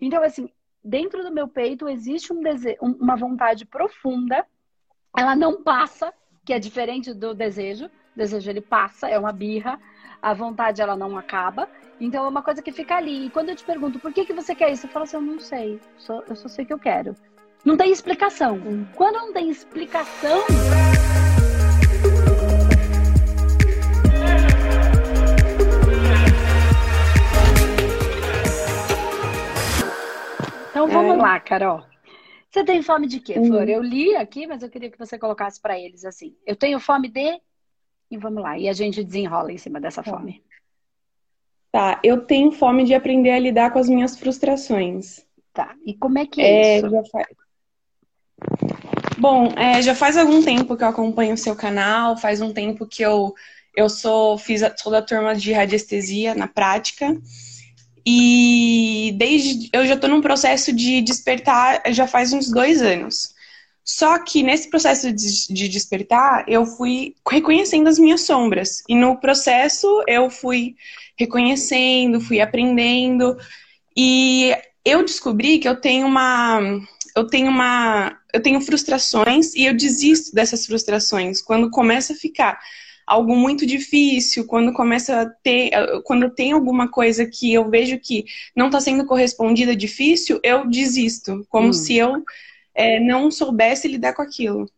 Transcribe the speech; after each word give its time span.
Então, 0.00 0.22
assim, 0.22 0.48
dentro 0.82 1.22
do 1.22 1.32
meu 1.32 1.48
peito 1.48 1.88
existe 1.88 2.32
um 2.32 2.40
dese... 2.40 2.76
uma 2.80 3.16
vontade 3.16 3.64
profunda, 3.64 4.46
ela 5.16 5.34
não 5.34 5.62
passa, 5.62 6.12
que 6.44 6.52
é 6.52 6.58
diferente 6.58 7.12
do 7.12 7.34
desejo. 7.34 7.86
O 7.86 8.18
desejo 8.18 8.50
ele 8.50 8.60
passa, 8.60 9.08
é 9.08 9.18
uma 9.18 9.32
birra, 9.32 9.78
a 10.22 10.34
vontade 10.34 10.80
ela 10.80 10.96
não 10.96 11.16
acaba. 11.16 11.68
Então 12.00 12.24
é 12.24 12.28
uma 12.28 12.42
coisa 12.42 12.62
que 12.62 12.72
fica 12.72 12.96
ali. 12.96 13.26
E 13.26 13.30
quando 13.30 13.50
eu 13.50 13.56
te 13.56 13.64
pergunto 13.64 13.98
por 13.98 14.12
que, 14.12 14.24
que 14.24 14.32
você 14.32 14.54
quer 14.54 14.72
isso, 14.72 14.86
eu 14.86 14.90
falo 14.90 15.04
assim, 15.04 15.16
eu 15.16 15.22
não 15.22 15.38
sei, 15.38 15.80
só, 15.96 16.22
eu 16.28 16.36
só 16.36 16.48
sei 16.48 16.64
que 16.64 16.72
eu 16.72 16.78
quero. 16.78 17.14
Não 17.64 17.76
tem 17.76 17.90
explicação. 17.90 18.60
Quando 18.94 19.16
não 19.16 19.32
tem 19.32 19.50
explicação. 19.50 20.44
Então 30.86 30.88
vamos 30.88 31.16
é. 31.16 31.22
lá, 31.22 31.40
Carol. 31.40 31.82
Você 32.50 32.64
tem 32.64 32.82
fome 32.82 33.06
de 33.06 33.20
quê. 33.20 33.34
Flor? 33.34 33.68
Eu 33.68 33.82
li 33.82 34.14
aqui, 34.14 34.46
mas 34.46 34.62
eu 34.62 34.70
queria 34.70 34.90
que 34.90 34.98
você 34.98 35.18
colocasse 35.18 35.60
para 35.60 35.78
eles 35.78 36.04
assim. 36.04 36.34
Eu 36.46 36.56
tenho 36.56 36.78
fome 36.78 37.08
de. 37.08 37.40
E 38.10 38.16
vamos 38.16 38.42
lá. 38.42 38.56
E 38.56 38.68
a 38.68 38.72
gente 38.72 39.02
desenrola 39.02 39.52
em 39.52 39.58
cima 39.58 39.80
dessa 39.80 40.02
tá. 40.02 40.10
fome. 40.10 40.42
Tá, 41.70 42.00
eu 42.02 42.22
tenho 42.24 42.50
fome 42.50 42.84
de 42.84 42.94
aprender 42.94 43.30
a 43.32 43.38
lidar 43.38 43.70
com 43.72 43.78
as 43.78 43.88
minhas 43.88 44.18
frustrações. 44.18 45.26
Tá, 45.52 45.74
e 45.84 45.94
como 45.94 46.18
é 46.18 46.26
que 46.26 46.40
é, 46.40 46.46
é 46.46 46.78
isso? 46.78 46.88
Já 46.88 47.02
faz... 47.12 47.26
Bom, 49.18 49.46
é, 49.56 49.82
já 49.82 49.94
faz 49.94 50.16
algum 50.16 50.42
tempo 50.42 50.76
que 50.76 50.84
eu 50.84 50.88
acompanho 50.88 51.34
o 51.34 51.38
seu 51.38 51.54
canal, 51.54 52.16
faz 52.16 52.40
um 52.40 52.54
tempo 52.54 52.86
que 52.86 53.02
eu, 53.02 53.34
eu 53.76 53.90
sou, 53.90 54.38
fiz, 54.38 54.62
sou 54.78 54.90
da 54.90 55.02
turma 55.02 55.34
de 55.34 55.52
radiestesia 55.52 56.34
na 56.34 56.48
prática. 56.48 57.14
E 58.10 59.12
desde 59.18 59.68
eu 59.70 59.86
já 59.86 59.92
estou 59.92 60.08
num 60.08 60.22
processo 60.22 60.72
de 60.72 61.02
despertar 61.02 61.82
já 61.90 62.06
faz 62.06 62.32
uns 62.32 62.50
dois 62.50 62.80
anos. 62.80 63.34
Só 63.84 64.18
que 64.18 64.42
nesse 64.42 64.70
processo 64.70 65.12
de, 65.12 65.52
de 65.52 65.68
despertar, 65.68 66.46
eu 66.48 66.64
fui 66.64 67.16
reconhecendo 67.30 67.86
as 67.86 67.98
minhas 67.98 68.22
sombras. 68.22 68.82
E 68.88 68.94
no 68.94 69.20
processo 69.20 70.02
eu 70.06 70.30
fui 70.30 70.74
reconhecendo, 71.18 72.18
fui 72.18 72.40
aprendendo. 72.40 73.36
E 73.94 74.56
eu 74.82 75.04
descobri 75.04 75.58
que 75.58 75.68
eu 75.68 75.78
tenho 75.78 76.06
uma. 76.06 76.60
Eu 77.14 77.26
tenho 77.26 77.50
uma. 77.50 78.18
Eu 78.32 78.40
tenho 78.40 78.58
frustrações 78.62 79.54
e 79.54 79.66
eu 79.66 79.76
desisto 79.76 80.34
dessas 80.34 80.64
frustrações 80.64 81.42
quando 81.42 81.68
começa 81.68 82.14
a 82.14 82.16
ficar 82.16 82.58
algo 83.08 83.34
muito 83.34 83.66
difícil, 83.66 84.46
quando 84.46 84.72
começa 84.72 85.22
a 85.22 85.26
ter, 85.26 85.70
quando 86.04 86.30
tem 86.30 86.52
alguma 86.52 86.88
coisa 86.88 87.26
que 87.26 87.52
eu 87.52 87.68
vejo 87.70 87.98
que 87.98 88.24
não 88.54 88.66
está 88.66 88.80
sendo 88.80 89.06
correspondida 89.06 89.74
difícil, 89.74 90.38
eu 90.42 90.68
desisto, 90.68 91.46
como 91.48 91.68
hum. 91.68 91.72
se 91.72 91.96
eu 91.96 92.22
é, 92.74 93.00
não 93.00 93.30
soubesse 93.30 93.88
lidar 93.88 94.12
com 94.12 94.22
aquilo. 94.22 94.70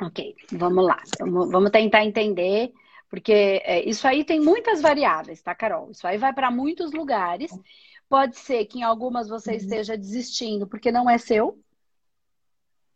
Ok, 0.00 0.34
vamos 0.52 0.84
lá, 0.84 1.02
vamos, 1.18 1.50
vamos 1.50 1.70
tentar 1.70 2.04
entender, 2.04 2.72
porque 3.10 3.60
é, 3.64 3.86
isso 3.86 4.08
aí 4.08 4.24
tem 4.24 4.40
muitas 4.40 4.80
variáveis, 4.80 5.42
tá, 5.42 5.54
Carol? 5.54 5.90
Isso 5.90 6.06
aí 6.06 6.16
vai 6.16 6.32
para 6.32 6.50
muitos 6.50 6.92
lugares. 6.92 7.52
Pode 8.08 8.36
ser 8.38 8.64
que 8.64 8.78
em 8.78 8.82
algumas 8.82 9.28
você 9.28 9.50
uhum. 9.50 9.56
esteja 9.56 9.96
desistindo 9.96 10.66
porque 10.66 10.90
não 10.90 11.08
é 11.08 11.18
seu, 11.18 11.58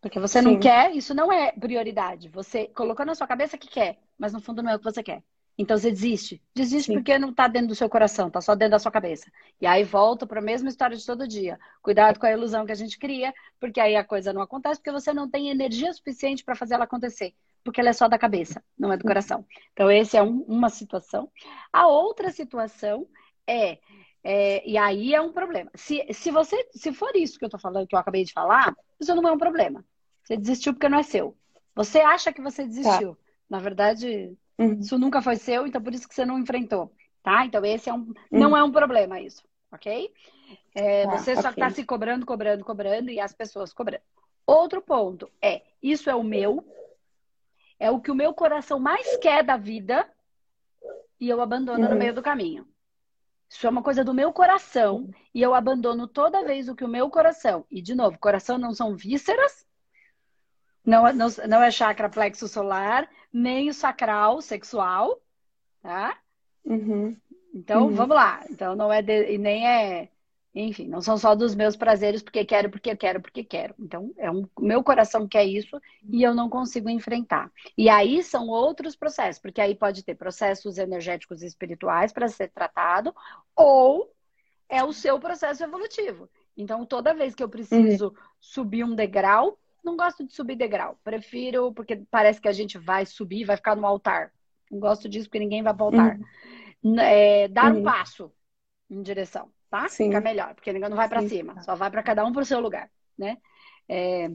porque 0.01 0.19
você 0.21 0.41
Sim. 0.41 0.45
não 0.45 0.61
quer, 0.61 0.95
isso 0.95 1.15
não 1.15 1.33
é 1.33 1.53
prioridade. 1.53 2.29
Você 2.29 2.67
colocou 2.69 3.07
na 3.07 3.15
sua 3.15 3.27
cabeça 3.27 3.57
que 3.57 3.69
quer, 3.69 3.99
mas 4.19 4.33
no 4.33 4.41
fundo 4.41 4.63
não 4.63 4.71
é 4.71 4.77
o 4.77 4.79
que 4.79 4.85
você 4.85 5.03
quer. 5.03 5.23
Então 5.57 5.79
você 5.79 5.91
desiste. 5.91 6.43
Desiste 6.55 6.89
Sim. 6.89 6.95
porque 6.95 7.19
não 7.19 7.31
está 7.31 7.47
dentro 7.47 7.69
do 7.69 7.75
seu 7.75 7.89
coração, 7.89 8.27
está 8.27 8.41
só 8.41 8.55
dentro 8.55 8.73
da 8.73 8.79
sua 8.79 8.91
cabeça. 8.91 9.31
E 9.61 9.67
aí 9.67 9.85
volta 9.85 10.27
para 10.27 10.41
a 10.41 10.43
mesma 10.43 10.69
história 10.69 10.97
de 10.97 11.07
todo 11.07 11.29
dia. 11.29 11.59
Cuidado 11.81 12.19
com 12.19 12.27
a 12.27 12.33
ilusão 12.33 12.67
que 12.67 12.73
a 12.73 12.77
gente 12.77 12.99
cria, 12.99 13.33
porque 13.61 13.81
aí 13.81 13.95
a 13.95 14.05
coisa 14.05 14.33
não 14.33 14.43
acontece, 14.43 14.81
porque 14.81 14.91
você 14.91 15.13
não 15.13 15.31
tem 15.31 15.51
energia 15.51 15.93
suficiente 15.93 16.45
para 16.45 16.57
fazer 16.57 16.75
ela 16.75 16.85
acontecer. 16.85 17.35
Porque 17.63 17.81
ela 17.81 17.91
é 17.91 17.93
só 17.93 18.09
da 18.09 18.19
cabeça, 18.19 18.63
não 18.77 18.93
é 18.93 18.97
do 18.97 19.05
coração. 19.05 19.47
Então, 19.73 19.89
essa 19.89 20.19
é 20.19 20.23
um, 20.23 20.41
uma 20.43 20.69
situação. 20.69 21.31
A 21.73 21.87
outra 21.87 22.31
situação 22.31 23.07
é, 23.47 23.79
é, 24.23 24.69
e 24.69 24.77
aí 24.77 25.15
é 25.15 25.21
um 25.21 25.33
problema. 25.33 25.71
Se, 25.75 26.05
se 26.13 26.31
você, 26.31 26.69
se 26.73 26.93
for 26.93 27.15
isso 27.15 27.39
que 27.39 27.45
eu 27.45 27.51
tô 27.51 27.59
falando, 27.59 27.87
que 27.87 27.95
eu 27.95 27.99
acabei 27.99 28.25
de 28.25 28.33
falar, 28.33 28.75
isso 29.01 29.15
não 29.15 29.29
é 29.29 29.33
um 29.33 29.39
problema. 29.39 29.85
Você 30.25 30.37
desistiu 30.37 30.75
porque 30.75 30.89
não 30.89 30.99
é 30.99 31.03
seu. 31.03 31.37
Você 31.75 32.01
acha 32.01 32.33
que 32.33 32.43
você 32.43 32.65
desistiu. 32.67 33.15
Tá. 33.15 33.24
Na 33.49 33.59
verdade, 33.59 34.37
uhum. 34.59 34.79
isso 34.81 34.99
nunca 34.99 35.23
foi 35.23 35.37
seu, 35.37 35.67
então 35.67 35.83
por 35.83 35.95
isso 35.95 36.09
que 36.09 36.15
você 36.15 36.25
não 36.25 36.39
enfrentou. 36.39 36.93
Tá? 37.23 37.45
Então 37.47 37.65
esse 37.65 37.89
é 37.89 37.95
um, 37.95 37.99
uhum. 38.01 38.15
não 38.31 38.57
é 38.57 38.63
um 38.63 38.71
problema 38.71 39.21
isso, 39.21 39.43
ok? 39.73 40.13
É, 40.75 41.05
tá, 41.05 41.17
você 41.17 41.35
só 41.41 41.51
está 41.51 41.71
se 41.71 41.85
cobrando, 41.85 42.27
cobrando, 42.27 42.65
cobrando 42.65 43.11
e 43.11 43.19
as 43.19 43.33
pessoas 43.33 43.73
cobrando. 43.73 44.03
Outro 44.47 44.83
ponto 44.83 45.31
é, 45.41 45.63
isso 45.83 46.11
é 46.11 46.15
o 46.15 46.23
meu, 46.23 46.63
é 47.79 47.91
o 47.91 48.01
que 48.01 48.11
o 48.11 48.15
meu 48.15 48.35
coração 48.35 48.79
mais 48.79 49.17
quer 49.17 49.43
da 49.43 49.57
vida 49.57 50.07
e 51.19 51.29
eu 51.29 51.41
abandono 51.41 51.85
uhum. 51.85 51.91
no 51.91 51.97
meio 51.97 52.15
do 52.15 52.23
caminho. 52.23 52.69
Isso 53.49 53.67
é 53.67 53.71
uma 53.71 53.83
coisa 53.83 54.05
do 54.05 54.13
meu 54.13 54.33
coração 54.33 55.09
e 55.33 55.41
eu 55.41 55.55
abandono 55.55 56.09
toda 56.09 56.45
vez 56.45 56.69
o 56.69 56.75
que 56.75 56.85
o 56.85 56.89
meu 56.89 57.09
coração. 57.09 57.65
E 57.71 57.81
de 57.81 57.95
novo, 57.95 58.19
coração 58.19 58.59
não 58.59 58.75
são 58.75 58.97
vísceras, 58.97 59.65
não, 60.85 61.11
não, 61.13 61.29
não 61.49 61.63
é 61.63 61.71
chakra 61.71 62.11
plexo 62.11 62.47
solar, 62.49 63.09
nem 63.35 63.69
o 63.69 63.75
sacral 63.75 64.41
sexual, 64.41 65.21
tá? 65.83 66.17
Uhum. 66.65 67.17
Então, 67.53 67.89
uhum. 67.89 67.95
vamos 67.95 68.15
lá. 68.15 68.45
Então, 68.49 68.77
não 68.77 68.93
é 68.93 69.03
de, 69.03 69.37
nem 69.39 69.67
é, 69.67 70.09
enfim, 70.55 70.87
não 70.87 71.01
são 71.01 71.19
só 71.19 71.35
dos 71.35 71.53
meus 71.53 71.75
prazeres 71.75 72.23
porque 72.23 72.45
quero, 72.45 72.71
porque 72.71 72.95
quero, 72.95 73.21
porque 73.21 73.43
quero. 73.43 73.75
Então, 73.77 74.13
é 74.17 74.31
um 74.31 74.49
meu 74.61 74.85
coração 74.85 75.27
quer 75.27 75.45
isso 75.45 75.81
e 76.09 76.23
eu 76.23 76.33
não 76.33 76.49
consigo 76.49 76.89
enfrentar. 76.89 77.51
E 77.77 77.89
aí 77.89 78.23
são 78.23 78.47
outros 78.49 78.95
processos, 78.95 79.43
porque 79.43 79.61
aí 79.61 79.75
pode 79.75 80.05
ter 80.05 80.15
processos 80.15 80.79
energéticos 80.79 81.43
e 81.43 81.47
espirituais 81.47 82.13
para 82.13 82.29
ser 82.29 82.53
tratado 82.53 83.13
ou 83.57 84.13
é 84.69 84.85
o 84.85 84.93
seu 84.93 85.19
processo 85.19 85.65
evolutivo. 85.65 86.31
Então, 86.57 86.87
toda 86.87 87.15
vez 87.15 87.35
que 87.35 87.43
eu 87.43 87.49
preciso 87.49 88.07
uhum. 88.07 88.15
subir 88.41 88.85
um 88.85 88.95
degrau, 88.95 89.59
não 89.85 89.97
gosto 89.97 90.25
de 90.25 90.33
subir 90.33 90.57
degrau. 90.57 90.99
Prefiro, 91.05 91.73
porque 91.73 91.97
parece 92.11 92.41
que 92.41 92.49
a 92.49 92.53
gente 92.53 92.79
vai 92.79 93.05
subir, 93.05 93.45
vai 93.45 93.57
ficar 93.57 93.77
no 93.77 93.87
altar. 93.87 94.33
Não 94.71 94.81
gosto 94.81 95.09
disso 95.09 95.27
porque 95.29 95.39
ninguém 95.39 95.63
vai 95.63 95.75
para 95.75 95.83
o 95.83 95.87
altar. 95.87 96.19
Uhum. 96.83 96.99
É, 96.99 97.49
dar 97.49 97.73
uhum. 97.73 97.81
um 97.81 97.85
passo 97.85 98.33
em 98.91 99.03
direção, 99.03 99.51
tá? 99.71 99.89
Sim. 99.89 100.07
Fica 100.07 100.21
melhor, 100.21 100.55
porque 100.55 100.73
ninguém 100.73 100.89
não 100.89 100.97
vai 100.97 101.09
para 101.09 101.27
cima. 101.29 101.63
Só 101.63 101.75
vai 101.75 101.91
para 101.91 102.03
cada 102.03 102.25
um 102.25 102.33
para 102.33 102.43
o 102.43 102.47
seu 102.47 102.61
lugar, 102.61 102.91
né? 103.17 103.39
É, 103.89 104.31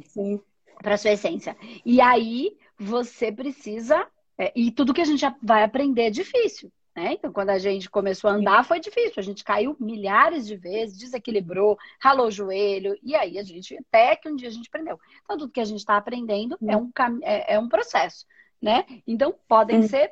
para 0.81 0.97
sua 0.97 1.11
essência. 1.11 1.57
E 1.85 1.99
aí 1.99 2.57
você 2.77 3.31
precisa. 3.31 4.07
É, 4.37 4.53
e 4.55 4.71
tudo 4.71 4.93
que 4.93 5.01
a 5.01 5.05
gente 5.05 5.25
vai 5.41 5.63
aprender 5.63 6.03
é 6.03 6.09
difícil. 6.09 6.71
Né? 6.99 7.13
Então, 7.13 7.31
quando 7.31 7.51
a 7.51 7.57
gente 7.57 7.89
começou 7.89 8.29
a 8.29 8.33
andar, 8.33 8.65
foi 8.65 8.77
difícil. 8.77 9.13
A 9.15 9.21
gente 9.21 9.41
caiu 9.41 9.73
milhares 9.79 10.45
de 10.45 10.57
vezes, 10.57 10.97
desequilibrou, 10.97 11.77
ralou 11.97 12.27
o 12.27 12.31
joelho, 12.31 12.93
e 13.01 13.15
aí 13.15 13.39
a 13.39 13.43
gente, 13.43 13.77
até 13.77 14.17
que 14.17 14.27
um 14.27 14.35
dia 14.35 14.49
a 14.49 14.51
gente 14.51 14.67
aprendeu. 14.67 14.99
Então, 15.23 15.37
tudo 15.37 15.51
que 15.51 15.61
a 15.61 15.65
gente 15.65 15.79
está 15.79 15.95
aprendendo 15.95 16.57
é 16.67 16.75
um, 16.75 16.91
é, 17.23 17.53
é, 17.53 17.59
um 17.59 17.69
processo, 17.69 18.25
né? 18.61 18.85
Então, 19.07 19.33
podem 19.47 19.83
ser. 19.83 20.11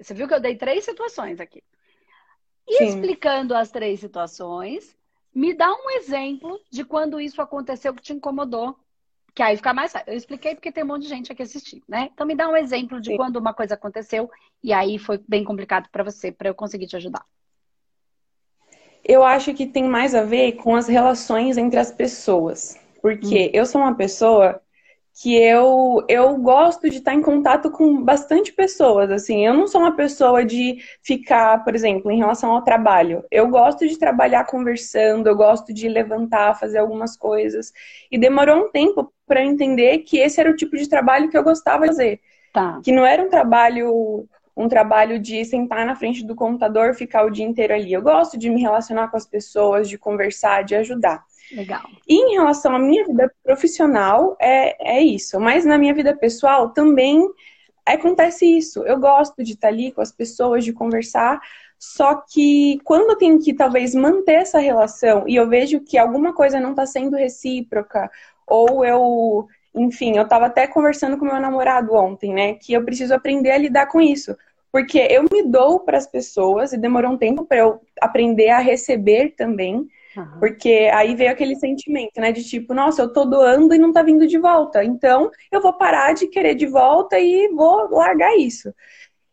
Você 0.00 0.14
viu 0.14 0.26
que 0.26 0.32
eu 0.32 0.40
dei 0.40 0.56
três 0.56 0.86
situações 0.86 1.38
aqui. 1.38 1.62
E 2.66 2.78
Sim. 2.78 2.84
explicando 2.86 3.54
as 3.54 3.70
três 3.70 4.00
situações, 4.00 4.96
me 5.34 5.52
dá 5.52 5.70
um 5.70 5.90
exemplo 5.90 6.58
de 6.70 6.82
quando 6.82 7.20
isso 7.20 7.42
aconteceu 7.42 7.92
que 7.92 8.00
te 8.00 8.14
incomodou 8.14 8.74
que 9.34 9.42
aí 9.42 9.56
fica 9.56 9.72
mais 9.72 9.92
Eu 10.06 10.14
expliquei 10.14 10.54
porque 10.54 10.72
tem 10.72 10.84
um 10.84 10.88
monte 10.88 11.02
de 11.02 11.08
gente 11.08 11.32
aqui 11.32 11.42
assistindo, 11.42 11.82
né? 11.88 12.10
Então 12.12 12.26
me 12.26 12.34
dá 12.34 12.48
um 12.48 12.56
exemplo 12.56 13.00
de 13.00 13.16
quando 13.16 13.36
uma 13.36 13.54
coisa 13.54 13.74
aconteceu 13.74 14.30
e 14.62 14.72
aí 14.72 14.98
foi 14.98 15.20
bem 15.26 15.44
complicado 15.44 15.88
para 15.90 16.04
você, 16.04 16.30
para 16.30 16.48
eu 16.48 16.54
conseguir 16.54 16.86
te 16.86 16.96
ajudar. 16.96 17.24
Eu 19.04 19.24
acho 19.24 19.52
que 19.54 19.66
tem 19.66 19.84
mais 19.84 20.14
a 20.14 20.22
ver 20.22 20.52
com 20.52 20.76
as 20.76 20.86
relações 20.86 21.56
entre 21.58 21.78
as 21.78 21.90
pessoas. 21.90 22.78
Porque 23.00 23.46
hum. 23.46 23.50
eu 23.52 23.66
sou 23.66 23.80
uma 23.80 23.96
pessoa 23.96 24.62
que 25.20 25.36
eu, 25.36 26.04
eu 26.08 26.36
gosto 26.38 26.88
de 26.88 26.96
estar 26.96 27.12
em 27.14 27.20
contato 27.20 27.70
com 27.70 28.02
bastante 28.02 28.52
pessoas, 28.52 29.10
assim, 29.10 29.46
eu 29.46 29.52
não 29.52 29.66
sou 29.66 29.82
uma 29.82 29.94
pessoa 29.94 30.44
de 30.44 30.78
ficar, 31.02 31.62
por 31.64 31.74
exemplo, 31.74 32.10
em 32.10 32.16
relação 32.16 32.50
ao 32.52 32.62
trabalho, 32.62 33.22
eu 33.30 33.46
gosto 33.48 33.86
de 33.86 33.98
trabalhar 33.98 34.46
conversando, 34.46 35.26
eu 35.28 35.36
gosto 35.36 35.72
de 35.72 35.86
levantar, 35.88 36.58
fazer 36.58 36.78
algumas 36.78 37.14
coisas, 37.16 37.72
e 38.10 38.16
demorou 38.16 38.64
um 38.64 38.70
tempo 38.70 39.12
para 39.32 39.42
entender 39.42 40.00
que 40.00 40.18
esse 40.18 40.38
era 40.38 40.50
o 40.50 40.54
tipo 40.54 40.76
de 40.76 40.86
trabalho 40.86 41.30
que 41.30 41.38
eu 41.38 41.42
gostava 41.42 41.84
de 41.84 41.86
fazer, 41.88 42.20
tá. 42.52 42.82
que 42.84 42.92
não 42.92 43.06
era 43.06 43.22
um 43.22 43.30
trabalho 43.30 44.28
um 44.54 44.68
trabalho 44.68 45.18
de 45.18 45.42
sentar 45.46 45.86
na 45.86 45.96
frente 45.96 46.22
do 46.22 46.34
computador, 46.34 46.92
ficar 46.92 47.24
o 47.24 47.30
dia 47.30 47.46
inteiro 47.46 47.72
ali. 47.72 47.90
Eu 47.90 48.02
gosto 48.02 48.36
de 48.36 48.50
me 48.50 48.60
relacionar 48.60 49.08
com 49.08 49.16
as 49.16 49.24
pessoas, 49.24 49.88
de 49.88 49.96
conversar, 49.96 50.62
de 50.62 50.74
ajudar. 50.74 51.24
Legal. 51.50 51.80
E 52.06 52.14
em 52.14 52.34
relação 52.34 52.76
à 52.76 52.78
minha 52.78 53.06
vida 53.06 53.32
profissional, 53.42 54.36
é, 54.38 54.96
é 54.96 55.00
isso. 55.00 55.40
Mas 55.40 55.64
na 55.64 55.78
minha 55.78 55.94
vida 55.94 56.14
pessoal 56.14 56.68
também 56.68 57.26
acontece 57.86 58.44
isso. 58.44 58.84
Eu 58.84 58.98
gosto 58.98 59.42
de 59.42 59.52
estar 59.52 59.68
ali 59.68 59.90
com 59.90 60.02
as 60.02 60.12
pessoas, 60.12 60.62
de 60.62 60.74
conversar. 60.74 61.40
Só 61.78 62.14
que 62.14 62.78
quando 62.84 63.10
eu 63.10 63.16
tenho 63.16 63.40
que 63.40 63.52
talvez 63.52 63.92
manter 63.92 64.34
essa 64.34 64.60
relação 64.60 65.24
e 65.26 65.34
eu 65.34 65.48
vejo 65.48 65.80
que 65.80 65.98
alguma 65.98 66.32
coisa 66.32 66.60
não 66.60 66.70
está 66.70 66.86
sendo 66.86 67.16
recíproca, 67.16 68.08
ou 68.46 68.84
eu, 68.84 69.46
enfim, 69.74 70.16
eu 70.16 70.24
estava 70.24 70.46
até 70.46 70.66
conversando 70.66 71.16
com 71.16 71.24
meu 71.24 71.40
namorado 71.40 71.94
ontem, 71.94 72.32
né, 72.32 72.54
que 72.54 72.72
eu 72.72 72.84
preciso 72.84 73.14
aprender 73.14 73.50
a 73.50 73.58
lidar 73.58 73.86
com 73.86 74.00
isso. 74.00 74.36
Porque 74.72 74.98
eu 74.98 75.24
me 75.24 75.42
dou 75.42 75.80
para 75.80 75.98
as 75.98 76.06
pessoas 76.06 76.72
e 76.72 76.78
demorou 76.78 77.12
um 77.12 77.18
tempo 77.18 77.44
para 77.44 77.58
eu 77.58 77.80
aprender 78.00 78.48
a 78.48 78.58
receber 78.58 79.34
também. 79.36 79.86
Uhum. 80.16 80.40
Porque 80.40 80.90
aí 80.94 81.14
veio 81.14 81.30
aquele 81.30 81.56
sentimento, 81.56 82.18
né? 82.18 82.32
De 82.32 82.42
tipo, 82.42 82.72
nossa, 82.72 83.02
eu 83.02 83.12
tô 83.12 83.26
doando 83.26 83.74
e 83.74 83.78
não 83.78 83.92
tá 83.92 84.02
vindo 84.02 84.26
de 84.26 84.38
volta. 84.38 84.82
Então, 84.82 85.30
eu 85.50 85.60
vou 85.60 85.74
parar 85.74 86.14
de 86.14 86.26
querer 86.26 86.54
de 86.54 86.66
volta 86.66 87.18
e 87.18 87.48
vou 87.48 87.90
largar 87.90 88.34
isso. 88.38 88.72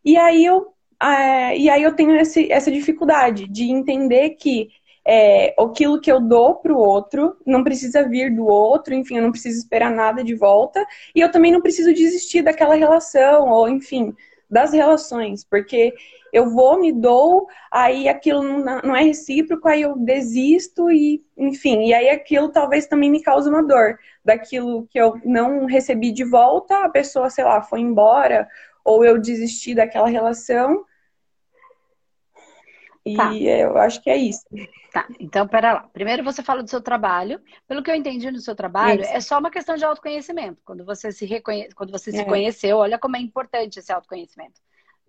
E 0.04 0.18
aí 0.18 0.44
eu, 0.44 0.74
é, 1.02 1.58
e 1.58 1.70
aí 1.70 1.84
eu 1.84 1.96
tenho 1.96 2.16
esse, 2.18 2.52
essa 2.52 2.70
dificuldade 2.70 3.48
de 3.48 3.72
entender 3.72 4.32
que 4.32 4.70
é, 5.12 5.56
aquilo 5.58 6.00
que 6.00 6.12
eu 6.12 6.22
dou 6.22 6.58
pro 6.58 6.78
outro 6.78 7.36
não 7.44 7.64
precisa 7.64 8.08
vir 8.08 8.36
do 8.36 8.46
outro, 8.46 8.94
enfim, 8.94 9.18
eu 9.18 9.24
não 9.24 9.32
preciso 9.32 9.58
esperar 9.58 9.92
nada 9.92 10.24
de 10.24 10.36
volta. 10.36 10.86
E 11.16 11.20
eu 11.20 11.32
também 11.32 11.52
não 11.52 11.62
preciso 11.62 11.92
desistir 11.92 12.44
daquela 12.44 12.76
relação, 12.76 13.50
ou 13.50 13.68
enfim, 13.68 14.14
das 14.48 14.72
relações, 14.72 15.44
porque 15.44 15.96
eu 16.32 16.52
vou, 16.52 16.80
me 16.80 16.92
dou, 16.92 17.48
aí 17.72 18.08
aquilo 18.08 18.44
não 18.44 18.96
é 18.96 19.02
recíproco, 19.02 19.68
aí 19.68 19.82
eu 19.82 19.98
desisto 19.98 20.92
e, 20.92 21.24
enfim, 21.36 21.88
e 21.88 21.94
aí 21.94 22.08
aquilo 22.10 22.50
talvez 22.50 22.86
também 22.86 23.10
me 23.10 23.24
cause 23.24 23.50
uma 23.50 23.64
dor. 23.64 23.98
Daquilo 24.24 24.86
que 24.92 25.00
eu 25.00 25.20
não 25.26 25.66
recebi 25.66 26.12
de 26.12 26.24
volta, 26.24 26.86
a 26.86 26.90
pessoa, 26.90 27.32
sei 27.32 27.46
lá, 27.46 27.64
foi 27.64 27.80
embora, 27.80 28.48
ou 28.86 29.04
eu 29.04 29.20
desisti 29.20 29.74
daquela 29.74 30.08
relação. 30.08 30.86
E 33.14 33.18
tá. 33.18 33.34
eu 33.34 33.78
acho 33.78 34.02
que 34.02 34.10
é 34.10 34.18
isso. 34.18 34.46
Tá, 34.92 35.08
então 35.20 35.48
pera 35.48 35.74
lá. 35.74 35.82
Primeiro 35.94 36.24
você 36.24 36.42
fala 36.42 36.64
do 36.64 36.70
seu 36.70 36.82
trabalho. 36.82 37.42
Pelo 37.68 37.84
que 37.84 37.92
eu 37.92 37.96
entendi 37.96 38.30
no 38.32 38.40
seu 38.40 38.56
trabalho, 38.56 39.02
isso. 39.02 39.12
é 39.12 39.22
só 39.22 39.40
uma 39.40 39.52
questão 39.52 39.76
de 39.76 39.86
autoconhecimento. 39.86 40.62
Quando 40.66 40.86
você 40.86 41.12
se 41.12 41.26
reconhe... 41.26 41.70
quando 41.76 41.92
você 41.92 42.12
se 42.12 42.22
é. 42.22 42.26
conheceu, 42.26 42.78
olha 42.78 42.98
como 42.98 43.16
é 43.18 43.20
importante 43.20 43.80
esse 43.80 43.92
autoconhecimento 43.92 44.60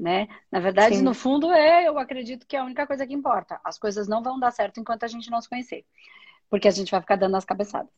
né? 0.01 0.29
Na 0.51 0.59
verdade, 0.59 0.97
Sim. 0.97 1.03
no 1.03 1.13
fundo, 1.13 1.53
é, 1.53 1.87
eu 1.87 1.99
acredito 1.99 2.47
que 2.47 2.57
é 2.57 2.61
a 2.61 2.65
única 2.65 2.87
coisa 2.87 3.07
que 3.07 3.13
importa. 3.13 3.61
As 3.63 3.79
coisas 3.79 4.09
não 4.09 4.23
vão 4.23 4.41
dar 4.41 4.51
certo 4.51 4.81
enquanto 4.81 5.05
a 5.05 5.07
gente 5.07 5.31
não 5.31 5.41
se 5.41 5.49
conhecer. 5.49 5.85
Porque 6.49 6.67
a 6.67 6.71
gente 6.71 6.91
vai 6.91 7.01
ficar 7.01 7.17
dando 7.17 7.37
as 7.37 7.45
cabeçadas. 7.45 7.91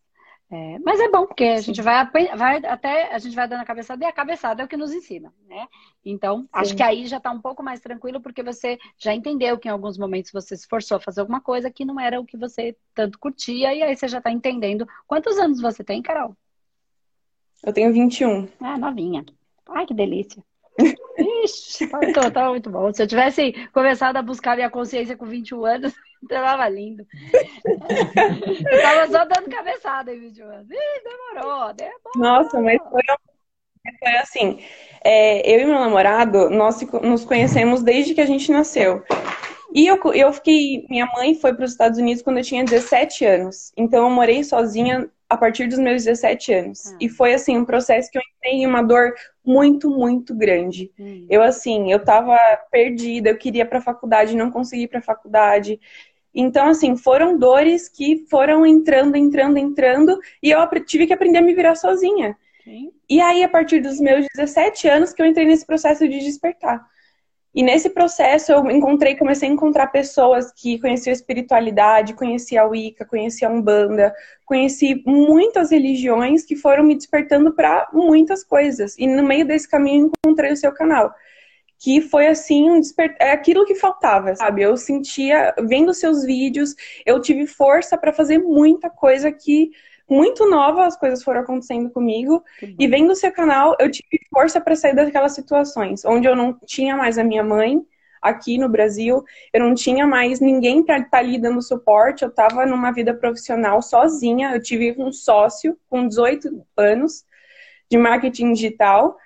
É, 0.51 0.79
mas 0.81 1.01
é 1.01 1.09
bom, 1.09 1.27
porque 1.27 1.45
a 1.45 1.57
Sim. 1.59 1.63
gente 1.63 1.81
vai, 1.81 2.07
vai, 2.37 2.59
até 2.67 3.15
a 3.15 3.19
gente 3.19 3.35
vai 3.35 3.49
dando 3.49 3.63
a 3.63 3.65
cabeçada 3.65 4.05
e 4.05 4.07
a 4.07 4.13
cabeçada 4.13 4.63
é 4.63 4.65
o 4.67 4.69
que 4.69 4.77
nos 4.77 4.93
ensina, 4.93 5.33
né? 5.49 5.67
Então, 6.05 6.43
Sim. 6.43 6.49
acho 6.53 6.77
que 6.77 6.83
aí 6.83 7.07
já 7.07 7.17
está 7.17 7.31
um 7.31 7.41
pouco 7.41 7.63
mais 7.63 7.81
tranquilo, 7.81 8.21
porque 8.21 8.43
você 8.43 8.79
já 8.99 9.15
entendeu 9.15 9.59
que 9.59 9.69
em 9.69 9.71
alguns 9.71 9.97
momentos 9.97 10.31
você 10.31 10.55
se 10.55 10.69
forçou 10.69 10.99
a 10.99 11.01
fazer 11.01 11.21
alguma 11.21 11.41
coisa 11.41 11.71
que 11.71 11.87
não 11.87 11.99
era 11.99 12.21
o 12.21 12.27
que 12.27 12.37
você 12.37 12.77
tanto 12.95 13.19
curtia, 13.19 13.73
e 13.73 13.83
aí 13.83 13.97
você 13.97 14.07
já 14.07 14.19
está 14.19 14.31
entendendo. 14.31 14.87
Quantos 15.07 15.39
anos 15.39 15.59
você 15.59 15.83
tem, 15.83 16.03
Carol? 16.03 16.37
Eu 17.65 17.73
tenho 17.73 17.93
21. 17.93 18.49
Ah, 18.61 18.77
novinha. 18.77 19.25
Ai, 19.71 19.87
que 19.87 19.95
delícia. 19.95 20.45
Ixi, 21.45 21.89
tá 22.33 22.51
muito 22.51 22.71
bom. 22.71 22.93
Se 22.93 23.03
eu 23.03 23.07
tivesse 23.07 23.53
começado 23.73 24.17
a 24.17 24.23
buscar 24.23 24.57
minha 24.57 24.71
consciência 24.71 25.17
com 25.17 25.25
21 25.25 25.65
anos, 25.65 25.95
tava 26.29 26.69
lindo. 26.69 27.07
Eu 27.65 28.83
tava 28.83 29.07
só 29.11 29.25
dando 29.25 29.51
cabeçada 29.51 30.15
em 30.15 30.21
21 30.21 30.45
anos. 30.47 30.71
Ih, 30.71 31.03
demorou, 31.05 31.73
demorou. 31.75 32.13
Nossa, 32.17 32.61
mas 32.61 32.79
foi, 32.91 33.03
foi 33.99 34.17
assim. 34.17 34.59
É, 35.05 35.55
eu 35.55 35.61
e 35.61 35.65
meu 35.65 35.79
namorado, 35.79 36.51
nós 36.51 36.81
nos 37.03 37.25
conhecemos 37.25 37.83
desde 37.83 38.15
que 38.15 38.21
a 38.21 38.27
gente 38.27 38.51
nasceu. 38.53 39.03
E 39.75 39.87
eu, 39.87 39.99
eu 40.13 40.33
fiquei. 40.33 40.87
Minha 40.89 41.07
mãe 41.07 41.35
foi 41.35 41.55
para 41.55 41.65
os 41.65 41.73
Estados 41.73 41.99
Unidos 41.99 42.23
quando 42.23 42.39
eu 42.39 42.45
tinha 42.45 42.65
17 42.65 43.25
anos. 43.25 43.73
Então 43.77 44.05
eu 44.05 44.11
morei 44.11 44.45
sozinha 44.45 45.11
a 45.33 45.37
partir 45.37 45.67
dos 45.67 45.79
meus 45.79 46.05
17 46.05 46.53
anos. 46.53 46.93
Hum. 46.93 46.97
E 47.01 47.09
foi 47.09 47.33
assim 47.33 47.57
um 47.57 47.65
processo 47.65 48.11
que 48.11 48.19
eu 48.19 48.23
entrei 48.37 48.53
em 48.61 48.67
uma 48.67 48.83
dor 48.83 49.15
muito, 49.43 49.89
muito 49.89 50.35
grande. 50.35 50.93
Hum. 50.99 51.27
Eu 51.31 51.43
assim, 51.43 51.91
eu 51.91 52.05
tava 52.05 52.37
perdida, 52.71 53.31
eu 53.31 53.39
queria 53.39 53.65
para 53.65 53.79
a 53.79 53.83
faculdade, 53.83 54.37
não 54.37 54.51
consegui 54.51 54.87
para 54.87 54.99
a 54.99 55.03
faculdade. 55.03 55.81
Então, 56.35 56.69
assim, 56.69 56.97
foram 56.97 57.39
dores 57.39 57.89
que 57.89 58.25
foram 58.31 58.65
entrando, 58.65 59.17
entrando, 59.17 59.59
entrando, 59.59 60.19
e 60.43 60.51
eu 60.51 60.59
tive 60.85 61.07
que 61.07 61.13
aprender 61.13 61.39
a 61.39 61.43
me 61.43 61.55
virar 61.55 61.75
sozinha. 61.75 62.37
E 63.09 63.21
aí, 63.21 63.43
a 63.43 63.49
partir 63.49 63.81
dos 63.81 64.01
meus 64.01 64.27
17 64.35 64.89
anos, 64.89 65.13
que 65.13 65.21
eu 65.21 65.27
entrei 65.27 65.45
nesse 65.47 65.67
processo 65.67 66.09
de 66.09 66.19
despertar. 66.21 66.87
E 67.55 67.63
nesse 67.63 67.91
processo 67.91 68.51
eu 68.51 68.71
encontrei, 68.71 69.15
comecei 69.15 69.47
a 69.47 69.53
encontrar 69.53 69.89
pessoas 69.89 70.51
que 70.51 70.79
conheciam 70.81 71.13
a 71.13 71.15
espiritualidade, 71.15 72.15
conhecia 72.15 72.63
a 72.63 72.67
Wicca, 72.67 73.05
conhecia 73.05 73.47
a 73.47 73.51
Umbanda, 73.51 74.15
conheci 74.47 75.03
muitas 75.05 75.71
religiões 75.71 76.47
que 76.47 76.57
foram 76.57 76.83
me 76.83 76.95
despertando 76.95 77.53
para 77.53 77.91
muitas 77.93 78.43
coisas. 78.43 78.97
E 78.99 79.07
no 79.07 79.23
meio 79.23 79.47
desse 79.47 79.69
caminho 79.69 80.11
encontrei 80.25 80.53
o 80.53 80.57
seu 80.57 80.73
canal. 80.73 81.15
Que 81.83 82.01
foi 82.01 82.27
assim, 82.29 82.71
um 82.71 82.81
é 83.19 83.33
aquilo 83.33 83.65
que 83.65 83.75
faltava, 83.75 84.35
sabe? 84.37 84.63
Eu 84.63 84.77
sentia, 84.77 85.55
vendo 85.67 85.93
seus 85.93 86.25
vídeos, 86.25 86.75
eu 87.05 87.21
tive 87.21 87.47
força 87.47 87.99
para 87.99 88.13
fazer 88.13 88.39
muita 88.39 88.89
coisa 88.89 89.33
que 89.33 89.71
muito 90.09 90.49
nova 90.49 90.87
as 90.87 90.97
coisas 90.97 91.25
foram 91.25 91.41
acontecendo 91.41 91.91
comigo. 91.91 92.45
E 92.79 92.87
vendo 92.87 93.17
seu 93.17 93.33
canal, 93.33 93.75
eu 93.81 93.91
tive 93.91 94.21
força 94.31 94.61
para 94.61 94.77
sair 94.77 94.95
daquelas 94.95 95.35
situações 95.35 96.05
onde 96.05 96.29
eu 96.29 96.37
não 96.37 96.57
tinha 96.67 96.97
mais 96.97 97.19
a 97.19 97.25
minha 97.25 97.43
mãe 97.43 97.83
aqui 98.21 98.57
no 98.57 98.69
Brasil, 98.69 99.25
eu 99.53 99.61
não 99.61 99.75
tinha 99.75 100.07
mais 100.07 100.39
ninguém 100.39 100.85
para 100.85 100.99
estar 100.99 101.11
tá 101.11 101.19
ali 101.19 101.41
dando 101.41 101.61
suporte, 101.61 102.23
eu 102.23 102.29
estava 102.29 102.65
numa 102.65 102.93
vida 102.93 103.13
profissional 103.13 103.83
sozinha, 103.83 104.55
eu 104.55 104.63
tive 104.63 104.95
um 104.97 105.11
sócio 105.11 105.77
com 105.91 106.07
18 106.07 106.65
anos 106.77 107.25
de 107.91 107.99
marketing 107.99 108.53
digital. 108.53 109.17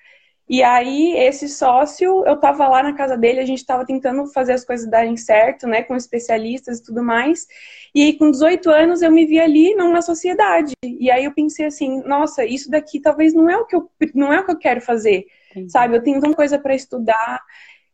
E 0.48 0.62
aí, 0.62 1.12
esse 1.16 1.48
sócio, 1.48 2.24
eu 2.24 2.36
tava 2.36 2.68
lá 2.68 2.80
na 2.80 2.92
casa 2.92 3.16
dele, 3.16 3.40
a 3.40 3.44
gente 3.44 3.66
tava 3.66 3.84
tentando 3.84 4.26
fazer 4.28 4.52
as 4.52 4.64
coisas 4.64 4.88
darem 4.88 5.16
certo, 5.16 5.66
né, 5.66 5.82
com 5.82 5.96
especialistas 5.96 6.78
e 6.78 6.84
tudo 6.84 7.02
mais. 7.02 7.48
E 7.92 8.02
aí, 8.04 8.16
com 8.16 8.30
18 8.30 8.70
anos, 8.70 9.02
eu 9.02 9.10
me 9.10 9.26
vi 9.26 9.40
ali 9.40 9.74
numa 9.74 10.00
sociedade. 10.02 10.72
E 10.84 11.10
aí 11.10 11.24
eu 11.24 11.34
pensei 11.34 11.66
assim, 11.66 12.00
nossa, 12.04 12.44
isso 12.44 12.70
daqui 12.70 13.00
talvez 13.00 13.34
não 13.34 13.50
é 13.50 13.56
o 13.56 13.66
que 13.66 13.74
eu, 13.74 13.90
não 14.14 14.32
é 14.32 14.38
o 14.38 14.44
que 14.44 14.52
eu 14.52 14.58
quero 14.58 14.80
fazer, 14.80 15.26
Entendi. 15.50 15.72
sabe? 15.72 15.96
Eu 15.96 16.02
tenho 16.02 16.20
tanta 16.20 16.36
coisa 16.36 16.58
para 16.60 16.76
estudar, 16.76 17.42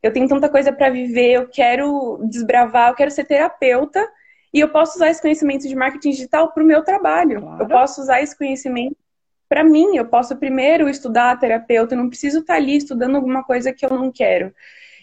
eu 0.03 0.13
tenho 0.13 0.29
tanta 0.29 0.49
coisa 0.49 0.71
para 0.71 0.91
viver, 0.91 1.33
eu 1.33 1.49
quero 1.49 2.21
desbravar, 2.29 2.91
eu 2.91 2.95
quero 2.95 3.11
ser 3.11 3.25
terapeuta. 3.25 4.07
E 4.53 4.61
eu 4.61 4.69
posso 4.69 4.97
usar 4.97 5.09
esse 5.09 5.23
conhecimento 5.23 5.67
de 5.67 5.75
marketing 5.75 6.11
digital 6.11 6.53
para 6.53 6.63
o 6.63 6.67
meu 6.67 6.85
trabalho. 6.85 7.41
Claro. 7.41 7.63
Eu 7.63 7.69
posso 7.69 8.03
usar 8.03 8.21
esse 8.21 8.37
conhecimento 8.37 8.97
para 9.53 9.63
mim, 9.63 9.99
eu 9.99 10.07
posso 10.07 10.35
primeiro 10.35 10.89
estudar 10.89 11.39
terapeuta, 11.39 11.93
eu 11.93 11.99
não 11.99 12.09
preciso 12.09 12.39
estar 12.39 12.55
tá 12.55 12.59
ali 12.59 12.75
estudando 12.75 13.17
alguma 13.17 13.45
coisa 13.45 13.71
que 13.71 13.85
eu 13.85 13.91
não 13.91 14.11
quero. 14.11 14.51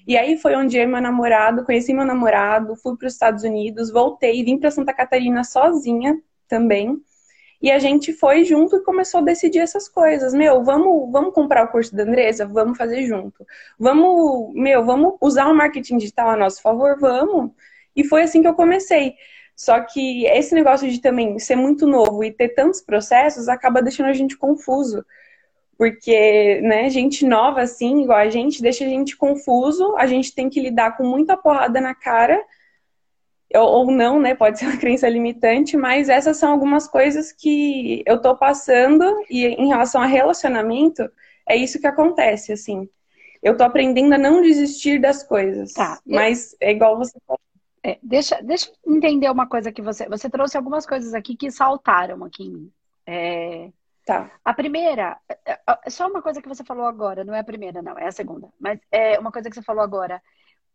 E 0.07 0.17
aí 0.17 0.39
foi 0.39 0.55
onde 0.55 0.75
eu 0.75 0.81
e 0.81 0.87
meu 0.87 0.99
namorado, 0.99 1.63
conheci 1.63 1.93
meu 1.93 2.03
namorado, 2.03 2.75
fui 2.75 2.97
para 2.97 3.05
os 3.05 3.13
Estados 3.13 3.43
Unidos, 3.43 3.91
voltei, 3.91 4.43
vim 4.43 4.57
para 4.57 4.71
Santa 4.71 4.91
Catarina 4.91 5.43
sozinha 5.43 6.19
também. 6.47 6.99
E 7.61 7.69
a 7.69 7.77
gente 7.77 8.11
foi 8.11 8.43
junto 8.43 8.77
e 8.77 8.83
começou 8.83 9.19
a 9.19 9.23
decidir 9.23 9.59
essas 9.59 9.87
coisas. 9.87 10.33
Meu, 10.33 10.63
vamos, 10.63 11.11
vamos 11.11 11.31
comprar 11.31 11.65
o 11.65 11.67
curso 11.67 11.95
da 11.95 12.01
Andresa? 12.01 12.47
Vamos 12.47 12.75
fazer 12.75 13.05
junto. 13.05 13.45
Vamos, 13.77 14.51
meu, 14.55 14.83
vamos 14.83 15.13
usar 15.21 15.47
o 15.47 15.55
marketing 15.55 15.97
digital 15.97 16.27
a 16.27 16.35
nosso 16.35 16.59
favor? 16.59 16.97
Vamos. 16.99 17.51
E 17.95 18.03
foi 18.03 18.23
assim 18.23 18.41
que 18.41 18.47
eu 18.47 18.55
comecei. 18.55 19.13
Só 19.59 19.81
que 19.81 20.25
esse 20.25 20.55
negócio 20.55 20.89
de 20.89 21.01
também 21.01 21.37
ser 21.37 21.57
muito 21.57 21.85
novo 21.85 22.23
e 22.23 22.31
ter 22.31 22.47
tantos 22.55 22.79
processos 22.79 23.49
acaba 23.49 23.81
deixando 23.81 24.07
a 24.07 24.13
gente 24.13 24.37
confuso. 24.37 25.05
Porque, 25.77 26.61
né, 26.61 26.89
gente 26.89 27.25
nova 27.25 27.63
assim, 27.63 28.03
igual 28.03 28.19
a 28.19 28.29
gente, 28.29 28.61
deixa 28.61 28.85
a 28.85 28.87
gente 28.87 29.17
confuso, 29.17 29.97
a 29.97 30.07
gente 30.07 30.33
tem 30.33 30.49
que 30.49 30.61
lidar 30.61 30.95
com 30.95 31.03
muita 31.03 31.35
porrada 31.35 31.81
na 31.81 31.93
cara, 31.93 32.41
ou 33.53 33.91
não, 33.91 34.17
né, 34.17 34.33
pode 34.33 34.59
ser 34.59 34.65
uma 34.65 34.77
crença 34.77 35.09
limitante, 35.09 35.75
mas 35.75 36.07
essas 36.07 36.37
são 36.37 36.53
algumas 36.53 36.87
coisas 36.87 37.33
que 37.33 38.01
eu 38.05 38.21
tô 38.21 38.37
passando 38.37 39.03
e 39.29 39.45
em 39.45 39.67
relação 39.67 40.01
a 40.01 40.05
relacionamento, 40.05 41.03
é 41.45 41.57
isso 41.57 41.81
que 41.81 41.87
acontece, 41.87 42.53
assim. 42.53 42.87
Eu 43.43 43.57
tô 43.57 43.65
aprendendo 43.65 44.13
a 44.13 44.17
não 44.17 44.41
desistir 44.41 45.01
das 45.01 45.21
coisas. 45.21 45.73
Tá. 45.73 45.99
Mas 46.05 46.55
é 46.61 46.71
igual 46.71 46.97
você 46.97 47.17
falou 47.27 47.41
é, 47.83 47.99
deixa, 48.03 48.41
deixa 48.41 48.71
eu 48.85 48.95
entender 48.95 49.29
uma 49.29 49.47
coisa 49.47 49.71
que 49.71 49.81
você. 49.81 50.07
Você 50.09 50.29
trouxe 50.29 50.57
algumas 50.57 50.85
coisas 50.85 51.13
aqui 51.13 51.35
que 51.35 51.51
saltaram 51.51 52.23
aqui 52.23 52.43
em 52.43 52.51
mim. 52.51 52.73
É, 53.05 53.71
tá. 54.05 54.31
A 54.43 54.53
primeira, 54.53 55.17
é, 55.27 55.53
é, 55.53 55.59
é 55.85 55.89
só 55.89 56.07
uma 56.07 56.21
coisa 56.21 56.41
que 56.41 56.47
você 56.47 56.63
falou 56.63 56.85
agora, 56.85 57.23
não 57.23 57.33
é 57.33 57.39
a 57.39 57.43
primeira, 57.43 57.81
não, 57.81 57.97
é 57.97 58.07
a 58.07 58.11
segunda. 58.11 58.49
Mas 58.59 58.79
é 58.91 59.19
uma 59.19 59.31
coisa 59.31 59.49
que 59.49 59.55
você 59.55 59.61
falou 59.61 59.83
agora. 59.83 60.21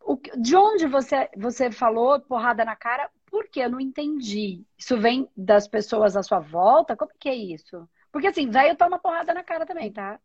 O, 0.00 0.18
de 0.38 0.56
onde 0.56 0.86
você, 0.86 1.30
você 1.36 1.70
falou 1.70 2.20
porrada 2.20 2.64
na 2.64 2.76
cara? 2.76 3.10
Por 3.26 3.48
que 3.48 3.60
eu 3.60 3.70
não 3.70 3.80
entendi? 3.80 4.64
Isso 4.78 4.98
vem 4.98 5.28
das 5.36 5.66
pessoas 5.66 6.16
à 6.16 6.22
sua 6.22 6.40
volta? 6.40 6.96
Como 6.96 7.10
que 7.18 7.28
é 7.28 7.34
isso? 7.34 7.88
Porque 8.12 8.28
assim, 8.28 8.48
velho 8.50 8.76
toma 8.76 8.98
porrada 8.98 9.34
na 9.34 9.42
cara 9.42 9.66
também, 9.66 9.92
tá? 9.92 10.20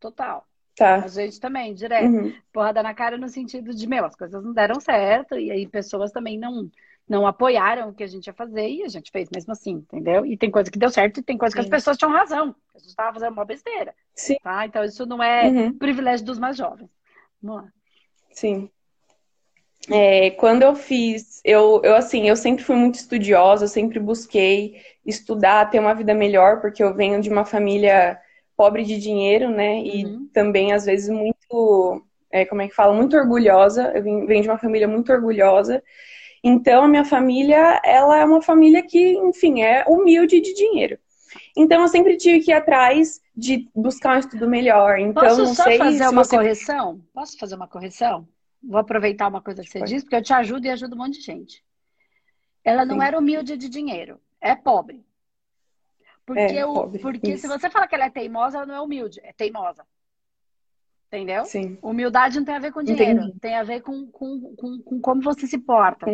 Total. 0.00 0.46
Tá. 0.76 0.96
A 0.96 1.08
gente 1.08 1.40
também, 1.40 1.74
direto. 1.74 2.04
Uhum. 2.04 2.34
Porrada 2.52 2.82
na 2.82 2.92
cara 2.92 3.16
no 3.16 3.28
sentido 3.28 3.74
de, 3.74 3.88
meu, 3.88 4.04
as 4.04 4.14
coisas 4.14 4.44
não 4.44 4.52
deram 4.52 4.78
certo, 4.78 5.38
e 5.38 5.50
aí 5.50 5.66
pessoas 5.66 6.12
também 6.12 6.38
não, 6.38 6.70
não 7.08 7.26
apoiaram 7.26 7.88
o 7.88 7.94
que 7.94 8.04
a 8.04 8.06
gente 8.06 8.26
ia 8.26 8.34
fazer, 8.34 8.68
e 8.68 8.82
a 8.82 8.88
gente 8.88 9.10
fez 9.10 9.30
mesmo 9.34 9.52
assim, 9.52 9.72
entendeu? 9.72 10.26
E 10.26 10.36
tem 10.36 10.50
coisa 10.50 10.70
que 10.70 10.78
deu 10.78 10.90
certo, 10.90 11.20
e 11.20 11.22
tem 11.22 11.38
coisa 11.38 11.54
que 11.54 11.60
as 11.62 11.68
pessoas 11.68 11.96
tinham 11.96 12.12
razão. 12.12 12.54
A 12.74 12.78
gente 12.78 12.88
estava 12.88 13.14
fazendo 13.14 13.32
uma 13.32 13.44
besteira. 13.46 13.94
Sim. 14.14 14.36
Tá? 14.42 14.66
Então 14.66 14.84
isso 14.84 15.06
não 15.06 15.22
é 15.22 15.48
uhum. 15.48 15.78
privilégio 15.78 16.26
dos 16.26 16.38
mais 16.38 16.58
jovens. 16.58 16.90
Vamos 17.42 17.62
lá. 17.62 17.72
Sim. 18.32 18.70
É, 19.90 20.30
quando 20.32 20.62
eu 20.62 20.74
fiz, 20.74 21.40
eu, 21.42 21.80
eu 21.84 21.94
assim, 21.96 22.28
eu 22.28 22.36
sempre 22.36 22.64
fui 22.64 22.76
muito 22.76 22.96
estudiosa, 22.96 23.64
eu 23.64 23.68
sempre 23.68 23.98
busquei 23.98 24.82
estudar, 25.06 25.70
ter 25.70 25.78
uma 25.78 25.94
vida 25.94 26.12
melhor, 26.12 26.60
porque 26.60 26.82
eu 26.82 26.92
venho 26.94 27.20
de 27.20 27.30
uma 27.30 27.44
família 27.44 28.20
pobre 28.56 28.82
de 28.84 28.98
dinheiro, 28.98 29.50
né? 29.50 29.80
E 29.80 30.04
uhum. 30.04 30.28
também, 30.32 30.72
às 30.72 30.84
vezes, 30.84 31.08
muito, 31.08 32.02
é, 32.30 32.44
como 32.44 32.62
é 32.62 32.68
que 32.68 32.74
fala? 32.74 32.94
Muito 32.94 33.16
orgulhosa. 33.16 33.92
Eu 33.94 34.02
venho 34.02 34.42
de 34.42 34.48
uma 34.48 34.58
família 34.58 34.88
muito 34.88 35.12
orgulhosa. 35.12 35.82
Então, 36.42 36.84
a 36.84 36.88
minha 36.88 37.04
família, 37.04 37.80
ela 37.84 38.18
é 38.18 38.24
uma 38.24 38.40
família 38.40 38.82
que, 38.82 39.12
enfim, 39.14 39.62
é 39.62 39.84
humilde 39.88 40.40
de 40.40 40.54
dinheiro. 40.54 40.98
Então, 41.56 41.82
eu 41.82 41.88
sempre 41.88 42.16
tive 42.16 42.40
que 42.40 42.50
ir 42.50 42.54
atrás 42.54 43.20
de 43.36 43.68
buscar 43.74 44.16
um 44.16 44.18
estudo 44.18 44.48
melhor. 44.48 44.98
Então, 44.98 45.22
Posso 45.22 45.54
só 45.54 45.64
fazer 45.76 46.08
uma 46.08 46.24
você... 46.24 46.36
correção? 46.36 47.00
Posso 47.12 47.38
fazer 47.38 47.54
uma 47.54 47.68
correção? 47.68 48.26
Vou 48.62 48.80
aproveitar 48.80 49.28
uma 49.28 49.40
coisa 49.40 49.62
que 49.62 49.68
você 49.68 49.80
disse, 49.82 50.04
porque 50.04 50.16
eu 50.16 50.22
te 50.22 50.32
ajudo 50.32 50.66
e 50.66 50.70
ajudo 50.70 50.94
um 50.94 50.98
monte 50.98 51.18
de 51.18 51.24
gente. 51.24 51.62
Ela 52.64 52.84
não 52.84 52.96
Sim. 52.96 53.06
era 53.06 53.18
humilde 53.18 53.56
de 53.56 53.68
dinheiro, 53.68 54.20
é 54.40 54.56
pobre. 54.56 55.05
Porque, 56.26 56.40
é, 56.40 56.66
o, 56.66 56.90
porque 56.90 57.38
se 57.38 57.46
você 57.46 57.70
fala 57.70 57.86
que 57.86 57.94
ela 57.94 58.06
é 58.06 58.10
teimosa, 58.10 58.58
ela 58.58 58.66
não 58.66 58.74
é 58.74 58.80
humilde, 58.80 59.20
é 59.22 59.32
teimosa. 59.32 59.86
Entendeu? 61.06 61.44
Sim. 61.44 61.78
Humildade 61.80 62.36
não 62.36 62.44
tem 62.44 62.56
a 62.56 62.58
ver 62.58 62.72
com 62.72 62.82
dinheiro, 62.82 63.20
Entendi. 63.20 63.38
tem 63.38 63.54
a 63.54 63.62
ver 63.62 63.80
com, 63.80 64.06
com, 64.08 64.56
com, 64.56 64.82
com, 64.82 65.00
como 65.00 65.22
você 65.22 65.46
se 65.46 65.56
porta. 65.56 66.04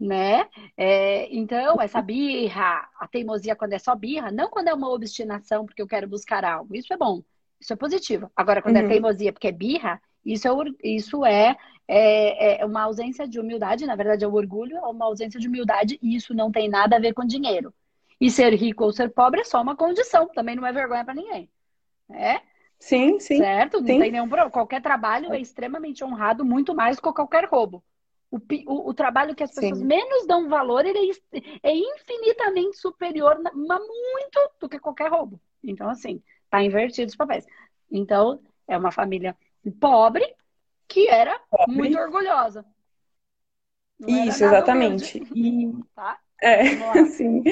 Né? 0.00 0.48
É, 0.78 1.28
então, 1.30 1.76
essa 1.78 2.00
birra, 2.00 2.88
a 2.98 3.06
teimosia 3.06 3.54
quando 3.54 3.74
é 3.74 3.78
só 3.78 3.94
birra, 3.94 4.32
não 4.32 4.48
quando 4.48 4.68
é 4.68 4.74
uma 4.74 4.88
obstinação 4.88 5.66
porque 5.66 5.82
eu 5.82 5.86
quero 5.86 6.08
buscar 6.08 6.42
algo. 6.42 6.74
Isso 6.74 6.90
é 6.90 6.96
bom, 6.96 7.22
isso 7.60 7.74
é 7.74 7.76
positivo. 7.76 8.32
Agora, 8.34 8.62
quando 8.62 8.76
é 8.76 8.80
uhum. 8.80 8.86
é 8.86 8.88
teimosia 8.88 9.30
porque 9.30 9.48
é 9.48 9.52
birra, 9.52 10.00
isso 10.24 10.48
é, 10.48 10.52
isso 10.82 11.24
é, 11.26 11.54
é, 11.86 12.62
é, 12.62 12.64
uma 12.64 12.82
ausência 12.84 13.28
de 13.28 13.38
humildade, 13.38 13.84
na 13.84 13.94
verdade 13.94 14.24
é 14.24 14.28
o 14.28 14.34
orgulho, 14.34 14.78
é 14.78 14.80
uma 14.80 15.04
ausência 15.04 15.38
de 15.38 15.48
humildade 15.48 15.98
e 16.02 16.16
isso 16.16 16.32
não 16.34 16.50
tem 16.50 16.66
nada 16.66 16.96
a 16.96 17.00
ver 17.00 17.12
com 17.12 17.26
dinheiro. 17.26 17.74
E 18.20 18.30
ser 18.30 18.52
rico 18.54 18.84
ou 18.84 18.92
ser 18.92 19.10
pobre 19.10 19.40
é 19.40 19.44
só 19.44 19.62
uma 19.62 19.74
condição, 19.74 20.28
também 20.28 20.54
não 20.54 20.66
é 20.66 20.72
vergonha 20.72 21.04
para 21.04 21.14
ninguém. 21.14 21.50
É? 22.10 22.40
Sim, 22.78 23.18
sim. 23.18 23.38
Certo? 23.38 23.78
Não 23.80 23.86
sim. 23.86 23.98
tem 23.98 24.12
nenhum 24.12 24.28
problema. 24.28 24.50
Qualquer 24.50 24.82
trabalho 24.82 25.32
é 25.32 25.40
extremamente 25.40 26.04
honrado, 26.04 26.44
muito 26.44 26.74
mais 26.74 26.96
do 26.96 27.02
que 27.02 27.12
qualquer 27.12 27.44
roubo. 27.44 27.82
O, 28.30 28.38
o, 28.38 28.90
o 28.90 28.94
trabalho 28.94 29.34
que 29.34 29.42
as 29.42 29.52
pessoas 29.52 29.78
sim. 29.78 29.84
menos 29.84 30.26
dão 30.26 30.48
valor, 30.48 30.84
ele 30.86 31.12
é, 31.32 31.70
é 31.70 31.74
infinitamente 31.74 32.76
superior, 32.76 33.40
mas 33.42 33.80
muito, 33.80 34.50
do 34.60 34.68
que 34.68 34.78
qualquer 34.78 35.10
roubo. 35.10 35.40
Então, 35.62 35.88
assim, 35.88 36.22
tá 36.48 36.62
invertido 36.62 37.08
os 37.08 37.16
papéis. 37.16 37.44
Então, 37.90 38.40
é 38.68 38.76
uma 38.76 38.92
família 38.92 39.36
pobre 39.80 40.24
que 40.88 41.08
era 41.08 41.38
pobre. 41.50 41.74
muito 41.74 41.98
orgulhosa. 41.98 42.64
Não 43.98 44.08
Isso, 44.08 44.44
exatamente. 44.44 45.22
E... 45.34 45.70
Tá? 45.94 46.18
É, 46.42 46.64
sim. 47.06 47.42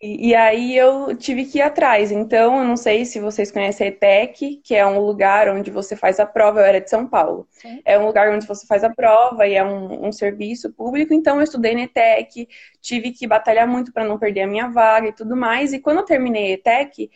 E, 0.00 0.34
aí 0.34 0.76
eu 0.76 1.16
tive 1.16 1.46
que 1.46 1.58
ir 1.58 1.62
atrás. 1.62 2.12
Então, 2.12 2.58
eu 2.58 2.64
não 2.64 2.76
sei 2.76 3.06
se 3.06 3.18
vocês 3.18 3.50
conhecem 3.50 3.86
a 3.86 3.90
ETEC, 3.90 4.60
que 4.62 4.74
é 4.74 4.86
um 4.86 5.00
lugar 5.00 5.48
onde 5.48 5.70
você 5.70 5.96
faz 5.96 6.20
a 6.20 6.26
prova. 6.26 6.60
Eu 6.60 6.66
era 6.66 6.80
de 6.80 6.90
São 6.90 7.06
Paulo. 7.08 7.48
Sim. 7.50 7.80
É 7.82 7.98
um 7.98 8.06
lugar 8.06 8.30
onde 8.30 8.46
você 8.46 8.66
faz 8.66 8.84
a 8.84 8.90
prova 8.90 9.46
e 9.46 9.54
é 9.54 9.64
um, 9.64 10.08
um 10.08 10.12
serviço 10.12 10.70
público. 10.70 11.14
Então, 11.14 11.36
eu 11.36 11.42
estudei 11.42 11.74
na 11.74 11.82
ETEC, 11.82 12.46
tive 12.82 13.10
que 13.10 13.26
batalhar 13.26 13.66
muito 13.66 13.90
para 13.90 14.04
não 14.04 14.18
perder 14.18 14.42
a 14.42 14.46
minha 14.46 14.68
vaga 14.68 15.08
e 15.08 15.12
tudo 15.12 15.34
mais. 15.34 15.72
E 15.72 15.78
quando 15.78 15.98
eu 15.98 16.04
terminei 16.04 16.50
a 16.50 16.54
ETEC, 16.54 17.10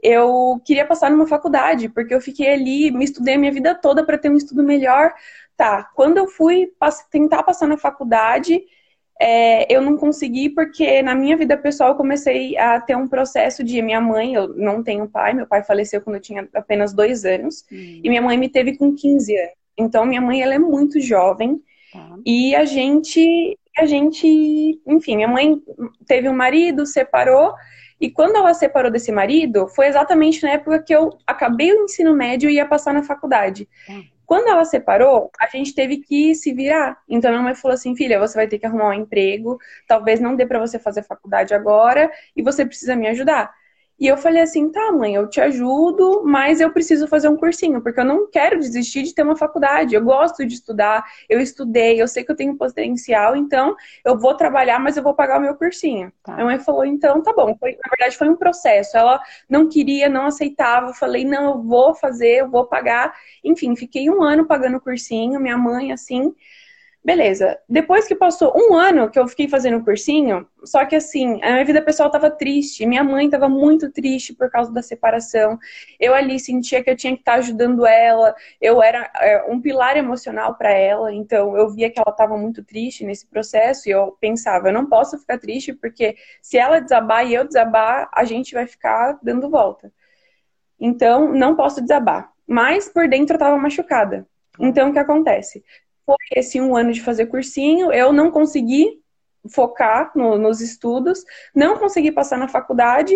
eu 0.00 0.60
queria 0.64 0.86
passar 0.86 1.10
numa 1.10 1.26
faculdade, 1.26 1.88
porque 1.88 2.14
eu 2.14 2.20
fiquei 2.20 2.52
ali, 2.52 2.92
me 2.92 3.04
estudei 3.04 3.34
a 3.34 3.38
minha 3.38 3.52
vida 3.52 3.74
toda 3.74 4.06
para 4.06 4.16
ter 4.16 4.30
um 4.30 4.36
estudo 4.36 4.62
melhor. 4.62 5.12
Tá, 5.56 5.90
quando 5.94 6.16
eu 6.18 6.28
fui 6.28 6.72
tentar 7.10 7.42
passar 7.42 7.66
na 7.66 7.76
faculdade 7.76 8.62
é, 9.20 9.70
eu 9.72 9.82
não 9.82 9.98
consegui 9.98 10.48
porque 10.48 11.02
na 11.02 11.14
minha 11.14 11.36
vida 11.36 11.54
pessoal 11.54 11.90
eu 11.90 11.94
comecei 11.94 12.56
a 12.56 12.80
ter 12.80 12.96
um 12.96 13.06
processo 13.06 13.62
de 13.62 13.82
minha 13.82 14.00
mãe, 14.00 14.32
eu 14.32 14.48
não 14.56 14.82
tenho 14.82 15.06
pai, 15.06 15.34
meu 15.34 15.46
pai 15.46 15.62
faleceu 15.62 16.00
quando 16.00 16.16
eu 16.16 16.22
tinha 16.22 16.48
apenas 16.54 16.94
dois 16.94 17.26
anos, 17.26 17.66
uhum. 17.70 18.00
e 18.02 18.08
minha 18.08 18.22
mãe 18.22 18.38
me 18.38 18.48
teve 18.48 18.78
com 18.78 18.94
15 18.94 19.36
anos. 19.36 19.52
Então 19.76 20.06
minha 20.06 20.22
mãe 20.22 20.40
ela 20.40 20.54
é 20.54 20.58
muito 20.58 20.98
jovem 21.00 21.60
tá. 21.92 22.16
e 22.24 22.54
a 22.54 22.64
gente, 22.64 23.58
a 23.76 23.84
gente, 23.84 24.80
enfim, 24.86 25.16
minha 25.16 25.28
mãe 25.28 25.60
teve 26.06 26.26
um 26.26 26.34
marido, 26.34 26.86
separou 26.86 27.52
e 28.00 28.10
quando 28.10 28.36
ela 28.36 28.54
separou 28.54 28.90
desse 28.90 29.12
marido, 29.12 29.68
foi 29.68 29.86
exatamente 29.86 30.42
na 30.42 30.52
época 30.52 30.82
que 30.82 30.94
eu 30.94 31.10
acabei 31.26 31.70
o 31.72 31.84
ensino 31.84 32.14
médio 32.14 32.48
e 32.48 32.54
ia 32.54 32.64
passar 32.64 32.94
na 32.94 33.02
faculdade. 33.02 33.68
Uhum. 33.86 34.04
Quando 34.30 34.46
ela 34.46 34.64
separou, 34.64 35.28
a 35.40 35.48
gente 35.48 35.74
teve 35.74 35.96
que 35.98 36.36
se 36.36 36.52
virar. 36.54 37.02
Então, 37.08 37.32
minha 37.32 37.42
mãe 37.42 37.52
falou 37.52 37.74
assim: 37.74 37.96
filha, 37.96 38.16
você 38.16 38.36
vai 38.36 38.46
ter 38.46 38.60
que 38.60 38.66
arrumar 38.66 38.90
um 38.90 38.92
emprego, 38.92 39.58
talvez 39.88 40.20
não 40.20 40.36
dê 40.36 40.46
para 40.46 40.60
você 40.60 40.78
fazer 40.78 41.02
faculdade 41.02 41.52
agora, 41.52 42.08
e 42.36 42.40
você 42.40 42.64
precisa 42.64 42.94
me 42.94 43.08
ajudar. 43.08 43.52
E 44.00 44.06
eu 44.06 44.16
falei 44.16 44.40
assim, 44.40 44.70
tá, 44.70 44.90
mãe, 44.92 45.14
eu 45.14 45.28
te 45.28 45.42
ajudo, 45.42 46.22
mas 46.24 46.58
eu 46.58 46.72
preciso 46.72 47.06
fazer 47.06 47.28
um 47.28 47.36
cursinho, 47.36 47.82
porque 47.82 48.00
eu 48.00 48.04
não 48.04 48.30
quero 48.30 48.58
desistir 48.58 49.02
de 49.02 49.14
ter 49.14 49.22
uma 49.22 49.36
faculdade. 49.36 49.94
Eu 49.94 50.02
gosto 50.02 50.46
de 50.46 50.54
estudar, 50.54 51.04
eu 51.28 51.38
estudei, 51.38 52.00
eu 52.00 52.08
sei 52.08 52.24
que 52.24 52.32
eu 52.32 52.36
tenho 52.36 52.56
potencial, 52.56 53.36
então 53.36 53.76
eu 54.02 54.18
vou 54.18 54.34
trabalhar, 54.34 54.80
mas 54.80 54.96
eu 54.96 55.02
vou 55.02 55.12
pagar 55.12 55.38
o 55.38 55.42
meu 55.42 55.54
cursinho. 55.54 56.10
Tá. 56.22 56.32
Minha 56.32 56.46
mãe 56.46 56.58
falou, 56.58 56.86
então 56.86 57.22
tá 57.22 57.34
bom. 57.34 57.54
Foi, 57.58 57.72
na 57.72 57.90
verdade, 57.90 58.16
foi 58.16 58.30
um 58.30 58.36
processo. 58.36 58.96
Ela 58.96 59.20
não 59.46 59.68
queria, 59.68 60.08
não 60.08 60.24
aceitava. 60.24 60.88
Eu 60.88 60.94
falei, 60.94 61.22
não, 61.24 61.50
eu 61.50 61.62
vou 61.62 61.94
fazer, 61.94 62.40
eu 62.40 62.48
vou 62.48 62.64
pagar. 62.64 63.14
Enfim, 63.44 63.76
fiquei 63.76 64.08
um 64.08 64.22
ano 64.22 64.46
pagando 64.46 64.78
o 64.78 64.80
cursinho, 64.80 65.38
minha 65.38 65.58
mãe, 65.58 65.92
assim. 65.92 66.34
Beleza. 67.02 67.58
Depois 67.66 68.06
que 68.06 68.14
passou 68.14 68.52
um 68.54 68.74
ano 68.74 69.10
que 69.10 69.18
eu 69.18 69.26
fiquei 69.26 69.48
fazendo 69.48 69.82
cursinho, 69.82 70.46
só 70.62 70.84
que 70.84 70.94
assim, 70.94 71.42
a 71.42 71.52
minha 71.52 71.64
vida 71.64 71.80
pessoal 71.80 72.08
estava 72.08 72.30
triste, 72.30 72.84
minha 72.84 73.02
mãe 73.02 73.24
estava 73.24 73.48
muito 73.48 73.90
triste 73.90 74.34
por 74.34 74.50
causa 74.50 74.70
da 74.70 74.82
separação. 74.82 75.58
Eu 75.98 76.14
ali 76.14 76.38
sentia 76.38 76.84
que 76.84 76.90
eu 76.90 76.96
tinha 76.96 77.14
que 77.14 77.20
estar 77.20 77.32
tá 77.32 77.38
ajudando 77.38 77.86
ela, 77.86 78.34
eu 78.60 78.82
era 78.82 79.10
é, 79.16 79.42
um 79.50 79.58
pilar 79.62 79.96
emocional 79.96 80.54
para 80.56 80.72
ela, 80.72 81.10
então 81.12 81.56
eu 81.56 81.70
via 81.70 81.90
que 81.90 81.98
ela 81.98 82.10
estava 82.10 82.36
muito 82.36 82.62
triste 82.62 83.02
nesse 83.02 83.26
processo 83.26 83.88
e 83.88 83.92
eu 83.92 84.14
pensava, 84.20 84.68
eu 84.68 84.72
não 84.72 84.84
posso 84.84 85.18
ficar 85.18 85.38
triste 85.38 85.72
porque 85.72 86.16
se 86.42 86.58
ela 86.58 86.80
desabar 86.80 87.26
e 87.26 87.32
eu 87.34 87.46
desabar, 87.46 88.10
a 88.12 88.24
gente 88.24 88.52
vai 88.52 88.66
ficar 88.66 89.18
dando 89.22 89.48
volta. 89.48 89.90
Então, 90.78 91.32
não 91.32 91.56
posso 91.56 91.80
desabar. 91.80 92.30
Mas 92.46 92.88
por 92.88 93.08
dentro 93.08 93.34
eu 93.34 93.36
estava 93.36 93.56
machucada. 93.56 94.26
Então, 94.58 94.90
o 94.90 94.92
que 94.92 94.98
acontece? 94.98 95.62
Foi 96.04 96.16
esse 96.36 96.60
um 96.60 96.76
ano 96.76 96.92
de 96.92 97.02
fazer 97.02 97.26
cursinho, 97.26 97.92
eu 97.92 98.12
não 98.12 98.30
consegui 98.30 99.00
focar 99.48 100.12
no, 100.14 100.36
nos 100.36 100.60
estudos, 100.60 101.24
não 101.54 101.78
consegui 101.78 102.12
passar 102.12 102.36
na 102.38 102.48
faculdade, 102.48 103.14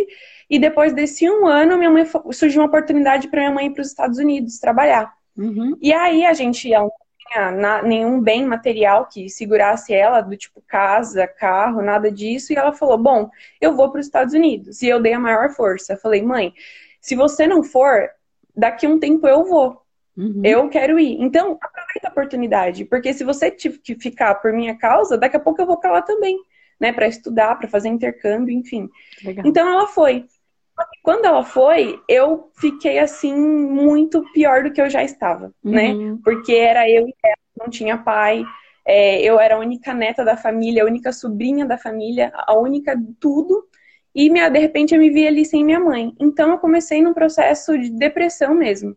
e 0.49 0.59
depois 0.59 0.93
desse 0.93 1.29
um 1.29 1.47
ano, 1.47 1.77
minha 1.77 1.91
mãe 1.91 2.05
surgiu 2.33 2.63
uma 2.63 2.69
oportunidade 2.69 3.29
para 3.29 3.41
minha 3.41 3.53
mãe 3.53 3.67
ir 3.67 3.71
para 3.71 3.83
os 3.83 3.89
Estados 3.89 4.19
Unidos 4.19 4.59
trabalhar. 4.59 5.13
Uhum. 5.37 5.77
E 5.81 5.93
aí 5.93 6.25
a 6.25 6.33
gente 6.33 6.71
não 6.71 6.91
tinha 7.29 7.83
nenhum 7.83 8.21
bem 8.21 8.47
material 8.47 9.07
que 9.07 9.29
segurasse 9.29 9.93
ela, 9.93 10.21
do 10.21 10.37
tipo 10.37 10.63
casa, 10.67 11.27
carro, 11.27 11.83
nada 11.83 12.11
disso, 12.11 12.53
e 12.53 12.57
ela 12.57 12.73
falou: 12.73 12.97
Bom, 12.99 13.29
eu 13.61 13.75
vou 13.75 13.91
para 13.91 14.01
os 14.01 14.07
Estados 14.07 14.35
Unidos. 14.35 14.83
E 14.83 14.89
eu 14.89 15.01
dei 15.01 15.13
a 15.13 15.21
maior 15.21 15.51
força. 15.51 15.95
Eu 15.95 15.99
falei, 15.99 16.23
mãe, 16.23 16.55
se 17.01 17.15
você 17.15 17.47
não 17.47 17.63
for, 17.63 18.09
daqui 18.55 18.87
um 18.87 18.99
tempo 18.99 19.27
eu 19.27 19.45
vou. 19.45 19.84
Uhum. 20.17 20.43
Eu 20.45 20.69
quero 20.69 20.99
ir. 20.99 21.21
Então, 21.21 21.59
aproveita 21.61 22.09
a 22.09 22.11
oportunidade, 22.11 22.85
porque 22.85 23.13
se 23.13 23.25
você 23.25 23.51
tiver 23.51 23.79
que 23.79 23.95
ficar 23.97 24.35
por 24.37 24.53
minha 24.53 24.77
causa, 24.77 25.19
daqui 25.19 25.37
a 25.37 25.41
pouco 25.41 25.61
eu 25.61 25.67
vou 25.67 25.79
para 25.79 25.93
lá 25.93 26.03
também, 26.03 26.39
né, 26.81 26.93
para 26.93 27.07
estudar, 27.07 27.57
para 27.59 27.69
fazer 27.69 27.89
intercâmbio, 27.89 28.55
enfim. 28.55 28.89
Legal. 29.25 29.47
Então 29.47 29.69
ela 29.69 29.87
foi. 29.87 30.27
Quando 31.03 31.25
ela 31.25 31.45
foi, 31.45 32.01
eu 32.09 32.51
fiquei 32.57 32.99
assim 32.99 33.35
muito 33.35 34.25
pior 34.33 34.65
do 34.65 34.73
que 34.73 34.81
eu 34.81 34.91
já 34.91 35.05
estava, 35.05 35.53
né? 35.63 35.93
uhum. 35.93 36.15
né? 36.15 36.19
Porque 36.25 36.53
era 36.53 36.89
eu 36.91 37.07
e 37.07 37.15
ela, 37.25 37.37
não 37.61 37.69
tinha 37.69 37.97
pai. 37.97 38.45
É, 38.87 39.23
eu 39.23 39.39
era 39.39 39.55
a 39.55 39.59
única 39.59 39.95
neta 39.95 40.25
da 40.25 40.37
família, 40.37 40.83
a 40.83 40.87
única 40.87 41.13
sobrinha 41.13 41.65
da 41.65 41.79
família, 41.79 42.33
a 42.35 42.59
única 42.59 43.01
tudo. 43.21 43.67
E 44.15 44.29
minha, 44.29 44.49
de 44.49 44.59
repente 44.59 44.95
eu 44.95 45.01
me 45.01 45.11
vi 45.11 45.27
ali 45.27 45.45
sem 45.45 45.65
minha 45.65 45.81
mãe. 45.81 46.13
Então 46.21 46.51
eu 46.51 46.59
comecei 46.59 47.01
num 47.01 47.15
processo 47.15 47.79
de 47.79 47.91
depressão 47.91 48.55
mesmo. 48.55 48.97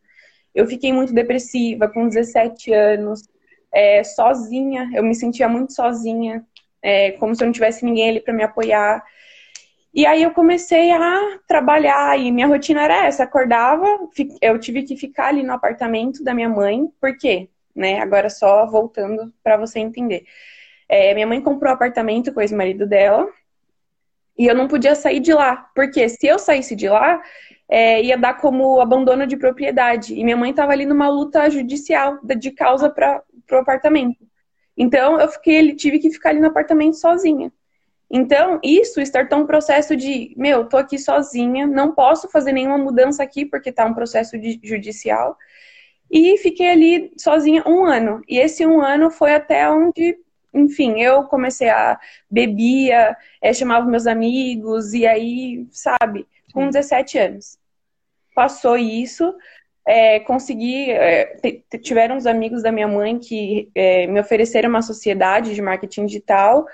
Eu 0.54 0.66
fiquei 0.68 0.92
muito 0.92 1.14
depressiva 1.14 1.88
com 1.88 2.08
17 2.08 2.74
anos, 2.74 3.28
é, 3.72 4.04
sozinha. 4.04 4.90
Eu 4.94 5.04
me 5.04 5.14
sentia 5.16 5.48
muito 5.48 5.74
sozinha, 5.74 6.46
é, 6.82 7.12
como 7.14 7.36
se 7.36 7.44
eu 7.44 7.46
não 7.46 7.54
tivesse 7.54 7.86
ninguém 7.86 8.10
ali 8.10 8.20
para 8.20 8.34
me 8.34 8.44
apoiar. 8.44 9.04
E 9.94 10.06
aí 10.06 10.22
eu 10.22 10.32
comecei 10.32 10.92
a 10.92 11.40
trabalhar 11.48 12.20
e 12.20 12.32
minha 12.32 12.48
rotina 12.48 12.84
era 12.84 13.06
essa, 13.06 13.24
acordava, 13.24 13.86
eu 14.42 14.60
tive 14.60 14.84
que 14.84 14.96
ficar 14.96 15.30
ali 15.30 15.42
no 15.42 15.54
apartamento 15.54 16.24
da 16.24 16.34
minha 16.34 16.50
mãe, 16.50 16.88
por 17.02 17.18
quê? 17.18 17.50
Né? 17.76 18.00
Agora 18.00 18.30
só 18.30 18.66
voltando 18.68 19.34
para 19.44 19.58
você 19.58 19.80
entender. 19.80 20.26
É, 20.88 21.14
minha 21.14 21.26
mãe 21.26 21.42
comprou 21.42 21.74
apartamento 21.74 22.32
com 22.32 22.40
o 22.40 22.44
ex-marido 22.44 22.86
dela 22.86 23.28
e 24.38 24.46
eu 24.46 24.54
não 24.54 24.68
podia 24.68 24.94
sair 24.94 25.20
de 25.20 25.34
lá, 25.34 25.70
porque 25.74 26.08
se 26.08 26.28
eu 26.28 26.38
saísse 26.38 26.76
de 26.76 26.88
lá, 26.88 27.22
é, 27.70 28.02
ia 28.02 28.18
dar 28.18 28.36
como 28.36 28.80
abandono 28.80 29.28
de 29.28 29.38
propriedade. 29.38 30.14
E 30.14 30.24
minha 30.24 30.38
mãe 30.38 30.52
estava 30.52 30.72
ali 30.72 30.86
numa 30.86 31.10
luta 31.10 31.50
judicial 31.50 32.20
de 32.24 32.52
causa 32.52 32.90
para 32.90 33.24
o 33.52 33.56
apartamento. 33.56 34.26
Então 34.76 35.20
eu 35.20 35.28
fiquei, 35.30 35.76
tive 35.76 36.00
que 36.00 36.12
ficar 36.12 36.30
ali 36.30 36.40
no 36.40 36.48
apartamento 36.48 36.96
sozinha. 36.98 37.52
Então, 38.10 38.60
isso 38.64 39.02
startou 39.02 39.40
um 39.40 39.46
processo 39.46 39.96
de, 39.96 40.34
meu, 40.38 40.66
tô 40.66 40.78
aqui 40.78 40.98
sozinha, 40.98 41.68
não 41.68 41.94
posso 41.94 42.30
fazer 42.30 42.54
nenhuma 42.54 42.78
mudança 42.78 43.22
aqui 43.22 43.46
porque 43.46 43.72
tá 43.72 43.86
um 43.86 43.94
processo 43.94 44.38
de, 44.38 44.60
judicial. 44.64 45.38
E 46.10 46.38
fiquei 46.38 46.70
ali 46.70 47.12
sozinha 47.18 47.64
um 47.68 47.86
ano. 47.86 48.22
E 48.28 48.40
esse 48.40 48.66
um 48.66 48.82
ano 48.82 49.12
foi 49.12 49.36
até 49.36 49.70
onde, 49.70 50.18
enfim, 50.54 51.02
eu 51.02 51.24
comecei 51.24 51.70
a 51.70 52.00
bebia, 52.32 53.16
é, 53.42 53.54
chamava 53.54 53.86
meus 53.86 54.08
amigos, 54.08 54.94
e 54.94 55.06
aí, 55.06 55.68
sabe, 55.70 56.26
com 56.54 56.68
17 56.68 57.18
anos. 57.18 57.58
Passou 58.36 58.78
isso, 58.78 59.34
é, 59.86 60.20
consegui. 60.22 60.92
É, 60.92 61.38
tiveram 61.82 62.18
uns 62.18 62.26
amigos 62.26 62.64
da 62.64 62.72
minha 62.72 62.88
mãe 62.88 63.20
que 63.20 63.70
é, 63.74 64.08
me 64.08 64.20
ofereceram 64.20 64.70
uma 64.70 64.82
sociedade 64.82 65.56
de 65.56 65.62
marketing 65.62 66.06
digital 66.06 66.66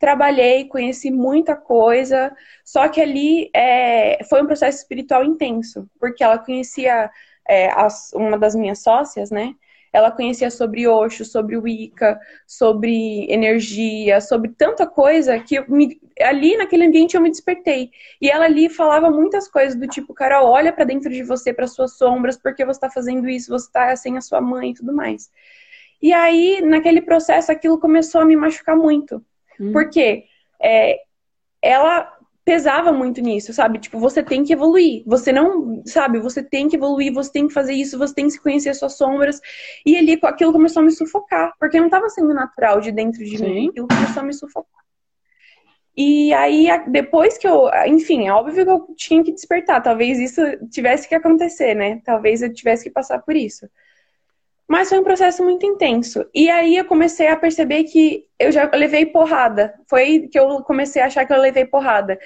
trabalhei, 0.00 0.64
conheci 0.64 1.10
muita 1.10 1.54
coisa, 1.54 2.34
só 2.64 2.88
que 2.88 3.02
ali 3.02 3.50
é, 3.54 4.24
foi 4.24 4.42
um 4.42 4.46
processo 4.46 4.78
espiritual 4.78 5.22
intenso, 5.22 5.86
porque 6.00 6.24
ela 6.24 6.38
conhecia 6.38 7.10
é, 7.46 7.70
as, 7.70 8.10
uma 8.14 8.38
das 8.38 8.54
minhas 8.54 8.82
sócias, 8.82 9.30
né? 9.30 9.54
Ela 9.92 10.10
conhecia 10.10 10.50
sobre 10.50 10.86
Osho, 10.86 11.24
sobre 11.24 11.56
Wicca, 11.56 12.18
sobre 12.46 13.26
energia, 13.30 14.20
sobre 14.20 14.50
tanta 14.50 14.86
coisa 14.86 15.38
que 15.40 15.60
me, 15.68 16.00
ali 16.20 16.56
naquele 16.56 16.86
ambiente 16.86 17.16
eu 17.16 17.20
me 17.20 17.30
despertei. 17.30 17.90
E 18.20 18.30
ela 18.30 18.44
ali 18.44 18.68
falava 18.68 19.10
muitas 19.10 19.48
coisas 19.48 19.78
do 19.78 19.88
tipo, 19.88 20.14
Carol, 20.14 20.48
olha 20.48 20.72
para 20.72 20.84
dentro 20.84 21.10
de 21.10 21.22
você, 21.22 21.52
para 21.52 21.66
suas 21.66 21.96
sombras, 21.96 22.36
porque 22.36 22.64
você 22.64 22.78
está 22.78 22.90
fazendo 22.90 23.28
isso, 23.28 23.50
você 23.50 23.66
está 23.66 23.96
sem 23.96 24.16
a 24.16 24.20
sua 24.20 24.40
mãe 24.40 24.70
e 24.70 24.74
tudo 24.74 24.92
mais. 24.92 25.30
E 26.00 26.12
aí, 26.12 26.60
naquele 26.62 27.02
processo, 27.02 27.50
aquilo 27.52 27.78
começou 27.78 28.20
a 28.20 28.24
me 28.24 28.36
machucar 28.36 28.76
muito. 28.76 29.24
Hum. 29.60 29.72
Porque 29.72 30.24
é, 30.62 30.98
ela 31.60 32.19
pesava 32.50 32.92
muito 32.92 33.20
nisso, 33.20 33.52
sabe? 33.52 33.78
Tipo, 33.78 34.00
você 34.00 34.24
tem 34.24 34.42
que 34.42 34.52
evoluir. 34.52 35.04
Você 35.06 35.30
não, 35.30 35.84
sabe? 35.86 36.18
Você 36.18 36.42
tem 36.42 36.68
que 36.68 36.74
evoluir, 36.74 37.12
você 37.12 37.30
tem 37.30 37.46
que 37.46 37.54
fazer 37.54 37.74
isso, 37.74 37.96
você 37.96 38.12
tem 38.12 38.28
que 38.28 38.40
conhecer 38.40 38.74
suas 38.74 38.96
sombras. 38.96 39.40
E 39.86 39.96
ali 39.96 40.18
aquilo 40.20 40.52
começou 40.52 40.82
a 40.82 40.84
me 40.84 40.90
sufocar, 40.90 41.52
porque 41.60 41.78
não 41.78 41.86
estava 41.86 42.08
sendo 42.08 42.34
natural 42.34 42.80
de 42.80 42.90
dentro 42.90 43.24
de 43.24 43.38
Sim. 43.38 43.44
mim. 43.44 43.68
Aquilo 43.68 43.86
começou 43.86 44.20
a 44.20 44.26
me 44.26 44.34
sufocar. 44.34 44.80
E 45.96 46.32
aí, 46.34 46.66
depois 46.88 47.38
que 47.38 47.46
eu. 47.46 47.70
Enfim, 47.86 48.26
é 48.26 48.32
óbvio 48.32 48.64
que 48.64 48.70
eu 48.70 48.94
tinha 48.96 49.22
que 49.22 49.30
despertar. 49.30 49.80
Talvez 49.80 50.18
isso 50.18 50.42
tivesse 50.70 51.08
que 51.08 51.14
acontecer, 51.14 51.74
né? 51.74 52.00
Talvez 52.04 52.42
eu 52.42 52.52
tivesse 52.52 52.82
que 52.82 52.90
passar 52.90 53.20
por 53.20 53.36
isso. 53.36 53.68
Mas 54.70 54.88
foi 54.88 55.00
um 55.00 55.02
processo 55.02 55.42
muito 55.42 55.66
intenso. 55.66 56.24
E 56.32 56.48
aí 56.48 56.76
eu 56.76 56.84
comecei 56.84 57.26
a 57.26 57.36
perceber 57.36 57.82
que 57.82 58.24
eu 58.38 58.52
já 58.52 58.70
levei 58.72 59.04
porrada. 59.04 59.74
Foi 59.88 60.28
que 60.30 60.38
eu 60.38 60.62
comecei 60.62 61.02
a 61.02 61.06
achar 61.06 61.26
que 61.26 61.32
eu 61.32 61.40
levei 61.40 61.64
porrada. 61.64 62.16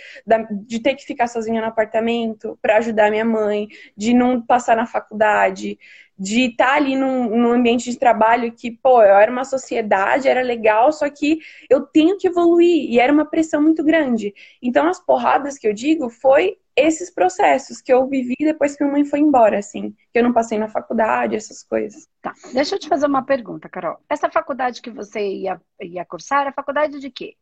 De 0.50 0.78
ter 0.78 0.94
que 0.94 1.06
ficar 1.06 1.26
sozinha 1.26 1.62
no 1.62 1.68
apartamento 1.68 2.58
para 2.60 2.76
ajudar 2.76 3.10
minha 3.10 3.24
mãe, 3.24 3.66
de 3.96 4.12
não 4.12 4.42
passar 4.42 4.76
na 4.76 4.84
faculdade, 4.84 5.78
de 6.18 6.50
estar 6.50 6.66
tá 6.66 6.74
ali 6.74 6.94
num, 6.96 7.34
num, 7.34 7.50
ambiente 7.50 7.90
de 7.90 7.98
trabalho 7.98 8.52
que, 8.52 8.70
pô, 8.70 9.00
eu 9.02 9.16
era 9.16 9.32
uma 9.32 9.44
sociedade, 9.44 10.28
era 10.28 10.42
legal, 10.42 10.92
só 10.92 11.08
que 11.08 11.38
eu 11.70 11.80
tenho 11.80 12.18
que 12.18 12.28
evoluir. 12.28 12.90
E 12.90 13.00
era 13.00 13.10
uma 13.10 13.24
pressão 13.24 13.62
muito 13.62 13.82
grande. 13.82 14.34
Então 14.60 14.86
as 14.86 15.00
porradas 15.00 15.56
que 15.56 15.66
eu 15.66 15.72
digo 15.72 16.10
foi 16.10 16.58
esses 16.76 17.10
processos 17.10 17.80
que 17.80 17.92
eu 17.92 18.06
vivi 18.06 18.34
depois 18.38 18.76
que 18.76 18.82
minha 18.82 18.92
mãe 18.92 19.04
foi 19.04 19.20
embora, 19.20 19.58
assim, 19.58 19.94
que 20.12 20.18
eu 20.18 20.22
não 20.22 20.32
passei 20.32 20.58
na 20.58 20.68
faculdade, 20.68 21.36
essas 21.36 21.62
coisas. 21.62 22.08
Tá, 22.20 22.32
deixa 22.52 22.74
eu 22.74 22.78
te 22.78 22.88
fazer 22.88 23.06
uma 23.06 23.24
pergunta, 23.24 23.68
Carol. 23.68 23.98
Essa 24.08 24.30
faculdade 24.30 24.82
que 24.82 24.90
você 24.90 25.20
ia, 25.26 25.60
ia 25.80 26.04
cursar 26.04 26.42
era 26.42 26.52
faculdade 26.52 26.98
de 26.98 27.10
quê? 27.10 27.36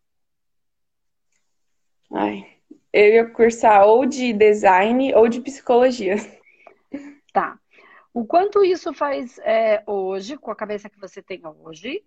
Ai, 2.13 2.47
eu 2.93 3.09
ia 3.15 3.31
cursar 3.31 3.87
ou 3.87 4.05
de 4.05 4.33
design 4.33 5.15
ou 5.15 5.29
de 5.29 5.41
psicologia. 5.41 6.17
Tá. 7.33 7.59
O 8.13 8.27
quanto 8.27 8.63
isso 8.63 8.93
faz 8.93 9.39
é, 9.39 9.83
hoje, 9.87 10.37
com 10.37 10.51
a 10.51 10.57
cabeça 10.57 10.91
que 10.91 11.01
você 11.01 11.23
tem 11.23 11.41
hoje, 11.47 12.05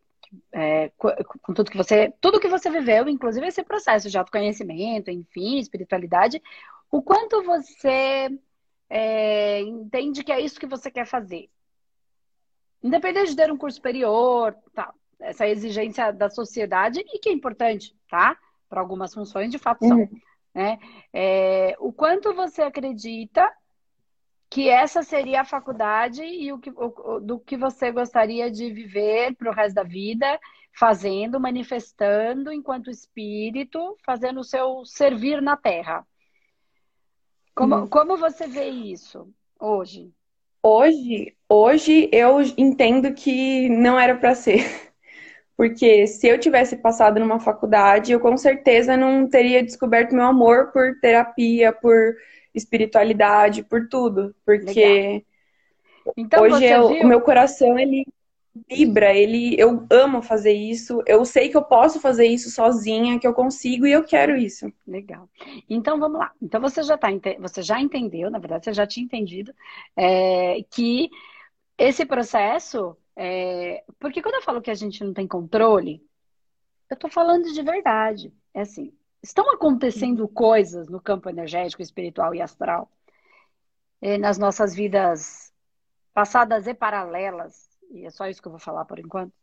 é, 0.51 0.91
com 0.97 1.53
tudo 1.53 1.71
que 1.71 1.77
você, 1.77 2.13
tudo 2.21 2.39
que 2.39 2.47
você 2.47 2.69
viveu, 2.69 3.07
inclusive 3.09 3.47
esse 3.47 3.63
processo 3.63 4.09
de 4.09 4.17
autoconhecimento, 4.17 5.09
enfim, 5.09 5.57
espiritualidade, 5.57 6.41
o 6.91 7.02
quanto 7.02 7.43
você 7.43 8.30
é, 8.89 9.62
entende 9.62 10.24
que 10.24 10.32
é 10.32 10.39
isso 10.39 10.60
que 10.60 10.67
você 10.67 10.89
quer 10.89 11.06
fazer? 11.06 11.50
Independente 12.84 13.32
de 13.32 13.36
ter 13.36 13.52
um 13.52 13.58
curso 13.58 13.78
superior, 13.78 14.56
tá, 14.74 14.93
essa 15.19 15.48
exigência 15.48 16.12
da 16.12 16.30
sociedade, 16.30 17.00
e 17.00 17.19
que 17.19 17.30
é 17.30 17.32
importante, 17.32 17.95
tá? 18.10 18.38
Para 18.69 18.82
algumas 18.82 19.13
funções, 19.13 19.52
de 19.52 19.58
fato, 19.58 19.86
são. 19.86 19.98
Uhum. 20.00 20.10
Né? 20.54 20.80
É, 21.12 21.76
o 21.80 21.91
quanto 21.91 22.34
você 22.34 22.62
acredita 22.62 23.52
que 24.50 24.69
essa 24.69 25.04
seria 25.04 25.41
a 25.41 25.45
faculdade 25.45 26.24
e 26.24 26.54
o 26.54 26.60
que, 26.60 26.71
o, 26.71 27.19
do 27.19 27.39
que 27.39 27.58
você 27.58 27.91
gostaria 27.91 28.50
de 28.50 28.71
viver 28.71 29.36
para 29.36 29.50
o 29.50 29.54
resto 29.54 29.76
da 29.76 29.84
vida, 29.84 30.39
fazendo, 30.71 31.39
manifestando 31.39 32.54
enquanto 32.54 32.89
espírito, 32.89 33.98
fazendo 34.06 34.39
o 34.39 34.43
seu 34.45 34.86
servir 34.86 35.41
na 35.41 35.58
Terra. 35.58 36.06
Como, 37.55 37.75
hum. 37.77 37.87
como 37.87 38.17
você 38.17 38.45
vê 38.47 38.67
isso 38.67 39.29
hoje? 39.59 40.11
Hoje, 40.61 41.33
hoje 41.47 42.09
eu 42.11 42.41
entendo 42.57 43.13
que 43.13 43.69
não 43.69 43.99
era 43.99 44.15
para 44.15 44.35
ser. 44.35 44.63
Porque 45.55 46.05
se 46.05 46.27
eu 46.27 46.37
tivesse 46.37 46.75
passado 46.75 47.17
numa 47.17 47.39
faculdade, 47.39 48.11
eu 48.11 48.19
com 48.19 48.35
certeza 48.35 48.97
não 48.97 49.29
teria 49.29 49.63
descoberto 49.63 50.13
meu 50.13 50.25
amor 50.25 50.73
por 50.73 50.99
terapia, 50.99 51.71
por 51.71 52.15
espiritualidade, 52.53 53.63
por 53.63 53.87
tudo. 53.87 54.35
Porque 54.45 55.23
então, 56.17 56.43
hoje 56.43 56.65
eu, 56.65 56.87
o 56.87 57.07
meu 57.07 57.21
coração, 57.21 57.79
ele 57.79 58.05
vibra, 58.69 59.13
ele, 59.13 59.55
eu 59.59 59.85
amo 59.91 60.21
fazer 60.21 60.53
isso, 60.53 61.03
eu 61.05 61.25
sei 61.25 61.49
que 61.49 61.57
eu 61.57 61.63
posso 61.63 61.99
fazer 61.99 62.25
isso 62.25 62.49
sozinha, 62.49 63.19
que 63.19 63.27
eu 63.27 63.33
consigo 63.33 63.85
e 63.85 63.91
eu 63.91 64.03
quero 64.03 64.37
isso. 64.37 64.71
Legal. 64.87 65.29
Então 65.69 65.99
vamos 65.99 66.19
lá. 66.19 66.31
Então 66.41 66.61
você 66.61 66.81
já 66.81 66.97
tá, 66.97 67.09
você 67.39 67.61
já 67.61 67.81
entendeu, 67.81 68.31
na 68.31 68.39
verdade, 68.39 68.65
você 68.65 68.73
já 68.73 68.87
tinha 68.87 69.03
entendido 69.03 69.53
é, 69.95 70.63
que 70.69 71.09
esse 71.77 72.05
processo, 72.05 72.95
é, 73.15 73.83
porque 73.99 74.21
quando 74.21 74.35
eu 74.35 74.41
falo 74.41 74.61
que 74.61 74.71
a 74.71 74.75
gente 74.75 75.03
não 75.03 75.13
tem 75.13 75.27
controle, 75.27 76.01
eu 76.89 76.95
tô 76.95 77.09
falando 77.09 77.51
de 77.51 77.61
verdade. 77.61 78.33
É 78.53 78.61
assim, 78.61 78.93
estão 79.21 79.51
acontecendo 79.51 80.27
coisas 80.29 80.87
no 80.87 81.01
campo 81.01 81.29
energético, 81.29 81.81
espiritual 81.81 82.33
e 82.33 82.41
astral, 82.41 82.89
é, 84.01 84.17
nas 84.17 84.37
nossas 84.37 84.73
vidas 84.73 85.53
passadas 86.13 86.67
e 86.67 86.73
paralelas 86.73 87.64
e 87.91 88.06
é 88.06 88.10
só 88.10 88.28
isso 88.28 88.41
que 88.41 88.48
eu 88.48 88.52
vou 88.52 88.60
falar 88.60 88.86
por 88.86 89.00
enquanto, 89.00 89.34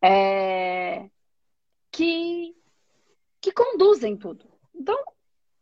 é, 0.00 1.08
que, 1.90 2.54
que 3.40 3.52
conduzem 3.52 4.16
tudo. 4.16 4.44
Então, 4.74 4.98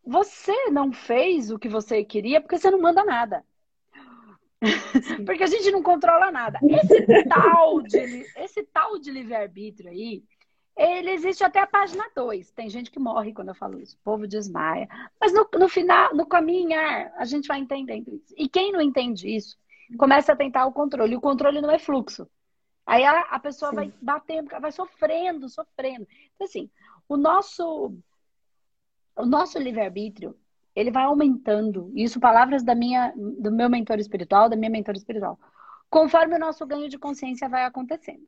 você 0.03 0.69
não 0.69 0.91
fez 0.91 1.51
o 1.51 1.59
que 1.59 1.69
você 1.69 2.03
queria 2.03 2.41
porque 2.41 2.57
você 2.57 2.71
não 2.71 2.81
manda 2.81 3.03
nada. 3.03 3.45
porque 5.25 5.43
a 5.43 5.47
gente 5.47 5.71
não 5.71 5.81
controla 5.81 6.31
nada. 6.31 6.59
Esse 6.63 7.25
tal 7.27 7.81
de, 7.81 8.25
esse 8.37 8.63
tal 8.63 8.99
de 8.99 9.11
livre-arbítrio 9.11 9.89
aí, 9.89 10.23
ele 10.77 11.11
existe 11.11 11.43
até 11.43 11.59
a 11.59 11.67
página 11.67 12.09
2. 12.15 12.51
Tem 12.51 12.69
gente 12.69 12.91
que 12.91 12.99
morre 12.99 13.33
quando 13.33 13.49
eu 13.49 13.55
falo 13.55 13.79
isso. 13.79 13.95
O 13.97 14.03
povo 14.03 14.27
desmaia. 14.27 14.87
Mas 15.19 15.33
no, 15.33 15.47
no 15.53 15.67
final, 15.67 16.15
no 16.15 16.25
caminhar, 16.25 17.11
a 17.17 17.25
gente 17.25 17.47
vai 17.47 17.59
entendendo 17.59 18.15
isso. 18.15 18.33
E 18.37 18.47
quem 18.47 18.71
não 18.71 18.81
entende 18.81 19.27
isso, 19.27 19.57
começa 19.97 20.33
a 20.33 20.35
tentar 20.35 20.65
o 20.65 20.71
controle. 20.71 21.15
O 21.15 21.21
controle 21.21 21.61
não 21.61 21.71
é 21.71 21.79
fluxo. 21.79 22.27
Aí 22.85 23.03
a, 23.05 23.21
a 23.21 23.39
pessoa 23.39 23.69
Sim. 23.69 23.75
vai 23.75 23.93
batendo, 24.01 24.49
vai 24.59 24.71
sofrendo, 24.71 25.47
sofrendo. 25.49 26.07
Então, 26.35 26.45
assim, 26.45 26.69
o 27.07 27.15
nosso, 27.15 27.95
o 29.15 29.25
nosso 29.25 29.59
livre-arbítrio, 29.59 30.35
ele 30.75 30.91
vai 30.91 31.03
aumentando. 31.03 31.91
Isso, 31.95 32.19
palavras 32.19 32.63
da 32.63 32.73
minha, 32.73 33.13
do 33.15 33.51
meu 33.51 33.69
mentor 33.69 33.99
espiritual, 33.99 34.49
da 34.49 34.55
minha 34.55 34.71
mentora 34.71 34.97
espiritual. 34.97 35.39
Conforme 35.89 36.35
o 36.35 36.39
nosso 36.39 36.65
ganho 36.65 36.89
de 36.89 36.97
consciência 36.97 37.49
vai 37.49 37.65
acontecendo. 37.65 38.27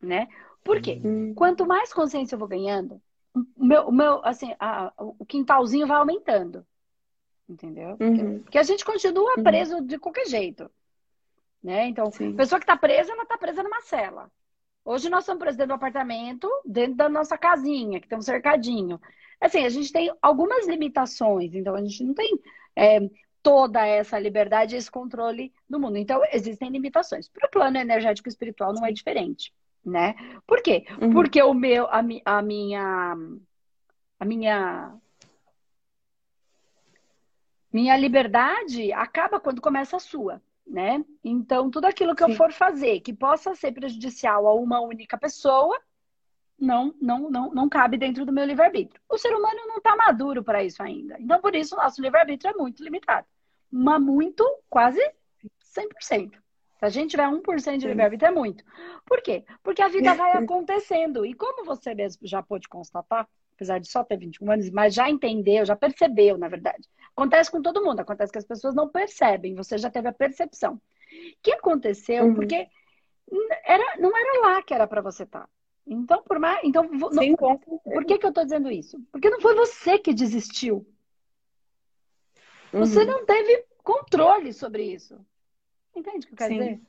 Né? 0.00 0.28
Por 0.62 0.80
quê? 0.80 1.00
Hum. 1.04 1.34
Quanto 1.34 1.66
mais 1.66 1.92
consciência 1.92 2.34
eu 2.34 2.38
vou 2.38 2.48
ganhando, 2.48 3.00
o 3.34 3.64
meu, 3.64 3.88
o 3.88 3.92
meu 3.92 4.24
assim, 4.24 4.54
a, 4.58 4.92
o 4.96 5.24
quintalzinho 5.24 5.86
vai 5.86 5.96
aumentando. 5.96 6.64
Entendeu? 7.48 7.96
Porque, 7.96 8.22
Uhum. 8.22 8.42
porque 8.42 8.58
a 8.58 8.62
gente 8.62 8.84
continua 8.84 9.34
Uhum. 9.36 9.42
preso 9.42 9.80
de 9.80 9.98
qualquer 9.98 10.26
jeito. 10.26 10.70
Né? 11.62 11.88
Então, 11.88 12.10
Sim. 12.10 12.32
a 12.32 12.36
pessoa 12.36 12.58
que 12.58 12.64
está 12.64 12.76
presa, 12.76 13.12
ela 13.12 13.22
está 13.24 13.36
presa 13.36 13.62
numa 13.62 13.80
cela. 13.80 14.30
Hoje 14.84 15.10
nós 15.10 15.24
estamos 15.24 15.40
presos 15.40 15.56
dentro 15.56 15.74
do 15.74 15.74
apartamento, 15.74 16.48
dentro 16.64 16.96
da 16.96 17.08
nossa 17.08 17.36
casinha, 17.36 18.00
que 18.00 18.08
tem 18.08 18.16
um 18.16 18.22
cercadinho. 18.22 19.00
Assim, 19.40 19.64
a 19.64 19.68
gente 19.68 19.92
tem 19.92 20.12
algumas 20.22 20.66
limitações, 20.66 21.54
então 21.54 21.74
a 21.74 21.82
gente 21.82 22.02
não 22.02 22.14
tem 22.14 22.38
é, 22.74 23.00
toda 23.42 23.84
essa 23.86 24.18
liberdade, 24.18 24.76
esse 24.76 24.90
controle 24.90 25.52
do 25.68 25.78
mundo. 25.78 25.96
Então, 25.96 26.22
existem 26.32 26.70
limitações. 26.70 27.28
Para 27.28 27.46
o 27.46 27.50
plano 27.50 27.76
energético 27.76 28.28
espiritual 28.28 28.72
não 28.72 28.86
é 28.86 28.92
diferente, 28.92 29.52
né? 29.84 30.14
Por 30.46 30.62
quê? 30.62 30.86
Uhum. 31.00 31.12
Porque 31.12 31.42
o 31.42 31.52
meu, 31.52 31.86
a, 31.90 32.02
mi- 32.02 32.22
a 32.24 32.40
minha, 32.40 33.14
a 34.18 34.24
minha, 34.24 34.96
minha 37.72 37.96
liberdade 37.96 38.92
acaba 38.92 39.38
quando 39.38 39.60
começa 39.60 39.96
a 39.96 40.00
sua, 40.00 40.42
né? 40.68 41.04
Então, 41.24 41.70
tudo 41.70 41.86
aquilo 41.86 42.14
que 42.14 42.22
eu 42.22 42.28
Sim. 42.28 42.34
for 42.34 42.52
fazer 42.52 43.00
que 43.00 43.12
possa 43.12 43.54
ser 43.54 43.72
prejudicial 43.72 44.46
a 44.46 44.54
uma 44.54 44.80
única 44.80 45.16
pessoa, 45.16 45.78
não, 46.58 46.94
não, 47.00 47.30
não, 47.30 47.50
não 47.50 47.68
cabe 47.68 47.96
dentro 47.96 48.26
do 48.26 48.32
meu 48.32 48.44
livre-arbítrio. 48.44 49.00
O 49.08 49.16
ser 49.16 49.34
humano 49.34 49.66
não 49.66 49.78
está 49.78 49.96
maduro 49.96 50.42
para 50.42 50.62
isso 50.62 50.82
ainda. 50.82 51.16
Então, 51.18 51.40
por 51.40 51.54
isso, 51.54 51.74
o 51.74 51.78
nosso 51.78 52.02
livre-arbítrio 52.02 52.50
é 52.50 52.54
muito 52.54 52.82
limitado. 52.82 53.26
Mas 53.70 54.00
muito, 54.00 54.44
quase 54.68 55.00
100%. 55.74 56.32
Se 56.78 56.84
a 56.84 56.88
gente 56.88 57.10
tiver 57.10 57.28
1% 57.28 57.78
de 57.78 57.86
livre-arbítrio, 57.86 58.28
é 58.28 58.32
muito. 58.32 58.64
Por 59.04 59.20
quê? 59.22 59.44
Porque 59.62 59.82
a 59.82 59.88
vida 59.88 60.14
vai 60.14 60.32
acontecendo. 60.32 61.24
E 61.24 61.34
como 61.34 61.64
você 61.64 61.94
mesmo 61.94 62.26
já 62.26 62.42
pôde 62.42 62.68
constatar, 62.68 63.28
apesar 63.58 63.80
de 63.80 63.90
só 63.90 64.04
ter 64.04 64.16
21 64.16 64.52
anos, 64.52 64.70
mas 64.70 64.94
já 64.94 65.10
entendeu, 65.10 65.64
já 65.64 65.74
percebeu, 65.74 66.38
na 66.38 66.46
verdade. 66.46 66.88
Acontece 67.10 67.50
com 67.50 67.60
todo 67.60 67.82
mundo, 67.82 67.98
acontece 67.98 68.30
que 68.30 68.38
as 68.38 68.44
pessoas 68.44 68.72
não 68.72 68.88
percebem, 68.88 69.56
você 69.56 69.76
já 69.76 69.90
teve 69.90 70.06
a 70.06 70.12
percepção. 70.12 70.74
O 70.74 70.80
que 71.42 71.50
aconteceu? 71.52 72.26
Uhum. 72.26 72.34
Porque 72.34 72.68
era, 73.64 73.96
não 73.98 74.16
era 74.16 74.40
lá 74.46 74.62
que 74.62 74.72
era 74.72 74.86
para 74.86 75.00
você 75.00 75.24
estar. 75.24 75.48
Então, 75.84 76.22
por 76.22 76.38
mais. 76.38 76.60
Então, 76.62 76.84
não- 76.84 77.10
Sim, 77.10 77.34
certeza. 77.36 77.80
por 77.82 78.04
que, 78.04 78.18
que 78.18 78.26
eu 78.26 78.32
tô 78.32 78.44
dizendo 78.44 78.70
isso? 78.70 79.00
Porque 79.10 79.28
não 79.28 79.40
foi 79.40 79.54
você 79.56 79.98
que 79.98 80.14
desistiu. 80.14 80.86
Você 82.72 83.00
Uhum. 83.00 83.06
não 83.06 83.26
teve 83.26 83.64
controle 83.82 84.52
sobre 84.52 84.84
isso. 84.84 85.18
Entende 85.96 86.26
o 86.26 86.28
que 86.28 86.34
eu 86.34 86.38
quero 86.38 86.52
Sim. 86.52 86.58
dizer? 86.60 86.80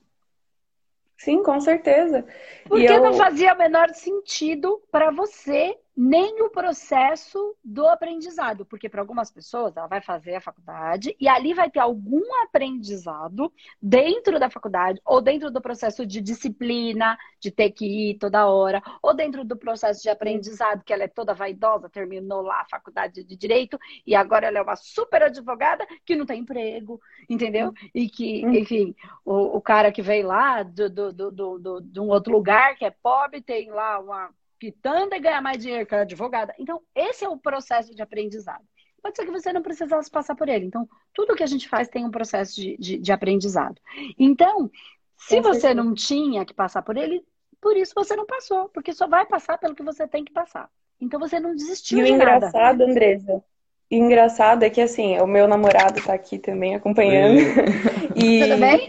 Sim, 1.17 1.43
com 1.43 1.59
certeza. 1.59 2.25
Porque 2.67 2.85
eu- 2.85 3.01
não 3.01 3.13
fazia 3.15 3.53
o 3.53 3.57
menor 3.57 3.89
sentido 3.89 4.81
para 4.91 5.09
você 5.11 5.77
nem 6.01 6.41
o 6.43 6.49
processo 6.49 7.57
do 7.63 7.85
aprendizado. 7.85 8.65
Porque 8.65 8.87
para 8.87 9.01
algumas 9.01 9.29
pessoas, 9.29 9.75
ela 9.75 9.85
vai 9.87 10.01
fazer 10.01 10.35
a 10.35 10.41
faculdade 10.41 11.13
e 11.19 11.27
ali 11.27 11.53
vai 11.53 11.69
ter 11.69 11.79
algum 11.79 12.21
aprendizado 12.43 13.51
dentro 13.81 14.39
da 14.39 14.49
faculdade, 14.49 15.01
ou 15.03 15.21
dentro 15.21 15.51
do 15.51 15.61
processo 15.61 16.05
de 16.05 16.21
disciplina, 16.21 17.17
de 17.39 17.51
ter 17.51 17.71
que 17.71 18.11
ir 18.11 18.17
toda 18.17 18.47
hora, 18.47 18.81
ou 19.01 19.13
dentro 19.13 19.43
do 19.43 19.57
processo 19.57 20.01
de 20.01 20.09
aprendizado, 20.09 20.83
que 20.85 20.93
ela 20.93 21.03
é 21.03 21.07
toda 21.09 21.33
vaidosa, 21.33 21.89
terminou 21.89 22.41
lá 22.41 22.61
a 22.61 22.69
faculdade 22.69 23.21
de 23.23 23.35
direito 23.35 23.77
e 24.07 24.15
agora 24.15 24.47
ela 24.47 24.59
é 24.59 24.61
uma 24.61 24.77
super 24.77 25.23
advogada 25.23 25.85
que 26.05 26.15
não 26.15 26.25
tem 26.25 26.39
emprego, 26.41 27.01
entendeu? 27.29 27.73
E 27.93 28.09
que, 28.09 28.47
Hum. 28.47 28.53
enfim, 28.53 28.95
o, 29.25 29.57
o 29.57 29.61
cara 29.61 29.91
que 29.91 30.01
veio 30.01 30.27
lá 30.27 30.63
do, 30.63 30.89
do, 30.89 31.11
do, 31.13 31.31
do, 31.31 31.59
do- 31.59 31.81
de 31.81 31.99
um 31.99 32.07
outro 32.07 32.31
lugar 32.31 32.75
que 32.77 32.85
é 32.85 32.91
pobre, 32.91 33.41
tem 33.41 33.69
lá 33.69 33.99
uma 33.99 34.29
quitanda 34.59 35.15
e 35.15 35.19
ganha 35.19 35.41
mais 35.41 35.57
dinheiro 35.59 35.85
que 35.85 35.95
a 35.95 36.01
advogada. 36.01 36.53
Então, 36.59 36.81
esse 36.95 37.23
é 37.25 37.29
o 37.29 37.37
processo 37.37 37.95
de 37.95 38.01
aprendizado. 38.01 38.63
Pode 39.01 39.15
ser 39.15 39.25
que 39.25 39.31
você 39.31 39.53
não 39.53 39.61
precisasse 39.61 40.11
passar 40.11 40.35
por 40.35 40.49
ele. 40.49 40.65
Então, 40.65 40.87
tudo 41.13 41.35
que 41.35 41.43
a 41.43 41.47
gente 41.47 41.69
faz 41.69 41.87
tem 41.87 42.05
um 42.05 42.11
processo 42.11 42.55
de, 42.55 42.77
de, 42.77 42.97
de 42.99 43.11
aprendizado. 43.11 43.79
Então, 44.17 44.69
se 45.17 45.41
Com 45.41 45.41
você 45.41 45.73
não 45.73 45.93
tinha 45.93 46.45
que 46.45 46.53
passar 46.53 46.81
por 46.81 46.97
ele, 46.97 47.23
por 47.61 47.77
isso 47.77 47.93
você 47.95 48.15
não 48.15 48.25
passou, 48.25 48.69
porque 48.69 48.93
só 48.93 49.07
vai 49.07 49.25
passar 49.25 49.57
pelo 49.57 49.75
que 49.75 49.83
você 49.83 50.07
tem 50.07 50.25
que 50.25 50.33
passar. 50.33 50.69
Então, 50.99 51.19
você 51.19 51.39
não 51.39 51.55
desistiu 51.55 51.97
E 51.97 52.03
o 52.03 52.05
de 52.05 52.17
nada. 52.17 52.55
engraçado, 52.55 52.83
Andresa, 52.83 53.43
e 53.89 53.99
o 53.99 54.05
engraçado 54.05 54.63
é 54.63 54.69
que 54.69 54.81
assim, 54.81 55.17
o 55.19 55.27
meu 55.27 55.47
namorado 55.47 56.01
tá 56.01 56.13
aqui 56.13 56.37
também 56.39 56.75
acompanhando. 56.75 57.39
E, 58.15 58.23
Tudo 58.37 58.57
bem? 58.57 58.79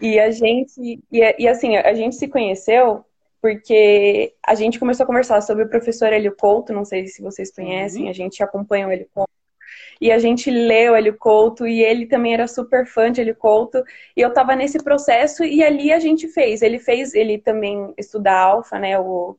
e 0.00 0.18
a 0.18 0.30
gente, 0.30 0.80
e, 1.12 1.36
e 1.38 1.48
assim, 1.48 1.76
a 1.76 1.94
gente 1.94 2.16
se 2.16 2.28
conheceu 2.28 3.04
porque 3.40 4.34
a 4.46 4.54
gente 4.54 4.78
começou 4.78 5.04
a 5.04 5.06
conversar 5.06 5.40
sobre 5.40 5.64
o 5.64 5.68
professor 5.68 6.12
Hélio 6.12 6.34
Couto, 6.36 6.72
não 6.72 6.84
sei 6.84 7.06
se 7.06 7.22
vocês 7.22 7.50
conhecem, 7.50 8.08
a 8.08 8.12
gente 8.12 8.42
acompanha 8.42 8.86
o 8.86 8.90
Hélio 8.90 9.08
Couto. 9.14 9.30
E 10.00 10.10
a 10.10 10.18
gente 10.18 10.50
leu 10.50 10.94
Hélio 10.94 11.16
Couto 11.16 11.66
e 11.66 11.82
ele 11.82 12.06
também 12.06 12.34
era 12.34 12.48
super 12.48 12.86
fã 12.86 13.12
de 13.12 13.20
Hélio 13.20 13.36
Couto. 13.36 13.82
E 14.16 14.20
eu 14.20 14.32
tava 14.32 14.56
nesse 14.56 14.82
processo 14.82 15.44
e 15.44 15.62
ali 15.62 15.92
a 15.92 16.00
gente 16.00 16.26
fez. 16.28 16.62
Ele 16.62 16.78
fez, 16.78 17.14
ele 17.14 17.38
também 17.38 17.92
estuda 17.98 18.32
alfa, 18.32 18.78
né, 18.78 18.98
o, 18.98 19.36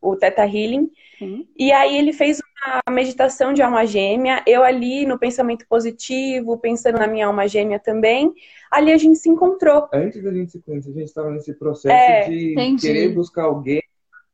o 0.00 0.16
Theta 0.16 0.42
Healing. 0.44 0.90
Sim. 1.18 1.46
E 1.58 1.70
aí 1.72 1.96
ele 1.98 2.12
fez 2.12 2.40
uma 2.40 2.94
meditação 2.94 3.52
de 3.52 3.62
alma 3.62 3.86
gêmea, 3.86 4.42
eu 4.46 4.62
ali 4.64 5.04
no 5.06 5.18
pensamento 5.18 5.66
positivo, 5.68 6.58
pensando 6.58 6.98
na 6.98 7.06
minha 7.06 7.26
alma 7.26 7.46
gêmea 7.46 7.78
também. 7.78 8.32
Ali 8.70 8.92
a 8.92 8.96
gente 8.96 9.18
se 9.18 9.28
encontrou. 9.28 9.88
Antes 9.92 10.22
da 10.22 10.32
gente 10.32 10.52
se 10.52 10.60
conhecer, 10.62 10.90
a 10.90 10.92
gente 10.94 11.04
estava 11.04 11.30
nesse 11.30 11.52
processo 11.54 11.94
É, 11.94 12.28
de 12.28 12.52
entendi. 12.52 12.86
querer 12.86 13.08
buscar 13.14 13.44
alguém 13.44 13.82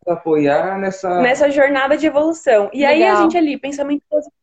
para 0.05 0.15
apoiar 0.15 0.79
nessa. 0.79 1.21
nessa 1.21 1.51
jornada 1.51 1.97
de 1.97 2.07
evolução. 2.07 2.71
E 2.73 2.85
aí 2.85 3.03
a 3.03 3.09
Legal. 3.09 3.23
gente 3.23 3.37
ali, 3.37 3.59
pensamento 3.59 4.03
positivo, 4.09 4.35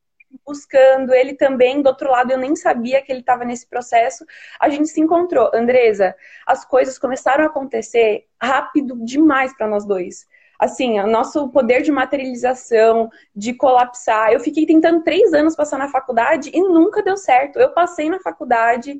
buscando, 0.45 1.13
ele 1.13 1.35
também, 1.35 1.81
do 1.81 1.87
outro 1.87 2.09
lado, 2.09 2.31
eu 2.31 2.37
nem 2.39 2.55
sabia 2.55 3.01
que 3.01 3.11
ele 3.11 3.19
estava 3.19 3.45
nesse 3.45 3.69
processo. 3.69 4.25
A 4.59 4.67
gente 4.67 4.87
se 4.89 4.99
encontrou. 4.99 5.51
Andresa, 5.53 6.15
as 6.45 6.65
coisas 6.65 6.97
começaram 6.97 7.43
a 7.43 7.47
acontecer 7.47 8.25
rápido 8.41 8.97
demais 9.05 9.55
para 9.55 9.67
nós 9.67 9.85
dois. 9.85 10.25
Assim, 10.59 10.99
o 10.99 11.07
nosso 11.07 11.49
poder 11.49 11.81
de 11.81 11.91
materialização, 11.91 13.09
de 13.35 13.53
colapsar. 13.53 14.31
Eu 14.31 14.39
fiquei 14.39 14.65
tentando 14.65 15.03
três 15.03 15.33
anos 15.33 15.55
passar 15.55 15.77
na 15.77 15.89
faculdade 15.89 16.49
e 16.53 16.61
nunca 16.61 17.03
deu 17.03 17.17
certo. 17.17 17.59
Eu 17.59 17.73
passei 17.73 18.09
na 18.09 18.19
faculdade 18.19 18.97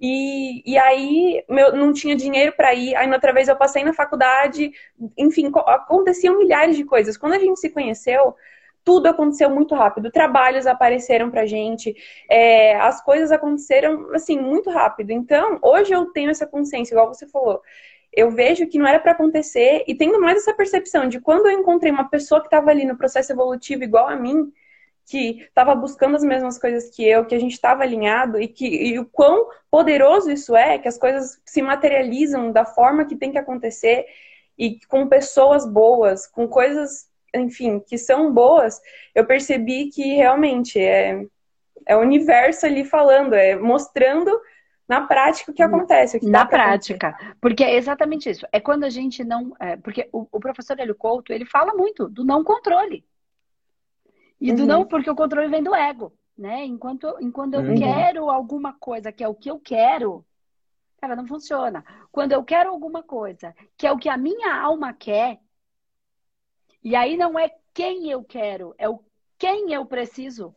e, 0.00 0.62
e 0.70 0.76
aí 0.78 1.44
meu, 1.48 1.74
não 1.76 1.92
tinha 1.92 2.16
dinheiro 2.16 2.52
para 2.56 2.74
ir. 2.74 2.94
Aí, 2.96 3.10
outra 3.12 3.32
vez, 3.32 3.48
eu 3.48 3.56
passei 3.56 3.84
na 3.84 3.92
faculdade. 3.92 4.72
Enfim, 5.16 5.50
co- 5.50 5.60
aconteciam 5.60 6.38
milhares 6.38 6.76
de 6.76 6.84
coisas. 6.84 7.16
Quando 7.16 7.34
a 7.34 7.38
gente 7.38 7.60
se 7.60 7.70
conheceu, 7.70 8.34
tudo 8.84 9.06
aconteceu 9.08 9.48
muito 9.50 9.74
rápido. 9.74 10.10
Trabalhos 10.10 10.66
apareceram 10.66 11.30
pra 11.30 11.46
gente, 11.46 11.94
é, 12.28 12.76
as 12.76 13.02
coisas 13.02 13.32
aconteceram 13.32 14.10
assim 14.14 14.38
muito 14.38 14.70
rápido. 14.70 15.10
Então, 15.10 15.58
hoje 15.62 15.92
eu 15.94 16.06
tenho 16.06 16.30
essa 16.30 16.46
consciência, 16.46 16.94
igual 16.94 17.08
você 17.08 17.26
falou. 17.26 17.62
Eu 18.16 18.30
vejo 18.30 18.66
que 18.66 18.78
não 18.78 18.86
era 18.86 19.00
para 19.00 19.12
acontecer 19.12 19.84
e 19.86 19.94
tenho 19.94 20.20
mais 20.20 20.38
essa 20.38 20.54
percepção 20.54 21.08
de 21.08 21.20
quando 21.20 21.46
eu 21.46 21.58
encontrei 21.58 21.90
uma 21.90 22.08
pessoa 22.08 22.40
que 22.40 22.46
estava 22.46 22.70
ali 22.70 22.84
no 22.84 22.96
processo 22.96 23.32
evolutivo 23.32 23.82
igual 23.82 24.08
a 24.08 24.16
mim, 24.16 24.52
que 25.06 25.42
estava 25.42 25.74
buscando 25.74 26.16
as 26.16 26.24
mesmas 26.24 26.58
coisas 26.58 26.94
que 26.94 27.06
eu, 27.06 27.26
que 27.26 27.34
a 27.34 27.38
gente 27.38 27.52
estava 27.52 27.82
alinhado 27.82 28.40
e 28.40 28.48
que 28.48 28.66
e 28.66 28.98
o 28.98 29.04
quão 29.04 29.48
poderoso 29.70 30.30
isso 30.30 30.56
é, 30.56 30.78
que 30.78 30.88
as 30.88 30.96
coisas 30.96 31.40
se 31.44 31.60
materializam 31.60 32.50
da 32.50 32.64
forma 32.64 33.04
que 33.04 33.16
tem 33.16 33.32
que 33.32 33.38
acontecer 33.38 34.06
e 34.56 34.78
com 34.88 35.08
pessoas 35.08 35.66
boas, 35.66 36.26
com 36.26 36.48
coisas, 36.48 37.08
enfim, 37.34 37.80
que 37.80 37.98
são 37.98 38.32
boas, 38.32 38.80
eu 39.14 39.26
percebi 39.26 39.90
que 39.90 40.14
realmente 40.14 40.78
é, 40.80 41.26
é 41.86 41.96
o 41.96 42.00
universo 42.00 42.64
ali 42.64 42.84
falando, 42.84 43.34
é 43.34 43.56
mostrando 43.56 44.30
na 44.88 45.06
prática 45.06 45.50
o 45.50 45.54
que 45.54 45.62
acontece. 45.62 46.16
O 46.16 46.20
que 46.20 46.26
Na 46.26 46.40
dá 46.40 46.46
pra 46.46 46.56
acontecer. 46.58 46.94
prática. 46.94 47.36
Porque 47.40 47.64
é 47.64 47.74
exatamente 47.76 48.28
isso. 48.30 48.46
É 48.52 48.60
quando 48.60 48.84
a 48.84 48.90
gente 48.90 49.24
não. 49.24 49.54
é, 49.60 49.76
porque 49.76 50.08
o, 50.12 50.26
o 50.32 50.40
professor 50.40 50.78
Hélio 50.78 50.94
Couto, 50.94 51.32
ele 51.32 51.44
fala 51.46 51.74
muito 51.74 52.08
do 52.08 52.24
não 52.24 52.42
controle. 52.44 53.04
E 54.40 54.52
do 54.52 54.62
Uhum. 54.62 54.66
não, 54.66 54.86
porque 54.86 55.10
o 55.10 55.14
controle 55.14 55.48
vem 55.48 55.62
do 55.62 55.74
ego, 55.74 56.12
né? 56.36 56.64
Enquanto, 56.64 57.16
enquanto 57.20 57.54
eu 57.54 57.62
Uhum. 57.62 57.78
quero 57.78 58.30
alguma 58.30 58.72
coisa 58.74 59.12
que 59.12 59.24
é 59.24 59.28
o 59.28 59.34
que 59.34 59.50
eu 59.50 59.58
quero, 59.58 60.24
cara, 61.00 61.16
não 61.16 61.26
funciona. 61.26 61.84
Quando 62.12 62.32
eu 62.32 62.44
quero 62.44 62.70
alguma 62.70 63.02
coisa 63.02 63.54
que 63.76 63.86
é 63.86 63.92
o 63.92 63.98
que 63.98 64.08
a 64.08 64.16
minha 64.16 64.54
alma 64.60 64.92
quer, 64.92 65.40
e 66.82 66.94
aí 66.94 67.16
não 67.16 67.38
é 67.38 67.50
quem 67.72 68.10
eu 68.10 68.22
quero, 68.22 68.74
é 68.78 68.88
o 68.88 69.00
quem 69.38 69.72
eu 69.72 69.84
preciso 69.86 70.54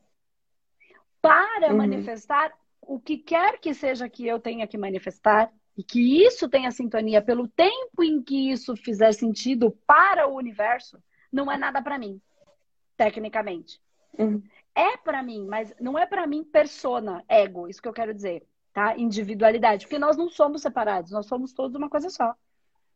para 1.22 1.70
Uhum. 1.72 1.78
manifestar 1.78 2.52
o 2.88 3.00
que 3.00 3.18
quer 3.18 3.60
que 3.60 3.74
seja 3.74 4.10
que 4.10 4.26
eu 4.26 4.40
tenha 4.40 4.66
que 4.66 4.78
manifestar 4.78 5.52
e 5.78 5.84
que 5.84 6.26
isso 6.26 6.50
tenha 6.50 6.72
sintonia 6.72 7.22
pelo 7.22 7.48
tempo 7.48 8.04
em 8.04 8.24
que 8.24 8.50
isso 8.50 8.76
fizer 8.76 9.12
sentido 9.12 9.78
para 9.86 10.28
o 10.28 10.36
universo, 10.36 10.98
não 11.32 11.52
é 11.52 11.58
nada 11.58 11.82
para 11.82 12.00
mim, 12.00 12.20
tecnicamente. 12.96 13.80
Uhum. 14.18 14.42
É 14.74 14.98
para 14.98 15.22
mim, 15.22 15.46
mas 15.46 15.74
não 15.80 15.98
é 15.98 16.06
para 16.06 16.26
mim 16.26 16.44
persona, 16.44 17.24
ego, 17.28 17.68
isso 17.68 17.82
que 17.82 17.88
eu 17.88 17.94
quero 17.94 18.14
dizer, 18.14 18.44
tá? 18.74 18.98
Individualidade, 18.98 19.86
porque 19.86 20.00
nós 20.00 20.16
não 20.16 20.30
somos 20.30 20.62
separados, 20.62 21.12
nós 21.12 21.28
somos 21.28 21.54
todos 21.54 21.76
uma 21.76 21.90
coisa 21.90 22.10
só. 22.10 22.34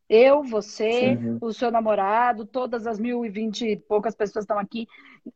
Eu, 0.09 0.43
você, 0.43 1.15
uhum. 1.15 1.37
o 1.41 1.53
seu 1.53 1.71
namorado, 1.71 2.45
todas 2.45 2.85
as 2.85 2.99
mil 2.99 3.25
e 3.25 3.29
vinte 3.29 3.65
e 3.65 3.77
poucas 3.77 4.15
pessoas 4.15 4.43
estão 4.43 4.59
aqui, 4.59 4.87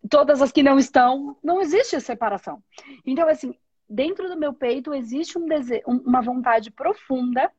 todas 0.09 0.41
as 0.41 0.51
que 0.51 0.63
não 0.63 0.77
estão, 0.77 1.37
não 1.43 1.61
existe 1.61 1.99
separação. 2.01 2.61
Então, 3.05 3.27
assim, 3.29 3.55
dentro 3.89 4.27
do 4.27 4.37
meu 4.37 4.53
peito 4.53 4.93
existe 4.93 5.37
um 5.37 5.45
uma 5.85 6.21
vontade 6.21 6.71
profunda, 6.71 7.51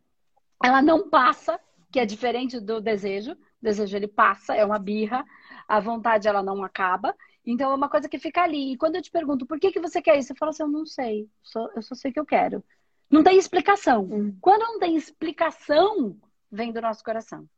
ela 0.62 0.82
não 0.82 1.08
passa, 1.08 1.58
que 1.90 2.00
é 2.00 2.06
diferente 2.06 2.60
do 2.60 2.80
desejo. 2.80 3.32
O 3.32 3.36
desejo 3.62 3.96
ele 3.96 4.08
passa, 4.08 4.54
é 4.54 4.64
uma 4.64 4.78
birra, 4.78 5.24
a 5.68 5.80
vontade 5.80 6.28
ela 6.28 6.42
não 6.42 6.62
acaba. 6.62 7.14
Então 7.44 7.70
é 7.70 7.74
uma 7.74 7.88
coisa 7.88 8.08
que 8.08 8.18
fica 8.18 8.42
ali. 8.42 8.72
E 8.72 8.76
quando 8.76 8.96
eu 8.96 9.02
te 9.02 9.10
pergunto 9.10 9.46
por 9.46 9.58
que, 9.60 9.70
que 9.70 9.80
você 9.80 10.02
quer 10.02 10.18
isso, 10.18 10.32
eu 10.32 10.36
falo 10.36 10.50
assim, 10.50 10.64
eu 10.64 10.68
não 10.68 10.84
sei, 10.84 11.28
eu 11.74 11.82
só 11.82 11.94
sei 11.94 12.12
que 12.12 12.18
eu 12.18 12.26
quero. 12.26 12.62
Não 13.10 13.22
tem 13.22 13.38
explicação. 13.38 14.02
Hum. 14.02 14.36
Quando 14.40 14.62
não 14.62 14.80
tem 14.80 14.96
explicação, 14.96 16.16
vem 16.50 16.72
do 16.72 16.80
nosso 16.80 17.04
coração. 17.04 17.48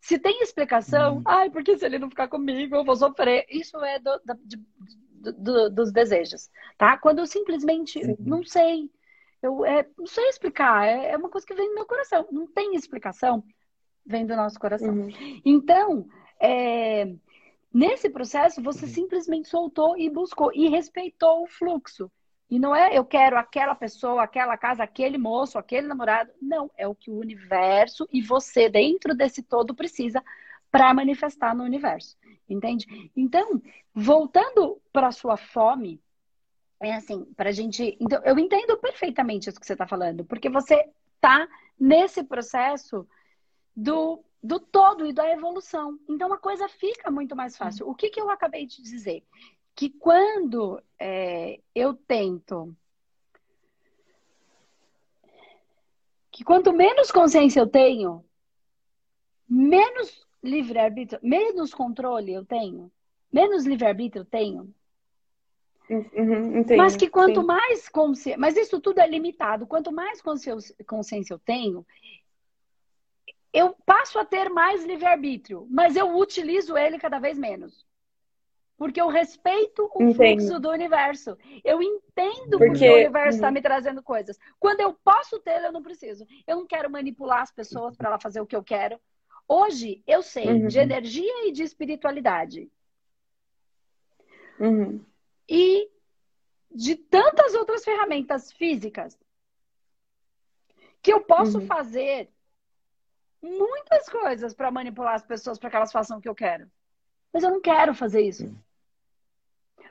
Se 0.00 0.18
tem 0.18 0.42
explicação, 0.42 1.18
hum. 1.18 1.22
ai, 1.26 1.50
porque 1.50 1.76
se 1.76 1.84
ele 1.86 1.98
não 1.98 2.10
ficar 2.10 2.28
comigo, 2.28 2.76
eu 2.76 2.84
vou 2.84 2.94
sofrer. 2.94 3.46
Isso 3.48 3.78
é 3.78 3.98
do, 3.98 4.20
do, 5.20 5.32
do, 5.32 5.70
dos 5.70 5.92
desejos, 5.92 6.50
tá? 6.78 6.96
Quando 6.96 7.18
eu 7.18 7.26
simplesmente 7.26 8.02
Sim. 8.04 8.16
não 8.18 8.42
sei, 8.42 8.90
eu 9.42 9.64
é, 9.64 9.86
não 9.98 10.06
sei 10.06 10.28
explicar, 10.28 10.86
é, 10.86 11.12
é, 11.12 11.16
uma 11.16 11.28
coisa 11.28 11.46
que 11.46 11.54
vem 11.54 11.68
do 11.68 11.74
meu 11.74 11.86
coração. 11.86 12.26
Não 12.32 12.46
tem 12.46 12.74
explicação, 12.74 13.44
vem 14.04 14.26
do 14.26 14.34
nosso 14.34 14.58
coração. 14.58 14.94
Uhum. 14.94 15.40
Então, 15.44 16.08
é, 16.40 17.12
nesse 17.72 18.08
processo, 18.08 18.62
você 18.62 18.86
uhum. 18.86 18.92
simplesmente 18.92 19.48
soltou 19.48 19.96
e 19.98 20.08
buscou 20.08 20.50
e 20.54 20.68
respeitou 20.68 21.42
o 21.42 21.46
fluxo. 21.46 22.10
E 22.50 22.58
não 22.58 22.74
é 22.74 22.98
eu 22.98 23.04
quero 23.04 23.38
aquela 23.38 23.76
pessoa, 23.76 24.24
aquela 24.24 24.56
casa, 24.56 24.82
aquele 24.82 25.16
moço, 25.16 25.56
aquele 25.56 25.86
namorado. 25.86 26.32
Não, 26.42 26.68
é 26.76 26.88
o 26.88 26.94
que 26.94 27.10
o 27.10 27.18
universo 27.18 28.08
e 28.12 28.20
você, 28.20 28.68
dentro 28.68 29.14
desse 29.14 29.42
todo, 29.42 29.74
precisa 29.74 30.22
para 30.70 30.92
manifestar 30.92 31.54
no 31.54 31.62
universo. 31.62 32.16
Entende? 32.50 33.10
Então, 33.16 33.62
voltando 33.94 34.82
para 34.92 35.08
a 35.08 35.12
sua 35.12 35.36
fome, 35.36 36.02
é 36.80 36.94
assim, 36.94 37.24
para 37.36 37.50
a 37.50 37.52
gente. 37.52 37.96
Então, 38.00 38.20
eu 38.24 38.38
entendo 38.38 38.76
perfeitamente 38.78 39.48
isso 39.48 39.60
que 39.60 39.66
você 39.66 39.74
está 39.74 39.86
falando, 39.86 40.24
porque 40.24 40.50
você 40.50 40.90
está 41.14 41.48
nesse 41.78 42.24
processo 42.24 43.06
do, 43.74 44.24
do 44.42 44.58
todo 44.58 45.06
e 45.06 45.12
da 45.12 45.30
evolução. 45.30 45.98
Então, 46.08 46.32
a 46.32 46.38
coisa 46.38 46.68
fica 46.68 47.10
muito 47.10 47.36
mais 47.36 47.56
fácil. 47.56 47.88
O 47.88 47.94
que, 47.94 48.10
que 48.10 48.20
eu 48.20 48.30
acabei 48.30 48.66
de 48.66 48.82
dizer? 48.82 49.24
que 49.80 49.88
quando 49.88 50.78
é, 50.98 51.58
eu 51.74 51.94
tento. 51.94 52.76
Que 56.30 56.44
quanto 56.44 56.70
menos 56.70 57.10
consciência 57.10 57.60
eu 57.60 57.66
tenho, 57.66 58.22
menos 59.48 60.26
livre-arbítrio, 60.42 61.20
menos 61.22 61.74
controle 61.74 62.32
eu 62.32 62.44
tenho, 62.44 62.90
menos 63.32 63.66
livre-arbítrio 63.66 64.22
eu 64.22 64.26
tenho. 64.26 64.74
Uhum, 65.90 66.64
mas 66.76 66.94
que 66.94 67.10
quanto 67.10 67.40
sim. 67.40 67.46
mais 67.46 67.88
consciência. 67.88 68.38
Mas 68.38 68.56
isso 68.56 68.80
tudo 68.80 69.00
é 69.00 69.08
limitado. 69.08 69.66
Quanto 69.66 69.90
mais 69.90 70.22
consciência 70.22 71.34
eu 71.34 71.38
tenho, 71.40 71.84
eu 73.52 73.74
passo 73.84 74.18
a 74.18 74.24
ter 74.24 74.48
mais 74.48 74.84
livre-arbítrio, 74.84 75.66
mas 75.68 75.96
eu 75.96 76.16
utilizo 76.16 76.76
ele 76.76 76.96
cada 76.96 77.18
vez 77.18 77.36
menos. 77.36 77.84
Porque 78.76 79.00
eu 79.00 79.08
respeito 79.08 79.90
o 79.94 80.14
fluxo 80.14 80.58
do 80.58 80.70
universo. 80.70 81.36
Eu 81.62 81.82
entendo 81.82 82.56
porque, 82.56 82.66
porque 82.66 82.88
o 82.88 82.94
universo 82.94 83.36
está 83.36 83.48
uhum. 83.48 83.54
me 83.54 83.60
trazendo 83.60 84.02
coisas. 84.02 84.38
Quando 84.58 84.80
eu 84.80 84.96
posso 85.04 85.38
ter, 85.40 85.62
eu 85.62 85.72
não 85.72 85.82
preciso. 85.82 86.24
Eu 86.46 86.56
não 86.56 86.66
quero 86.66 86.88
manipular 86.88 87.42
as 87.42 87.52
pessoas 87.52 87.96
para 87.96 88.08
ela 88.08 88.18
fazer 88.18 88.40
o 88.40 88.46
que 88.46 88.56
eu 88.56 88.62
quero. 88.62 88.98
Hoje, 89.52 90.00
eu 90.06 90.22
sei 90.22 90.46
uhum. 90.46 90.68
de 90.68 90.78
energia 90.78 91.48
e 91.48 91.50
de 91.50 91.64
espiritualidade. 91.64 92.70
Uhum. 94.60 95.04
E 95.48 95.90
de 96.70 96.94
tantas 96.94 97.52
outras 97.54 97.82
ferramentas 97.82 98.52
físicas 98.52 99.18
que 101.02 101.12
eu 101.12 101.20
posso 101.22 101.58
uhum. 101.58 101.66
fazer 101.66 102.30
muitas 103.42 104.08
coisas 104.08 104.54
para 104.54 104.70
manipular 104.70 105.14
as 105.14 105.26
pessoas 105.26 105.58
para 105.58 105.68
que 105.68 105.74
elas 105.74 105.90
façam 105.90 106.18
o 106.18 106.20
que 106.20 106.28
eu 106.28 106.34
quero. 106.34 106.70
Mas 107.32 107.42
eu 107.42 107.50
não 107.50 107.60
quero 107.60 107.92
fazer 107.92 108.20
isso. 108.20 108.56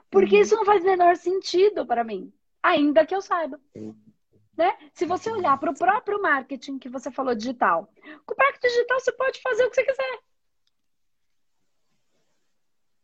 Porque 0.09 0.37
uhum. 0.37 0.41
isso 0.41 0.55
não 0.55 0.63
faz 0.63 0.81
o 0.83 0.85
menor 0.85 1.17
sentido 1.17 1.85
para 1.85 2.05
mim, 2.05 2.31
ainda 2.63 3.05
que 3.05 3.13
eu 3.13 3.21
saiba. 3.21 3.59
Né? 4.59 4.77
Se 4.93 5.05
você 5.05 5.31
olhar 5.31 5.57
para 5.57 5.71
o 5.71 5.73
próprio 5.73 6.21
marketing 6.21 6.79
que 6.79 6.89
você 6.89 7.09
falou 7.09 7.33
digital, 7.33 7.89
com 8.25 8.33
o 8.33 8.37
marketing 8.37 8.67
digital 8.67 8.99
você 8.99 9.11
pode 9.13 9.41
fazer 9.41 9.63
o 9.63 9.69
que 9.69 9.75
você 9.75 9.85
quiser. 9.85 10.19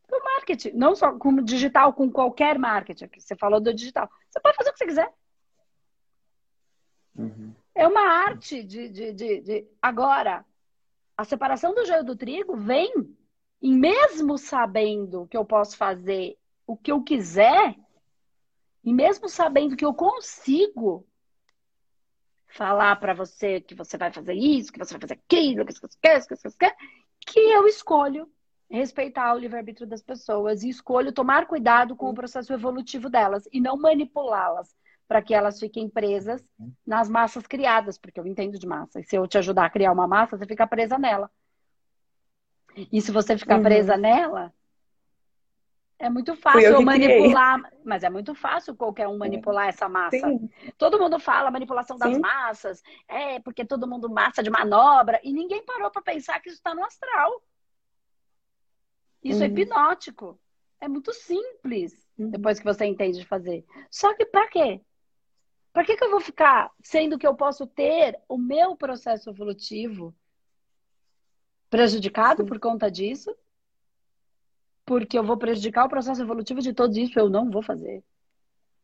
Com 0.06 0.22
marketing, 0.22 0.72
não 0.72 0.94
só 0.98 1.18
com 1.18 1.42
digital, 1.42 1.94
com 1.94 2.12
qualquer 2.12 2.60
marketing, 2.60 3.08
que 3.08 3.22
você 3.22 3.38
falou 3.38 3.62
do 3.62 3.74
digital, 3.74 4.12
você 4.30 4.38
pode 4.42 4.58
fazer 4.58 4.70
o 4.70 4.74
que 4.74 4.80
você 4.80 4.86
quiser. 4.86 5.14
Uhum. 7.18 7.56
É 7.74 7.88
uma 7.88 8.02
arte 8.02 8.62
de, 8.62 8.90
de, 8.90 9.14
de, 9.14 9.40
de, 9.40 9.68
Agora, 9.82 10.46
a 11.16 11.24
separação 11.24 11.74
do 11.74 11.86
joio 11.86 12.04
do 12.04 12.18
trigo 12.18 12.58
vem, 12.58 13.16
e 13.62 13.72
mesmo 13.72 14.38
sabendo 14.38 15.26
que 15.28 15.38
eu 15.38 15.46
posso 15.46 15.78
fazer 15.78 16.38
o 16.68 16.76
que 16.76 16.92
eu 16.92 17.02
quiser, 17.02 17.78
e 18.84 18.94
mesmo 18.94 19.30
sabendo 19.30 19.78
que 19.78 19.86
eu 19.86 19.94
consigo 19.94 21.08
falar 22.48 22.96
para 22.98 23.14
você 23.14 23.60
que 23.60 23.76
você 23.76 23.98
vai 23.98 24.12
fazer 24.12 24.34
isso, 24.34 24.72
que 24.72 24.80
você 24.80 24.94
vai 24.94 25.02
fazer 25.02 25.14
aquilo, 25.14 25.66
que 25.66 25.74
você 25.74 25.98
quer, 26.02 26.26
que 26.26 26.36
você 26.36 26.58
quer, 26.58 26.76
que 27.20 27.40
eu 27.40 27.68
escolho 27.68 28.30
respeitar 28.70 29.34
o 29.34 29.38
livre-arbítrio 29.38 29.88
das 29.88 30.02
pessoas 30.02 30.64
e 30.64 30.70
escolho 30.70 31.12
tomar 31.12 31.46
cuidado 31.46 31.96
com 31.96 32.10
o 32.10 32.14
processo 32.14 32.52
evolutivo 32.52 33.10
delas 33.10 33.48
e 33.52 33.60
não 33.60 33.78
manipulá-las 33.78 34.76
para 35.08 35.22
que 35.22 35.34
elas 35.34 35.60
fiquem 35.60 35.88
presas 35.88 36.44
nas 36.86 37.08
massas 37.08 37.46
criadas, 37.46 37.98
porque 37.98 38.20
eu 38.20 38.26
entendo 38.26 38.58
de 38.58 38.66
massa. 38.66 39.00
E 39.00 39.04
se 39.04 39.16
eu 39.16 39.28
te 39.28 39.38
ajudar 39.38 39.66
a 39.66 39.70
criar 39.70 39.92
uma 39.92 40.08
massa, 40.08 40.36
você 40.36 40.46
fica 40.48 40.66
presa 40.66 40.98
nela. 40.98 41.30
E 42.92 43.02
se 43.02 43.12
você 43.12 43.38
ficar 43.38 43.58
uhum. 43.58 43.64
presa 43.64 43.96
nela, 43.96 44.52
é 45.98 46.10
muito 46.10 46.36
fácil 46.36 46.82
manipular, 46.82 47.72
mas 47.84 48.04
é 48.04 48.10
muito 48.10 48.36
fácil 48.36 48.76
qualquer 48.76 49.08
um 49.08 49.18
manipular 49.18 49.70
essa 49.70 49.88
massa. 49.88 50.28
Sim. 50.28 50.50
Todo 50.78 51.00
mundo 51.00 51.20
fala 51.20 51.50
manipulação 51.50 51.98
das 51.98 52.14
Sim. 52.14 52.20
massas, 52.20 52.84
é 53.08 53.40
porque 53.40 53.64
todo 53.64 53.88
mundo 53.88 54.10
massa 54.10 54.44
de 54.44 54.50
manobra, 54.50 55.20
e 55.24 55.32
ninguém 55.32 55.64
parou 55.64 55.90
para 55.90 56.02
pensar 56.02 56.40
que 56.42 56.50
isso 56.50 56.58
está 56.58 56.76
no 56.76 56.84
astral. 56.84 57.42
Isso 59.24 59.44
é 59.44 59.48
uhum. 59.48 59.58
é 59.58 59.62
hipnótico. 59.62 60.40
É 60.82 60.88
muito 60.88 61.14
simples 61.14 61.94
uhum. 62.18 62.30
depois 62.30 62.60
que 62.60 62.66
você 62.66 62.86
entende 62.86 63.20
de 63.20 63.26
fazer. 63.26 63.66
Só 63.90 64.14
que 64.14 64.26
para 64.26 64.48
quê? 64.50 64.82
Para 65.72 65.84
que, 65.84 65.96
que 65.96 66.04
eu 66.04 66.12
vou 66.12 66.22
ficar 66.22 66.72
sendo 66.84 67.18
que 67.18 67.26
eu 67.26 67.36
posso 67.36 67.66
ter 67.66 68.20
o 68.30 68.38
meu 68.38 68.76
processo 68.76 69.30
evolutivo 69.30 70.14
prejudicado 71.70 72.44
Sim. 72.44 72.48
por 72.48 72.60
conta 72.60 72.92
disso? 72.92 73.36
Porque 74.86 75.18
eu 75.18 75.24
vou 75.24 75.38
prejudicar 75.38 75.86
o 75.86 75.90
processo 75.90 76.22
evolutivo 76.22 76.62
de 76.62 76.74
todos 76.74 76.96
isso, 76.96 77.20
eu 77.20 77.30
não 77.30 77.50
vou 77.50 77.62
fazer. 77.62 78.04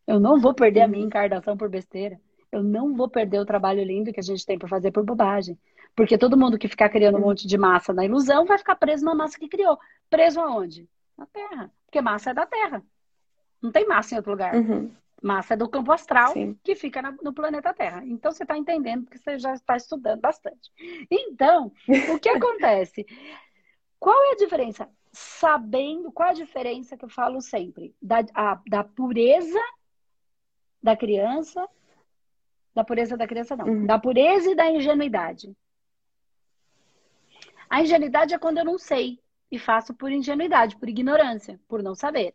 Eu 0.07 0.19
não 0.19 0.39
vou 0.39 0.53
perder 0.53 0.81
a 0.81 0.87
minha 0.87 1.05
encarnação 1.05 1.55
por 1.55 1.69
besteira. 1.69 2.19
Eu 2.51 2.63
não 2.63 2.93
vou 2.93 3.07
perder 3.07 3.39
o 3.39 3.45
trabalho 3.45 3.83
lindo 3.83 4.11
que 4.11 4.19
a 4.19 4.23
gente 4.23 4.45
tem 4.45 4.57
por 4.57 4.67
fazer 4.67 4.91
por 4.91 5.05
bobagem. 5.05 5.57
Porque 5.95 6.17
todo 6.17 6.37
mundo 6.37 6.57
que 6.57 6.67
ficar 6.67 6.89
criando 6.89 7.17
um 7.17 7.21
monte 7.21 7.47
de 7.47 7.57
massa 7.57 7.93
na 7.93 8.03
ilusão 8.03 8.45
vai 8.45 8.57
ficar 8.57 8.75
preso 8.75 9.05
na 9.05 9.13
massa 9.13 9.39
que 9.39 9.47
criou. 9.47 9.77
Preso 10.09 10.39
aonde? 10.39 10.89
Na 11.17 11.25
Terra. 11.27 11.71
Porque 11.85 12.01
massa 12.01 12.31
é 12.31 12.33
da 12.33 12.45
Terra. 12.45 12.83
Não 13.61 13.71
tem 13.71 13.87
massa 13.87 14.13
em 14.13 14.17
outro 14.17 14.31
lugar. 14.31 14.55
Uhum. 14.55 14.91
Massa 15.21 15.53
é 15.53 15.57
do 15.57 15.69
campo 15.69 15.91
astral 15.91 16.33
Sim. 16.33 16.57
que 16.63 16.75
fica 16.75 17.01
na, 17.01 17.11
no 17.21 17.31
planeta 17.31 17.73
Terra. 17.73 18.03
Então 18.05 18.31
você 18.31 18.43
está 18.43 18.57
entendendo 18.57 19.05
que 19.05 19.19
você 19.19 19.37
já 19.37 19.53
está 19.53 19.77
estudando 19.77 20.19
bastante. 20.19 20.71
Então, 21.09 21.71
o 22.13 22.19
que 22.19 22.27
acontece? 22.29 23.05
Qual 23.99 24.15
é 24.29 24.31
a 24.31 24.37
diferença? 24.37 24.89
Sabendo 25.12 26.12
qual 26.12 26.30
a 26.30 26.34
diferença 26.34 26.95
que 26.95 27.04
eu 27.04 27.10
falo 27.10 27.41
sempre 27.41 27.93
da, 28.02 28.19
a, 28.34 28.62
da 28.67 28.84
pureza 28.84 29.60
da 30.82 30.95
criança, 30.95 31.67
da 32.74 32.84
pureza 32.84 33.15
da 33.15 33.28
criança 33.28 33.56
não, 33.56 33.65
uhum. 33.67 33.86
da 33.86 34.00
pureza 34.00 34.52
e 34.52 34.56
da 34.56 34.69
ingenuidade. 34.69 35.56
A 37.69 37.82
ingenuidade 37.82 38.34
é 38.34 38.39
quando 38.39 38.58
eu 38.58 38.65
não 38.65 38.78
sei 38.78 39.19
e 39.52 39.60
faço 39.60 39.93
por 39.93 40.12
ingenuidade, 40.12 40.78
por 40.78 40.89
ignorância, 40.89 41.60
por 41.67 41.84
não 41.84 41.93
saber. 41.93 42.34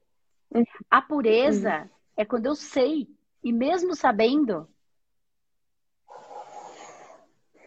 Uhum. 0.55 0.65
A 0.91 1.03
pureza 1.03 1.83
uhum. 1.83 1.89
é 2.17 2.25
quando 2.25 2.47
eu 2.47 2.55
sei 2.55 3.09
e 3.43 3.53
mesmo 3.53 3.95
sabendo, 3.95 4.69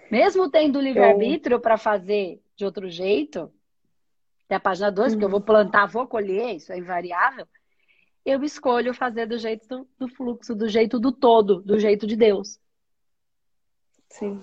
mesmo 0.10 0.50
tendo 0.50 0.80
livre-arbítrio 0.80 1.60
para 1.60 1.78
fazer 1.78 2.42
de 2.56 2.66
outro 2.66 2.90
jeito, 2.90 3.52
até 4.50 4.56
a 4.56 4.60
página 4.60 4.92
2, 4.92 5.06
uhum. 5.06 5.14
porque 5.14 5.26
eu 5.26 5.30
vou 5.30 5.42
plantar, 5.42 5.86
vou 5.86 6.08
colher, 6.08 6.56
isso 6.56 6.74
é 6.74 6.78
invariável. 6.80 7.48
Eu 8.26 8.44
escolho 8.44 8.96
fazer 8.96 9.28
do 9.28 9.38
jeito 9.38 9.68
do, 9.68 9.88
do 10.00 10.08
fluxo, 10.08 10.56
do 10.56 10.68
jeito 10.68 11.00
do 11.00 11.12
todo, 11.12 11.62
do 11.62 11.80
jeito 11.80 12.08
de 12.08 12.16
Deus. 12.16 12.60
Sim. 14.10 14.42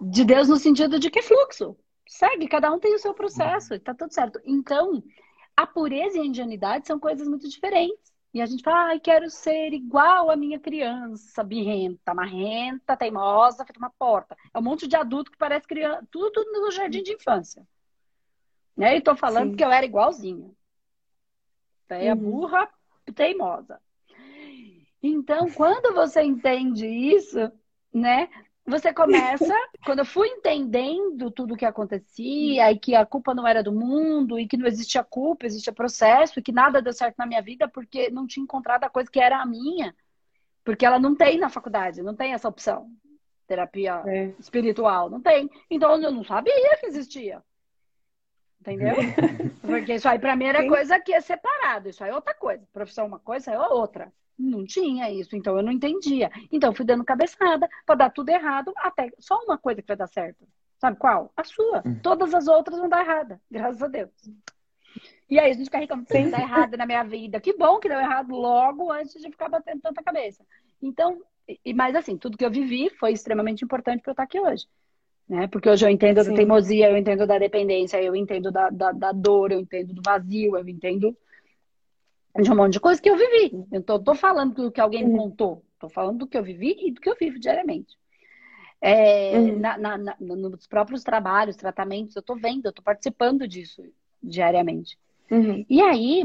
De 0.00 0.24
Deus 0.24 0.48
no 0.48 0.56
sentido 0.56 1.00
de 1.00 1.10
que 1.10 1.20
fluxo. 1.20 1.76
segue, 2.06 2.46
cada 2.46 2.72
um 2.72 2.78
tem 2.78 2.94
o 2.94 2.98
seu 2.98 3.12
processo, 3.12 3.78
tá 3.80 3.92
tudo 3.92 4.14
certo. 4.14 4.40
Então, 4.44 5.02
a 5.56 5.66
pureza 5.66 6.16
e 6.16 6.20
a 6.20 6.26
ingenuidade 6.26 6.86
são 6.86 7.00
coisas 7.00 7.26
muito 7.26 7.48
diferentes. 7.48 8.14
E 8.32 8.40
a 8.40 8.46
gente 8.46 8.62
fala, 8.62 8.90
ai, 8.90 9.00
quero 9.00 9.28
ser 9.30 9.72
igual 9.72 10.30
a 10.30 10.36
minha 10.36 10.58
criança, 10.60 11.42
birrenta, 11.42 12.14
marrenta, 12.14 12.96
teimosa, 12.96 13.64
feita 13.64 13.78
uma 13.78 13.90
porta. 13.90 14.36
É 14.52 14.58
um 14.58 14.62
monte 14.62 14.86
de 14.86 14.96
adulto 14.96 15.30
que 15.30 15.38
parece 15.38 15.66
criança, 15.66 16.06
tudo 16.10 16.44
no 16.52 16.70
jardim 16.70 17.02
de 17.02 17.12
infância. 17.12 17.64
Né? 18.76 18.96
E 18.96 19.00
tô 19.00 19.14
falando 19.14 19.50
Sim. 19.50 19.56
que 19.56 19.64
eu 19.64 19.70
era 19.70 19.86
igualzinha. 19.86 20.50
É 21.88 22.12
uhum. 22.12 22.18
burra, 22.18 22.68
teimosa. 23.14 23.80
Então, 25.02 25.50
quando 25.50 25.94
você 25.94 26.22
entende 26.22 26.86
isso, 26.86 27.52
né? 27.92 28.28
Você 28.66 28.92
começa, 28.94 29.44
quando 29.84 29.98
eu 29.98 30.06
fui 30.06 30.26
entendendo 30.28 31.30
tudo 31.30 31.52
o 31.52 31.56
que 31.56 31.66
acontecia, 31.66 32.72
e 32.72 32.78
que 32.78 32.94
a 32.94 33.04
culpa 33.04 33.34
não 33.34 33.46
era 33.46 33.62
do 33.62 33.70
mundo, 33.70 34.38
e 34.38 34.48
que 34.48 34.56
não 34.56 34.66
existia 34.66 35.04
culpa, 35.04 35.44
existia 35.44 35.72
processo, 35.72 36.38
e 36.38 36.42
que 36.42 36.50
nada 36.50 36.80
deu 36.80 36.94
certo 36.94 37.16
na 37.18 37.26
minha 37.26 37.42
vida 37.42 37.68
porque 37.68 38.10
não 38.10 38.26
tinha 38.26 38.42
encontrado 38.42 38.84
a 38.84 38.88
coisa 38.88 39.10
que 39.10 39.20
era 39.20 39.42
a 39.42 39.46
minha. 39.46 39.94
Porque 40.64 40.86
ela 40.86 40.98
não 40.98 41.14
tem 41.14 41.38
na 41.38 41.50
faculdade, 41.50 42.02
não 42.02 42.16
tem 42.16 42.32
essa 42.32 42.48
opção. 42.48 42.90
Terapia 43.46 44.02
é. 44.06 44.34
espiritual, 44.38 45.10
não 45.10 45.20
tem. 45.20 45.50
Então 45.70 46.00
eu 46.00 46.10
não 46.10 46.24
sabia 46.24 46.78
que 46.78 46.86
existia. 46.86 47.42
Entendeu? 48.64 48.96
Porque 49.60 49.94
isso 49.94 50.08
aí 50.08 50.18
pra 50.18 50.34
mim 50.34 50.46
era 50.46 50.62
Sim. 50.62 50.68
coisa 50.68 50.98
que 50.98 51.12
é 51.12 51.20
separado. 51.20 51.90
Isso 51.90 52.02
aí 52.02 52.10
é 52.10 52.14
outra 52.14 52.34
coisa. 52.34 52.66
Profissão 52.72 53.04
é 53.04 53.08
uma 53.08 53.18
coisa, 53.18 53.50
é 53.50 53.58
outra. 53.58 54.10
Não 54.38 54.64
tinha 54.64 55.10
isso, 55.10 55.36
então 55.36 55.56
eu 55.56 55.62
não 55.62 55.70
entendia. 55.70 56.30
Então 56.50 56.70
eu 56.70 56.74
fui 56.74 56.84
dando 56.84 57.04
cabeçada 57.04 57.68
para 57.84 57.94
dar 57.94 58.10
tudo 58.10 58.30
errado, 58.30 58.72
até 58.78 59.12
só 59.18 59.38
uma 59.44 59.58
coisa 59.58 59.82
que 59.82 59.86
vai 59.86 59.96
dar 59.96 60.08
certo. 60.08 60.46
Sabe 60.78 60.96
qual? 60.96 61.30
A 61.36 61.44
sua. 61.44 61.82
Uhum. 61.84 61.98
Todas 62.00 62.34
as 62.34 62.48
outras 62.48 62.78
vão 62.78 62.88
dar 62.88 63.04
errada, 63.04 63.40
graças 63.50 63.82
a 63.82 63.86
Deus. 63.86 64.10
E 65.30 65.38
aí 65.38 65.50
a 65.50 65.54
gente 65.54 65.70
fica 65.70 65.86
que 65.86 66.30
dar 66.30 66.40
errado 66.40 66.76
na 66.76 66.86
minha 66.86 67.02
vida. 67.04 67.40
Que 67.40 67.52
bom 67.52 67.78
que 67.78 67.88
deu 67.88 67.98
errado 67.98 68.34
logo 68.34 68.90
antes 68.90 69.20
de 69.20 69.30
ficar 69.30 69.48
batendo 69.48 69.80
tanta 69.80 70.02
cabeça. 70.02 70.44
Então, 70.82 71.22
e, 71.64 71.74
mas 71.74 71.94
assim, 71.94 72.16
tudo 72.16 72.36
que 72.36 72.44
eu 72.44 72.50
vivi 72.50 72.90
foi 72.90 73.12
extremamente 73.12 73.64
importante 73.64 74.02
para 74.02 74.10
eu 74.10 74.14
estar 74.14 74.22
aqui 74.22 74.40
hoje. 74.40 74.66
Né? 75.28 75.46
Porque 75.46 75.68
hoje 75.68 75.86
eu 75.86 75.90
entendo 75.90 76.22
Sim. 76.22 76.30
da 76.30 76.36
teimosia, 76.36 76.90
eu 76.90 76.96
entendo 76.96 77.26
da 77.26 77.38
dependência, 77.38 78.02
eu 78.02 78.14
entendo 78.14 78.50
da, 78.50 78.68
da, 78.70 78.92
da 78.92 79.12
dor, 79.12 79.52
eu 79.52 79.60
entendo 79.60 79.94
do 79.94 80.02
vazio, 80.04 80.56
eu 80.56 80.68
entendo 80.68 81.16
de 82.42 82.50
um 82.50 82.56
monte 82.56 82.74
de 82.74 82.80
coisa 82.80 83.00
que 83.00 83.08
eu 83.08 83.16
vivi. 83.16 83.64
Eu 83.72 83.82
tô, 83.82 83.98
tô 83.98 84.14
falando 84.14 84.54
do 84.54 84.72
que 84.72 84.80
alguém 84.80 85.06
me 85.06 85.16
contou. 85.16 85.64
Tô 85.78 85.88
falando 85.88 86.18
do 86.18 86.26
que 86.26 86.36
eu 86.36 86.42
vivi 86.42 86.76
e 86.80 86.92
do 86.92 87.00
que 87.00 87.08
eu 87.08 87.16
vivo 87.18 87.38
diariamente. 87.38 87.96
É, 88.80 89.38
uhum. 89.38 89.58
na, 89.60 89.78
na, 89.78 89.96
na, 89.98 90.16
nos 90.20 90.66
próprios 90.66 91.02
trabalhos, 91.02 91.56
tratamentos, 91.56 92.14
eu 92.16 92.22
tô 92.22 92.34
vendo, 92.34 92.66
eu 92.66 92.72
tô 92.72 92.82
participando 92.82 93.48
disso 93.48 93.82
diariamente. 94.22 94.98
Uhum. 95.30 95.64
E 95.70 95.80
aí, 95.80 96.22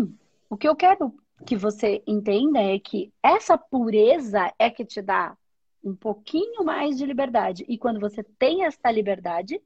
o 0.49 0.57
que 0.57 0.67
eu 0.67 0.75
quero 0.75 1.13
que 1.45 1.55
você 1.55 2.03
entenda 2.05 2.59
é 2.59 2.77
que 2.77 3.13
essa 3.23 3.57
pureza 3.57 4.51
é 4.59 4.69
que 4.69 4.83
te 4.83 5.01
dá 5.01 5.38
um 5.83 5.95
pouquinho 5.95 6.63
mais 6.63 6.97
de 6.97 7.05
liberdade. 7.05 7.65
E 7.67 7.77
quando 7.77 7.99
você 7.99 8.23
tem 8.23 8.65
essa 8.65 8.91
liberdade, 8.91 9.61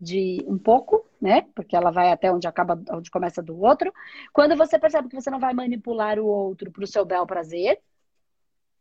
de 0.00 0.42
um 0.46 0.56
pouco, 0.56 1.06
né? 1.20 1.42
Porque 1.54 1.76
ela 1.76 1.90
vai 1.90 2.10
até 2.10 2.32
onde 2.32 2.48
acaba, 2.48 2.82
onde 2.90 3.10
começa 3.10 3.42
do 3.42 3.60
outro. 3.60 3.92
Quando 4.32 4.56
você 4.56 4.78
percebe 4.78 5.08
que 5.08 5.14
você 5.14 5.30
não 5.30 5.38
vai 5.38 5.52
manipular 5.52 6.18
o 6.18 6.24
outro 6.24 6.70
para 6.70 6.84
o 6.84 6.86
seu 6.86 7.04
bel 7.04 7.26
prazer, 7.26 7.78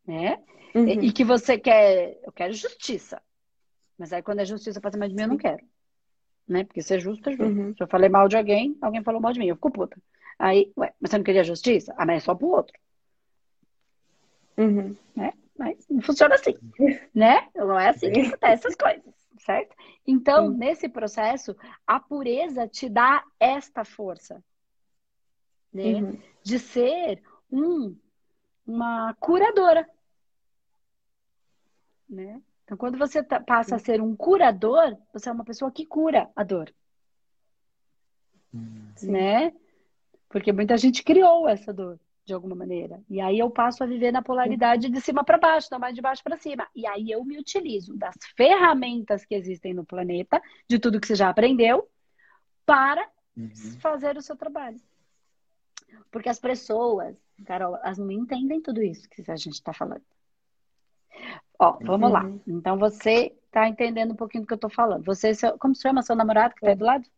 né? 0.07 0.41
Uhum. 0.73 0.87
E, 0.87 1.07
e, 1.07 1.11
que 1.11 1.25
você 1.25 1.57
quer, 1.57 2.17
eu 2.23 2.31
quero 2.31 2.53
justiça. 2.53 3.21
Mas 3.97 4.13
aí 4.13 4.21
quando 4.21 4.39
é 4.39 4.45
justiça 4.45 4.79
para 4.79 4.91
cima 4.91 5.09
de 5.09 5.15
mim, 5.15 5.23
eu 5.23 5.27
não 5.27 5.37
quero. 5.37 5.63
Né? 6.47 6.63
Porque 6.63 6.81
ser 6.81 6.99
justo 6.99 7.29
é 7.29 7.33
justo. 7.33 7.59
Uhum. 7.59 7.75
Se 7.75 7.83
eu 7.83 7.87
falei 7.87 8.07
mal 8.07 8.29
de 8.29 8.37
alguém, 8.37 8.77
alguém 8.81 9.03
falou 9.03 9.19
mal 9.19 9.33
de 9.33 9.39
mim, 9.39 9.47
eu 9.47 9.55
fico 9.55 9.71
puta. 9.71 9.97
Aí, 10.37 10.71
ué, 10.77 10.93
mas 11.01 11.11
você 11.11 11.17
não 11.17 11.23
queria 11.23 11.43
justiça? 11.43 11.93
Ah, 11.97 12.05
mas 12.05 12.17
é 12.17 12.19
só 12.21 12.33
pro 12.33 12.47
outro. 12.47 12.79
Uhum. 14.57 14.95
Né? 15.15 15.33
Mas 15.59 15.85
não 15.89 16.01
funciona 16.01 16.35
assim, 16.35 16.55
né? 17.13 17.49
Não 17.53 17.77
é 17.77 17.89
assim 17.89 18.11
que 18.11 18.21
acontece 18.21 18.67
essas 18.67 18.75
coisas 18.75 19.19
certo? 19.39 19.75
Então, 20.05 20.51
Sim. 20.51 20.57
nesse 20.57 20.89
processo, 20.89 21.55
a 21.87 21.99
pureza 21.99 22.67
te 22.67 22.89
dá 22.89 23.23
esta 23.39 23.83
força, 23.83 24.43
né? 25.73 25.93
Uhum. 25.93 26.21
De 26.43 26.59
ser 26.59 27.23
um, 27.51 27.95
uma 28.65 29.13
curadora, 29.15 29.89
né? 32.09 32.41
Então, 32.63 32.77
quando 32.77 32.97
você 32.97 33.23
tá, 33.23 33.39
passa 33.39 33.77
a 33.77 33.79
ser 33.79 34.01
um 34.01 34.15
curador, 34.15 34.97
você 35.11 35.29
é 35.29 35.31
uma 35.31 35.45
pessoa 35.45 35.71
que 35.71 35.85
cura 35.85 36.29
a 36.35 36.43
dor, 36.43 36.73
Sim. 38.95 39.11
né? 39.11 39.53
Porque 40.27 40.51
muita 40.51 40.77
gente 40.77 41.03
criou 41.03 41.47
essa 41.47 41.73
dor 41.73 41.99
de 42.29 42.33
alguma 42.35 42.55
maneira. 42.55 43.01
E 43.09 43.19
aí 43.19 43.39
eu 43.39 43.49
passo 43.49 43.83
a 43.83 43.87
viver 43.87 44.11
na 44.11 44.21
polaridade 44.21 44.87
de 44.87 45.01
cima 45.01 45.23
para 45.23 45.37
baixo, 45.37 45.67
não 45.71 45.79
mais 45.79 45.95
de 45.95 46.01
baixo 46.01 46.23
para 46.23 46.37
cima. 46.37 46.67
E 46.75 46.85
aí 46.85 47.09
eu 47.09 47.25
me 47.25 47.37
utilizo 47.37 47.97
das 47.97 48.15
ferramentas 48.37 49.25
que 49.25 49.33
existem 49.33 49.73
no 49.73 49.83
planeta, 49.83 50.39
de 50.67 50.77
tudo 50.77 50.99
que 50.99 51.07
você 51.07 51.15
já 51.15 51.29
aprendeu, 51.29 51.89
para 52.65 53.09
uhum. 53.35 53.51
fazer 53.79 54.15
o 54.15 54.21
seu 54.21 54.35
trabalho. 54.35 54.79
Porque 56.11 56.29
as 56.29 56.39
pessoas, 56.39 57.15
Carol, 57.45 57.75
elas 57.77 57.97
não 57.97 58.11
entendem 58.11 58.61
tudo 58.61 58.81
isso 58.83 59.09
que 59.09 59.23
a 59.29 59.35
gente 59.35 59.55
está 59.55 59.73
falando. 59.73 60.03
Ó, 61.57 61.77
vamos 61.81 62.09
uhum. 62.09 62.13
lá. 62.13 62.31
Então 62.47 62.77
você 62.77 63.35
está 63.45 63.67
entendendo 63.67 64.11
um 64.11 64.15
pouquinho 64.15 64.43
do 64.43 64.47
que 64.47 64.53
eu 64.53 64.55
estou 64.55 64.69
falando. 64.69 65.03
Você, 65.03 65.33
seu, 65.33 65.57
como 65.57 65.75
se 65.75 65.81
chama 65.81 66.03
seu 66.03 66.15
namorado 66.15 66.53
que 66.53 66.63
está 66.63 66.75
do 66.75 66.85
lado? 66.85 67.09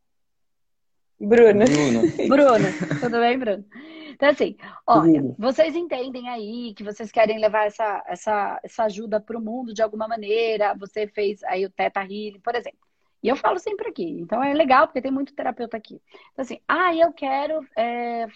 Bruno. 1.27 1.65
Bruno. 1.65 2.01
Bruno. 2.27 2.99
Tudo 2.99 3.19
bem, 3.19 3.37
Bruno? 3.37 3.65
Então, 4.11 4.29
assim, 4.29 4.55
olha, 4.85 5.35
vocês 5.37 5.75
entendem 5.75 6.29
aí 6.29 6.73
que 6.75 6.83
vocês 6.83 7.11
querem 7.11 7.39
levar 7.39 7.65
essa, 7.65 8.03
essa, 8.07 8.59
essa 8.63 8.83
ajuda 8.83 9.19
para 9.19 9.37
o 9.37 9.41
mundo 9.41 9.73
de 9.73 9.81
alguma 9.81 10.07
maneira. 10.07 10.75
Você 10.75 11.07
fez 11.07 11.43
aí 11.43 11.65
o 11.65 11.69
Teta 11.69 12.01
Healing, 12.01 12.39
por 12.39 12.55
exemplo. 12.55 12.79
E 13.23 13.27
eu 13.27 13.35
falo 13.35 13.59
sempre 13.59 13.89
aqui. 13.89 14.19
Então, 14.19 14.43
é 14.43 14.53
legal, 14.53 14.87
porque 14.87 15.01
tem 15.01 15.11
muito 15.11 15.33
terapeuta 15.33 15.77
aqui. 15.77 16.01
Então, 16.31 16.43
assim, 16.43 16.59
ah, 16.67 16.95
eu 16.95 17.11
quero... 17.13 17.65
É, 17.77 18.27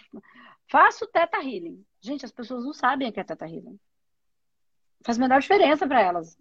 faço 0.68 1.08
Teta 1.08 1.38
Healing. 1.38 1.84
Gente, 2.02 2.26
as 2.26 2.32
pessoas 2.32 2.64
não 2.64 2.74
sabem 2.74 3.10
o 3.10 3.12
que 3.12 3.20
é 3.20 3.24
Teta 3.24 3.46
Healing. 3.46 3.80
Faz 5.04 5.18
a 5.18 5.22
menor 5.22 5.40
diferença 5.40 5.88
para 5.88 6.02
elas. 6.02 6.38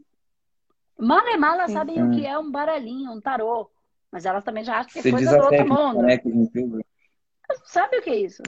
Mal 0.99 1.27
e 1.27 1.37
mal 1.37 1.55
elas 1.55 1.73
sabem 1.73 2.03
o 2.03 2.11
que 2.13 2.25
é 2.27 2.39
um 2.39 2.51
baralhinho, 2.51 3.13
um 3.13 3.21
tarô. 3.21 3.71
Mas 4.15 4.25
elas 4.25 4.45
também 4.45 4.63
já 4.63 4.79
acham 4.79 4.93
que 4.93 5.09
é 5.09 5.11
coisa 5.11 5.37
do 5.37 5.45
outro 5.45 5.69
mundo. 5.69 6.03
Né, 6.03 6.21
não 6.25 7.57
sabem 7.65 7.99
o 7.99 8.03
que 8.05 8.11
é 8.11 8.17
isso. 8.21 8.45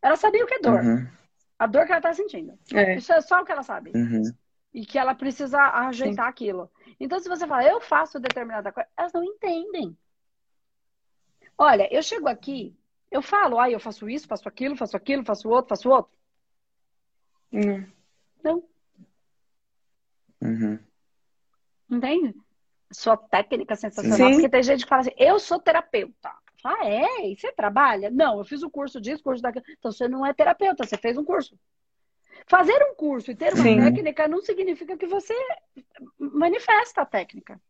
Ela 0.00 0.14
sabia 0.14 0.44
o 0.44 0.46
que 0.46 0.54
é 0.54 0.60
dor. 0.60 0.80
Uhum. 0.80 1.08
A 1.58 1.66
dor 1.66 1.86
que 1.86 1.90
ela 1.90 2.00
tá 2.00 2.14
sentindo. 2.14 2.56
É. 2.72 2.94
Isso 2.94 3.12
é 3.12 3.20
só 3.20 3.40
o 3.40 3.44
que 3.44 3.50
ela 3.50 3.64
sabe. 3.64 3.90
Uhum. 3.96 4.22
E 4.72 4.86
que 4.86 4.96
ela 4.96 5.12
precisa 5.12 5.58
ajeitar 5.88 6.26
Sim. 6.26 6.30
aquilo. 6.30 6.70
Então, 7.00 7.18
se 7.18 7.28
você 7.28 7.48
fala, 7.48 7.64
eu 7.64 7.80
faço 7.80 8.20
determinada 8.20 8.70
coisa, 8.70 8.88
elas 8.96 9.12
não 9.12 9.24
entendem. 9.24 9.98
Olha, 11.58 11.92
eu 11.92 12.00
chego 12.00 12.28
aqui, 12.28 12.72
eu 13.10 13.22
falo, 13.22 13.58
ah, 13.58 13.68
eu 13.68 13.80
faço 13.80 14.08
isso, 14.08 14.28
faço 14.28 14.48
aquilo, 14.48 14.76
faço 14.76 14.96
aquilo, 14.96 15.24
faço 15.24 15.48
outro, 15.48 15.70
faço 15.70 15.90
outro. 15.90 16.16
Hum. 17.52 17.84
Não. 18.44 18.62
Uhum. 20.40 20.78
Entende? 21.90 22.36
Sua 22.92 23.16
técnica 23.16 23.74
sensacional. 23.74 24.16
Sim. 24.16 24.32
Porque 24.32 24.48
tem 24.48 24.62
gente 24.62 24.84
que 24.84 24.88
fala 24.88 25.02
assim, 25.02 25.14
eu 25.16 25.38
sou 25.38 25.58
terapeuta. 25.58 26.30
Ah, 26.64 26.86
é? 26.86 27.26
E 27.28 27.36
você 27.36 27.50
trabalha? 27.52 28.10
Não, 28.10 28.38
eu 28.38 28.44
fiz 28.44 28.62
o 28.62 28.70
curso 28.70 29.00
disso, 29.00 29.22
curso 29.22 29.42
daquilo. 29.42 29.64
Então 29.78 29.90
você 29.90 30.06
não 30.06 30.24
é 30.24 30.32
terapeuta, 30.32 30.86
você 30.86 30.96
fez 30.96 31.18
um 31.18 31.24
curso. 31.24 31.58
Fazer 32.46 32.80
um 32.90 32.94
curso 32.94 33.30
e 33.30 33.34
ter 33.34 33.52
uma 33.54 33.62
Sim. 33.62 33.80
técnica 33.80 34.28
não 34.28 34.40
significa 34.40 34.96
que 34.96 35.06
você 35.06 35.34
manifesta 36.18 37.02
a 37.02 37.06
técnica. 37.06 37.60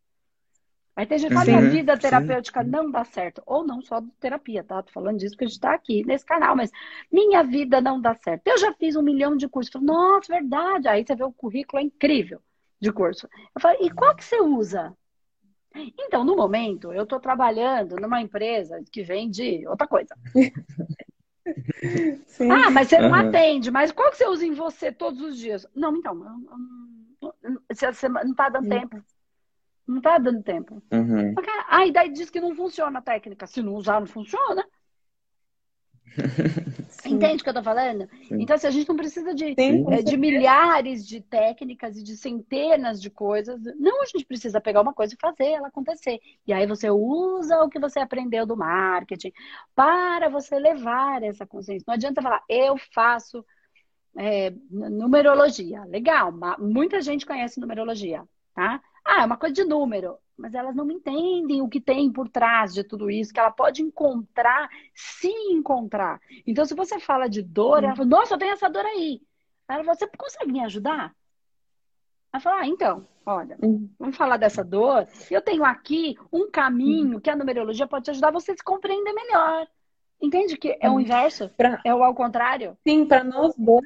Aí 0.95 1.07
tem 1.07 1.17
gente 1.17 1.29
que 1.29 1.35
fala, 1.35 1.57
a 1.57 1.69
vida 1.69 1.97
terapêutica 1.97 2.63
Sim. 2.63 2.69
não 2.69 2.91
dá 2.91 3.03
certo. 3.03 3.41
Ou 3.47 3.65
não 3.65 3.81
só 3.81 3.99
terapia, 4.19 4.63
tá? 4.63 4.83
Tô 4.83 4.91
falando 4.91 5.17
disso 5.17 5.33
porque 5.33 5.45
a 5.45 5.47
gente 5.47 5.59
tá 5.59 5.73
aqui 5.73 6.05
nesse 6.05 6.23
canal, 6.23 6.55
mas 6.55 6.69
minha 7.11 7.43
vida 7.43 7.81
não 7.81 7.99
dá 7.99 8.13
certo. 8.13 8.47
Eu 8.47 8.59
já 8.59 8.71
fiz 8.73 8.95
um 8.95 9.01
milhão 9.01 9.35
de 9.35 9.47
cursos. 9.47 9.71
Falo, 9.71 9.85
Nossa, 9.85 10.31
verdade. 10.31 10.87
Aí 10.87 11.03
você 11.03 11.15
vê 11.15 11.23
o 11.23 11.31
currículo 11.31 11.81
é 11.81 11.85
incrível 11.85 12.39
de 12.79 12.91
curso. 12.91 13.27
Eu 13.55 13.61
falo, 13.61 13.77
e 13.81 13.89
qual 13.89 14.15
que 14.15 14.23
você 14.23 14.39
usa? 14.39 14.95
Então, 15.75 16.23
no 16.23 16.35
momento, 16.35 16.93
eu 16.93 17.03
estou 17.03 17.19
trabalhando 17.19 17.95
numa 17.95 18.21
empresa 18.21 18.83
que 18.91 19.03
vende 19.03 19.67
outra 19.67 19.87
coisa. 19.87 20.15
Sim. 22.25 22.49
Ah, 22.49 22.69
mas 22.69 22.87
você 22.87 22.99
não 22.99 23.09
uhum. 23.09 23.15
atende, 23.15 23.69
mas 23.69 23.91
qual 23.91 24.11
que 24.11 24.17
você 24.17 24.27
usa 24.27 24.45
em 24.45 24.53
você 24.53 24.91
todos 24.91 25.21
os 25.21 25.37
dias? 25.37 25.67
Não, 25.75 25.95
então, 25.97 26.15
você 27.69 28.07
não 28.07 28.31
está 28.31 28.49
dando 28.49 28.69
tempo. 28.69 29.03
Não 29.85 29.97
está 29.97 30.17
dando 30.17 30.41
tempo. 30.41 30.81
Uhum. 30.91 31.35
Ah, 31.67 31.85
e 31.85 31.91
daí 31.91 32.09
diz 32.09 32.29
que 32.29 32.39
não 32.39 32.55
funciona 32.55 32.99
a 32.99 33.01
técnica. 33.01 33.45
Se 33.45 33.61
não 33.61 33.73
usar, 33.73 33.99
não 33.99 34.07
funciona. 34.07 34.65
Entende 37.05 37.41
o 37.41 37.43
que 37.43 37.49
eu 37.49 37.53
tô 37.53 37.63
falando? 37.63 38.07
Sim. 38.27 38.41
Então, 38.41 38.55
assim, 38.55 38.67
a 38.67 38.71
gente 38.71 38.87
não 38.87 38.95
precisa 38.95 39.33
de, 39.33 39.55
Sim, 39.55 39.85
é, 39.91 40.01
de 40.01 40.15
milhares 40.15 41.05
de 41.05 41.21
técnicas 41.21 41.97
e 41.97 42.03
de 42.03 42.15
centenas 42.15 43.01
de 43.01 43.09
coisas. 43.09 43.59
Não, 43.77 44.01
a 44.01 44.05
gente 44.05 44.25
precisa 44.25 44.61
pegar 44.61 44.81
uma 44.81 44.93
coisa 44.93 45.13
e 45.13 45.17
fazer 45.19 45.51
ela 45.51 45.67
acontecer. 45.67 46.19
E 46.47 46.53
aí 46.53 46.65
você 46.65 46.89
usa 46.89 47.61
o 47.63 47.69
que 47.69 47.79
você 47.79 47.99
aprendeu 47.99 48.45
do 48.45 48.55
marketing 48.55 49.33
para 49.75 50.29
você 50.29 50.57
levar 50.57 51.23
essa 51.23 51.45
consciência. 51.45 51.85
Não 51.87 51.95
adianta 51.95 52.21
falar, 52.21 52.43
eu 52.47 52.77
faço 52.93 53.43
é, 54.17 54.53
numerologia. 54.69 55.83
Legal, 55.85 56.33
muita 56.59 57.01
gente 57.01 57.25
conhece 57.25 57.59
numerologia, 57.59 58.23
tá? 58.55 58.81
Ah, 59.05 59.23
é 59.23 59.25
uma 59.25 59.37
coisa 59.37 59.53
de 59.53 59.63
número, 59.65 60.17
mas 60.37 60.53
elas 60.53 60.75
não 60.75 60.89
entendem 60.89 61.61
o 61.61 61.69
que 61.69 61.79
tem 61.79 62.11
por 62.11 62.27
trás 62.29 62.73
de 62.73 62.83
tudo 62.83 63.09
isso, 63.09 63.33
que 63.33 63.39
ela 63.39 63.51
pode 63.51 63.81
encontrar, 63.81 64.69
se 64.93 65.29
encontrar. 65.51 66.19
Então, 66.45 66.65
se 66.65 66.73
você 66.73 66.99
fala 66.99 67.27
de 67.29 67.41
dor, 67.41 67.83
ela 67.83 67.95
fala, 67.95 68.09
nossa, 68.09 68.33
eu 68.33 68.37
tenho 68.39 68.53
essa 68.53 68.69
dor 68.69 68.85
aí. 68.85 69.21
Ela 69.67 69.83
fala, 69.83 69.95
você 69.95 70.07
consegue 70.17 70.51
me 70.51 70.61
ajudar? 70.61 71.15
Ela 72.33 72.41
fala, 72.41 72.61
ah, 72.61 72.67
então, 72.67 73.07
olha, 73.25 73.57
vamos 73.99 74.17
falar 74.17 74.37
dessa 74.37 74.63
dor. 74.63 75.07
Eu 75.29 75.41
tenho 75.41 75.63
aqui 75.63 76.17
um 76.31 76.49
caminho 76.49 77.21
que 77.21 77.29
a 77.29 77.35
numerologia 77.35 77.87
pode 77.87 78.05
te 78.05 78.11
ajudar 78.11 78.31
você 78.31 78.51
a 78.51 78.55
se 78.57 78.63
compreender 78.63 79.13
melhor. 79.13 79.67
Entende 80.19 80.57
que 80.57 80.77
é 80.81 80.89
o 80.89 80.99
inverso? 80.99 81.49
Pra- 81.49 81.79
É 81.85 81.93
o 81.93 82.03
ao 82.03 82.15
contrário? 82.15 82.77
Sim, 82.87 83.05
para 83.05 83.23
nós 83.23 83.53
dois, 83.55 83.83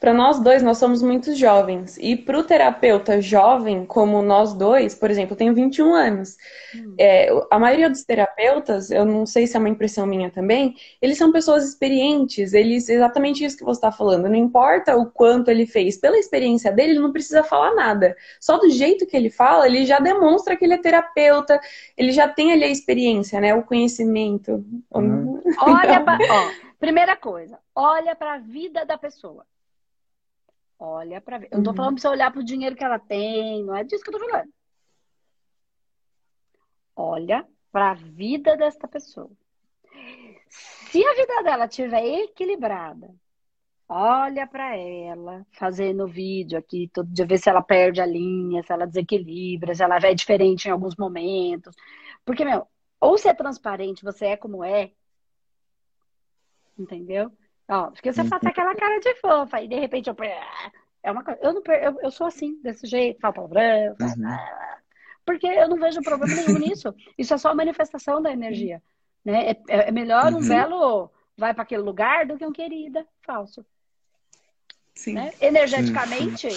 para 0.00 0.14
nós 0.14 0.38
dois, 0.38 0.62
nós 0.62 0.78
somos 0.78 1.02
muito 1.02 1.34
jovens. 1.34 1.98
E 1.98 2.16
para 2.16 2.38
o 2.38 2.44
terapeuta 2.44 3.20
jovem, 3.20 3.84
como 3.84 4.22
nós 4.22 4.54
dois, 4.54 4.94
por 4.94 5.10
exemplo, 5.10 5.32
eu 5.32 5.36
tenho 5.36 5.54
21 5.54 5.92
anos. 5.92 6.36
Hum. 6.74 6.94
É, 6.96 7.28
a 7.50 7.58
maioria 7.58 7.90
dos 7.90 8.04
terapeutas, 8.04 8.92
eu 8.92 9.04
não 9.04 9.26
sei 9.26 9.46
se 9.46 9.56
é 9.56 9.58
uma 9.58 9.68
impressão 9.68 10.06
minha 10.06 10.30
também, 10.30 10.76
eles 11.02 11.18
são 11.18 11.32
pessoas 11.32 11.68
experientes, 11.68 12.52
eles, 12.52 12.88
exatamente 12.88 13.44
isso 13.44 13.56
que 13.56 13.64
você 13.64 13.78
está 13.78 13.90
falando. 13.90 14.28
Não 14.28 14.36
importa 14.36 14.96
o 14.96 15.06
quanto 15.06 15.50
ele 15.50 15.66
fez, 15.66 15.96
pela 15.96 16.16
experiência 16.16 16.70
dele, 16.70 16.92
ele 16.92 17.00
não 17.00 17.12
precisa 17.12 17.42
falar 17.42 17.74
nada. 17.74 18.16
Só 18.40 18.56
do 18.56 18.70
jeito 18.70 19.06
que 19.06 19.16
ele 19.16 19.30
fala, 19.30 19.66
ele 19.66 19.84
já 19.84 19.98
demonstra 19.98 20.56
que 20.56 20.64
ele 20.64 20.74
é 20.74 20.78
terapeuta, 20.78 21.60
ele 21.96 22.12
já 22.12 22.28
tem 22.28 22.52
ali 22.52 22.62
a 22.64 22.68
experiência, 22.68 23.40
né? 23.40 23.52
O 23.52 23.64
conhecimento. 23.64 24.64
Uhum. 24.94 25.42
Olha, 25.60 25.98
pra, 26.04 26.18
ó, 26.30 26.50
primeira 26.78 27.16
coisa, 27.16 27.58
olha 27.74 28.14
para 28.14 28.34
a 28.34 28.38
vida 28.38 28.84
da 28.84 28.96
pessoa. 28.96 29.44
Olha 30.78 31.20
para 31.20 31.38
Eu 31.50 31.58
não 31.58 31.62
tô 31.64 31.70
Uhum. 31.70 31.76
falando 31.76 31.94
para 31.94 32.02
você 32.02 32.08
olhar 32.08 32.30
para 32.32 32.40
o 32.40 32.44
dinheiro 32.44 32.76
que 32.76 32.84
ela 32.84 32.98
tem, 32.98 33.64
não 33.64 33.74
é 33.74 33.84
disso 33.84 34.02
que 34.04 34.10
eu 34.10 34.18
tô 34.18 34.20
falando. 34.28 34.52
Olha 36.96 37.46
para 37.72 37.90
a 37.90 37.94
vida 37.94 38.56
desta 38.56 38.88
pessoa. 38.88 39.30
Se 40.48 41.04
a 41.04 41.14
vida 41.14 41.42
dela 41.42 41.66
estiver 41.66 42.04
equilibrada, 42.24 43.14
olha 43.88 44.46
para 44.46 44.76
ela 44.76 45.46
fazendo 45.52 46.06
vídeo 46.06 46.58
aqui 46.58 46.90
todo 46.92 47.12
dia, 47.12 47.26
ver 47.26 47.38
se 47.38 47.48
ela 47.50 47.62
perde 47.62 48.00
a 48.00 48.06
linha, 48.06 48.62
se 48.62 48.72
ela 48.72 48.86
desequilibra, 48.86 49.74
se 49.74 49.82
ela 49.82 49.96
é 49.98 50.14
diferente 50.14 50.66
em 50.66 50.70
alguns 50.70 50.96
momentos. 50.96 51.74
Porque, 52.24 52.44
meu, 52.44 52.66
ou 53.00 53.16
você 53.18 53.28
é 53.30 53.34
transparente, 53.34 54.04
você 54.04 54.26
é 54.26 54.36
como 54.36 54.64
é, 54.64 54.92
entendeu? 56.78 57.30
Ó, 57.68 57.90
porque 57.90 58.12
você 58.12 58.24
faz 58.24 58.44
aquela 58.44 58.74
cara 58.74 58.98
de 58.98 59.14
fofa 59.16 59.60
e 59.60 59.68
de 59.68 59.78
repente 59.78 60.08
eu. 60.08 60.16
É 61.02 61.12
uma 61.12 61.22
coisa. 61.22 61.38
Eu, 61.42 61.52
não, 61.52 61.62
per- 61.62 61.82
eu, 61.82 61.98
eu 62.02 62.10
sou 62.10 62.26
assim, 62.26 62.60
desse 62.62 62.86
jeito, 62.86 63.20
falo 63.20 63.34
palavrão, 63.34 63.96
Uhum. 64.00 64.36
porque 65.24 65.46
eu 65.46 65.68
não 65.68 65.76
vejo 65.78 66.02
problema 66.02 66.34
nenhum 66.34 66.56
nisso. 66.58 66.94
Isso 67.16 67.34
é 67.34 67.38
só 67.38 67.50
a 67.50 67.54
manifestação 67.54 68.20
da 68.22 68.32
energia. 68.32 68.82
Né? 69.24 69.50
É, 69.50 69.56
é- 69.68 69.88
é 69.88 69.90
melhor 69.92 70.32
um 70.32 70.38
Uhum. 70.38 70.48
belo 70.48 71.10
vai 71.36 71.54
para 71.54 71.62
aquele 71.62 71.82
lugar 71.82 72.26
do 72.26 72.36
que 72.36 72.44
um 72.46 72.52
querida 72.52 73.06
falso. 73.22 73.64
Sim. 74.94 75.14
Né? 75.14 75.32
Energeticamente, 75.40 76.48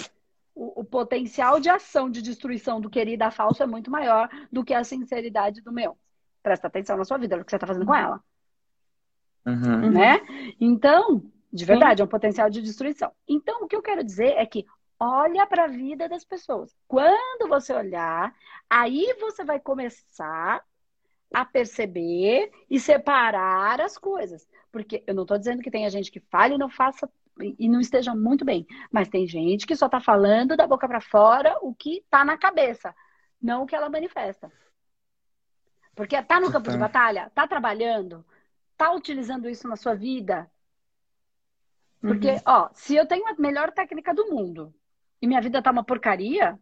o, 0.54 0.80
o 0.80 0.84
potencial 0.84 1.60
de 1.60 1.70
ação 1.70 2.10
de 2.10 2.20
destruição 2.20 2.80
do 2.80 2.90
querida 2.90 3.30
falso 3.30 3.62
é 3.62 3.66
muito 3.66 3.90
maior 3.90 4.28
do 4.50 4.64
que 4.64 4.74
a 4.74 4.82
sinceridade 4.82 5.60
do 5.60 5.70
meu. 5.72 5.96
Presta 6.42 6.66
atenção 6.66 6.96
na 6.96 7.04
sua 7.04 7.18
vida, 7.18 7.36
no 7.36 7.44
que 7.44 7.50
você 7.50 7.56
está 7.56 7.66
fazendo 7.66 7.86
com 7.86 7.94
ela. 7.94 8.20
Uhum. 9.46 9.84
Uhum. 9.84 9.90
né? 9.90 10.20
Então, 10.60 11.22
de 11.52 11.64
verdade, 11.64 12.00
é 12.00 12.04
um 12.04 12.08
potencial 12.08 12.48
de 12.48 12.62
destruição. 12.62 13.12
Então, 13.28 13.62
o 13.62 13.68
que 13.68 13.76
eu 13.76 13.82
quero 13.82 14.04
dizer 14.04 14.34
é 14.36 14.46
que 14.46 14.64
olha 14.98 15.46
para 15.46 15.64
a 15.64 15.68
vida 15.68 16.08
das 16.08 16.24
pessoas. 16.24 16.74
Quando 16.86 17.48
você 17.48 17.74
olhar, 17.74 18.32
aí 18.70 19.14
você 19.20 19.44
vai 19.44 19.58
começar 19.58 20.64
a 21.34 21.44
perceber 21.44 22.50
e 22.70 22.78
separar 22.78 23.80
as 23.80 23.98
coisas. 23.98 24.46
Porque 24.70 25.02
eu 25.06 25.14
não 25.14 25.22
estou 25.22 25.38
dizendo 25.38 25.62
que 25.62 25.70
tenha 25.70 25.90
gente 25.90 26.10
que 26.10 26.20
fale 26.20 26.54
e 26.54 26.58
não 26.58 26.68
faça 26.70 27.08
e 27.58 27.68
não 27.68 27.80
esteja 27.80 28.14
muito 28.14 28.44
bem, 28.44 28.66
mas 28.90 29.08
tem 29.08 29.26
gente 29.26 29.66
que 29.66 29.74
só 29.74 29.86
está 29.86 29.98
falando 29.98 30.54
da 30.54 30.66
boca 30.66 30.86
para 30.86 31.00
fora 31.00 31.56
o 31.62 31.74
que 31.74 31.96
está 31.98 32.24
na 32.26 32.36
cabeça, 32.36 32.94
não 33.40 33.62
o 33.62 33.66
que 33.66 33.74
ela 33.74 33.88
manifesta. 33.88 34.52
Porque 35.94 36.20
tá 36.22 36.38
no 36.38 36.50
campo 36.52 36.70
de 36.70 36.76
Tá. 36.76 36.84
batalha, 36.84 37.30
tá 37.34 37.46
trabalhando, 37.46 38.24
tá 38.82 38.92
utilizando 38.92 39.48
isso 39.48 39.68
na 39.68 39.76
sua 39.76 39.94
vida. 39.94 40.50
Porque, 42.00 42.34
ó, 42.44 42.68
se 42.74 42.96
eu 42.96 43.06
tenho 43.06 43.28
a 43.28 43.34
melhor 43.38 43.70
técnica 43.70 44.12
do 44.12 44.28
mundo 44.28 44.74
e 45.20 45.26
minha 45.26 45.40
vida 45.40 45.62
tá 45.62 45.70
uma 45.70 45.84
porcaria, 45.84 46.58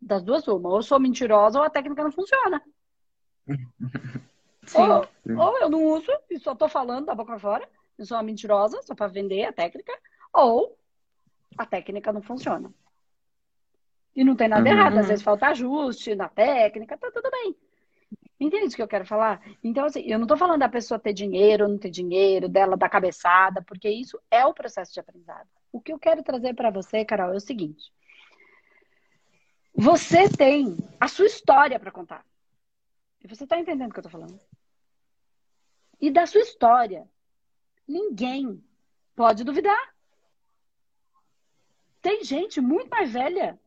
das 0.00 0.22
duas 0.22 0.48
uma, 0.48 0.70
ou 0.70 0.82
sou 0.82 0.98
mentirosa 0.98 1.58
ou 1.58 1.64
a 1.64 1.68
técnica 1.68 2.02
não 2.02 2.10
funciona. 2.10 2.62
Sim. 4.64 4.80
Ou, 4.80 5.04
Sim. 5.26 5.36
ou 5.36 5.58
eu 5.58 5.68
não 5.68 5.84
uso 5.84 6.10
e 6.30 6.38
só 6.38 6.54
tô 6.54 6.68
falando 6.68 7.06
da 7.06 7.14
boca 7.14 7.38
fora, 7.38 7.68
eu 7.98 8.06
sou 8.06 8.16
uma 8.16 8.22
mentirosa 8.22 8.80
só 8.82 8.94
para 8.94 9.06
vender 9.08 9.44
a 9.44 9.52
técnica, 9.52 9.92
ou 10.32 10.78
a 11.56 11.66
técnica 11.66 12.12
não 12.12 12.22
funciona. 12.22 12.72
E 14.16 14.24
não 14.24 14.36
tem 14.36 14.48
nada 14.48 14.68
Uhum. 14.68 14.76
errado, 14.76 14.98
às 14.98 15.08
vezes 15.08 15.22
falta 15.22 15.48
ajuste 15.48 16.14
na 16.14 16.28
técnica, 16.28 16.96
tá 16.96 17.10
tudo 17.10 17.30
bem. 17.30 17.56
Entende 18.40 18.72
o 18.72 18.76
que 18.76 18.82
eu 18.82 18.88
quero 18.88 19.04
falar? 19.04 19.42
Então, 19.64 19.84
assim, 19.84 20.02
eu 20.02 20.18
não 20.18 20.26
tô 20.26 20.36
falando 20.36 20.60
da 20.60 20.68
pessoa 20.68 20.98
ter 20.98 21.12
dinheiro 21.12 21.64
ou 21.64 21.70
não 21.70 21.78
ter 21.78 21.90
dinheiro, 21.90 22.48
dela 22.48 22.76
dar 22.76 22.88
cabeçada, 22.88 23.62
porque 23.62 23.88
isso 23.90 24.20
é 24.30 24.46
o 24.46 24.54
processo 24.54 24.92
de 24.92 25.00
aprendizado. 25.00 25.48
O 25.72 25.80
que 25.80 25.92
eu 25.92 25.98
quero 25.98 26.22
trazer 26.22 26.54
para 26.54 26.70
você, 26.70 27.04
Carol, 27.04 27.32
é 27.32 27.36
o 27.36 27.40
seguinte: 27.40 27.92
você 29.74 30.28
tem 30.28 30.76
a 31.00 31.08
sua 31.08 31.26
história 31.26 31.80
para 31.80 31.90
contar. 31.90 32.24
E 33.22 33.26
você 33.26 33.46
tá 33.46 33.58
entendendo 33.58 33.90
o 33.90 33.92
que 33.92 33.98
eu 33.98 34.04
tô 34.04 34.08
falando? 34.08 34.38
E 36.00 36.08
da 36.10 36.24
sua 36.26 36.40
história, 36.40 37.08
ninguém 37.86 38.62
pode 39.16 39.42
duvidar. 39.42 39.94
Tem 42.00 42.22
gente 42.22 42.60
muito 42.60 42.88
mais 42.88 43.12
velha 43.12 43.58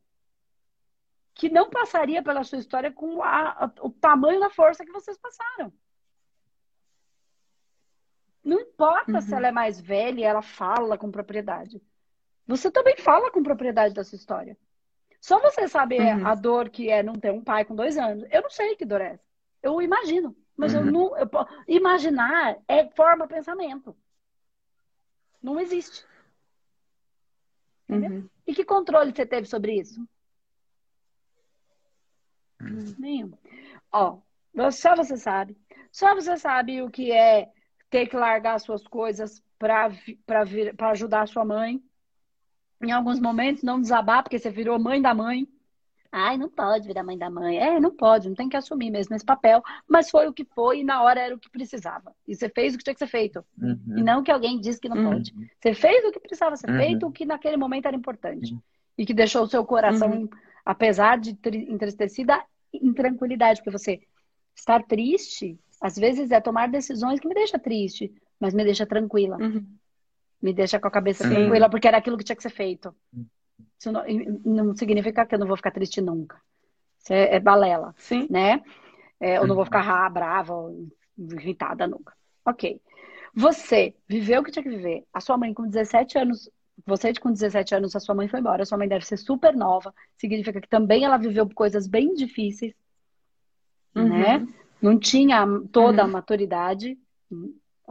que 1.34 1.49
não 1.49 1.69
passaria 1.69 2.21
pela 2.21 2.43
sua 2.43 2.57
história 2.59 2.91
com 2.91 3.21
a- 3.23 3.65
a- 3.65 3.71
o 3.82 3.89
tamanho 3.89 4.39
da 4.39 4.49
força 4.49 4.86
que 4.86 4.91
vocês 4.91 5.17
passaram. 5.17 5.71
Não 8.43 8.59
importa 8.59 9.21
se 9.21 9.34
ela 9.34 9.47
é 9.47 9.51
mais 9.51 9.79
velha 9.79 10.19
e 10.19 10.23
ela 10.23 10.41
fala 10.41 10.97
com 10.97 11.11
propriedade. 11.11 11.82
Você 12.47 12.71
também 12.71 12.97
fala 12.97 13.32
com 13.32 13.43
propriedade 13.43 13.93
da 13.93 14.03
sua 14.03 14.15
história. 14.15 14.57
Só 15.19 15.39
você 15.39 15.67
saber 15.67 16.01
Uhum. 16.01 16.25
a 16.27 16.34
dor 16.34 16.69
que 16.69 16.89
é 16.89 17.03
não 17.03 17.13
ter 17.13 17.32
um 17.32 17.43
pai 17.43 17.63
com 17.63 17.75
dois 17.75 17.97
anos. 17.97 18.25
Eu 18.32 18.41
não 18.41 18.49
sei 18.49 18.75
que 18.75 18.84
dor 18.86 19.01
é 19.01 19.13
essa. 19.13 19.23
Eu 19.61 19.79
imagino. 19.82 20.36
Mas 20.57 20.73
eu 20.73 20.82
Uhum. 20.82 20.91
não. 20.91 21.17
eu 21.17 21.29
imaginar 21.67 22.57
é 22.67 22.89
forma 22.89 23.27
pensamento. 23.27 23.95
Não 25.41 25.59
existe. 25.59 26.05
Uhum. 27.88 28.27
E 28.47 28.53
que 28.55 28.65
controle 28.65 29.13
você 29.15 29.25
teve 29.25 29.47
sobre 29.47 29.73
isso? 29.79 30.07
Uhum. 32.62 32.95
Nenhum. 32.97 33.34
Ó, 33.91 34.18
só 34.72 34.95
você 34.95 35.18
sabe. 35.18 35.57
Só 35.91 36.14
você 36.16 36.38
sabe 36.38 36.82
o 36.82 36.89
que 36.89 37.12
é 37.12 37.49
ter 37.89 38.07
que 38.07 38.16
largar 38.16 38.59
suas 38.59 38.88
coisas 38.88 39.43
para 39.59 39.91
ajudar 40.91 41.22
a 41.24 41.28
sua 41.28 41.43
mãe. 41.45 41.82
Em 42.82 42.91
alguns 42.91 43.20
momentos, 43.20 43.62
não 43.64 43.80
desabar, 43.80 44.24
porque 44.24 44.39
você 44.39 44.49
virou 44.49 44.80
mãe 44.80 45.01
da 45.01 45.14
mãe. 45.14 45.47
Ai, 46.12 46.38
não 46.38 46.49
pode 46.49 46.88
virar 46.88 47.03
mãe 47.03 47.18
da 47.18 47.30
mãe. 47.30 47.57
É, 47.57 47.80
não 47.80 47.91
pode, 47.95 48.28
não 48.28 48.36
tem 48.36 48.49
que 48.49 48.57
assumir 48.57 48.89
mesmo 48.89 49.16
esse 49.16 49.24
papel. 49.24 49.64
Mas 49.88 50.09
foi 50.09 50.28
o 50.28 50.34
que 50.34 50.43
foi 50.43 50.80
e 50.80 50.84
na 50.84 51.01
hora 51.03 51.22
era 51.22 51.36
o 51.36 51.39
que 51.39 51.49
precisava. 51.49 52.14
E 52.28 52.36
você 52.36 52.49
fez 52.49 52.74
o 52.74 52.78
que 52.78 52.84
tinha 52.84 52.93
que 52.93 52.99
ser 52.99 53.07
feito. 53.07 53.45
E 53.62 53.64
Uhum. 53.66 54.03
não 54.03 54.24
que 54.24 54.32
alguém 54.32 54.59
disse 54.59 54.80
que 54.80 54.89
não 54.89 54.97
Uhum. 54.97 55.03
pode. 55.03 55.34
Você 55.62 55.74
fez 55.74 56.03
o 56.03 56.12
que 56.12 56.20
precisava 56.20 56.55
ser 56.57 56.70
Uhum. 56.70 56.78
feito, 56.78 57.07
o 57.07 57.12
que 57.12 57.26
naquele 57.26 57.55
momento 57.55 57.86
era 57.86 57.95
importante. 57.95 58.57
E 58.97 59.05
que 59.05 59.14
deixou 59.14 59.43
o 59.43 59.47
seu 59.47 59.64
coração, 59.64 60.12
Uhum. 60.12 60.30
Apesar 60.66 61.20
de 61.20 61.36
tri- 61.36 61.72
entristecida, 61.72 62.43
em 62.74 62.93
tranquilidade. 62.93 63.59
Porque 63.62 63.78
você 63.78 64.01
estar 64.55 64.84
triste, 64.84 65.59
às 65.80 65.95
vezes, 65.95 66.32
é 66.32 66.39
tomar 66.41 66.70
decisões 66.70 67.20
que 67.20 67.28
me 67.28 67.34
deixa 67.34 67.59
triste, 67.59 68.12
mas 68.39 68.53
me 68.53 68.64
deixa 68.64 68.86
tranquila. 68.86 69.38
Uhum. 69.38 69.66
Me 70.41 70.53
deixa 70.53 70.80
com 70.80 70.88
a 70.88 70.91
cabeça 70.91 71.24
Sim. 71.24 71.30
tranquila, 71.36 71.70
porque 71.70 71.88
era 71.88 71.97
aquilo 71.97 72.18
que 72.18 72.24
tinha 72.24 72.36
que 72.36 72.41
ser 72.43 72.49
feito. 72.49 72.95
Isso 73.80 73.91
não, 73.91 74.03
não 74.43 74.76
significa 74.76 75.26
que 75.26 75.36
eu 75.36 75.39
não 75.39 75.47
vou 75.47 75.57
ficar 75.57 75.72
triste 75.72 76.01
nunca. 76.01 76.39
Isso 76.99 77.14
é, 77.14 77.36
é 77.36 77.39
balela 77.39 77.93
Sim. 77.97 78.28
né? 78.30 78.62
É, 79.20 79.38
eu 79.38 79.47
não 79.47 79.55
vou 79.55 79.66
ficar 79.66 79.82
ra- 79.82 80.09
brava 80.09 80.53
ou 80.53 80.88
irritada 81.18 81.88
nunca. 81.88 82.14
Ok. 82.45 82.82
Você 83.34 83.95
viveu 84.07 84.41
o 84.41 84.43
que 84.43 84.51
tinha 84.51 84.64
que 84.64 84.70
viver. 84.70 85.03
A 85.14 85.20
sua 85.20 85.38
mãe 85.38 85.53
com 85.53 85.68
17 85.68 86.18
anos, 86.18 86.49
você 86.86 87.13
com 87.13 87.32
17 87.32 87.75
anos, 87.75 87.95
a 87.95 87.99
sua 87.99 88.15
mãe 88.15 88.27
foi 88.27 88.39
embora. 88.39 88.63
A 88.63 88.65
sua 88.65 88.77
mãe 88.77 88.88
deve 88.88 89.05
ser 89.05 89.17
super 89.17 89.55
nova. 89.55 89.93
Significa 90.17 90.59
que 90.61 90.67
também 90.69 91.03
ela 91.03 91.17
viveu 91.17 91.49
coisas 91.53 91.88
bem 91.88 92.13
difíceis, 92.13 92.73
Uhum. 93.95 94.07
né? 94.07 94.47
Não 94.82 94.97
tinha 94.97 95.45
toda 95.71 96.01
a 96.01 96.05
Uhum. 96.05 96.11
maturidade, 96.11 96.97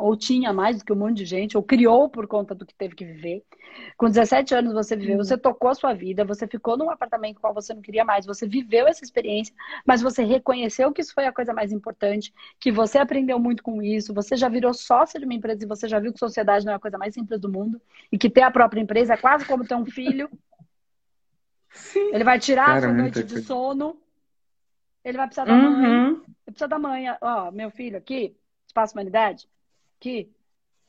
ou 0.00 0.16
tinha 0.16 0.52
mais 0.52 0.78
do 0.78 0.84
que 0.84 0.92
um 0.92 0.96
monte 0.96 1.18
de 1.18 1.24
gente, 1.24 1.56
ou 1.56 1.62
criou 1.62 2.08
por 2.08 2.26
conta 2.26 2.54
do 2.54 2.64
que 2.66 2.74
teve 2.74 2.94
que 2.94 3.04
viver. 3.04 3.44
Com 3.96 4.06
17 4.08 4.54
anos 4.54 4.72
você 4.72 4.96
viveu, 4.96 5.16
Uhum. 5.18 5.24
você 5.24 5.36
tocou 5.38 5.70
a 5.70 5.74
sua 5.74 5.92
vida, 5.92 6.24
você 6.24 6.46
ficou 6.46 6.76
num 6.76 6.90
apartamento 6.90 7.40
qual 7.40 7.54
você 7.54 7.72
não 7.74 7.82
queria 7.82 8.04
mais, 8.04 8.26
você 8.26 8.46
viveu 8.46 8.86
essa 8.86 9.04
experiência, 9.04 9.54
mas 9.86 10.02
você 10.02 10.24
reconheceu 10.24 10.92
que 10.92 11.00
isso 11.02 11.14
foi 11.14 11.26
a 11.26 11.32
coisa 11.32 11.52
mais 11.52 11.70
importante, 11.72 12.32
que 12.58 12.72
você 12.72 12.98
aprendeu 12.98 13.38
muito 13.38 13.62
com 13.62 13.82
isso, 13.82 14.12
você 14.14 14.36
já 14.36 14.48
virou 14.48 14.72
sócia 14.74 15.20
de 15.20 15.26
uma 15.26 15.34
empresa 15.34 15.64
e 15.64 15.68
você 15.68 15.86
já 15.88 15.98
viu 16.00 16.12
que 16.12 16.18
sociedade 16.18 16.64
não 16.64 16.72
é 16.72 16.76
a 16.76 16.80
coisa 16.80 16.98
mais 16.98 17.14
simples 17.14 17.40
do 17.40 17.48
mundo, 17.50 17.80
e 18.10 18.18
que 18.18 18.28
ter 18.30 18.42
a 18.42 18.50
própria 18.50 18.80
empresa 18.80 19.14
é 19.14 19.16
quase 19.16 19.44
como 19.44 19.64
ter 19.66 19.74
um 19.74 19.86
filho. 19.86 20.28
Sim. 21.72 22.10
Ele 22.12 22.24
vai 22.24 22.38
tirar 22.38 22.62
a 22.64 22.66
Cara, 22.66 22.80
sua 22.80 22.92
muita 22.92 23.20
noite 23.20 23.22
de 23.24 23.42
sono, 23.42 24.00
ele 25.04 25.16
vai 25.16 25.26
precisar 25.26 25.44
da 25.46 25.56
mãe, 25.56 25.90
Uhum. 25.90 26.12
ele 26.14 26.24
precisa 26.46 26.68
da 26.68 26.78
mãe, 26.78 27.04
ó, 27.20 27.50
meu 27.50 27.70
filho 27.70 27.96
aqui, 27.96 28.36
Espaço 28.66 28.94
Humanidade, 28.94 29.48
aqui. 30.00 30.32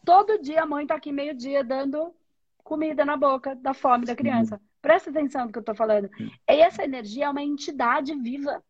Todo 0.06 0.42
dia 0.42 0.64
a 0.64 0.66
mãe 0.66 0.88
tá 0.88 0.96
aqui 0.96 1.12
meio-dia 1.12 1.64
dando 1.64 2.16
comida 2.64 3.04
na 3.04 3.18
boca 3.18 3.54
da 3.56 3.74
fome 3.74 4.06
da 4.06 4.16
criança. 4.16 4.60
Presta 4.82 5.10
atenção 5.10 5.46
no 5.46 5.52
que 5.52 5.60
eu 5.60 5.64
tô 5.64 5.76
falando. 5.76 6.10
E 6.18 6.32
essa 6.48 6.84
energia 6.84 7.26
é 7.26 7.30
uma 7.30 7.44
entidade 7.44 8.16
viva. 8.16 8.64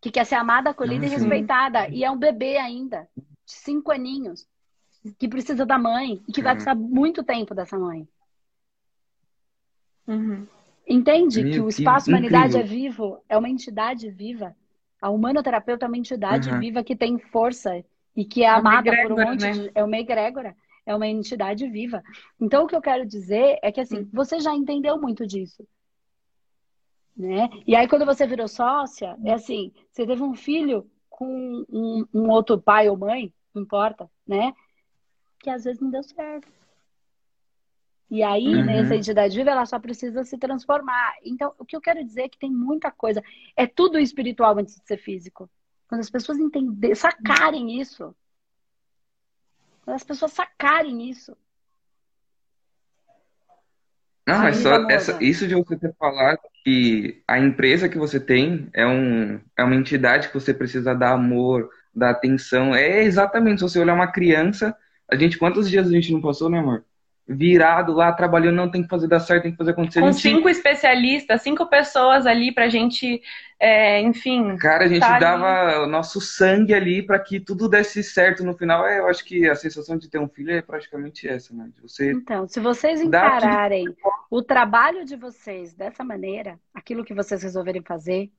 Que 0.00 0.10
quer 0.10 0.24
ser 0.26 0.36
amada, 0.36 0.70
acolhida 0.70 1.06
e 1.06 1.08
Sim. 1.08 1.16
respeitada. 1.16 1.88
E 1.88 2.04
é 2.04 2.10
um 2.10 2.16
bebê 2.16 2.58
ainda, 2.58 3.08
de 3.16 3.52
cinco 3.52 3.90
aninhos, 3.90 4.46
que 5.18 5.28
precisa 5.28 5.64
da 5.64 5.78
mãe 5.78 6.22
e 6.28 6.32
que 6.32 6.42
vai 6.42 6.54
precisar 6.54 6.74
muito 6.74 7.24
tempo 7.24 7.54
dessa 7.54 7.78
mãe. 7.78 8.06
Uhum. 10.06 10.46
Entende 10.86 11.42
Meu, 11.42 11.52
que 11.52 11.60
o 11.60 11.68
que 11.68 11.74
espaço 11.74 12.10
humanidade 12.10 12.56
é 12.56 12.62
vivo, 12.62 13.20
é 13.28 13.36
uma 13.36 13.48
entidade 13.48 14.10
viva. 14.10 14.54
A 15.00 15.10
humanoterapeuta 15.10 15.86
é 15.86 15.88
uma 15.88 15.96
entidade 15.96 16.50
Uhum. 16.50 16.58
viva 16.60 16.84
que 16.84 16.94
tem 16.94 17.18
força 17.18 17.84
e 18.14 18.24
que 18.24 18.44
é 18.44 18.50
uma 18.50 18.58
amada 18.58 18.92
por 19.02 19.12
um 19.12 19.16
monte 19.24 19.40
né? 19.40 19.52
de. 19.52 19.70
É 19.74 19.82
uma 19.84 19.98
egrégora, 19.98 20.56
é 20.84 20.94
uma 20.94 21.06
entidade 21.06 21.66
viva. 21.68 22.02
Então, 22.40 22.64
o 22.64 22.66
que 22.66 22.76
eu 22.76 22.82
quero 22.82 23.06
dizer 23.06 23.58
é 23.62 23.72
que, 23.72 23.80
assim, 23.80 24.00
Hum. 24.00 24.10
você 24.12 24.40
já 24.40 24.54
entendeu 24.54 25.00
muito 25.00 25.26
disso. 25.26 25.66
Né? 27.16 27.48
E 27.66 27.76
aí, 27.76 27.86
quando 27.88 28.06
você 28.06 28.26
virou 28.26 28.48
sócia, 28.48 29.16
é 29.24 29.32
assim: 29.32 29.72
você 29.90 30.06
teve 30.06 30.22
um 30.22 30.34
filho 30.34 30.90
com 31.10 31.64
um, 31.68 32.06
um 32.12 32.30
outro 32.30 32.60
pai 32.60 32.88
ou 32.88 32.96
mãe, 32.96 33.32
não 33.54 33.62
importa, 33.62 34.10
né? 34.26 34.52
Que 35.40 35.50
às 35.50 35.64
vezes 35.64 35.80
não 35.80 35.90
deu 35.90 36.02
certo. 36.02 36.48
E 38.10 38.22
aí, 38.22 38.46
Uhum. 38.56 38.64
né, 38.64 38.80
essa 38.80 38.94
entidade 38.94 39.34
viva, 39.36 39.50
ela 39.50 39.64
só 39.64 39.78
precisa 39.78 40.22
se 40.24 40.36
transformar. 40.36 41.14
Então, 41.24 41.54
o 41.58 41.64
que 41.64 41.74
eu 41.74 41.80
quero 41.80 42.04
dizer 42.04 42.22
é 42.22 42.28
que 42.28 42.38
tem 42.38 42.50
muita 42.50 42.90
coisa. 42.90 43.22
É 43.56 43.66
tudo 43.66 43.98
espiritual 43.98 44.58
antes 44.58 44.76
de 44.78 44.86
ser 44.86 44.98
físico. 44.98 45.48
Quando 45.92 46.00
as 46.00 46.08
pessoas 46.08 46.38
entenderem, 46.38 46.94
sacarem 46.94 47.78
isso. 47.78 48.16
Quando 49.84 49.94
as 49.94 50.02
pessoas 50.02 50.32
sacarem 50.32 51.10
isso. 51.10 51.36
Não, 54.26 54.38
mas 54.38 54.56
só 54.56 54.88
essa, 54.88 55.22
isso 55.22 55.46
de 55.46 55.54
você 55.54 55.76
ter 55.76 55.94
falado 55.96 56.40
que 56.64 57.22
a 57.28 57.38
empresa 57.38 57.90
que 57.90 57.98
você 57.98 58.18
tem 58.18 58.70
é, 58.72 58.86
um, 58.86 59.38
é 59.54 59.62
uma 59.62 59.74
entidade 59.74 60.28
que 60.28 60.34
você 60.34 60.54
precisa 60.54 60.94
dar 60.94 61.12
amor, 61.12 61.68
dar 61.94 62.08
atenção. 62.08 62.74
É 62.74 63.02
exatamente, 63.02 63.58
se 63.58 63.64
você 63.64 63.78
olhar 63.78 63.92
uma 63.92 64.10
criança, 64.10 64.74
a 65.06 65.14
gente, 65.14 65.36
quantos 65.36 65.68
dias 65.68 65.86
a 65.86 65.90
gente 65.90 66.10
não 66.10 66.22
passou, 66.22 66.48
né, 66.48 66.58
amor? 66.58 66.86
Virado 67.28 67.92
lá, 67.92 68.12
trabalhando, 68.12 68.56
não 68.56 68.68
tem 68.70 68.82
que 68.82 68.88
fazer 68.88 69.06
dar 69.06 69.20
certo, 69.20 69.44
tem 69.44 69.52
que 69.52 69.56
fazer 69.56 69.70
acontecer. 69.70 70.00
Com 70.00 70.10
gente- 70.10 70.20
cinco 70.22 70.48
especialistas, 70.48 71.40
cinco 71.40 71.64
pessoas 71.66 72.26
ali 72.26 72.52
pra 72.52 72.68
gente, 72.68 73.22
é, 73.60 74.00
enfim. 74.00 74.56
Cara, 74.56 74.84
a 74.84 74.88
gente 74.88 75.00
Tá 75.00 75.12
ali. 75.12 75.20
dava 75.20 75.84
o 75.84 75.86
nosso 75.86 76.20
sangue 76.20 76.74
ali 76.74 77.00
para 77.00 77.20
que 77.20 77.38
tudo 77.38 77.68
desse 77.68 78.02
certo 78.02 78.42
no 78.42 78.54
final. 78.54 78.84
É, 78.84 78.98
eu 78.98 79.06
acho 79.08 79.24
que 79.24 79.48
a 79.48 79.54
sensação 79.54 79.96
de 79.96 80.10
ter 80.10 80.18
um 80.18 80.28
filho 80.28 80.50
é 80.50 80.60
praticamente 80.60 81.28
essa, 81.28 81.54
né? 81.54 81.70
De 81.72 81.80
Você 81.80 82.10
Então, 82.10 82.48
se 82.48 82.58
vocês 82.58 83.00
encararem 83.00 83.86
o 84.28 84.42
trabalho 84.42 85.04
de 85.04 85.14
vocês 85.14 85.72
dessa 85.74 86.02
maneira, 86.02 86.58
aquilo 86.74 87.04
que 87.04 87.14
vocês 87.14 87.40
resolverem 87.40 87.82
fazer, 87.82 88.30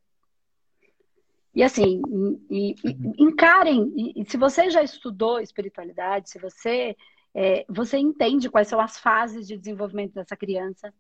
e 1.55 1.63
assim, 1.63 2.01
e, 2.49 2.75
e- 2.83 2.97
e 3.17 3.23
encarem, 3.23 3.93
e, 3.95 4.21
e 4.21 4.25
se 4.29 4.35
você 4.37 4.69
já 4.69 4.83
estudou 4.83 5.39
espiritualidade, 5.39 6.29
se 6.29 6.37
você, 6.39 6.97
é, 7.33 7.65
você 7.67 7.97
entende 7.97 8.49
quais 8.49 8.67
são 8.67 8.79
as 8.79 8.99
fases 8.99 9.47
de 9.47 9.57
desenvolvimento 9.57 10.13
dessa 10.13 10.35
criança, 10.37 10.93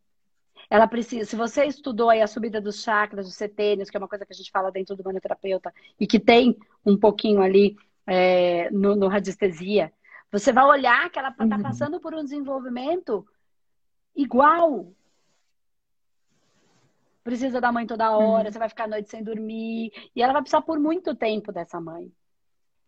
ela 0.69 0.87
precisa, 0.87 1.25
se 1.25 1.35
você 1.35 1.65
estudou 1.65 2.09
aí 2.09 2.21
a 2.21 2.27
subida 2.27 2.59
dos 2.61 2.81
chakras, 2.81 3.25
dos 3.25 3.35
setênios, 3.35 3.89
que 3.89 3.97
é 3.97 3.99
uma 3.99 4.07
coisa 4.07 4.25
que 4.25 4.33
a 4.33 4.35
gente 4.35 4.49
fala 4.49 4.71
dentro 4.71 4.95
do 4.95 5.03
manoterapeuta, 5.03 5.73
e 5.99 6.07
que 6.07 6.19
tem 6.19 6.57
um 6.85 6.97
pouquinho 6.97 7.41
ali 7.41 7.75
é, 8.07 8.69
no, 8.71 8.95
no 8.95 9.07
radiestesia, 9.07 9.91
você 10.31 10.51
vai 10.51 10.65
olhar 10.65 11.09
que 11.11 11.19
ela 11.19 11.29
está 11.29 11.43
Uhum. 11.43 11.61
passando 11.61 11.99
por 11.99 12.13
um 12.13 12.23
desenvolvimento 12.23 13.25
igual. 14.15 14.91
Precisa 17.23 17.61
da 17.61 17.71
mãe 17.71 17.85
toda 17.85 18.17
hora, 18.17 18.47
Uhum. 18.47 18.51
você 18.51 18.59
vai 18.59 18.69
ficar 18.69 18.85
a 18.85 18.87
noite 18.87 19.09
sem 19.09 19.23
dormir, 19.23 19.91
e 20.15 20.21
ela 20.21 20.33
vai 20.33 20.41
precisar 20.41 20.61
por 20.61 20.79
muito 20.79 21.15
tempo 21.15 21.51
dessa 21.51 21.79
mãe. 21.79 22.11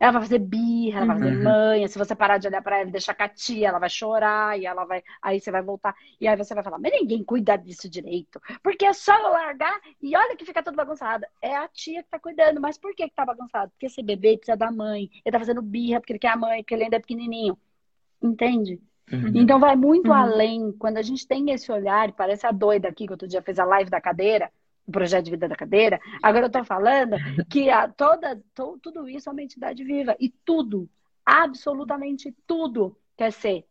Ela 0.06 0.12
vai 0.12 0.22
fazer 0.22 0.38
birra, 0.38 0.98
ela 1.00 1.06
vai 1.08 1.18
fazer 1.18 1.36
Uhum. 1.36 1.44
manha. 1.44 1.88
Se 1.88 1.98
você 1.98 2.16
parar 2.16 2.38
de 2.38 2.48
olhar 2.48 2.62
pra 2.62 2.78
ela 2.80 2.90
e 2.90 2.92
deixar 2.92 3.16
catia, 3.16 3.70
ela 3.70 3.80
vai 3.80 3.90
chorar 3.90 4.60
e 4.60 4.64
ela 4.68 4.86
vai. 4.86 5.02
Aí 5.20 5.40
você 5.40 5.50
vai 5.50 5.64
voltar. 5.64 5.96
E 6.22 6.28
aí 6.28 6.36
você 6.38 6.54
vai 6.54 6.64
falar, 6.64 6.78
mas 6.78 6.92
ninguém 6.92 7.24
cuida 7.24 7.56
disso 7.58 7.90
direito. 7.90 8.40
Porque 8.62 8.86
é 8.86 8.94
só 8.94 9.16
eu 9.18 9.32
largar 9.32 9.82
e 10.00 10.16
olha 10.16 10.36
que 10.38 10.46
fica 10.46 10.62
tudo 10.62 10.76
bagunçado. 10.76 11.26
É 11.42 11.56
a 11.56 11.68
tia 11.68 12.04
que 12.04 12.10
tá 12.10 12.20
cuidando. 12.20 12.62
Mas 12.62 12.78
por 12.78 12.94
que 12.96 13.10
que 13.10 13.16
tá 13.16 13.26
bagunçado? 13.26 13.72
Porque 13.72 13.88
esse 13.88 14.04
bebê 14.04 14.38
precisa 14.38 14.56
da 14.56 14.72
mãe. 14.72 15.10
Ele 15.26 15.32
tá 15.32 15.40
fazendo 15.40 15.62
birra 15.64 16.00
porque 16.00 16.14
ele 16.14 16.20
quer 16.20 16.28
a 16.30 16.38
mãe, 16.38 16.62
porque 16.62 16.76
ele 16.76 16.84
ainda 16.84 16.98
é 16.98 17.00
pequenininho. 17.00 17.58
Entende? 18.22 18.80
Uhum. 19.12 19.32
Então 19.34 19.60
vai 19.60 19.76
muito 19.76 20.10
Uhum. 20.12 20.18
além. 20.18 20.72
Quando 20.74 20.98
a 20.98 21.02
gente 21.02 21.28
tem 21.28 21.50
esse 21.50 21.72
olhar, 21.72 22.10
e 22.10 22.12
parece 22.12 22.46
a 22.46 22.52
doida 22.52 22.90
aqui 22.90 23.08
que 23.08 23.12
outro 23.14 23.28
dia 23.28 23.42
fez 23.42 23.58
a 23.58 23.66
live 23.66 23.90
da 23.90 24.00
cadeira, 24.00 24.52
o 24.86 24.92
projeto 24.92 25.26
de 25.26 25.32
vida 25.32 25.48
da 25.48 25.56
cadeira. 25.56 26.00
Agora 26.22 26.46
eu 26.46 26.52
tô 26.52 26.64
falando 26.64 27.16
que 27.50 27.70
a, 27.70 27.88
toda, 27.88 28.42
to- 28.54 28.78
tudo 28.82 29.10
isso 29.10 29.28
é 29.30 29.32
uma 29.32 29.42
entidade 29.44 29.84
viva. 29.84 30.16
E 30.20 30.30
tudo, 30.30 30.90
absolutamente 31.26 32.36
tudo 32.46 32.98
quer 33.18 33.32
ser. 33.32 33.66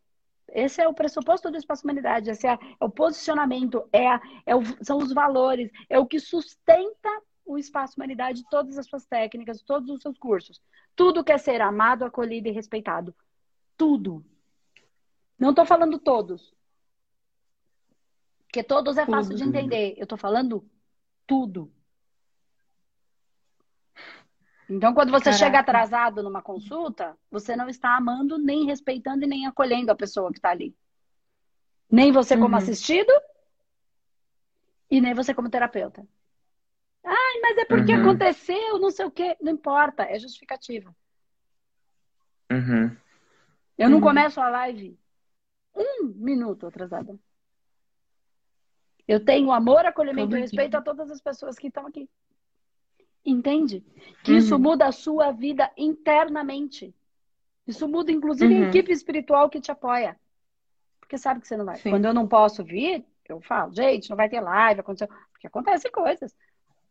Esse 0.49 0.81
é 0.81 0.87
o 0.87 0.93
pressuposto 0.93 1.49
do 1.49 1.57
espaço 1.57 1.83
humanidade, 1.83 2.29
esse 2.29 2.47
é, 2.47 2.53
é 2.53 2.85
o 2.85 2.89
posicionamento, 2.89 3.87
é, 3.91 4.07
a- 4.07 4.21
é 4.45 4.55
o- 4.55 4.83
são 4.83 4.97
os 4.99 5.11
valores, 5.13 5.71
é 5.89 5.97
o 5.97 6.05
que 6.05 6.19
sustenta 6.19 7.09
o 7.45 7.57
espaço 7.57 7.95
humanidade, 7.97 8.43
todas 8.49 8.77
as 8.77 8.87
suas 8.87 9.05
técnicas, 9.05 9.61
todos 9.61 9.89
os 9.89 10.01
seus 10.01 10.17
cursos. 10.17 10.61
Tudo 10.95 11.23
quer 11.23 11.39
ser 11.39 11.61
amado, 11.61 12.03
acolhido 12.03 12.47
e 12.47 12.51
respeitado. 12.51 13.13
Tudo. 13.77 14.25
Não 15.37 15.49
estou 15.51 15.65
falando 15.65 15.99
todos. 15.99 16.53
Porque 18.47 18.63
todos 18.63 18.97
é 18.97 19.05
fácil 19.05 19.35
de 19.35 19.43
entender. 19.43 19.93
Eu 19.97 20.03
estou 20.03 20.17
falando 20.17 20.65
tudo. 21.27 21.71
Então, 24.69 24.93
quando 24.93 25.11
você 25.11 25.25
Caraca. 25.25 25.37
chega 25.45 25.59
atrasado 25.59 26.23
numa 26.23 26.41
consulta, 26.41 27.15
você 27.29 27.55
não 27.55 27.69
está 27.69 27.95
amando, 27.95 28.37
nem 28.37 28.65
respeitando 28.65 29.23
e 29.23 29.27
nem 29.27 29.45
acolhendo 29.45 29.91
a 29.91 29.95
pessoa 29.95 30.31
que 30.31 30.39
está 30.39 30.49
ali. 30.49 30.75
Nem 31.89 32.11
você 32.11 32.35
como 32.35 32.49
Uhum. 32.55 32.57
assistido 32.57 33.11
e 34.89 34.99
nem 34.99 35.13
você 35.13 35.33
como 35.33 35.49
terapeuta. 35.49 36.05
Ai, 37.03 37.39
mas 37.41 37.57
é 37.59 37.65
porque 37.65 37.93
Uhum. 37.93 37.99
aconteceu, 37.99 38.79
não 38.79 38.89
sei 38.89 39.05
o 39.05 39.11
quê. 39.11 39.37
Não 39.39 39.51
importa, 39.51 40.03
é 40.03 40.17
justificativa. 40.17 40.95
Uhum. 42.51 42.95
Eu 43.77 43.89
não 43.89 43.97
Uhum. 43.97 44.03
começo 44.03 44.41
a 44.41 44.49
live 44.49 44.97
um 45.75 46.05
minuto 46.15 46.65
atrasada. 46.65 47.19
Eu 49.07 49.23
tenho 49.23 49.51
amor, 49.51 49.85
acolhimento 49.85 50.29
Todo 50.29 50.33
e 50.33 50.37
dia. 50.37 50.41
respeito 50.41 50.75
a 50.75 50.81
todas 50.81 51.11
as 51.11 51.21
pessoas 51.21 51.57
que 51.57 51.67
estão 51.67 51.85
aqui. 51.85 52.09
Entende? 53.25 53.83
Que 54.23 54.31
Uhum. 54.33 54.37
isso 54.37 54.59
muda 54.59 54.85
a 54.87 54.91
sua 54.91 55.31
vida 55.31 55.71
internamente. 55.77 56.93
Isso 57.67 57.87
muda, 57.87 58.11
inclusive, 58.11 58.53
a 58.53 58.57
Uhum. 58.57 58.63
equipe 58.65 58.91
espiritual 58.91 59.49
que 59.49 59.59
te 59.61 59.71
apoia. 59.71 60.15
Porque 60.99 61.17
sabe 61.17 61.41
que 61.41 61.47
você 61.47 61.57
não 61.57 61.65
vai. 61.65 61.77
Sim. 61.77 61.89
Quando 61.89 62.05
eu 62.05 62.13
não 62.13 62.27
posso 62.27 62.63
vir, 62.63 63.03
eu 63.27 63.41
falo, 63.41 63.73
gente, 63.73 64.09
não 64.09 64.17
vai 64.17 64.29
ter 64.29 64.39
live, 64.39 64.79
aconteceu. 64.79 65.07
Porque 65.31 65.47
acontecem 65.47 65.91
coisas. 65.91 66.35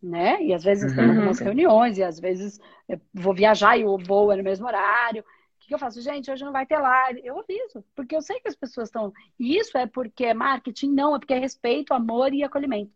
Né? 0.03 0.43
E 0.43 0.53
às 0.53 0.62
vezes 0.62 0.93
tem 0.93 1.05
Uhum. 1.05 1.11
algumas 1.11 1.39
reuniões, 1.39 1.97
e 1.99 2.03
às 2.03 2.21
vezes 2.21 2.61
eu 2.89 3.01
vou 3.12 3.33
viajar 3.35 3.77
e 3.79 3.85
o 3.85 3.97
voo 3.97 4.31
é 4.33 4.37
no 4.37 4.43
mesmo 4.43 4.67
horário. 4.67 5.25
O 5.65 5.67
que 5.67 5.69
que 5.69 5.75
eu 5.75 5.79
faço? 5.79 6.03
Gente, 6.03 6.31
hoje 6.31 6.45
não 6.45 6.53
vai 6.53 6.67
ter 6.67 6.79
live. 6.79 7.23
Eu 7.25 7.41
aviso, 7.41 7.83
porque 7.97 8.15
eu 8.15 8.21
sei 8.21 8.39
que 8.39 8.49
as 8.49 8.55
pessoas 8.55 8.89
estão. 8.89 9.11
E 9.39 9.57
isso 9.57 9.79
é 9.79 9.87
porque 9.87 10.27
é 10.27 10.35
marketing? 10.35 10.91
Não, 10.91 11.17
é 11.17 11.19
porque 11.19 11.33
é 11.33 11.39
respeito, 11.39 11.95
amor 11.95 12.35
e 12.35 12.45
acolhimento. 12.45 12.93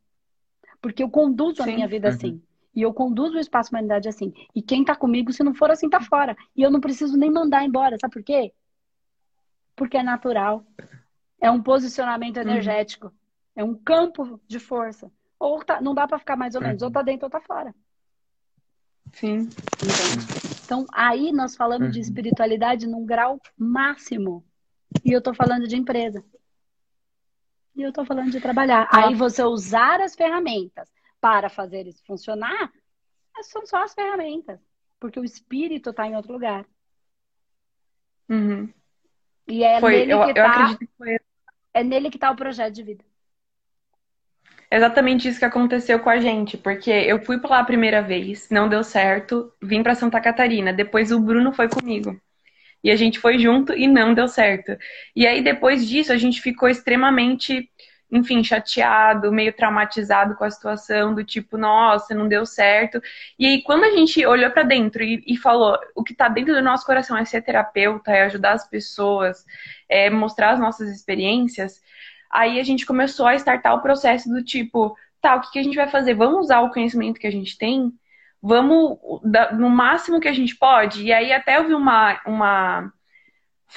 Porque 0.79 1.03
eu 1.03 1.09
conduzo 1.09 1.63
a 1.63 1.65
Sim. 1.65 1.77
minha 1.77 1.89
vida 1.89 2.09
Uhum. 2.09 2.15
assim. 2.15 2.43
E 2.75 2.83
eu 2.83 2.93
conduzo 2.93 3.39
o 3.39 3.41
espaço 3.41 3.71
humanidade 3.71 4.07
assim. 4.07 4.35
E 4.55 4.61
quem 4.61 4.85
tá 4.85 4.95
comigo, 4.95 5.33
se 5.33 5.43
não 5.43 5.55
for 5.55 5.71
assim, 5.71 5.89
tá 5.89 5.99
fora. 6.03 6.37
E 6.55 6.63
eu 6.63 6.71
não 6.71 6.79
preciso 6.79 7.17
nem 7.17 7.31
mandar 7.31 7.65
embora. 7.65 7.97
Sabe 7.99 8.13
por 8.13 8.23
quê? 8.23 8.53
Porque 9.75 9.97
é 9.97 10.03
natural. 10.03 10.63
É 11.41 11.51
um 11.51 11.63
posicionamento 11.63 12.37
uhum. 12.37 12.43
energético. 12.43 13.07
Uhum. 13.07 13.13
É 13.57 13.65
um 13.65 13.75
campo 13.75 14.39
de 14.47 14.59
força. 14.59 15.11
Ou 15.39 15.65
tá, 15.65 15.81
não 15.81 15.95
dá 15.95 16.07
para 16.07 16.19
ficar 16.19 16.37
mais 16.37 16.55
ou 16.55 16.61
menos. 16.61 16.83
Ou 16.83 16.91
tá 16.91 17.01
dentro 17.01 17.25
ou 17.25 17.31
tá 17.31 17.41
fora. 17.41 17.75
Sim. 19.15 19.49
Então, 19.83 20.58
aí 20.93 21.33
nós 21.33 21.57
falamos 21.57 21.87
uhum. 21.87 21.93
de 21.93 22.01
espiritualidade 22.01 22.87
num 22.87 23.05
grau 23.05 23.41
máximo. 23.57 24.45
E 25.05 25.13
eu 25.13 25.21
tô 25.21 25.35
falando 25.35 25.67
de 25.67 25.77
empresa. 25.77 26.25
E 27.77 27.83
eu 27.83 27.93
tô 27.93 28.05
falando 28.05 28.31
de 28.31 28.41
trabalhar. 28.41 28.89
Ah. 28.91 29.07
Aí 29.07 29.15
você 29.15 29.43
usar 29.43 30.01
as 30.01 30.15
ferramentas 30.15 30.91
para 31.21 31.49
fazer 31.49 31.87
isso 31.87 32.05
funcionar, 32.05 32.73
são 33.43 33.65
só 33.67 33.85
as 33.85 33.95
ferramentas. 33.95 34.61
Porque 34.99 35.21
o 35.21 35.25
espírito 35.25 35.91
está 35.91 36.07
em 36.07 36.17
outro 36.17 36.33
lugar. 36.33 36.67
Uhum. 38.29 38.73
E 39.47 39.63
é 39.63 39.81
foi, 39.81 39.93
nele 39.99 40.13
eu, 40.13 40.27
que 40.27 40.35
tá, 40.35 40.79
foi... 40.97 41.17
é 41.73 41.85
nele 41.85 42.11
que 42.11 42.17
está 42.17 42.31
o 42.31 42.37
projeto 42.37 42.75
de 42.75 42.83
vida. 42.83 43.05
Exatamente 44.71 45.29
isso 45.29 45.39
que 45.39 45.45
aconteceu 45.45 45.99
com 46.01 46.11
a 46.11 46.21
gente, 46.21 46.59
porque 46.59 46.91
eu 46.91 47.23
fui 47.25 47.41
lá 47.43 47.61
a 47.61 47.65
primeira 47.65 48.03
vez, 48.03 48.49
não 48.51 48.69
deu 48.69 48.85
certo, 48.85 49.51
vim 49.63 49.83
para 49.83 49.95
Santa 49.95 50.21
Catarina, 50.21 50.73
depois 50.73 51.11
o 51.11 51.21
Bruno 51.21 51.53
foi 51.53 51.69
comigo. 51.69 52.21
E 52.85 52.91
a 52.91 52.97
gente 52.97 53.19
foi 53.19 53.39
junto 53.39 53.73
e 53.73 53.87
não 53.87 54.15
deu 54.15 54.29
certo. 54.29 54.77
E 55.17 55.27
aí 55.27 55.43
depois 55.43 55.87
disso 55.89 56.13
a 56.13 56.19
gente 56.19 56.41
ficou 56.41 56.69
extremamente 56.69 57.69
enfim, 58.11 58.43
chateado, 58.43 59.31
meio 59.31 59.53
traumatizado 59.53 60.35
com 60.35 60.45
a 60.45 60.51
situação, 60.51 61.15
do 61.15 61.23
tipo, 61.23 61.59
nossa, 61.59 62.15
não 62.15 62.27
deu 62.27 62.47
certo. 62.47 63.01
E 63.39 63.47
aí, 63.47 63.63
quando 63.63 63.85
a 63.85 63.91
gente 63.91 64.25
olhou 64.25 64.51
para 64.51 64.63
dentro 64.63 65.03
e, 65.03 65.23
e, 65.27 65.37
falou, 65.37 65.79
o 65.95 66.03
que 66.03 66.13
está 66.13 66.29
dentro 66.29 66.55
do 66.55 66.63
nosso 66.63 66.87
coração 66.87 67.17
é 67.17 67.25
ser 67.25 67.43
terapeuta, 67.43 68.11
é 68.11 68.23
ajudar 68.23 68.53
as 68.53 68.67
pessoas, 68.67 69.45
é 69.89 70.09
mostrar 70.09 70.53
as 70.53 70.61
nossas 70.61 70.89
experiências, 70.91 71.83
aí 72.31 72.61
a 72.61 72.63
gente 72.63 72.87
começou 72.87 73.27
a 73.27 73.35
startar 73.35 73.75
o 73.75 73.83
processo 73.83 74.29
do 74.29 74.43
tipo, 74.43 74.97
tá, 75.21 75.37
o 75.37 75.41
que, 75.41 75.53
que 75.53 75.59
a 75.59 75.63
gente 75.63 75.77
vai 75.77 75.89
fazer? 75.89 76.15
Vamos 76.15 76.41
usar 76.41 76.61
o 76.61 76.71
conhecimento 76.71 77.21
que 77.21 77.27
a 77.27 77.33
gente 77.33 77.57
tem? 77.57 77.93
Vamos 78.41 78.99
no 79.59 79.69
máximo 79.69 80.21
que 80.21 80.29
a 80.29 80.33
gente 80.33 80.57
pode? 80.57 81.03
E 81.03 81.13
aí 81.13 81.33
até 81.33 81.59
eu 81.59 81.67
vi 81.67 81.75
uma, 81.75 82.21
uma 82.25 82.93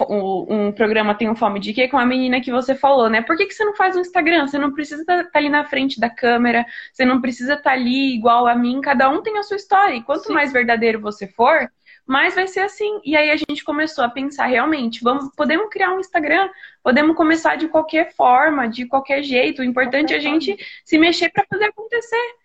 um, 0.10 0.72
programa 0.72 1.16
Tem 1.16 1.30
um 1.30 1.36
Fome 1.36 1.60
de 1.60 1.74
Quê 1.74 1.88
com 1.88 1.98
a 1.98 2.06
menina 2.06 2.40
que 2.40 2.52
você 2.52 2.74
falou, 2.74 3.10
né? 3.10 3.22
Por 3.22 3.36
que, 3.36 3.46
que 3.46 3.54
você 3.54 3.66
não 3.66 3.76
faz 3.76 3.96
um 3.96 4.02
Instagram? 4.02 4.48
Você 4.48 4.58
não 4.58 4.72
precisa 4.72 5.02
estar 5.02 5.24
tá, 5.24 5.30
tá 5.30 5.40
ali 5.40 5.50
na 5.50 5.66
frente 5.66 6.00
da 6.00 6.10
câmera, 6.10 6.66
você 6.94 7.04
não 7.04 7.20
precisa 7.20 7.54
estar 7.54 7.64
tá 7.64 7.72
ali 7.72 8.16
igual 8.16 8.48
a 8.48 8.56
mim, 8.56 8.80
cada 8.82 9.10
um 9.10 9.22
tem 9.22 9.38
a 9.38 9.44
sua 9.44 9.58
história. 9.58 9.96
E 9.96 10.04
quanto 10.04 10.28
Sim. 10.28 10.34
mais 10.34 10.54
verdadeiro 10.54 11.02
você 11.02 11.28
for, 11.28 11.70
mais 12.12 12.36
vai 12.36 12.46
ser 12.46 12.60
assim. 12.60 13.00
E 13.06 13.16
aí 13.16 13.32
a 13.32 13.38
gente 13.38 13.64
começou 13.64 14.04
a 14.04 14.10
pensar 14.10 14.46
realmente, 14.48 15.02
vamos, 15.02 15.34
podemos 15.34 15.70
criar 15.70 15.94
um 15.94 16.00
Instagram, 16.00 16.50
podemos 16.84 17.16
começar 17.16 17.56
de 17.56 17.70
qualquer 17.70 18.14
forma, 18.14 18.68
de 18.68 18.86
qualquer 18.86 19.24
jeito. 19.24 19.62
O 19.62 19.66
importante 19.66 20.14
é 20.14 20.18
a 20.18 20.20
gente 20.20 20.58
se 20.84 20.98
mexer 20.98 21.30
para 21.30 21.46
fazer 21.50 21.66
acontecer 21.66 22.36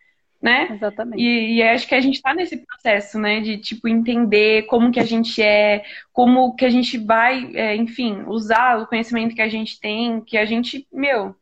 né? 0.40 0.68
Exatamente. 0.70 1.20
E, 1.20 1.56
e, 1.56 1.62
acho 1.62 1.88
que 1.88 1.94
a 1.94 2.00
gente 2.00 2.16
está 2.16 2.32
nesse 2.32 2.58
processo, 2.58 3.18
né? 3.18 3.40
De, 3.40 3.58
tipo, 3.58 3.88
entender 3.88 4.66
como 4.66 4.92
que 4.92 5.00
a 5.00 5.04
gente 5.04 5.42
é, 5.42 5.82
como 6.12 6.54
que 6.54 6.64
a 6.64 6.70
gente 6.70 6.98
vai, 6.98 7.50
é, 7.56 7.74
enfim, 7.74 8.22
usar 8.28 8.78
o 8.78 8.86
conhecimento 8.86 9.34
que 9.34 9.42
a 9.42 9.48
gente 9.48 9.80
tem, 9.80 10.20
que 10.20 10.36
a 10.36 10.44
gente, 10.44 10.86
meu, 10.92 11.34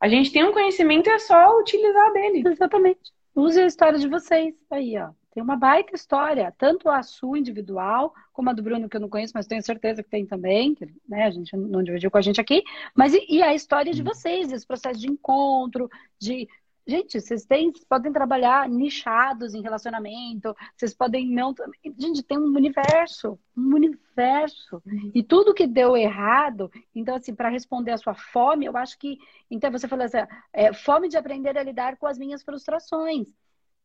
a 0.00 0.08
gente 0.08 0.32
tem 0.32 0.44
um 0.44 0.52
conhecimento 0.52 1.08
e 1.08 1.12
é 1.12 1.18
só 1.18 1.58
utilizar 1.58 2.12
dele. 2.12 2.44
Exatamente. 2.46 3.12
Use 3.34 3.60
a 3.60 3.66
história 3.66 3.98
de 3.98 4.08
vocês 4.08 4.54
aí, 4.70 4.96
ó. 4.96 5.10
Tem 5.36 5.42
uma 5.42 5.54
baita 5.54 5.94
história, 5.94 6.50
tanto 6.56 6.88
a 6.88 7.02
sua 7.02 7.38
individual, 7.38 8.14
como 8.32 8.48
a 8.48 8.54
do 8.54 8.62
Bruno, 8.62 8.88
que 8.88 8.96
eu 8.96 9.00
não 9.02 9.10
conheço, 9.10 9.34
mas 9.34 9.46
tenho 9.46 9.62
certeza 9.62 10.02
que 10.02 10.08
tem 10.08 10.24
também, 10.24 10.74
que, 10.74 10.88
né, 11.06 11.24
a 11.24 11.30
gente 11.30 11.54
não 11.54 11.82
dividiu 11.82 12.10
com 12.10 12.16
a 12.16 12.22
gente 12.22 12.40
aqui, 12.40 12.64
mas 12.94 13.12
e, 13.12 13.22
e 13.28 13.42
a 13.42 13.54
história 13.54 13.92
de 13.92 14.00
uhum. 14.00 14.08
vocês, 14.08 14.50
esse 14.50 14.66
processo 14.66 14.98
de 14.98 15.08
encontro, 15.08 15.90
de 16.18 16.48
Gente, 16.88 17.20
vocês 17.20 17.44
têm, 17.44 17.72
podem 17.88 18.12
trabalhar 18.12 18.68
nichados 18.68 19.54
em 19.54 19.60
relacionamento, 19.60 20.54
vocês 20.76 20.94
podem 20.94 21.28
não. 21.28 21.52
Gente, 21.98 22.22
tem 22.22 22.38
um 22.38 22.54
universo, 22.54 23.36
um 23.56 23.74
universo. 23.74 24.80
E 25.12 25.20
tudo 25.20 25.52
que 25.52 25.66
deu 25.66 25.96
errado, 25.96 26.70
então, 26.94 27.16
assim, 27.16 27.34
para 27.34 27.48
responder 27.48 27.90
a 27.90 27.98
sua 27.98 28.14
fome, 28.14 28.66
eu 28.66 28.76
acho 28.76 28.96
que. 29.00 29.18
Então, 29.50 29.68
você 29.72 29.88
falou 29.88 30.04
assim: 30.04 30.18
é, 30.52 30.72
fome 30.72 31.08
de 31.08 31.16
aprender 31.16 31.58
a 31.58 31.62
lidar 31.64 31.96
com 31.96 32.06
as 32.06 32.16
minhas 32.16 32.44
frustrações. 32.44 33.34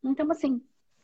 Então, 0.04 0.30
assim, 0.30 0.62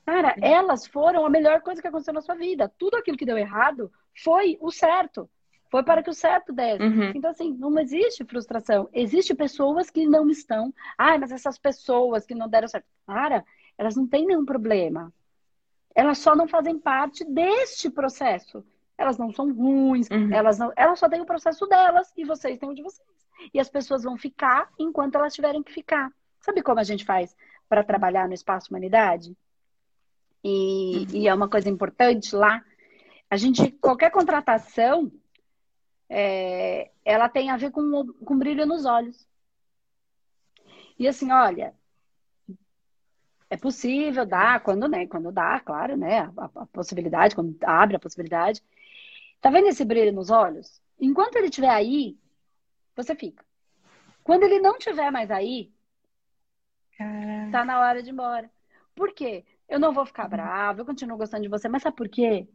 cara, 0.08 0.34
elas 0.40 0.86
foram 0.86 1.26
a 1.26 1.28
melhor 1.28 1.60
coisa 1.60 1.82
que 1.82 1.86
aconteceu 1.86 2.14
na 2.14 2.22
sua 2.22 2.34
vida. 2.34 2.72
Tudo 2.78 2.96
aquilo 2.96 3.18
que 3.18 3.26
deu 3.26 3.36
errado 3.36 3.92
foi 4.24 4.56
o 4.58 4.70
certo. 4.70 5.28
Foi 5.70 5.82
para 5.82 6.02
que 6.02 6.08
o 6.08 6.14
certo 6.14 6.50
desse. 6.50 6.82
Uhum. 6.82 7.12
Então, 7.14 7.30
assim, 7.30 7.52
não 7.52 7.78
existe 7.78 8.24
frustração. 8.24 8.88
Existem 8.90 9.36
pessoas 9.36 9.90
que 9.90 10.06
não 10.06 10.30
estão. 10.30 10.72
Ah, 10.96 11.18
mas 11.18 11.30
essas 11.30 11.58
pessoas 11.58 12.24
que 12.24 12.34
não 12.34 12.48
deram 12.48 12.66
certo. 12.66 12.86
Cara, 13.06 13.44
elas 13.76 13.96
não 13.96 14.06
têm 14.06 14.26
nenhum 14.26 14.46
problema. 14.46 15.12
Elas 15.94 16.16
só 16.16 16.34
não 16.34 16.48
fazem 16.48 16.78
parte 16.78 17.22
deste 17.22 17.90
processo. 17.90 18.64
Elas 18.96 19.18
não 19.18 19.30
são 19.30 19.52
ruins, 19.52 20.08
uhum. 20.10 20.32
elas, 20.32 20.58
não, 20.58 20.72
elas 20.74 20.98
só 20.98 21.08
têm 21.08 21.20
o 21.20 21.26
processo 21.26 21.66
delas 21.66 22.10
e 22.16 22.24
vocês 22.24 22.56
têm 22.56 22.70
o 22.70 22.74
de 22.74 22.82
vocês. 22.82 23.06
E 23.52 23.60
as 23.60 23.68
pessoas 23.68 24.04
vão 24.04 24.16
ficar 24.16 24.70
enquanto 24.78 25.16
elas 25.16 25.34
tiverem 25.34 25.62
que 25.62 25.72
ficar. 25.72 26.10
Sabe 26.40 26.62
como 26.62 26.80
a 26.80 26.82
gente 26.82 27.04
faz 27.04 27.36
para 27.68 27.84
trabalhar 27.84 28.26
no 28.26 28.34
espaço 28.34 28.70
humanidade? 28.70 29.36
E, 30.42 30.98
uhum. 30.98 31.06
e 31.14 31.28
é 31.28 31.34
uma 31.34 31.48
coisa 31.48 31.68
importante 31.68 32.34
lá. 32.34 32.64
A 33.30 33.36
gente, 33.36 33.70
qualquer 33.72 34.10
contratação, 34.10 35.12
é, 36.08 36.90
ela 37.04 37.28
tem 37.28 37.50
a 37.50 37.56
ver 37.56 37.70
com, 37.70 38.12
com 38.24 38.38
brilho 38.38 38.66
nos 38.66 38.84
olhos. 38.84 39.26
E 40.98 41.06
assim, 41.06 41.30
olha, 41.30 41.74
é 43.50 43.56
possível 43.56 44.26
dar 44.26 44.60
quando, 44.60 44.88
né, 44.88 45.06
quando 45.06 45.32
dá, 45.32 45.60
claro, 45.60 45.96
né, 45.96 46.20
a, 46.36 46.50
a, 46.62 46.66
possibilidade, 46.66 47.34
quando 47.34 47.56
abre 47.62 47.96
a 47.96 48.00
possibilidade. 48.00 48.62
Tá 49.40 49.50
vendo 49.50 49.68
esse 49.68 49.84
brilho 49.84 50.12
nos 50.12 50.30
olhos? 50.30 50.82
Enquanto 51.00 51.36
ele 51.36 51.46
estiver 51.46 51.70
aí, 51.70 52.18
você 52.96 53.14
fica. 53.14 53.44
Quando 54.24 54.42
ele 54.42 54.60
não 54.60 54.76
estiver 54.76 55.10
mais 55.10 55.30
aí, 55.30 55.72
Caraca. 56.96 57.52
tá 57.52 57.64
na 57.64 57.80
hora 57.80 58.02
de 58.02 58.10
ir 58.10 58.12
embora. 58.12 58.50
Por 58.94 59.14
quê? 59.14 59.44
Eu 59.68 59.78
não 59.78 59.92
vou 59.92 60.06
ficar 60.06 60.24
uhum. 60.24 60.30
bravo, 60.30 60.80
eu 60.80 60.86
continuo 60.86 61.18
gostando 61.18 61.42
de 61.42 61.48
você, 61.48 61.68
mas 61.68 61.82
sabe 61.82 61.96
por 61.96 62.08
quê? 62.08 62.48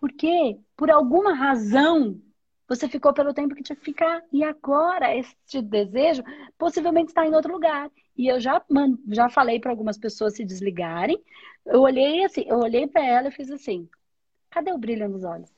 Porque, 0.00 0.58
por 0.76 0.90
alguma 0.90 1.34
razão, 1.34 2.20
você 2.66 2.88
ficou 2.88 3.12
pelo 3.12 3.34
tempo 3.34 3.54
que 3.54 3.62
tinha 3.62 3.76
que 3.76 3.84
ficar. 3.84 4.22
E 4.32 4.42
agora, 4.42 5.14
este 5.14 5.60
desejo 5.60 6.22
possivelmente 6.58 7.08
está 7.08 7.26
em 7.26 7.34
outro 7.34 7.52
lugar. 7.52 7.90
E 8.16 8.26
eu 8.26 8.40
já, 8.40 8.64
já 9.08 9.28
falei 9.28 9.60
para 9.60 9.70
algumas 9.70 9.98
pessoas 9.98 10.34
se 10.34 10.44
desligarem. 10.44 11.22
Eu 11.66 11.82
olhei 11.82 12.24
assim, 12.24 12.44
eu 12.46 12.58
olhei 12.58 12.86
para 12.86 13.04
ela 13.04 13.28
e 13.28 13.32
fiz 13.32 13.50
assim: 13.50 13.88
cadê 14.50 14.72
o 14.72 14.78
brilho 14.78 15.08
nos 15.08 15.24
olhos? 15.24 15.52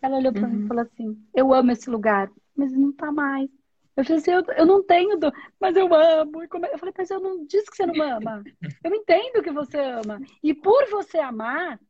Ela 0.00 0.16
olhou 0.16 0.32
para 0.32 0.42
uhum. 0.42 0.48
mim 0.48 0.58
e 0.58 0.62
uhum. 0.62 0.68
falou 0.68 0.82
assim: 0.82 1.26
eu 1.34 1.52
amo 1.52 1.70
esse 1.70 1.90
lugar, 1.90 2.30
mas 2.56 2.72
não 2.72 2.90
está 2.90 3.12
mais. 3.12 3.50
Eu 3.98 4.04
falei 4.04 4.18
assim, 4.20 4.30
eu, 4.30 4.44
eu 4.56 4.64
não 4.64 4.80
tenho, 4.80 5.18
do... 5.18 5.32
mas 5.60 5.76
eu 5.76 5.92
amo. 5.92 6.40
Eu 6.44 6.78
falei, 6.78 6.94
mas 6.96 7.10
eu 7.10 7.18
não 7.18 7.44
disse 7.44 7.68
que 7.68 7.76
você 7.76 7.84
não 7.84 8.00
ama. 8.00 8.44
Eu 8.84 8.94
entendo 8.94 9.42
que 9.42 9.50
você 9.50 9.76
ama. 9.76 10.20
E 10.40 10.54
por 10.54 10.88
você 10.88 11.18
amar, 11.18 11.80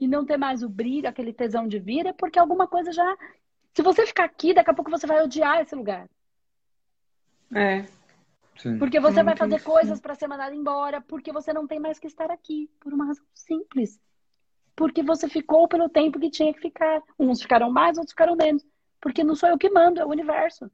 e 0.00 0.08
não 0.08 0.24
ter 0.24 0.38
mais 0.38 0.62
o 0.62 0.70
brilho, 0.70 1.06
aquele 1.06 1.34
tesão 1.34 1.68
de 1.68 1.78
vir, 1.78 2.06
é 2.06 2.14
porque 2.14 2.38
alguma 2.38 2.66
coisa 2.66 2.90
já. 2.92 3.18
Se 3.74 3.82
você 3.82 4.06
ficar 4.06 4.24
aqui, 4.24 4.54
daqui 4.54 4.70
a 4.70 4.74
pouco 4.74 4.90
você 4.90 5.06
vai 5.06 5.22
odiar 5.22 5.60
esse 5.60 5.74
lugar. 5.74 6.08
É. 7.54 7.84
Sim. 8.56 8.78
Porque 8.78 8.98
você 8.98 9.22
vai 9.22 9.36
fazer 9.36 9.62
coisas 9.62 10.00
para 10.00 10.14
ser 10.14 10.26
mandado 10.26 10.54
embora, 10.54 11.02
porque 11.02 11.30
você 11.30 11.52
não 11.52 11.66
tem 11.66 11.78
mais 11.78 11.98
que 11.98 12.06
estar 12.06 12.30
aqui, 12.30 12.70
por 12.80 12.90
uma 12.90 13.04
razão 13.04 13.24
simples. 13.34 14.00
Porque 14.74 15.02
você 15.02 15.28
ficou 15.28 15.68
pelo 15.68 15.90
tempo 15.90 16.18
que 16.18 16.30
tinha 16.30 16.54
que 16.54 16.60
ficar. 16.60 17.02
Uns 17.18 17.42
ficaram 17.42 17.70
mais, 17.70 17.98
outros 17.98 18.12
ficaram 18.12 18.34
menos. 18.34 18.64
Porque 18.98 19.22
não 19.22 19.34
sou 19.34 19.50
eu 19.50 19.58
que 19.58 19.68
mando, 19.68 20.00
é 20.00 20.06
o 20.06 20.10
universo. 20.10 20.70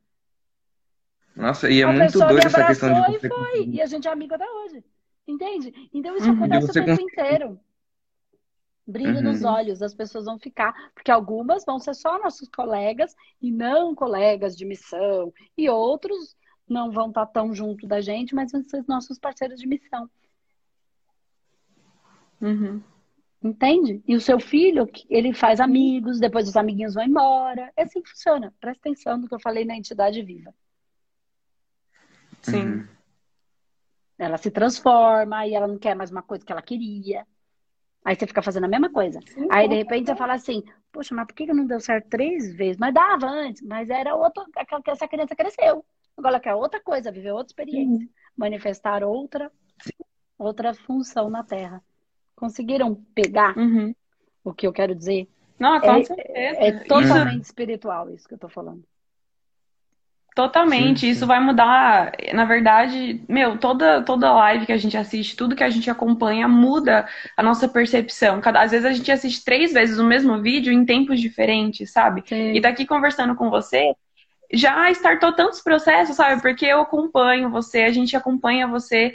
Nossa, 1.40 1.70
e 1.70 1.80
é 1.80 1.84
a 1.84 1.92
muito 1.92 2.18
doido 2.18 2.46
essa 2.46 2.66
questão 2.66 2.92
de 2.92 3.18
você... 3.18 3.26
E 3.26 3.30
foi, 3.30 3.66
e 3.66 3.82
a 3.82 3.86
gente 3.86 4.06
é 4.06 4.10
amigo 4.10 4.34
até 4.34 4.48
hoje. 4.48 4.84
Entende? 5.26 5.72
Então 5.92 6.16
isso 6.16 6.28
uhum. 6.28 6.36
acontece 6.36 6.70
o 6.70 6.72
tempo 6.72 7.02
inteiro 7.02 7.60
brilho 8.90 9.16
uhum. 9.16 9.22
nos 9.22 9.44
olhos, 9.44 9.82
as 9.82 9.94
pessoas 9.94 10.24
vão 10.24 10.38
ficar, 10.38 10.74
porque 10.94 11.10
algumas 11.10 11.64
vão 11.64 11.78
ser 11.78 11.94
só 11.94 12.18
nossos 12.18 12.48
colegas 12.48 13.14
e 13.40 13.50
não 13.50 13.94
colegas 13.94 14.56
de 14.56 14.64
missão, 14.64 15.32
e 15.56 15.70
outros 15.70 16.36
não 16.68 16.90
vão 16.90 17.08
estar 17.08 17.26
tão 17.26 17.54
junto 17.54 17.86
da 17.86 18.00
gente, 18.00 18.34
mas 18.34 18.52
vão 18.52 18.62
ser 18.64 18.84
nossos 18.86 19.18
parceiros 19.18 19.60
de 19.60 19.66
missão. 19.66 20.10
Uhum. 22.40 22.82
Entende? 23.42 24.02
E 24.06 24.14
o 24.14 24.20
seu 24.20 24.38
filho, 24.38 24.88
ele 25.08 25.32
faz 25.32 25.60
amigos, 25.60 26.20
depois 26.20 26.46
os 26.48 26.56
amiguinhos 26.56 26.94
vão 26.94 27.04
embora. 27.04 27.72
É 27.74 27.82
assim 27.84 28.02
que 28.02 28.10
funciona. 28.10 28.54
Presta 28.60 28.88
atenção 28.88 29.16
no 29.16 29.28
que 29.28 29.34
eu 29.34 29.40
falei 29.40 29.64
na 29.64 29.76
entidade 29.76 30.22
viva. 30.22 30.54
Sim. 32.42 32.66
Uhum. 32.66 32.88
ela 34.18 34.36
se 34.36 34.50
transforma 34.50 35.46
e 35.46 35.54
ela 35.54 35.66
não 35.66 35.78
quer 35.78 35.94
mais 35.94 36.10
uma 36.10 36.22
coisa 36.22 36.44
que 36.44 36.52
ela 36.52 36.62
queria. 36.62 37.26
Aí 38.04 38.14
você 38.16 38.26
fica 38.26 38.42
fazendo 38.42 38.64
a 38.64 38.68
mesma 38.68 38.90
coisa. 38.90 39.20
Sim, 39.26 39.46
Aí, 39.50 39.68
de 39.68 39.74
repente, 39.74 40.06
você 40.06 40.16
fala 40.16 40.34
assim, 40.34 40.62
poxa, 40.90 41.14
mas 41.14 41.26
por 41.26 41.34
que 41.34 41.46
não 41.52 41.66
deu 41.66 41.80
certo 41.80 42.08
três 42.08 42.54
vezes? 42.54 42.78
Mas 42.78 42.94
dava 42.94 43.26
antes, 43.26 43.62
mas 43.62 43.90
era 43.90 44.14
outra. 44.14 44.44
Essa 44.86 45.06
criança 45.06 45.36
cresceu. 45.36 45.84
Agora 46.16 46.34
ela 46.34 46.40
quer 46.40 46.54
outra 46.54 46.80
coisa, 46.80 47.12
viver 47.12 47.32
outra 47.32 47.50
experiência, 47.50 48.06
uhum. 48.06 48.08
manifestar 48.36 49.02
outra, 49.02 49.50
outra 50.38 50.74
função 50.74 51.30
na 51.30 51.42
Terra. 51.42 51.82
Conseguiram 52.34 52.94
pegar 53.14 53.56
uhum. 53.56 53.94
o 54.44 54.52
que 54.52 54.66
eu 54.66 54.72
quero 54.72 54.94
dizer? 54.94 55.28
Não, 55.58 55.78
com 55.80 55.90
é, 55.90 56.04
certeza. 56.04 56.58
É 56.60 56.72
totalmente 56.84 57.44
espiritual 57.44 58.10
isso 58.10 58.26
que 58.26 58.34
eu 58.34 58.38
tô 58.38 58.48
falando. 58.48 58.82
Totalmente, 60.40 61.00
sim, 61.00 61.06
sim. 61.06 61.10
isso 61.10 61.26
vai 61.26 61.38
mudar. 61.38 62.12
Na 62.32 62.46
verdade, 62.46 63.22
meu, 63.28 63.58
toda, 63.58 64.00
toda 64.02 64.32
live 64.32 64.64
que 64.64 64.72
a 64.72 64.78
gente 64.78 64.96
assiste, 64.96 65.36
tudo 65.36 65.54
que 65.54 65.62
a 65.62 65.68
gente 65.68 65.90
acompanha 65.90 66.48
muda 66.48 67.06
a 67.36 67.42
nossa 67.42 67.68
percepção. 67.68 68.40
Cada, 68.40 68.62
às 68.62 68.70
vezes 68.70 68.86
a 68.86 68.92
gente 68.92 69.12
assiste 69.12 69.44
três 69.44 69.72
vezes 69.72 69.98
o 69.98 70.04
mesmo 70.04 70.40
vídeo 70.40 70.72
em 70.72 70.84
tempos 70.86 71.20
diferentes, 71.20 71.92
sabe? 71.92 72.22
Sim. 72.26 72.54
E 72.54 72.60
daqui 72.60 72.86
conversando 72.86 73.34
com 73.34 73.50
você, 73.50 73.92
já 74.50 74.90
startou 74.92 75.32
tantos 75.34 75.60
processos, 75.60 76.16
sabe? 76.16 76.40
Porque 76.40 76.64
eu 76.64 76.80
acompanho 76.80 77.50
você, 77.50 77.82
a 77.82 77.92
gente 77.92 78.16
acompanha 78.16 78.66
você. 78.66 79.14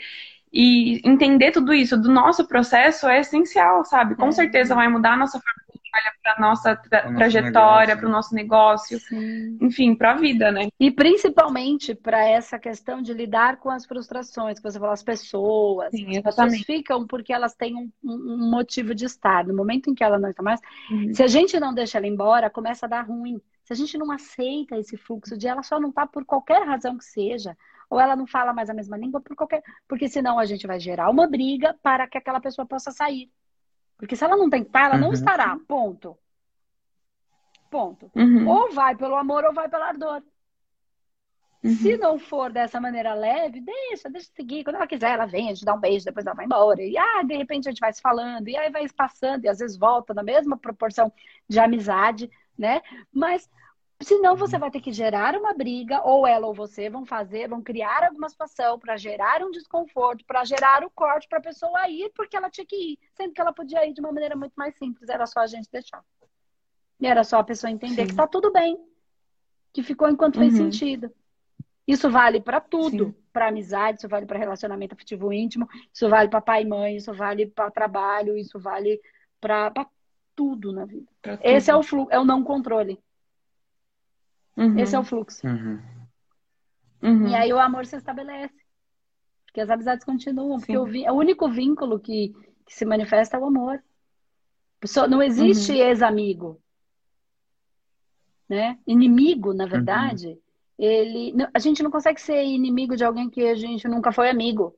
E 0.53 1.01
entender 1.03 1.51
tudo 1.51 1.73
isso 1.73 1.97
do 1.97 2.11
nosso 2.11 2.47
processo 2.47 3.07
é 3.07 3.19
essencial, 3.19 3.83
sabe? 3.83 4.15
Com 4.15 4.27
é. 4.27 4.31
certeza 4.31 4.75
vai 4.75 4.87
mudar 4.87 5.13
a 5.13 5.17
nossa 5.17 5.39
forma 5.39 5.64
trabalhar 5.95 6.13
para 6.21 6.33
a 6.33 6.39
nossa 6.39 6.75
tra 6.75 7.13
trajetória, 7.13 7.97
para 7.97 8.07
o 8.07 8.11
nosso 8.11 8.35
negócio, 8.35 8.99
Sim. 8.99 9.57
enfim, 9.61 9.95
para 9.95 10.11
a 10.11 10.15
vida, 10.15 10.51
né? 10.51 10.67
E 10.79 10.91
principalmente 10.91 11.95
para 11.95 12.23
essa 12.27 12.59
questão 12.59 13.01
de 13.01 13.13
lidar 13.13 13.57
com 13.57 13.69
as 13.69 13.85
frustrações, 13.85 14.59
que 14.59 14.63
você 14.63 14.77
falou, 14.77 14.93
as 14.93 15.03
pessoas. 15.03 15.91
Sim, 15.91 16.17
as 16.17 16.23
pessoas 16.23 16.57
ficam 16.61 17.07
porque 17.07 17.31
elas 17.31 17.55
têm 17.55 17.75
um, 17.75 17.89
um, 18.03 18.49
motivo 18.49 18.93
de 18.93 19.05
estar. 19.05 19.45
No 19.45 19.55
momento 19.55 19.89
em 19.89 19.95
que 19.95 20.03
ela 20.03 20.19
não 20.19 20.29
está 20.29 20.43
mais, 20.43 20.59
uhum. 20.91 21.13
se 21.13 21.23
a 21.23 21.27
gente 21.27 21.59
não 21.59 21.73
deixa 21.73 21.97
ela 21.97 22.07
embora, 22.07 22.49
começa 22.49 22.85
a 22.85 22.89
dar 22.89 23.01
ruim. 23.01 23.41
Se 23.63 23.73
a 23.73 23.75
gente 23.75 23.97
não 23.97 24.11
aceita 24.11 24.77
esse 24.77 24.95
fluxo 24.95 25.37
de 25.37 25.47
ela 25.47 25.63
só 25.63 25.79
não 25.79 25.89
está 25.89 26.05
por 26.05 26.23
qualquer 26.23 26.63
razão 26.67 26.97
que 26.97 27.05
seja, 27.05 27.57
ou 27.89 27.99
ela 27.99 28.15
não 28.15 28.27
fala 28.27 28.53
mais 28.53 28.69
a 28.69 28.73
mesma 28.73 28.97
língua 28.97 29.21
por 29.21 29.35
qualquer. 29.35 29.63
Porque 29.87 30.07
senão 30.07 30.37
a 30.37 30.45
gente 30.45 30.67
vai 30.67 30.79
gerar 30.79 31.09
uma 31.09 31.27
briga 31.27 31.75
para 31.81 32.07
que 32.07 32.17
aquela 32.17 32.39
pessoa 32.39 32.65
possa 32.65 32.91
sair. 32.91 33.29
Porque 33.97 34.15
se 34.15 34.23
ela 34.23 34.35
não 34.35 34.49
tem 34.49 34.63
pai, 34.63 34.85
ela 34.85 34.95
uhum. 34.95 35.01
não 35.01 35.13
estará. 35.13 35.57
Ponto. 35.67 36.17
Ponto. 37.69 38.11
Uhum. 38.15 38.47
Ou 38.47 38.71
vai 38.71 38.95
pelo 38.95 39.15
amor 39.15 39.43
ou 39.43 39.53
vai 39.53 39.69
pelo 39.69 39.83
ardor. 39.83 40.21
Uhum. 41.63 41.75
Se 41.75 41.97
não 41.97 42.19
for 42.19 42.51
dessa 42.51 42.79
maneira 42.79 43.13
leve, 43.13 43.59
deixa, 43.59 44.09
deixa 44.09 44.29
seguir. 44.35 44.63
Quando 44.63 44.75
ela 44.75 44.87
quiser, 44.87 45.11
ela 45.11 45.25
vem, 45.25 45.49
a 45.49 45.53
gente 45.53 45.65
dá 45.65 45.73
um 45.73 45.79
beijo, 45.79 46.05
depois 46.05 46.25
ela 46.25 46.35
vai 46.35 46.45
embora. 46.45 46.81
E 46.81 46.97
ah, 46.97 47.23
de 47.23 47.35
repente 47.35 47.67
a 47.67 47.71
gente 47.71 47.79
vai 47.79 47.91
se 47.91 48.01
falando, 48.01 48.47
e 48.47 48.55
aí 48.55 48.69
vai 48.69 48.87
passando, 48.89 49.45
e 49.45 49.49
às 49.49 49.59
vezes 49.59 49.77
volta 49.77 50.13
na 50.13 50.21
mesma 50.21 50.57
proporção 50.57 51.11
de 51.49 51.59
amizade 51.59 52.29
né? 52.57 52.81
Mas 53.11 53.49
senão 54.01 54.35
você 54.35 54.57
vai 54.57 54.69
ter 54.69 54.81
que 54.81 54.91
gerar 54.91 55.35
uma 55.35 55.53
briga, 55.53 56.01
ou 56.03 56.27
ela 56.27 56.47
ou 56.47 56.53
você 56.53 56.89
vão 56.89 57.05
fazer, 57.05 57.47
vão 57.47 57.61
criar 57.61 58.03
alguma 58.03 58.29
situação 58.29 58.77
para 58.77 58.97
gerar 58.97 59.41
um 59.43 59.51
desconforto, 59.51 60.25
para 60.25 60.43
gerar 60.43 60.83
o 60.83 60.89
corte 60.89 61.27
para 61.27 61.39
a 61.39 61.41
pessoa 61.41 61.89
ir 61.89 62.11
porque 62.15 62.35
ela 62.35 62.49
tinha 62.49 62.65
que 62.65 62.75
ir, 62.75 62.99
sendo 63.15 63.33
que 63.33 63.41
ela 63.41 63.53
podia 63.53 63.85
ir 63.87 63.93
de 63.93 64.01
uma 64.01 64.11
maneira 64.11 64.35
muito 64.35 64.53
mais 64.55 64.75
simples, 64.77 65.09
era 65.09 65.25
só 65.25 65.39
a 65.39 65.47
gente 65.47 65.69
deixar. 65.71 66.03
E 66.99 67.07
era 67.07 67.23
só 67.23 67.39
a 67.39 67.43
pessoa 67.43 67.71
entender 67.71 68.01
Sim. 68.01 68.05
que 68.05 68.11
está 68.11 68.27
tudo 68.27 68.51
bem, 68.51 68.77
que 69.73 69.83
ficou 69.83 70.09
enquanto 70.09 70.39
fez 70.39 70.53
uhum. 70.53 70.71
sentido. 70.71 71.11
Isso 71.87 72.09
vale 72.09 72.41
para 72.41 72.59
tudo, 72.59 73.15
para 73.31 73.47
amizade, 73.47 73.99
isso 73.99 74.07
vale 74.07 74.25
para 74.25 74.39
relacionamento 74.39 74.95
afetivo 74.95 75.31
íntimo, 75.31 75.67
isso 75.93 76.09
vale 76.09 76.29
para 76.29 76.41
pai 76.41 76.63
e 76.63 76.65
mãe, 76.65 76.95
isso 76.95 77.13
vale 77.13 77.45
para 77.45 77.69
trabalho, 77.69 78.37
isso 78.37 78.59
vale 78.59 78.99
para 79.39 79.71
tudo 80.35 80.71
na 80.73 80.85
vida. 80.85 81.05
Esse 81.41 81.69
é 81.69 81.75
o 81.75 81.83
fluxo, 81.83 82.11
é 82.11 82.19
o 82.19 82.25
não 82.25 82.43
controle. 82.43 82.99
Uhum. 84.57 84.79
Esse 84.79 84.95
é 84.95 84.99
o 84.99 85.03
fluxo. 85.03 85.45
Uhum. 85.45 85.81
Uhum. 87.01 87.27
E 87.27 87.35
aí 87.35 87.51
o 87.51 87.59
amor 87.59 87.85
se 87.85 87.95
estabelece. 87.95 88.55
Porque 89.45 89.61
as 89.61 89.69
amizades 89.69 90.05
continuam. 90.05 90.59
Sim. 90.59 90.73
Porque 90.73 91.07
o, 91.07 91.13
o, 91.13 91.17
único 91.17 91.49
vínculo 91.49 91.99
que, 91.99 92.33
que, 92.65 92.73
se 92.73 92.85
manifesta 92.85 93.37
é 93.37 93.39
o 93.39 93.45
amor. 93.45 93.83
Não 95.09 95.21
existe 95.21 95.71
uhum. 95.71 95.77
ex-amigo. 95.77 96.61
Né? 98.47 98.77
Inimigo, 98.85 99.53
na 99.53 99.65
verdade, 99.65 100.27
uhum. 100.27 100.37
ele. 100.77 101.33
A 101.53 101.59
gente 101.59 101.81
não 101.81 101.91
consegue 101.91 102.21
ser 102.21 102.43
inimigo 102.43 102.95
de 102.95 103.03
alguém 103.03 103.29
que 103.29 103.41
a 103.41 103.55
gente 103.55 103.87
nunca 103.87 104.11
foi 104.11 104.29
amigo. 104.29 104.75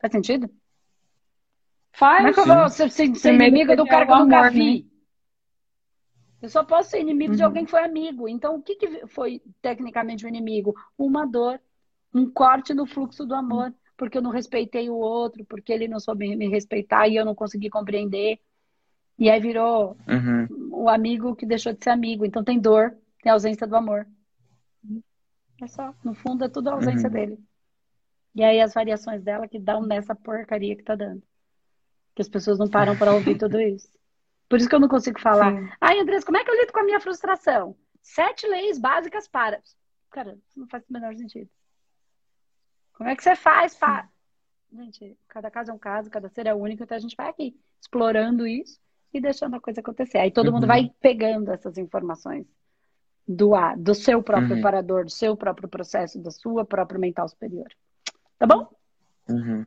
Faz 0.00 0.12
sentido? 0.12 0.50
Faz. 1.92 2.18
Como 2.18 2.28
é 2.28 2.32
que 2.32 2.40
eu 2.40 2.46
vou 2.46 2.68
ser, 2.68 2.90
ser, 2.90 3.14
ser 3.14 3.34
inimigo 3.34 3.74
do 3.76 3.86
cara 3.86 4.06
que 4.06 4.12
eu 4.12 4.18
nunca 4.18 4.50
vi? 4.50 4.87
Eu 6.40 6.48
só 6.48 6.64
posso 6.64 6.90
ser 6.90 7.00
inimigo 7.00 7.32
uhum. 7.32 7.36
de 7.36 7.42
alguém 7.42 7.64
que 7.64 7.70
foi 7.70 7.84
amigo. 7.84 8.28
Então, 8.28 8.56
o 8.56 8.62
que, 8.62 8.76
que 8.76 9.06
foi 9.08 9.42
tecnicamente 9.60 10.24
o 10.24 10.26
um 10.26 10.28
inimigo? 10.28 10.74
Uma 10.96 11.26
dor, 11.26 11.60
um 12.14 12.30
corte 12.30 12.72
no 12.72 12.86
fluxo 12.86 13.26
do 13.26 13.34
amor, 13.34 13.74
porque 13.96 14.16
eu 14.16 14.22
não 14.22 14.30
respeitei 14.30 14.88
o 14.88 14.94
outro, 14.94 15.44
porque 15.44 15.72
ele 15.72 15.88
não 15.88 15.98
soube 15.98 16.36
me 16.36 16.48
respeitar 16.48 17.08
e 17.08 17.16
eu 17.16 17.24
não 17.24 17.34
consegui 17.34 17.68
compreender. 17.68 18.38
E 19.18 19.28
aí 19.28 19.40
virou 19.40 19.96
uhum. 20.08 20.68
o 20.70 20.88
amigo 20.88 21.34
que 21.34 21.44
deixou 21.44 21.72
de 21.72 21.82
ser 21.82 21.90
amigo. 21.90 22.24
Então 22.24 22.44
tem 22.44 22.60
dor, 22.60 22.96
tem 23.20 23.32
ausência 23.32 23.66
do 23.66 23.74
amor. 23.74 24.06
É 25.60 25.66
só, 25.66 25.92
no 26.04 26.14
fundo 26.14 26.44
é 26.44 26.48
tudo 26.48 26.68
a 26.68 26.74
ausência 26.74 27.08
uhum. 27.08 27.12
dele. 27.12 27.38
E 28.32 28.44
aí 28.44 28.60
as 28.60 28.72
variações 28.72 29.20
dela 29.24 29.48
que 29.48 29.58
dão 29.58 29.82
nessa 29.82 30.14
porcaria 30.14 30.76
que 30.76 30.84
tá 30.84 30.94
dando. 30.94 31.20
Que 32.14 32.22
as 32.22 32.28
pessoas 32.28 32.60
não 32.60 32.68
param 32.68 32.96
para 32.96 33.12
ouvir 33.12 33.36
tudo 33.36 33.60
isso. 33.60 33.97
Por 34.48 34.58
isso 34.58 34.68
que 34.68 34.74
eu 34.74 34.80
não 34.80 34.88
consigo 34.88 35.20
falar. 35.20 35.52
Sim. 35.52 35.68
Ai, 35.80 36.00
Andressa, 36.00 36.24
como 36.24 36.38
é 36.38 36.44
que 36.44 36.50
eu 36.50 36.58
lido 36.58 36.72
com 36.72 36.80
a 36.80 36.84
minha 36.84 37.00
frustração? 37.00 37.76
Sete 38.00 38.46
leis 38.46 38.78
básicas 38.78 39.28
para. 39.28 39.60
Cara, 40.10 40.38
isso 40.48 40.58
não 40.58 40.66
faz 40.66 40.82
o 40.88 40.92
menor 40.92 41.14
sentido. 41.14 41.50
Como 42.94 43.08
é 43.10 43.14
que 43.14 43.22
você 43.22 43.36
faz 43.36 43.74
para. 43.74 44.08
Gente, 44.72 45.16
cada 45.28 45.50
caso 45.50 45.70
é 45.70 45.74
um 45.74 45.78
caso, 45.78 46.10
cada 46.10 46.28
ser 46.28 46.46
é 46.46 46.54
único, 46.54 46.82
então 46.82 46.96
a 46.96 47.00
gente 47.00 47.16
vai 47.16 47.28
aqui 47.28 47.58
explorando 47.80 48.46
isso 48.46 48.78
e 49.12 49.20
deixando 49.20 49.56
a 49.56 49.60
coisa 49.60 49.80
acontecer. 49.80 50.18
Aí 50.18 50.30
todo 50.30 50.48
uhum. 50.48 50.54
mundo 50.54 50.66
vai 50.66 50.90
pegando 51.00 51.50
essas 51.50 51.78
informações 51.78 52.46
do 53.26 53.54
A, 53.54 53.74
do 53.74 53.94
seu 53.94 54.22
próprio 54.22 54.56
uhum. 54.56 54.62
parador, 54.62 55.04
do 55.04 55.10
seu 55.10 55.36
próprio 55.36 55.68
processo, 55.68 56.18
da 56.18 56.30
sua 56.30 56.64
própria 56.64 56.98
mental 56.98 57.28
superior. 57.28 57.68
Tá 58.38 58.46
bom? 58.46 58.70
Uhum. 59.28 59.64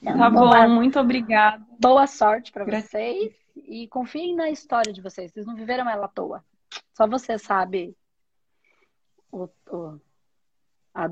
Então, 0.00 0.18
tá 0.18 0.30
bom, 0.30 0.68
muito 0.68 0.98
obrigada. 0.98 1.64
Boa 1.78 2.06
sorte 2.06 2.52
para 2.52 2.64
vocês 2.64 3.45
e 3.56 3.88
confiem 3.88 4.34
na 4.34 4.50
história 4.50 4.92
de 4.92 5.00
vocês. 5.00 5.32
Vocês 5.32 5.46
não 5.46 5.56
viveram 5.56 5.88
ela 5.88 6.06
à 6.06 6.08
toa. 6.08 6.44
Só 6.94 7.06
você 7.06 7.38
sabe 7.38 7.96
o, 9.30 9.48
o, 9.70 10.00
a, 10.94 11.08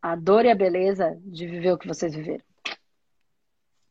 a 0.00 0.16
dor 0.16 0.44
e 0.44 0.50
a 0.50 0.54
beleza 0.54 1.18
de 1.24 1.46
viver 1.46 1.72
o 1.72 1.78
que 1.78 1.86
vocês 1.86 2.14
viveram. 2.14 2.44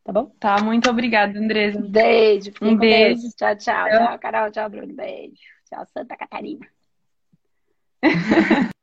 Tá 0.03 0.11
bom? 0.11 0.29
Tá, 0.39 0.63
muito 0.63 0.89
obrigada, 0.89 1.37
Andresa. 1.37 1.79
Beijo. 1.79 2.51
Um 2.61 2.75
beijo. 2.75 3.21
beijo. 3.21 3.35
Tchau, 3.35 3.55
tchau. 3.55 3.87
Tchau, 3.87 4.07
tchau 4.07 4.19
Carol. 4.19 4.51
Tchau, 4.51 4.69
Bruno. 4.69 4.93
Beijo. 4.93 5.41
Tchau, 5.69 5.85
Santa 5.93 6.17
Catarina. 6.17 6.67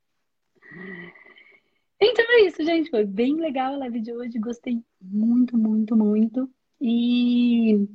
então 2.00 2.24
é 2.28 2.42
isso, 2.42 2.64
gente. 2.64 2.88
Foi 2.88 3.04
bem 3.04 3.34
legal 3.34 3.74
a 3.74 3.78
live 3.78 4.00
de 4.00 4.12
hoje. 4.12 4.38
Gostei 4.38 4.80
muito, 5.00 5.58
muito, 5.58 5.96
muito. 5.96 6.48
E, 6.80 7.88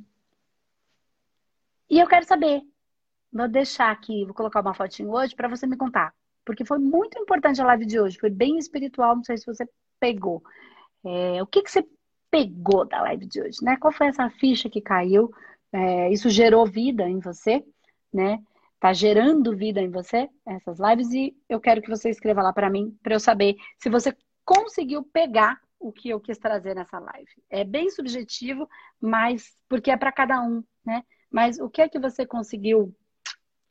e 1.90 1.98
eu 1.98 2.06
quero 2.06 2.26
saber. 2.26 2.62
Vou 3.32 3.48
deixar 3.48 3.90
aqui, 3.90 4.24
vou 4.24 4.34
colocar 4.34 4.60
uma 4.60 4.74
fotinho 4.74 5.10
hoje 5.10 5.34
para 5.34 5.48
você 5.48 5.66
me 5.66 5.76
contar. 5.76 6.14
Porque 6.44 6.64
foi 6.64 6.78
muito 6.78 7.18
importante 7.18 7.60
a 7.60 7.66
live 7.66 7.86
de 7.86 7.98
hoje. 7.98 8.18
Foi 8.18 8.30
bem 8.30 8.58
espiritual. 8.58 9.16
Não 9.16 9.24
sei 9.24 9.36
se 9.36 9.46
você 9.46 9.68
pegou. 9.98 10.42
É, 11.04 11.42
o 11.42 11.46
que, 11.46 11.62
que 11.62 11.70
você 11.70 11.86
pegou 12.30 12.84
da 12.84 13.00
live 13.02 13.26
de 13.26 13.40
hoje, 13.40 13.58
né? 13.62 13.76
Qual 13.76 13.92
foi 13.92 14.08
essa 14.08 14.28
ficha 14.28 14.68
que 14.68 14.80
caiu? 14.80 15.32
É, 15.72 16.12
isso 16.12 16.28
gerou 16.28 16.66
vida 16.66 17.08
em 17.08 17.20
você, 17.20 17.64
né? 18.12 18.42
Tá 18.80 18.92
gerando 18.92 19.56
vida 19.56 19.80
em 19.80 19.88
você 19.88 20.28
essas 20.44 20.78
lives 20.78 21.12
e 21.12 21.34
eu 21.48 21.60
quero 21.60 21.80
que 21.80 21.88
você 21.88 22.10
escreva 22.10 22.42
lá 22.42 22.52
para 22.52 22.68
mim 22.68 22.96
para 23.02 23.14
eu 23.14 23.20
saber 23.20 23.56
se 23.78 23.88
você 23.88 24.14
conseguiu 24.44 25.02
pegar 25.04 25.60
o 25.78 25.92
que 25.92 26.08
eu 26.08 26.20
quis 26.20 26.38
trazer 26.38 26.74
nessa 26.74 26.98
live. 26.98 27.30
É 27.50 27.64
bem 27.64 27.90
subjetivo, 27.90 28.68
mas 29.00 29.54
porque 29.68 29.90
é 29.90 29.96
para 29.96 30.12
cada 30.12 30.40
um, 30.42 30.62
né? 30.84 31.02
Mas 31.30 31.58
o 31.58 31.68
que 31.68 31.82
é 31.82 31.88
que 31.88 31.98
você 31.98 32.24
conseguiu 32.24 32.94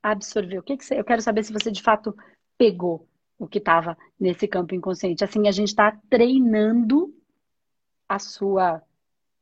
absorver? 0.01 0.59
O 0.59 0.63
que, 0.63 0.77
que 0.77 0.85
você, 0.85 0.99
eu 0.99 1.05
quero 1.05 1.21
saber 1.21 1.43
se 1.43 1.53
você 1.53 1.71
de 1.71 1.81
fato 1.81 2.15
pegou 2.57 3.07
o 3.37 3.47
que 3.47 3.57
estava 3.57 3.97
nesse 4.19 4.47
campo 4.47 4.73
inconsciente. 4.75 5.23
Assim, 5.23 5.47
a 5.47 5.51
gente 5.51 5.69
está 5.69 5.97
treinando 6.09 7.13
a 8.07 8.19
sua 8.19 8.81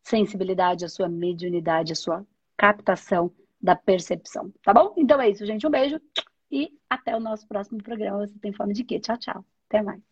sensibilidade, 0.04 0.86
a 0.86 0.90
sua 0.90 1.08
mediunidade, 1.08 1.94
a 1.94 1.96
sua 1.96 2.26
captação 2.58 3.32
da 3.62 3.76
percepção, 3.76 4.52
tá 4.64 4.74
bom? 4.74 4.94
Então 4.98 5.22
é 5.22 5.30
isso, 5.30 5.46
gente. 5.46 5.68
Um 5.68 5.70
beijo 5.70 6.02
e 6.52 6.72
até 6.90 7.16
o 7.16 7.20
nosso 7.20 7.48
próximo 7.48 7.82
programa. 7.82 8.26
Você 8.26 8.38
tem 8.40 8.52
fome 8.52 8.74
de 8.74 8.84
quê? 8.84 9.00
Tchau, 9.00 9.18
tchau. 9.18 9.46
Até 9.68 9.82
mais. 9.84 10.11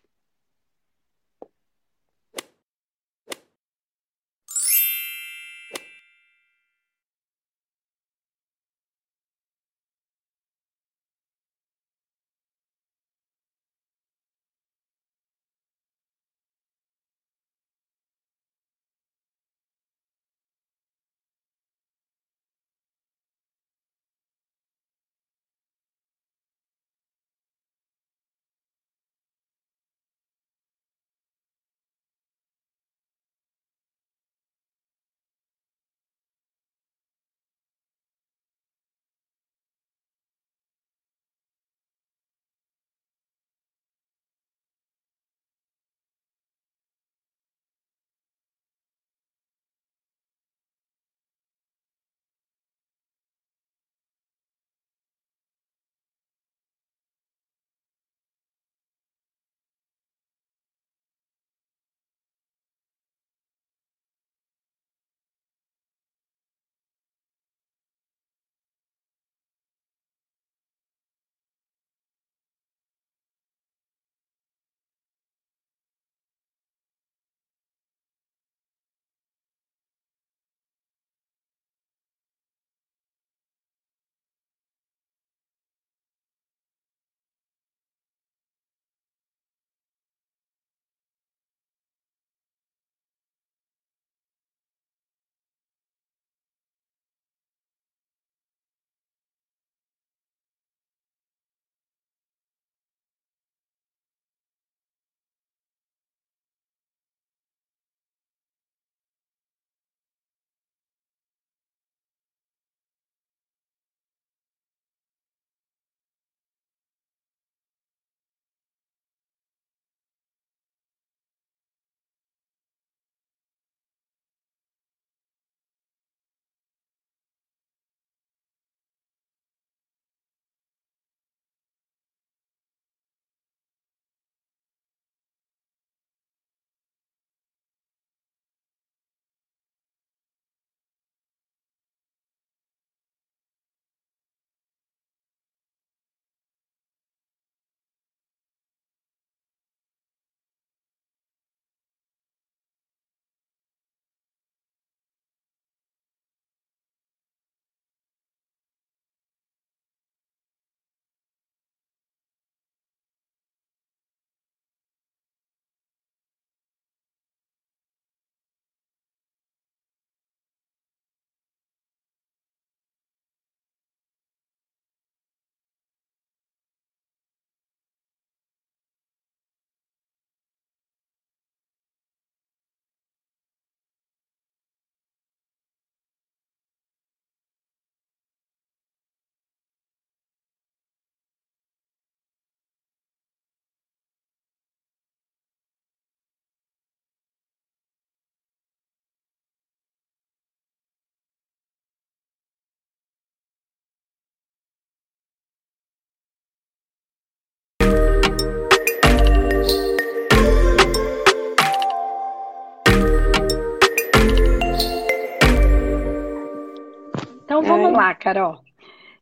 Carol. 218.15 218.61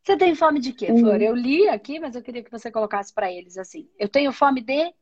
Você 0.04 0.16
tem 0.16 0.34
fome 0.36 0.60
de 0.60 0.72
quê, 0.72 0.88
Flor? 0.88 1.16
Uhum. 1.16 1.22
Eu 1.22 1.36
li 1.36 1.68
aqui, 1.68 2.00
mas 2.00 2.16
eu 2.16 2.22
queria 2.22 2.42
que 2.42 2.50
você 2.52 2.72
colocasse 2.72 3.14
para 3.14 3.32
eles 3.32 3.58
assim. 3.58 3.90
Eu 4.00 4.08
tenho 4.08 4.32
fome 4.32 4.62
de. 4.62 4.94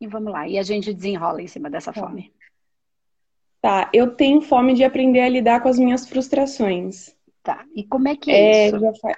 E 0.00 0.06
vamos 0.06 0.32
lá. 0.32 0.46
E 0.46 0.58
a 0.58 0.62
gente 0.62 0.92
desenrola 0.92 1.40
em 1.40 1.46
cima 1.46 1.70
dessa 1.70 1.92
tá. 1.92 2.00
fome. 2.00 2.30
Tá, 3.62 3.88
eu 3.94 4.14
tenho 4.14 4.42
fome 4.42 4.74
de 4.74 4.84
aprender 4.84 5.22
a 5.22 5.28
lidar 5.30 5.62
com 5.62 5.68
as 5.70 5.78
minhas 5.78 6.06
frustrações. 6.06 7.16
Tá, 7.42 7.64
e 7.74 7.82
como 7.82 8.08
é 8.08 8.14
que 8.14 8.30
é, 8.30 8.34
é 8.34 8.68
isso? 8.68 8.78
Faz... 9.00 9.16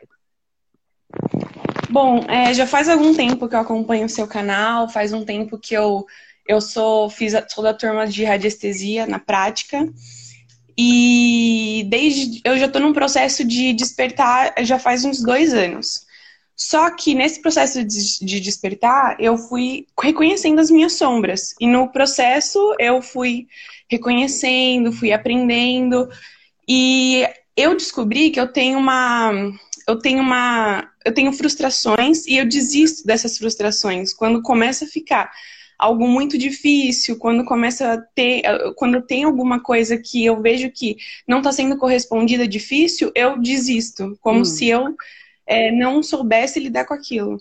Bom, 1.91 2.19
é, 2.29 2.55
já 2.55 2.65
faz 2.65 2.89
algum 2.89 3.13
tempo 3.13 3.49
que 3.49 3.57
eu 3.57 3.61
acompanho 3.61 4.07
o 4.07 4.09
seu 4.09 4.29
canal, 4.29 4.89
faz 4.89 5.13
um 5.13 5.25
tempo 5.25 5.59
que 5.59 5.75
eu, 5.75 6.07
eu 6.47 6.61
sou, 6.61 7.11
fiz 7.11 7.35
a, 7.35 7.49
sou 7.49 7.65
da 7.65 7.75
turma 7.75 8.07
de 8.07 8.25
radiestesia 8.25 9.05
na 9.07 9.19
prática. 9.19 9.85
E 10.79 11.87
desde 11.89 12.41
eu 12.45 12.59
já 12.59 12.67
estou 12.67 12.83
num 12.83 12.93
processo 12.93 13.45
de 13.45 13.73
despertar 13.73 14.55
já 14.61 14.79
faz 14.79 15.05
uns 15.05 15.23
dois 15.23 15.55
anos. 15.55 16.07
Só 16.55 16.91
que 16.91 17.15
nesse 17.15 17.41
processo 17.41 17.85
de, 17.85 18.25
de 18.25 18.41
despertar, 18.41 19.17
eu 19.21 19.37
fui 19.37 19.87
reconhecendo 20.01 20.59
as 20.59 20.71
minhas 20.71 20.95
sombras. 20.95 21.55
E 21.61 21.67
no 21.67 21.93
processo 21.93 22.75
eu 22.79 23.03
fui 23.03 23.47
reconhecendo, 23.91 24.93
fui 24.93 25.13
aprendendo. 25.13 26.09
E 26.67 27.27
eu 27.57 27.77
descobri 27.77 28.31
que 28.31 28.41
eu 28.41 28.49
tenho 28.49 28.79
uma. 28.79 29.33
Eu 29.87 29.99
tenho 29.99 30.21
uma. 30.21 30.91
Eu 31.05 31.13
tenho 31.13 31.33
frustrações 31.33 32.27
e 32.27 32.37
eu 32.37 32.49
desisto 32.49 33.07
dessas 33.07 33.39
frustrações 33.39 34.13
quando 34.13 34.43
começa 34.43 34.85
a 34.85 34.89
ficar 34.89 35.31
algo 35.79 36.07
muito 36.07 36.39
difícil, 36.39 37.19
quando 37.19 37.45
começa 37.45 37.93
a 37.93 38.01
ter, 38.01 38.43
quando 38.77 39.03
tem 39.03 39.25
alguma 39.25 39.61
coisa 39.63 39.99
que 39.99 40.25
eu 40.25 40.41
vejo 40.41 40.71
que 40.71 40.97
não 41.27 41.39
está 41.39 41.53
sendo 41.53 41.77
correspondida 41.77 42.47
difícil, 42.49 43.13
eu 43.15 43.39
desisto, 43.39 44.17
como 44.21 44.41
hum. 44.41 44.45
se 44.45 44.69
eu 44.69 44.97
é, 45.47 45.71
não 45.71 46.03
soubesse 46.03 46.59
lidar 46.59 46.87
com 46.87 46.95
aquilo. 46.95 47.41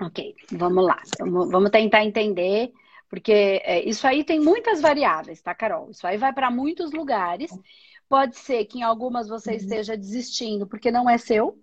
Ok, 0.00 0.34
vamos 0.52 0.84
lá, 0.84 1.00
vamos, 1.18 1.50
vamos 1.50 1.70
tentar 1.70 2.04
entender 2.04 2.70
porque 3.08 3.62
é, 3.64 3.88
isso 3.88 4.06
aí 4.06 4.24
tem 4.24 4.40
muitas 4.40 4.80
variáveis, 4.80 5.40
tá, 5.40 5.54
Carol? 5.54 5.90
Isso 5.90 6.06
aí 6.06 6.16
vai 6.16 6.32
para 6.32 6.50
muitos 6.50 6.92
lugares. 6.92 7.50
Pode 8.08 8.36
ser 8.36 8.64
que 8.66 8.78
em 8.78 8.82
algumas 8.82 9.28
você 9.28 9.50
uhum. 9.50 9.56
esteja 9.56 9.96
desistindo 9.96 10.66
porque 10.66 10.90
não 10.90 11.08
é 11.08 11.18
seu. 11.18 11.58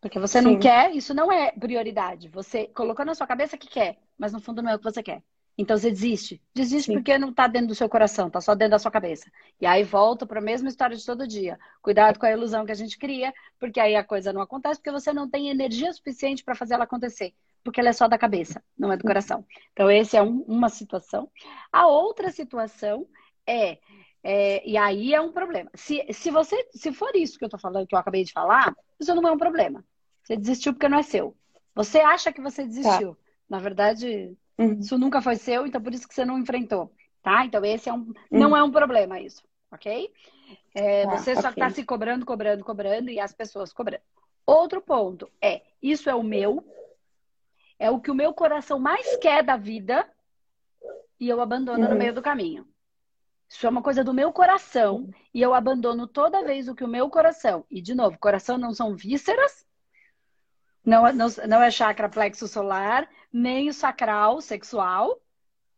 Porque 0.00 0.18
você 0.18 0.40
Sim. 0.40 0.44
não 0.44 0.58
quer, 0.58 0.94
isso 0.94 1.14
não 1.14 1.30
é 1.30 1.52
prioridade. 1.52 2.28
Você 2.28 2.66
colocou 2.68 3.04
na 3.04 3.14
sua 3.14 3.26
cabeça 3.26 3.56
que 3.56 3.68
quer, 3.68 3.98
mas 4.20 4.32
no 4.32 4.40
fundo 4.40 4.62
não 4.62 4.70
é 4.70 4.74
o 4.74 4.78
que 4.78 4.84
você 4.84 5.02
quer. 5.02 5.22
Então 5.58 5.76
você 5.76 5.90
desiste. 5.90 6.40
Desiste 6.54 6.86
Sim. 6.86 6.94
porque 6.94 7.18
não 7.18 7.30
está 7.30 7.46
dentro 7.46 7.68
do 7.68 7.74
seu 7.74 7.88
coração, 7.88 8.28
está 8.28 8.40
só 8.40 8.54
dentro 8.54 8.72
da 8.72 8.78
sua 8.78 8.90
cabeça. 8.90 9.30
E 9.60 9.66
aí 9.66 9.82
volta 9.82 10.24
para 10.26 10.38
a 10.38 10.42
mesma 10.42 10.68
história 10.68 10.96
de 10.96 11.04
todo 11.04 11.26
dia. 11.26 11.58
Cuidado 11.82 12.18
com 12.18 12.26
a 12.26 12.30
ilusão 12.30 12.64
que 12.64 12.72
a 12.72 12.76
gente 12.76 12.96
cria, 12.96 13.32
porque 13.58 13.80
aí 13.80 13.96
a 13.96 14.04
coisa 14.04 14.32
não 14.32 14.40
acontece, 14.40 14.80
porque 14.80 14.92
você 14.92 15.12
não 15.12 15.28
tem 15.28 15.48
energia 15.48 15.92
suficiente 15.92 16.44
para 16.44 16.54
fazer 16.54 16.74
ela 16.74 16.84
acontecer 16.84 17.34
porque 17.62 17.80
ela 17.80 17.90
é 17.90 17.92
só 17.92 18.08
da 18.08 18.18
cabeça, 18.18 18.62
não 18.78 18.92
é 18.92 18.96
do 18.96 19.04
coração. 19.04 19.44
Então, 19.72 19.88
essa 19.88 20.16
é 20.16 20.22
um, 20.22 20.42
uma 20.48 20.68
situação. 20.68 21.30
A 21.70 21.86
outra 21.86 22.30
situação 22.30 23.06
é, 23.46 23.78
é, 24.22 24.66
e 24.68 24.76
aí 24.76 25.14
é 25.14 25.20
um 25.20 25.32
problema. 25.32 25.70
Se, 25.74 26.04
se 26.12 26.30
você, 26.30 26.68
se 26.72 26.92
for 26.92 27.14
isso 27.14 27.38
que 27.38 27.44
eu 27.44 27.48
tô 27.48 27.58
falando, 27.58 27.86
que 27.86 27.94
eu 27.94 27.98
acabei 27.98 28.24
de 28.24 28.32
falar, 28.32 28.74
isso 28.98 29.14
não 29.14 29.28
é 29.28 29.32
um 29.32 29.38
problema. 29.38 29.84
Você 30.22 30.36
desistiu 30.36 30.72
porque 30.72 30.88
não 30.88 30.98
é 30.98 31.02
seu. 31.02 31.36
Você 31.74 31.98
acha 32.00 32.32
que 32.32 32.40
você 32.40 32.64
desistiu. 32.64 33.14
Tá. 33.14 33.29
Na 33.50 33.58
verdade, 33.58 34.36
uhum. 34.56 34.78
isso 34.78 34.96
nunca 34.96 35.20
foi 35.20 35.34
seu, 35.34 35.66
então 35.66 35.82
por 35.82 35.92
isso 35.92 36.06
que 36.06 36.14
você 36.14 36.24
não 36.24 36.38
enfrentou. 36.38 36.92
Tá? 37.20 37.44
Então, 37.44 37.64
esse 37.64 37.88
é 37.88 37.92
um, 37.92 37.98
uhum. 37.98 38.14
não 38.30 38.56
é 38.56 38.62
um 38.62 38.70
problema 38.70 39.20
isso, 39.20 39.42
ok? 39.70 40.10
É, 40.74 41.04
tá, 41.04 41.18
você 41.18 41.34
só 41.34 41.50
está 41.50 41.68
se 41.68 41.84
cobrando, 41.84 42.24
cobrando, 42.24 42.64
cobrando 42.64 43.10
e 43.10 43.18
as 43.18 43.32
pessoas 43.32 43.72
cobrando. 43.72 44.02
Outro 44.46 44.80
ponto 44.80 45.28
é, 45.42 45.62
isso 45.82 46.08
é 46.08 46.14
o 46.14 46.22
meu, 46.22 46.64
é 47.78 47.90
o 47.90 48.00
que 48.00 48.10
o 48.10 48.14
meu 48.14 48.32
coração 48.32 48.78
mais 48.78 49.16
quer 49.16 49.42
da 49.42 49.56
vida 49.56 50.08
e 51.18 51.28
eu 51.28 51.40
abandono 51.40 51.84
uhum. 51.84 51.90
no 51.90 51.96
meio 51.96 52.14
do 52.14 52.22
caminho. 52.22 52.66
Isso 53.48 53.66
é 53.66 53.70
uma 53.70 53.82
coisa 53.82 54.04
do 54.04 54.14
meu 54.14 54.32
coração 54.32 55.10
e 55.34 55.42
eu 55.42 55.52
abandono 55.52 56.06
toda 56.06 56.44
vez 56.44 56.68
o 56.68 56.74
que 56.74 56.84
o 56.84 56.88
meu 56.88 57.10
coração. 57.10 57.66
E, 57.68 57.82
de 57.82 57.94
novo, 57.94 58.16
coração 58.18 58.56
não 58.56 58.72
são 58.72 58.94
vísceras, 58.94 59.66
não, 60.84 61.12
não, 61.12 61.26
não 61.48 61.62
é 61.62 61.70
chakra 61.70 62.08
plexo 62.08 62.48
solar, 62.48 63.08
nem 63.32 63.68
o 63.68 63.72
sacral 63.72 64.40
sexual, 64.40 65.20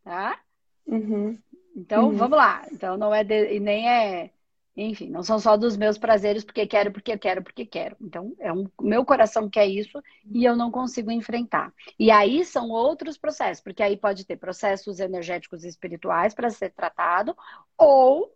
tá? 0.05 0.39
Uhum. 0.87 1.39
Então, 1.77 2.07
uhum. 2.07 2.17
vamos 2.17 2.37
lá. 2.37 2.67
Então, 2.71 2.97
não 2.97 3.15
é 3.15 3.25
de, 3.25 3.59
nem 3.61 3.89
é 3.89 4.31
enfim, 4.75 5.11
não 5.11 5.23
são 5.23 5.39
só 5.39 5.57
dos 5.57 5.77
meus 5.77 5.99
prazeres 5.99 6.45
porque 6.45 6.67
quero, 6.67 6.91
porque 6.91 7.17
quero, 7.19 7.43
porque 7.43 7.67
quero. 7.67 7.95
Então, 8.01 8.35
é 8.39 8.51
um, 8.53 8.67
meu 8.81 9.05
coração 9.05 9.49
quer 9.49 9.67
isso 9.67 10.03
e 10.31 10.45
eu 10.45 10.57
não 10.57 10.71
consigo 10.71 11.11
enfrentar. 11.11 11.73
E 11.99 12.11
aí 12.11 12.43
são 12.45 12.71
outros 12.71 13.19
processos, 13.19 13.63
porque 13.63 13.83
aí 13.83 13.99
pode 13.99 14.25
ter 14.25 14.37
processos 14.37 14.99
energéticos 14.99 15.65
e 15.65 15.69
espirituais 15.69 16.33
para 16.33 16.49
ser 16.49 16.71
tratado, 16.71 17.37
ou 17.77 18.35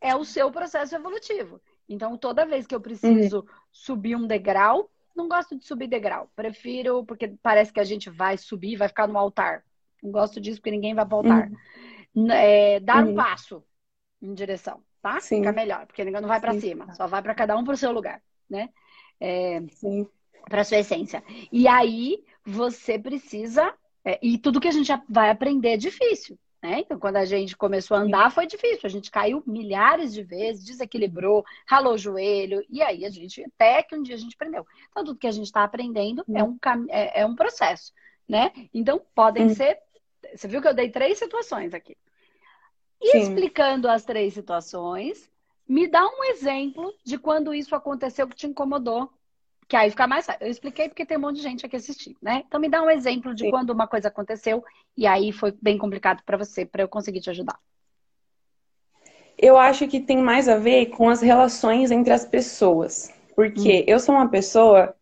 é 0.00 0.14
o 0.14 0.24
seu 0.24 0.52
processo 0.52 0.94
evolutivo. 0.94 1.60
Então, 1.88 2.16
toda 2.16 2.46
vez 2.46 2.64
que 2.64 2.74
eu 2.74 2.80
preciso 2.80 3.40
uhum. 3.40 3.46
subir 3.72 4.14
um 4.14 4.26
degrau, 4.26 4.88
não 5.14 5.28
gosto 5.28 5.56
de 5.56 5.64
subir 5.66 5.88
degrau. 5.88 6.30
Prefiro, 6.34 7.04
porque 7.04 7.28
parece 7.42 7.72
que 7.72 7.80
a 7.80 7.84
gente 7.84 8.10
vai 8.10 8.36
subir, 8.36 8.76
vai 8.76 8.88
ficar 8.88 9.06
no 9.06 9.18
altar. 9.18 9.64
Não 10.02 10.10
gosto 10.10 10.40
disso 10.40 10.58
porque 10.58 10.70
ninguém 10.70 10.94
vai 10.94 11.06
altar. 11.08 11.50
Uhum. 12.14 12.30
É, 12.30 12.80
dar 12.80 13.04
uhum. 13.04 13.12
um 13.12 13.14
passo 13.14 13.64
em 14.20 14.34
direção 14.34 14.82
tá? 15.02 15.20
Sim. 15.20 15.38
Fica 15.38 15.52
melhor, 15.52 15.84
porque 15.86 16.04
não 16.04 16.28
vai 16.28 16.40
para 16.40 16.58
cima, 16.58 16.94
só 16.94 17.06
vai 17.06 17.20
para 17.20 17.34
cada 17.34 17.56
um 17.58 17.64
para 17.64 17.74
o 17.74 17.76
seu 17.76 17.90
lugar, 17.90 18.22
né? 18.48 18.70
É, 19.20 19.60
para 20.48 20.64
sua 20.64 20.78
essência. 20.78 21.22
E 21.50 21.66
aí 21.66 22.24
você 22.44 22.98
precisa 22.98 23.74
é, 24.04 24.18
e 24.22 24.38
tudo 24.38 24.60
que 24.60 24.68
a 24.68 24.72
gente 24.72 24.92
vai 25.08 25.28
aprender 25.28 25.70
é 25.70 25.76
difícil. 25.76 26.38
Né? 26.62 26.78
Então, 26.78 26.96
quando 26.96 27.16
a 27.16 27.24
gente 27.24 27.56
começou 27.56 27.96
a 27.96 28.00
andar, 28.00 28.30
foi 28.30 28.46
difícil. 28.46 28.82
A 28.84 28.88
gente 28.88 29.10
caiu 29.10 29.42
milhares 29.44 30.14
de 30.14 30.22
vezes, 30.22 30.64
desequilibrou, 30.64 31.44
ralou 31.66 31.94
o 31.94 31.98
joelho, 31.98 32.64
e 32.70 32.80
aí 32.80 33.04
a 33.04 33.10
gente, 33.10 33.44
até 33.44 33.82
que 33.82 33.96
um 33.96 34.02
dia 34.02 34.14
a 34.14 34.18
gente 34.18 34.34
aprendeu. 34.34 34.64
Então, 34.90 35.04
tudo 35.04 35.18
que 35.18 35.26
a 35.26 35.32
gente 35.32 35.46
está 35.46 35.64
aprendendo 35.64 36.24
é 36.32 36.44
um, 36.44 36.56
é, 36.88 37.22
é, 37.22 37.26
um 37.26 37.34
processo, 37.34 37.92
né? 38.28 38.52
Então, 38.72 39.02
podem 39.12 39.46
hum. 39.46 39.54
ser. 39.54 39.76
Você 40.34 40.46
viu 40.46 40.62
que 40.62 40.68
eu 40.68 40.74
dei 40.74 40.88
três 40.88 41.18
situações 41.18 41.74
aqui. 41.74 41.96
E 43.00 43.10
Sim. 43.10 43.18
explicando 43.18 43.88
as 43.88 44.04
três 44.04 44.32
situações, 44.32 45.28
me 45.68 45.88
dá 45.88 46.06
um 46.06 46.22
exemplo 46.24 46.94
de 47.04 47.18
quando 47.18 47.52
isso 47.52 47.74
aconteceu 47.74 48.28
que 48.28 48.36
te 48.36 48.46
incomodou. 48.46 49.10
Que 49.68 49.76
aí 49.76 49.90
fica 49.90 50.06
mais 50.06 50.26
fácil. 50.26 50.44
Eu 50.44 50.50
expliquei 50.50 50.88
porque 50.88 51.06
tem 51.06 51.16
um 51.16 51.20
monte 51.20 51.36
de 51.36 51.42
gente 51.42 51.64
aqui 51.64 51.76
assistindo, 51.76 52.16
né? 52.20 52.42
Então 52.46 52.60
me 52.60 52.68
dá 52.68 52.82
um 52.82 52.90
exemplo 52.90 53.34
de 53.34 53.44
Sim. 53.44 53.50
quando 53.50 53.70
uma 53.70 53.86
coisa 53.86 54.08
aconteceu 54.08 54.64
e 54.96 55.06
aí 55.06 55.32
foi 55.32 55.52
bem 55.62 55.78
complicado 55.78 56.22
para 56.24 56.36
você, 56.36 56.64
para 56.64 56.82
eu 56.82 56.88
conseguir 56.88 57.20
te 57.20 57.30
ajudar. 57.30 57.58
Eu 59.38 59.56
acho 59.56 59.88
que 59.88 59.98
tem 59.98 60.18
mais 60.18 60.48
a 60.48 60.56
ver 60.56 60.86
com 60.86 61.08
as 61.08 61.20
relações 61.20 61.90
entre 61.90 62.12
as 62.12 62.24
pessoas. 62.24 63.12
Porque 63.34 63.80
hum. 63.80 63.84
eu 63.86 63.98
sou 63.98 64.14
uma 64.14 64.28
pessoa 64.28 64.94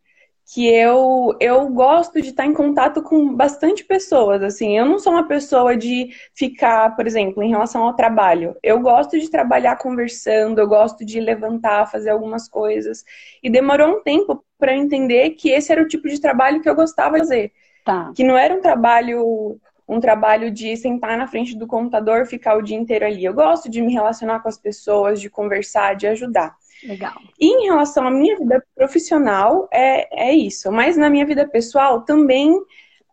que 0.52 0.66
eu, 0.66 1.36
eu 1.38 1.68
gosto 1.68 2.20
de 2.20 2.30
estar 2.30 2.44
em 2.44 2.52
contato 2.52 3.02
com 3.02 3.36
bastante 3.36 3.84
pessoas, 3.84 4.42
assim, 4.42 4.76
eu 4.76 4.84
não 4.84 4.98
sou 4.98 5.12
uma 5.12 5.28
pessoa 5.28 5.76
de 5.76 6.10
ficar, 6.34 6.96
por 6.96 7.06
exemplo, 7.06 7.40
em 7.40 7.50
relação 7.50 7.84
ao 7.84 7.94
trabalho, 7.94 8.56
eu 8.60 8.80
gosto 8.80 9.18
de 9.20 9.30
trabalhar 9.30 9.76
conversando, 9.76 10.58
eu 10.58 10.66
gosto 10.66 11.04
de 11.04 11.20
levantar, 11.20 11.86
fazer 11.86 12.10
algumas 12.10 12.48
coisas, 12.48 13.04
e 13.40 13.48
demorou 13.48 13.98
um 13.98 14.02
tempo 14.02 14.44
para 14.58 14.74
entender 14.74 15.30
que 15.30 15.50
esse 15.50 15.70
era 15.70 15.82
o 15.82 15.86
tipo 15.88 16.08
de 16.08 16.20
trabalho 16.20 16.60
que 16.60 16.68
eu 16.68 16.74
gostava 16.74 17.14
de 17.14 17.20
fazer, 17.20 17.52
tá. 17.84 18.12
que 18.12 18.24
não 18.24 18.36
era 18.36 18.52
um 18.52 18.60
trabalho 18.60 19.56
um 19.88 19.98
trabalho 19.98 20.52
de 20.52 20.76
sentar 20.76 21.18
na 21.18 21.26
frente 21.26 21.56
do 21.58 21.66
computador, 21.66 22.24
ficar 22.24 22.56
o 22.56 22.62
dia 22.62 22.76
inteiro 22.76 23.04
ali. 23.04 23.24
Eu 23.24 23.34
gosto 23.34 23.68
de 23.68 23.82
me 23.82 23.92
relacionar 23.92 24.38
com 24.38 24.48
as 24.48 24.56
pessoas, 24.56 25.20
de 25.20 25.28
conversar, 25.28 25.96
de 25.96 26.06
ajudar. 26.06 26.54
Legal. 26.84 27.14
E 27.38 27.46
em 27.46 27.66
relação 27.66 28.06
à 28.06 28.10
minha 28.10 28.36
vida 28.36 28.64
profissional, 28.74 29.68
é, 29.72 30.30
é 30.30 30.34
isso. 30.34 30.70
Mas 30.72 30.96
na 30.96 31.10
minha 31.10 31.26
vida 31.26 31.46
pessoal 31.46 32.02
também 32.02 32.58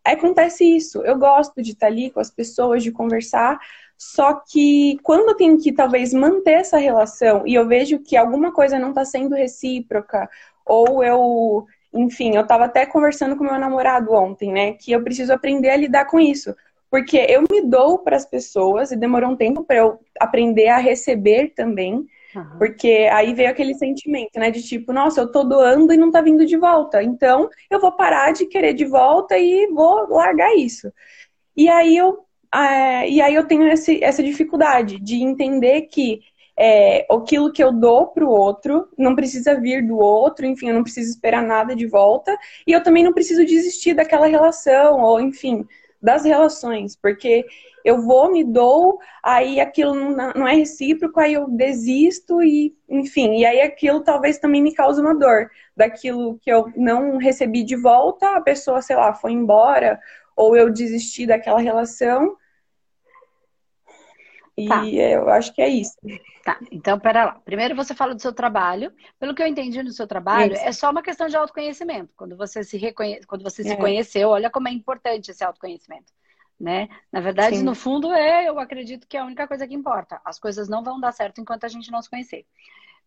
acontece 0.04 0.64
isso. 0.64 1.02
Eu 1.04 1.18
gosto 1.18 1.62
de 1.62 1.72
estar 1.72 1.88
ali 1.88 2.10
com 2.10 2.20
as 2.20 2.32
pessoas, 2.32 2.84
de 2.84 2.92
conversar. 2.92 3.60
Só 3.98 4.34
que 4.36 5.00
quando 5.04 5.30
eu 5.30 5.36
tenho 5.36 5.58
que 5.58 5.72
talvez 5.72 6.14
manter 6.14 6.52
essa 6.52 6.78
relação 6.78 7.46
e 7.46 7.56
eu 7.56 7.68
vejo 7.68 8.00
que 8.00 8.16
alguma 8.16 8.52
coisa 8.52 8.78
não 8.78 8.90
está 8.90 9.04
sendo 9.04 9.36
recíproca, 9.36 10.30
ou 10.66 11.04
eu, 11.04 11.66
enfim, 11.94 12.36
eu 12.36 12.44
estava 12.44 12.66
até 12.66 12.86
conversando 12.86 13.36
com 13.36 13.44
meu 13.44 13.60
namorado 13.60 14.14
ontem, 14.14 14.52
né? 14.52 14.74
Que 14.74 14.92
eu 14.92 15.04
preciso 15.04 15.34
aprender 15.34 15.70
a 15.70 15.78
lidar 15.78 16.06
com 16.06 16.20
isso. 16.20 16.56
Porque 16.90 17.18
eu 17.18 17.44
me 17.50 17.62
dou 17.64 18.00
para 18.00 18.16
as 18.16 18.26
pessoas 18.26 18.92
e 18.92 18.96
demorou 18.96 19.32
um 19.32 19.36
tempo 19.36 19.64
para 19.64 19.78
eu 19.78 20.00
aprender 20.20 20.68
a 20.68 20.78
receber 20.78 21.54
também. 21.56 22.08
Porque 22.58 23.10
aí 23.12 23.34
veio 23.34 23.50
aquele 23.50 23.74
sentimento, 23.76 24.40
né? 24.40 24.52
De 24.52 24.62
tipo, 24.62 24.92
nossa, 24.94 25.22
eu 25.22 25.32
tô 25.32 25.44
doando 25.44 25.94
e 25.94 25.98
não 25.98 26.12
tá 26.12 26.22
vindo 26.22 26.46
de 26.46 26.58
volta. 26.58 27.02
Então, 27.04 27.50
eu 27.70 27.80
vou 27.80 27.92
parar 27.92 28.32
de 28.32 28.46
querer 28.46 28.74
de 28.74 28.86
volta 28.86 29.38
e 29.38 29.68
vou 29.68 30.08
largar 30.10 30.56
isso. 30.56 30.92
E 31.56 31.70
aí 31.70 31.98
eu, 31.98 32.20
é, 32.54 33.10
e 33.10 33.22
aí 33.22 33.34
eu 33.34 33.48
tenho 33.48 33.68
esse, 33.68 34.04
essa 34.04 34.22
dificuldade 34.24 35.00
de 35.00 35.16
entender 35.16 35.84
que 35.84 36.22
é, 36.58 37.06
aquilo 37.12 37.52
que 37.52 37.64
eu 37.64 37.72
dou 37.72 38.08
pro 38.08 38.30
outro 38.30 38.88
não 38.98 39.16
precisa 39.16 39.60
vir 39.60 39.86
do 39.86 39.98
outro, 39.98 40.46
enfim, 40.46 40.70
eu 40.70 40.76
não 40.76 40.84
preciso 40.84 41.12
esperar 41.12 41.44
nada 41.44 41.76
de 41.76 41.86
volta, 41.86 42.36
e 42.66 42.72
eu 42.72 42.82
também 42.82 43.04
não 43.04 43.14
preciso 43.14 43.46
desistir 43.46 43.94
daquela 43.94 44.26
relação, 44.26 45.02
ou 45.02 45.22
enfim, 45.22 45.66
das 46.02 46.26
relações, 46.26 46.96
porque 46.96 47.46
eu 47.88 48.02
vou, 48.02 48.30
me 48.30 48.44
dou, 48.44 49.00
aí 49.24 49.62
aquilo 49.62 49.96
não 49.96 50.46
é 50.46 50.54
recíproco, 50.54 51.22
aí 51.22 51.36
eu 51.36 51.48
desisto 51.48 52.44
e, 52.44 52.76
enfim, 52.90 53.38
e 53.38 53.46
aí 53.46 53.62
aquilo 53.62 54.04
talvez 54.04 54.38
também 54.38 54.62
me 54.62 54.76
cause 54.76 55.00
uma 55.00 55.16
dor. 55.16 55.50
Daquilo 55.74 56.38
que 56.40 56.52
eu 56.52 56.70
não 56.76 57.16
recebi 57.16 57.64
de 57.64 57.78
volta, 57.78 58.36
a 58.36 58.42
pessoa, 58.42 58.82
sei 58.82 58.98
lá, 58.98 59.14
foi 59.14 59.32
embora, 59.32 60.02
ou 60.36 60.54
eu 60.54 60.70
desisti 60.70 61.26
daquela 61.26 61.62
relação. 61.62 62.36
E 64.58 64.68
tá. 64.68 64.86
eu 64.86 65.30
acho 65.30 65.54
que 65.54 65.62
é 65.62 65.70
isso. 65.70 65.96
Tá, 66.44 66.60
então 66.70 67.00
pera 67.00 67.24
lá. 67.24 67.42
Primeiro 67.46 67.74
você 67.74 67.96
fala 67.96 68.14
do 68.14 68.22
seu 68.22 68.34
trabalho. 68.34 68.92
Pelo 69.18 69.34
que 69.34 69.42
eu 69.42 69.48
entendi 69.48 69.82
no 69.82 69.92
seu 69.92 70.08
trabalho, 70.08 70.52
isso. 70.52 70.66
é 70.66 70.74
só 70.74 70.92
uma 70.92 71.02
questão 71.02 71.28
de 71.30 71.38
autoconhecimento. 71.38 72.12
Quando 72.18 72.36
você 72.36 72.66
se 72.66 72.78
reconhe... 72.78 73.22
quando 73.26 73.44
você 73.44 73.64
se 73.64 73.72
é. 73.72 73.78
conheceu, 73.78 74.28
olha 74.28 74.50
como 74.50 74.68
é 74.68 74.72
importante 74.72 75.32
esse 75.32 75.42
autoconhecimento 75.42 76.17
né? 76.60 76.90
Na 77.12 77.20
verdade, 77.20 77.58
Sim. 77.58 77.64
no 77.64 77.76
fundo, 77.76 78.12
é, 78.12 78.48
eu 78.48 78.60
acredito 78.60 79.08
que 79.08 79.16
é 79.16 79.20
a 79.20 79.26
única 79.26 79.48
coisa 79.48 79.68
que 79.68 79.76
importa. 79.76 80.20
As 80.26 80.40
coisas 80.40 80.68
não 80.68 80.84
vão 80.84 81.00
dar 81.00 81.12
certo 81.12 81.40
enquanto 81.40 81.64
a 81.66 81.68
gente 81.68 81.92
não 81.92 82.02
se 82.02 82.10
conhecer. 82.10 82.46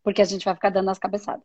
Porque 0.03 0.22
a 0.22 0.24
gente 0.24 0.44
vai 0.44 0.55
ficar 0.55 0.70
dando 0.70 0.90
as 0.90 0.98
cabeçadas. 0.98 1.44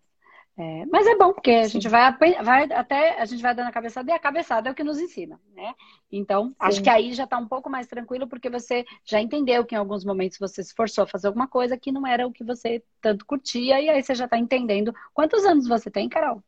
É, 0.57 0.85
mas 0.85 1.05
é 1.05 1.17
bom, 1.17 1.33
porque 1.33 1.51
a 1.51 1.67
gente 1.67 1.89
vai, 1.89 2.15
vai, 2.41 2.63
até 2.71 3.19
a 3.19 3.25
gente 3.25 3.41
vai 3.41 3.53
dando 3.53 3.67
a 3.67 3.73
cabeçada 3.73 4.09
e 4.09 4.13
a 4.13 4.19
cabeçada 4.19 4.69
é 4.69 4.71
o 4.71 4.75
que 4.75 4.85
nos 4.85 5.01
ensina, 5.01 5.37
né? 5.53 5.73
Então, 6.09 6.47
Sim. 6.47 6.55
acho 6.59 6.81
que 6.81 6.89
aí 6.89 7.13
já 7.13 7.25
está 7.25 7.37
um 7.37 7.47
pouco 7.47 7.69
mais 7.69 7.87
tranquilo, 7.87 8.25
porque 8.25 8.49
você 8.49 8.85
já 9.03 9.19
entendeu 9.19 9.65
que 9.65 9.75
em 9.75 9.77
alguns 9.77 10.05
momentos 10.05 10.37
você 10.39 10.63
se 10.63 10.73
forçou 10.73 11.03
a 11.03 11.07
fazer 11.07 11.27
alguma 11.27 11.45
coisa 11.45 11.77
que 11.77 11.91
não 11.91 12.07
era 12.07 12.25
o 12.25 12.31
que 12.31 12.41
você 12.41 12.81
tanto 13.01 13.25
curtia, 13.25 13.81
e 13.81 13.89
aí 13.89 14.01
você 14.01 14.15
já 14.15 14.25
está 14.25 14.37
entendendo. 14.37 14.95
Quantos 15.13 15.43
anos 15.43 15.67
você 15.67 15.91
tem, 15.91 16.07
Carol? 16.07 16.41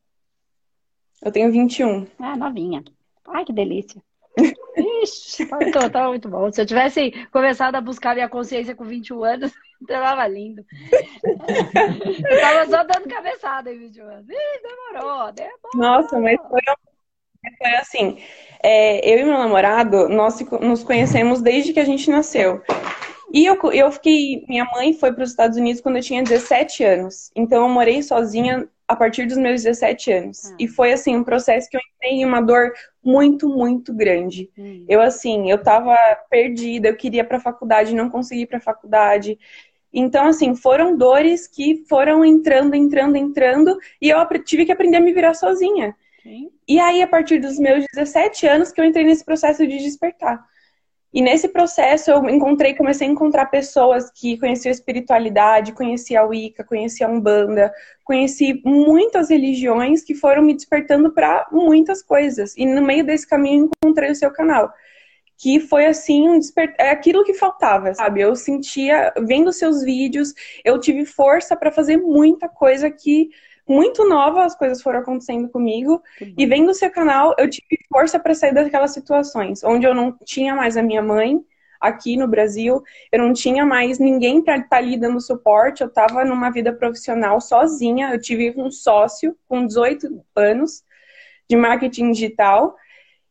Eu 1.22 1.32
tenho 1.32 1.52
21. 1.52 2.08
Ah, 2.18 2.38
novinha. 2.38 2.86
Ai, 3.28 3.44
que 3.44 3.52
delícia. 3.52 4.02
Ixi, 5.04 5.48
então, 5.62 5.90
tá 5.90 6.08
muito 6.08 6.30
bom. 6.30 6.52
Se 6.52 6.62
eu 6.62 6.66
tivesse 6.66 7.12
começado 7.32 7.76
a 7.76 7.82
buscar 7.82 8.14
minha 8.14 8.30
consciência 8.30 8.76
com 8.76 8.84
21 8.84 9.24
anos, 9.24 9.52
tava 9.88 10.28
lindo. 10.28 10.64
Eu 11.24 12.42
tava 12.42 12.66
só 12.70 12.84
dando 12.84 13.10
cabeçada 13.10 13.72
em 13.72 13.80
21 13.80 14.06
anos. 14.06 14.30
Ih, 14.30 14.62
demorou, 14.62 15.32
demorou. 15.32 15.72
Nossa, 15.76 16.20
mas 16.20 16.38
foi, 16.48 16.62
foi 17.58 17.76
assim. 17.76 18.18
É, 18.64 19.14
eu 19.14 19.20
e 19.20 19.24
meu 19.24 19.38
namorado, 19.38 20.08
nós 20.10 20.40
nos 20.62 20.84
conhecemos 20.84 21.42
desde 21.42 21.74
que 21.74 21.80
a 21.80 21.86
gente 21.86 22.10
nasceu. 22.10 22.62
E 23.34 23.46
eu, 23.46 23.60
eu 23.72 23.92
fiquei. 23.92 24.46
Minha 24.48 24.66
mãe 24.66 24.94
foi 24.94 25.12
para 25.12 25.24
os 25.24 25.32
Estados 25.32 25.58
Unidos 25.58 25.82
quando 25.82 25.98
eu 25.98 26.04
tinha 26.04 26.24
17 26.24 26.84
anos. 26.84 27.32
Então 27.36 27.64
eu 27.64 27.70
morei 27.70 28.02
sozinha 28.02 28.68
a 28.88 28.96
partir 28.96 29.26
dos 29.26 29.38
meus 29.38 29.64
17 29.64 30.12
anos. 30.12 30.46
Ah. 30.46 30.56
E 30.60 30.68
foi 30.68 30.94
assim 30.94 31.16
um 31.16 31.24
processo 31.24 31.70
que 31.70 31.76
eu 31.76 31.82
entrei 31.96 32.12
em 32.14 32.26
uma 32.26 32.42
dor 32.42 32.72
muito, 33.08 33.48
muito 33.48 33.94
grande. 33.94 34.52
Hum. 34.58 34.84
Eu 34.88 35.02
assim, 35.02 35.50
eu 35.50 35.64
tava 35.64 35.96
perdida, 36.30 36.90
eu 36.90 36.98
queria 36.98 37.24
para 37.24 37.40
faculdade, 37.40 37.96
não 37.96 38.10
consegui 38.10 38.46
para 38.46 38.60
faculdade. 38.60 39.40
Então 39.94 40.26
assim, 40.28 40.54
foram 40.54 40.98
dores 40.98 41.48
que 41.48 41.86
foram 41.88 42.26
entrando, 42.26 42.76
entrando, 42.76 43.16
entrando, 43.16 43.78
e 44.02 44.10
eu 44.10 44.18
tive 44.44 44.66
que 44.66 44.74
aprender 44.74 44.98
a 44.98 45.02
me 45.02 45.14
virar 45.14 45.34
sozinha. 45.34 45.96
Sim. 46.22 46.50
E 46.68 46.80
aí 46.80 47.02
a 47.02 47.08
partir 47.08 47.40
dos 47.40 47.58
meus 47.58 47.86
17 47.94 48.46
anos 48.46 48.74
que 48.74 48.82
eu 48.82 48.86
entrei 48.86 49.06
nesse 49.06 49.24
processo 49.24 49.66
de 49.66 49.78
despertar. 49.78 50.46
E 51.14 51.22
nesse 51.22 51.48
processo 51.48 52.12
eu 52.12 52.30
encontrei, 52.30 52.76
comecei 52.76 53.08
a 53.08 53.12
encontrar 53.12 53.46
pessoas 53.46 54.12
que 54.12 54.38
conheciam 54.38 54.72
a 54.72 54.76
espiritualidade, 54.76 55.72
conhecia 55.72 56.20
a 56.20 56.26
Wicca, 56.26 56.64
conhecia 56.64 57.08
a 57.08 57.10
Umbanda, 57.10 57.74
conheci 58.04 58.62
muitas 58.66 59.30
religiões 59.30 60.04
que 60.04 60.14
foram 60.14 60.44
me 60.44 60.54
despertando 60.54 61.12
para 61.14 61.48
muitas 61.52 62.04
coisas. 62.04 62.56
E 62.58 62.66
no 62.66 62.82
meio 62.82 63.06
desse 63.06 63.28
caminho 63.28 63.70
encontrei 63.82 64.12
o 64.12 64.16
seu 64.16 64.32
canal. 64.32 64.72
Que 65.38 65.60
foi 65.60 65.86
assim, 65.86 66.28
um 66.28 66.40
despert... 66.40 66.74
é 66.78 66.90
aquilo 66.90 67.24
que 67.24 67.34
faltava, 67.34 67.94
sabe? 67.94 68.22
Eu 68.22 68.36
sentia, 68.36 69.14
vendo 69.20 69.54
seus 69.54 69.84
vídeos, 69.84 70.34
eu 70.66 70.80
tive 70.80 71.06
força 71.06 71.56
para 71.56 71.72
fazer 71.72 71.98
muita 71.98 72.50
coisa 72.50 72.90
que 72.90 73.30
muito 73.68 74.08
nova 74.08 74.46
as 74.46 74.56
coisas 74.56 74.82
foram 74.82 75.00
acontecendo 75.00 75.50
comigo. 75.50 76.02
E 76.38 76.46
vendo 76.46 76.70
o 76.70 76.74
seu 76.74 76.90
canal, 76.90 77.36
eu 77.38 77.50
tive 77.50 77.78
força 77.90 78.20
para 78.20 78.34
sair 78.34 78.54
daquelas 78.54 78.92
situações 78.92 79.64
onde 79.64 79.86
eu 79.86 79.94
não 79.94 80.18
tinha 80.24 80.56
mais 80.56 80.78
a 80.78 80.84
minha 80.84 81.02
mãe 81.02 81.40
aqui 81.80 82.18
no 82.18 82.28
Brasil, 82.28 82.82
eu 83.12 83.20
não 83.20 83.34
tinha 83.34 83.66
mais 83.66 84.00
ninguém 84.00 84.42
para 84.42 84.56
estar 84.56 84.70
tá 84.70 84.78
ali 84.78 84.98
dando 84.98 85.22
suporte, 85.22 85.82
eu 85.82 85.88
estava 85.88 86.26
numa 86.26 86.50
vida 86.50 86.74
profissional 86.74 87.40
sozinha, 87.40 88.12
eu 88.12 88.20
tive 88.20 88.54
um 88.58 88.72
sócio 88.72 89.38
com 89.48 89.66
18 89.66 90.24
anos 90.36 90.84
de 91.50 91.56
marketing 91.56 92.12
digital. 92.12 92.76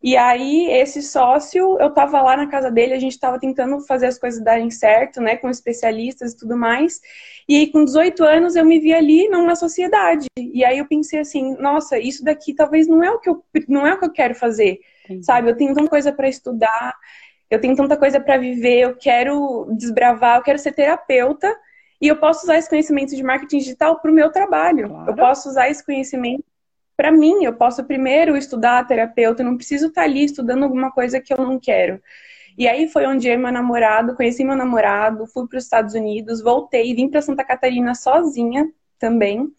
E 0.07 0.17
aí, 0.17 0.71
esse 0.71 1.03
sócio, 1.03 1.77
eu 1.81 1.91
tava 1.91 2.23
lá 2.23 2.37
na 2.37 2.47
casa 2.47 2.71
dele, 2.71 2.95
a 2.95 2.99
gente 3.01 3.19
tava 3.19 3.41
tentando 3.41 3.81
fazer 3.81 4.07
as 4.07 4.17
coisas 4.17 4.41
darem 4.41 4.71
certo, 4.71 5.21
né, 5.21 5.37
com 5.37 5.51
especialistas 5.51 6.33
e 6.33 6.37
tudo 6.37 6.57
mais. 6.57 7.01
E 7.49 7.57
aí, 7.57 7.73
com 7.73 7.85
18 7.85 8.23
anos, 8.23 8.55
eu 8.55 8.65
me 8.65 8.79
vi 8.79 8.95
ali 8.95 9.29
numa 9.29 9.57
sociedade. 9.57 10.29
E 10.39 10.65
aí 10.65 10.79
eu 10.79 10.87
pensei 10.87 11.19
assim, 11.19 11.57
nossa, 11.57 11.99
isso 11.99 12.23
daqui 12.23 12.55
talvez 12.55 12.87
não 12.87 13.03
é 13.03 13.11
o 13.11 13.19
que 13.19 13.29
eu, 13.29 13.45
não 13.67 13.85
é 13.85 13.95
o 13.95 13.99
que 13.99 14.05
eu 14.05 14.13
quero 14.13 14.37
fazer, 14.37 14.79
Entendi. 15.07 15.27
sabe? 15.27 15.51
Eu 15.51 15.57
tenho 15.57 15.75
tanta 15.75 15.91
coisa 15.91 16.13
para 16.13 16.29
estudar, 16.29 16.95
eu 17.51 17.61
tenho 17.61 17.75
tanta 17.75 17.97
coisa 17.97 18.21
para 18.21 18.39
viver, 18.39 18.83
eu 18.83 18.95
quero 18.95 19.67
desbravar, 19.77 20.37
eu 20.37 20.45
quero 20.45 20.59
ser 20.61 20.71
terapeuta. 20.71 21.53
E 22.01 22.07
eu 22.07 22.17
posso 22.17 22.45
usar 22.45 22.59
esse 22.59 22.69
conhecimento 22.69 23.17
de 23.17 23.25
marketing 23.25 23.59
digital 23.59 23.99
para 23.99 24.13
o 24.13 24.15
meu 24.15 24.31
trabalho. 24.31 24.89
Claro. 24.89 25.11
Eu 25.11 25.17
posso 25.17 25.49
usar 25.49 25.69
esse 25.69 25.85
conhecimento 25.85 26.45
para 26.97 27.13
mim, 27.13 27.45
eu 27.45 27.55
posso 27.55 27.85
primeiro 27.85 28.37
estudar 28.37 28.87
terapeuta, 28.87 29.43
eu 29.43 29.47
não 29.47 29.57
preciso 29.57 29.89
estar 29.89 30.03
tá 30.03 30.07
ali 30.07 30.25
estudando 30.25 30.63
alguma 30.65 30.91
coisa 30.91 31.21
que 31.21 31.33
eu 31.33 31.39
não 31.39 31.59
quero. 31.59 32.01
E 32.59 32.67
aí 32.67 32.89
foi 32.89 33.07
onde 33.07 33.29
eu 33.29 33.35
e 33.35 33.37
meu 33.37 33.53
namorado, 33.53 34.15
conheci 34.15 34.43
meu 34.43 34.57
namorado, 34.57 35.27
fui 35.27 35.47
para 35.47 35.59
os 35.59 35.65
Estados 35.65 35.95
Unidos, 35.95 36.41
voltei, 36.43 36.95
vim 36.95 37.09
para 37.09 37.21
Santa 37.21 37.45
Catarina 37.45 37.95
sozinha 37.95 38.67
também. 38.99 39.53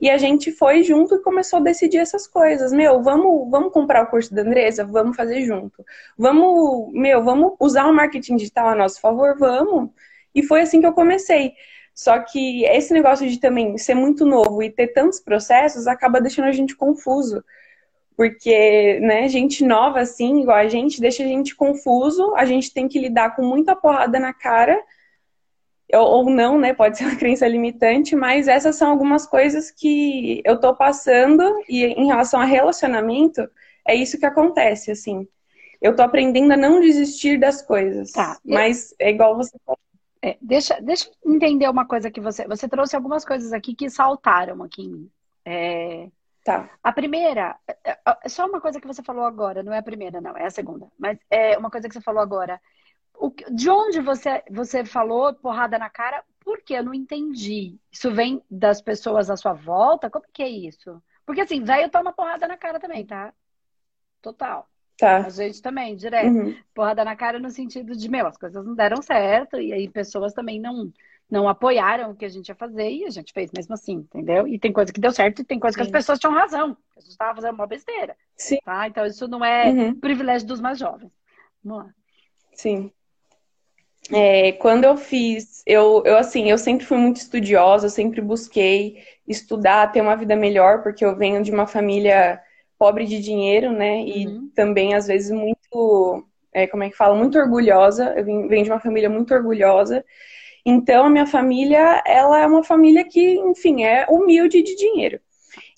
E 0.00 0.10
a 0.10 0.18
gente 0.18 0.52
foi 0.52 0.82
junto 0.82 1.14
e 1.14 1.22
começou 1.22 1.58
a 1.58 1.62
decidir 1.62 1.98
essas 1.98 2.26
coisas. 2.26 2.72
Meu, 2.72 3.02
vamos, 3.02 3.50
vamos 3.50 3.72
comprar 3.72 4.02
o 4.04 4.06
curso 4.08 4.34
da 4.34 4.42
Andresa? 4.42 4.84
Vamos 4.84 5.16
fazer 5.16 5.42
junto. 5.44 5.82
Vamos, 6.18 6.92
meu, 6.92 7.24
vamos 7.24 7.54
usar 7.58 7.86
o 7.86 7.94
marketing 7.94 8.36
digital 8.36 8.68
a 8.68 8.74
nosso 8.74 9.00
favor? 9.00 9.38
Vamos. 9.38 9.90
E 10.34 10.42
foi 10.42 10.60
assim 10.60 10.80
que 10.80 10.86
eu 10.86 10.92
comecei. 10.92 11.54
Só 11.94 12.18
que 12.18 12.64
esse 12.64 12.92
negócio 12.92 13.28
de 13.28 13.38
também 13.38 13.78
ser 13.78 13.94
muito 13.94 14.26
novo 14.26 14.62
e 14.62 14.70
ter 14.70 14.88
tantos 14.88 15.20
processos 15.20 15.86
acaba 15.86 16.20
deixando 16.20 16.46
a 16.46 16.52
gente 16.52 16.74
confuso. 16.74 17.44
Porque, 18.16 18.98
né, 19.00 19.28
gente 19.28 19.64
nova 19.64 20.00
assim, 20.00 20.42
igual 20.42 20.56
a 20.56 20.68
gente, 20.68 21.00
deixa 21.00 21.22
a 21.22 21.26
gente 21.26 21.54
confuso, 21.54 22.34
a 22.36 22.44
gente 22.44 22.72
tem 22.72 22.88
que 22.88 22.98
lidar 22.98 23.36
com 23.36 23.42
muita 23.42 23.76
porrada 23.76 24.18
na 24.18 24.32
cara, 24.32 24.80
ou, 25.92 26.28
não, 26.30 26.58
né, 26.58 26.74
pode 26.74 26.96
ser 26.98 27.04
uma 27.04 27.16
crença 27.16 27.46
limitante, 27.46 28.16
mas 28.16 28.48
essas 28.48 28.76
são 28.76 28.90
algumas 28.90 29.26
coisas 29.26 29.70
que 29.70 30.42
eu 30.44 30.58
tô 30.58 30.74
passando 30.74 31.42
e 31.68 31.84
em 31.84 32.06
relação 32.06 32.40
a 32.40 32.44
relacionamento, 32.44 33.48
é 33.86 33.94
isso 33.94 34.18
que 34.18 34.26
acontece, 34.26 34.90
assim. 34.90 35.28
Eu 35.80 35.94
tô 35.94 36.02
aprendendo 36.02 36.52
a 36.52 36.56
não 36.56 36.80
desistir 36.80 37.38
das 37.38 37.60
coisas. 37.60 38.12
Tá. 38.12 38.38
Mas 38.44 38.94
é 38.98 39.10
igual 39.10 39.36
você 39.36 39.56
falou. 39.64 39.78
É, 40.24 40.38
deixa, 40.40 40.80
deixa 40.80 41.10
eu 41.22 41.34
entender 41.34 41.68
uma 41.68 41.86
coisa 41.86 42.10
que 42.10 42.18
você. 42.18 42.46
Você 42.48 42.66
trouxe 42.66 42.96
algumas 42.96 43.26
coisas 43.26 43.52
aqui 43.52 43.74
que 43.74 43.90
saltaram 43.90 44.62
aqui 44.62 44.82
em 44.82 44.88
mim. 44.88 45.10
É, 45.44 46.10
tá. 46.42 46.70
A 46.82 46.92
primeira, 46.92 47.58
é, 47.68 47.90
é, 47.90 47.98
é 48.24 48.28
só 48.30 48.46
uma 48.46 48.58
coisa 48.58 48.80
que 48.80 48.86
você 48.86 49.02
falou 49.02 49.26
agora, 49.26 49.62
não 49.62 49.74
é 49.74 49.78
a 49.78 49.82
primeira, 49.82 50.22
não, 50.22 50.34
é 50.34 50.46
a 50.46 50.50
segunda. 50.50 50.90
Mas 50.98 51.18
é 51.28 51.58
uma 51.58 51.70
coisa 51.70 51.88
que 51.88 51.94
você 51.94 52.00
falou 52.00 52.22
agora. 52.22 52.58
O, 53.14 53.30
de 53.52 53.68
onde 53.68 54.00
você, 54.00 54.42
você 54.50 54.82
falou 54.82 55.34
porrada 55.34 55.78
na 55.78 55.90
cara? 55.90 56.24
Por 56.40 56.62
que 56.62 56.72
eu 56.72 56.82
não 56.84 56.94
entendi? 56.94 57.78
Isso 57.92 58.10
vem 58.10 58.42
das 58.50 58.80
pessoas 58.80 59.28
à 59.28 59.36
sua 59.36 59.52
volta? 59.52 60.08
Como 60.08 60.24
que 60.32 60.42
é 60.42 60.48
isso? 60.48 61.02
Porque 61.26 61.42
assim, 61.42 61.62
velho 61.62 61.90
toma 61.90 62.14
porrada 62.14 62.48
na 62.48 62.56
cara 62.56 62.80
também, 62.80 63.04
tá? 63.06 63.34
Total. 64.22 64.68
Tá. 64.96 65.26
A 65.26 65.30
gente 65.30 65.60
também, 65.60 65.96
direto. 65.96 66.28
Uhum. 66.28 66.56
Porrada 66.72 67.04
na 67.04 67.16
cara 67.16 67.38
no 67.38 67.50
sentido 67.50 67.96
de, 67.96 68.08
meu, 68.08 68.26
as 68.26 68.36
coisas 68.36 68.64
não 68.64 68.74
deram 68.74 69.02
certo, 69.02 69.60
e 69.60 69.72
aí 69.72 69.88
pessoas 69.88 70.32
também 70.32 70.60
não, 70.60 70.92
não 71.28 71.48
apoiaram 71.48 72.10
o 72.10 72.14
que 72.14 72.24
a 72.24 72.28
gente 72.28 72.48
ia 72.48 72.54
fazer, 72.54 72.88
e 72.90 73.04
a 73.04 73.10
gente 73.10 73.32
fez 73.32 73.50
mesmo 73.52 73.74
assim, 73.74 73.94
entendeu? 73.94 74.46
E 74.46 74.58
tem 74.58 74.72
coisa 74.72 74.92
que 74.92 75.00
deu 75.00 75.10
certo, 75.10 75.42
e 75.42 75.44
tem 75.44 75.58
coisa 75.58 75.76
que 75.76 75.82
Sim. 75.82 75.88
as 75.88 75.92
pessoas 75.92 76.18
tinham 76.18 76.32
razão. 76.32 76.76
A 76.96 77.00
gente 77.00 77.10
estava 77.10 77.34
fazendo 77.34 77.54
uma 77.54 77.66
besteira. 77.66 78.16
Sim. 78.36 78.58
Tá? 78.64 78.86
Então 78.86 79.04
isso 79.04 79.26
não 79.26 79.44
é 79.44 79.68
uhum. 79.70 79.98
privilégio 79.98 80.46
dos 80.46 80.60
mais 80.60 80.78
jovens. 80.78 81.10
Vamos 81.62 81.84
lá. 81.84 81.94
Sim. 82.52 82.92
É, 84.12 84.52
quando 84.52 84.84
eu 84.84 84.96
fiz, 84.96 85.62
eu, 85.66 86.02
eu 86.04 86.18
assim, 86.18 86.50
eu 86.50 86.58
sempre 86.58 86.84
fui 86.84 86.98
muito 86.98 87.16
estudiosa, 87.16 87.86
eu 87.86 87.90
sempre 87.90 88.20
busquei 88.20 89.02
estudar, 89.26 89.90
ter 89.90 90.02
uma 90.02 90.14
vida 90.14 90.36
melhor, 90.36 90.82
porque 90.82 91.04
eu 91.04 91.16
venho 91.16 91.42
de 91.42 91.50
uma 91.50 91.66
família 91.66 92.40
pobre 92.84 93.06
de 93.06 93.18
dinheiro, 93.18 93.72
né? 93.72 94.04
E 94.04 94.26
uhum. 94.26 94.50
também, 94.54 94.92
às 94.92 95.06
vezes, 95.06 95.30
muito, 95.30 96.22
é, 96.52 96.66
como 96.66 96.82
é 96.82 96.90
que 96.90 96.96
fala? 96.96 97.14
Muito 97.14 97.38
orgulhosa. 97.38 98.12
Eu 98.14 98.22
venho 98.22 98.62
de 98.62 98.70
uma 98.70 98.78
família 98.78 99.08
muito 99.08 99.32
orgulhosa. 99.32 100.04
Então, 100.66 101.06
a 101.06 101.10
minha 101.10 101.26
família, 101.26 102.02
ela 102.06 102.38
é 102.40 102.46
uma 102.46 102.62
família 102.62 103.02
que, 103.02 103.36
enfim, 103.36 103.84
é 103.84 104.04
humilde 104.10 104.62
de 104.62 104.76
dinheiro. 104.76 105.18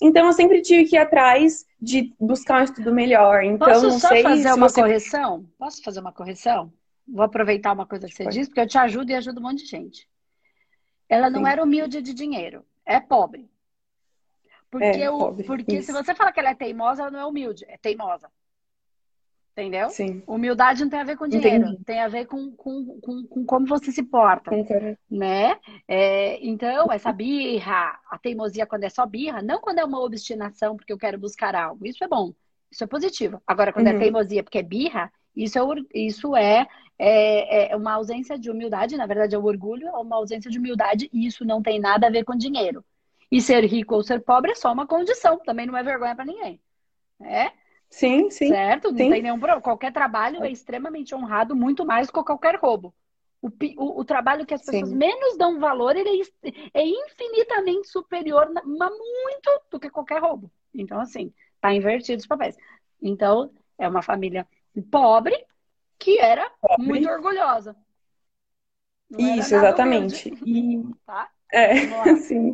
Então, 0.01 0.27
eu 0.27 0.33
sempre 0.33 0.61
tive 0.61 0.83
que 0.83 0.97
ir 0.97 0.99
atrás 0.99 1.65
de 1.81 2.13
buscar 2.19 2.59
um 2.59 2.65
estudo 2.65 2.93
melhor. 2.93 3.41
Então, 3.41 3.69
Posso 3.69 3.87
não 3.87 3.99
só 3.99 4.09
sei 4.09 4.21
fazer 4.21 4.51
uma 4.51 4.67
você... 4.67 4.81
correção? 4.81 5.45
Posso 5.57 5.81
fazer 5.81 6.01
uma 6.01 6.11
correção? 6.11 6.73
Vou 7.07 7.23
aproveitar 7.23 7.71
uma 7.71 7.85
coisa 7.85 8.05
que 8.05 8.13
você 8.13 8.23
Pode. 8.25 8.35
disse, 8.35 8.49
porque 8.49 8.59
eu 8.59 8.67
te 8.67 8.77
ajudo 8.77 9.09
e 9.11 9.15
ajudo 9.15 9.39
um 9.39 9.43
monte 9.43 9.63
de 9.63 9.69
gente. 9.69 10.09
Ela 11.07 11.29
não 11.29 11.45
Sim. 11.45 11.51
era 11.51 11.63
humilde 11.63 12.01
de 12.01 12.13
dinheiro, 12.13 12.65
é 12.85 12.99
pobre. 12.99 13.49
Porque, 14.69 14.85
É, 14.85 15.09
o, 15.09 15.33
porque 15.33 15.81
se 15.81 15.91
você 15.91 16.13
fala 16.13 16.31
que 16.31 16.39
ela 16.39 16.49
é 16.49 16.55
teimosa, 16.55 17.03
ela 17.03 17.11
não 17.11 17.19
é 17.19 17.25
humilde, 17.25 17.65
é 17.67 17.77
teimosa. 17.77 18.29
Entendeu? 19.53 19.89
Sim, 19.89 20.21
Humildade 20.27 20.83
não 20.83 20.89
tem 20.89 20.99
a 20.99 21.03
ver 21.03 21.17
com 21.17 21.27
dinheiro, 21.27 21.65
Entendi. 21.65 21.83
tem 21.83 21.99
a 21.99 22.07
ver 22.07 22.27
com, 22.27 22.51
com, 22.51 22.99
com, 22.99 23.23
com 23.23 23.45
como 23.45 23.65
você 23.65 23.91
se 23.91 24.03
porta 24.03 24.51
né? 25.09 25.57
É, 25.87 26.45
então, 26.45 26.91
essa 26.91 27.11
birra, 27.11 27.97
a 28.09 28.17
teimosia 28.17 28.65
quando 28.65 28.83
é 28.83 28.89
só 28.89 29.05
birra, 29.05 29.41
não 29.41 29.59
quando 29.59 29.79
é 29.79 29.85
uma 29.85 30.01
obstinação 30.01 30.75
porque 30.75 30.91
eu 30.91 30.97
quero 30.97 31.17
buscar 31.17 31.55
algo. 31.55 31.85
Isso 31.85 32.03
é 32.03 32.07
bom, 32.07 32.33
isso 32.71 32.83
é 32.83 32.87
positivo. 32.87 33.41
Agora, 33.47 33.71
quando 33.71 33.87
é 33.87 33.93
Uhum. 33.93 33.99
teimosia 33.99 34.43
porque 34.43 34.57
é 34.59 34.63
birra, 34.63 35.11
isso 35.35 35.57
é, 35.57 35.63
isso 35.93 36.35
é, 36.35 36.67
é, 36.99 37.71
é 37.71 37.75
uma 37.75 37.93
ausência 37.93 38.37
de 38.37 38.51
humildade, 38.51 38.97
na 38.97 39.05
verdade 39.05 39.33
é 39.33 39.37
o 39.37 39.45
orgulho, 39.45 39.87
é 39.87 39.91
uma 39.91 40.17
ausência 40.17 40.51
de 40.51 40.59
humildade 40.59 41.09
e 41.13 41.25
isso 41.25 41.45
não 41.45 41.61
tem 41.61 41.79
nada 41.79 42.07
a 42.07 42.11
ver 42.11 42.23
com 42.25 42.35
dinheiro. 42.35 42.83
E 43.31 43.41
ser 43.41 43.65
rico 43.65 43.95
ou 43.95 44.03
ser 44.03 44.21
pobre 44.23 44.51
é 44.51 44.55
só 44.55 44.71
uma 44.71 44.87
condição, 44.87 45.39
também 45.39 45.65
não 45.65 45.77
é 45.77 45.83
vergonha 45.83 46.15
para 46.15 46.25
ninguém. 46.25 46.61
É? 47.21 47.53
Sim, 47.89 48.29
sim. 48.31 48.57
Certo? 48.57 48.91
Não 48.91 49.05
sim. 49.05 49.07
tem 49.07 49.21
nenhum 49.21 49.37
problema. 49.39 49.61
Qualquer 49.61 49.91
trabalho 49.91 50.43
é 50.43 50.51
extremamente 50.51 51.13
honrado, 51.15 51.55
muito 51.55 51.85
mais 51.85 52.09
que 52.11 52.23
qualquer 52.23 52.55
roubo. 52.55 52.93
O, 53.41 53.49
o- 53.49 53.99
o 54.01 54.05
trabalho 54.05 54.45
que 54.45 54.53
as 54.53 54.63
pessoas 54.63 54.91
Sim. 54.91 54.93
menos 54.93 55.37
dão 55.37 55.59
valor, 55.59 55.95
ele 55.95 56.23
é, 56.73 56.81
é 56.81 56.85
infinitamente 56.87 57.87
superior, 57.89 58.49
mas 58.53 58.91
muito, 58.91 59.61
do 59.71 59.79
que 59.79 59.89
qualquer 59.89 60.21
roubo. 60.21 60.51
Então, 60.73 60.99
assim, 60.99 61.33
tá 61.61 61.73
invertido 61.73 62.19
os 62.21 62.27
papéis. 62.27 62.55
Então, 63.01 63.51
é 63.77 63.87
uma 63.87 64.01
família 64.01 64.47
pobre 64.91 65.35
que 65.99 66.19
era 66.19 66.51
Pobre. 66.61 66.77
muito 66.77 67.09
orgulhosa. 67.09 67.75
Não 69.09 69.27
Isso, 69.27 69.55
exatamente. 69.55 70.29
E, 70.45 70.77
tá? 71.05 71.31
é, 71.53 71.75
Vamos 71.79 71.97
lá. 71.97 72.21
sim. 72.27 72.53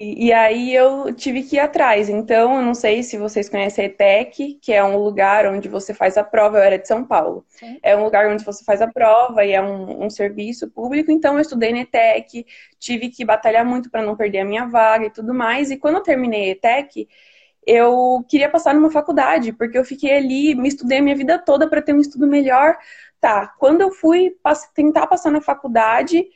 E, 0.00 0.28
e 0.28 0.32
aí 0.32 0.74
eu 0.74 1.12
tive 1.14 1.42
que 1.42 1.56
ir 1.56 1.58
atrás. 1.58 2.08
Então, 2.08 2.56
eu 2.56 2.62
não 2.62 2.74
sei 2.74 3.02
se 3.02 3.18
vocês 3.18 3.50
conhecem 3.50 3.84
a 3.84 3.88
ETEC, 3.88 4.54
que 4.62 4.72
é 4.72 4.82
um 4.82 4.96
lugar 4.96 5.46
onde 5.46 5.68
você 5.68 5.92
faz 5.92 6.16
a 6.16 6.24
prova. 6.24 6.56
Eu 6.58 6.62
era 6.62 6.78
de 6.78 6.88
São 6.88 7.04
Paulo. 7.04 7.44
Sim. 7.48 7.78
É 7.82 7.94
um 7.94 8.04
lugar 8.04 8.26
onde 8.30 8.42
você 8.42 8.64
faz 8.64 8.80
a 8.80 8.88
prova 8.88 9.44
e 9.44 9.52
é 9.52 9.60
um, 9.60 10.06
um 10.06 10.08
serviço 10.08 10.70
público. 10.70 11.10
Então, 11.12 11.34
eu 11.34 11.40
estudei 11.40 11.72
na 11.72 11.80
ETEC, 11.80 12.46
tive 12.78 13.10
que 13.10 13.26
batalhar 13.26 13.64
muito 13.64 13.90
para 13.90 14.02
não 14.02 14.16
perder 14.16 14.40
a 14.40 14.44
minha 14.44 14.66
vaga 14.66 15.04
e 15.06 15.10
tudo 15.10 15.34
mais. 15.34 15.70
E 15.70 15.76
quando 15.76 15.96
eu 15.96 16.02
terminei 16.02 16.44
a 16.44 16.52
ETEC, 16.52 17.06
eu 17.66 18.24
queria 18.28 18.48
passar 18.48 18.74
numa 18.74 18.90
faculdade, 18.90 19.52
porque 19.52 19.76
eu 19.78 19.84
fiquei 19.84 20.16
ali, 20.16 20.54
me 20.54 20.68
estudei 20.68 20.98
a 20.98 21.02
minha 21.02 21.14
vida 21.16 21.38
toda 21.38 21.68
para 21.68 21.82
ter 21.82 21.92
um 21.94 22.00
estudo 22.00 22.26
melhor. 22.26 22.76
Tá, 23.20 23.48
quando 23.58 23.82
eu 23.82 23.90
fui 23.92 24.30
pass- 24.42 24.70
tentar 24.74 25.06
passar 25.06 25.30
na 25.30 25.42
faculdade, 25.42 26.26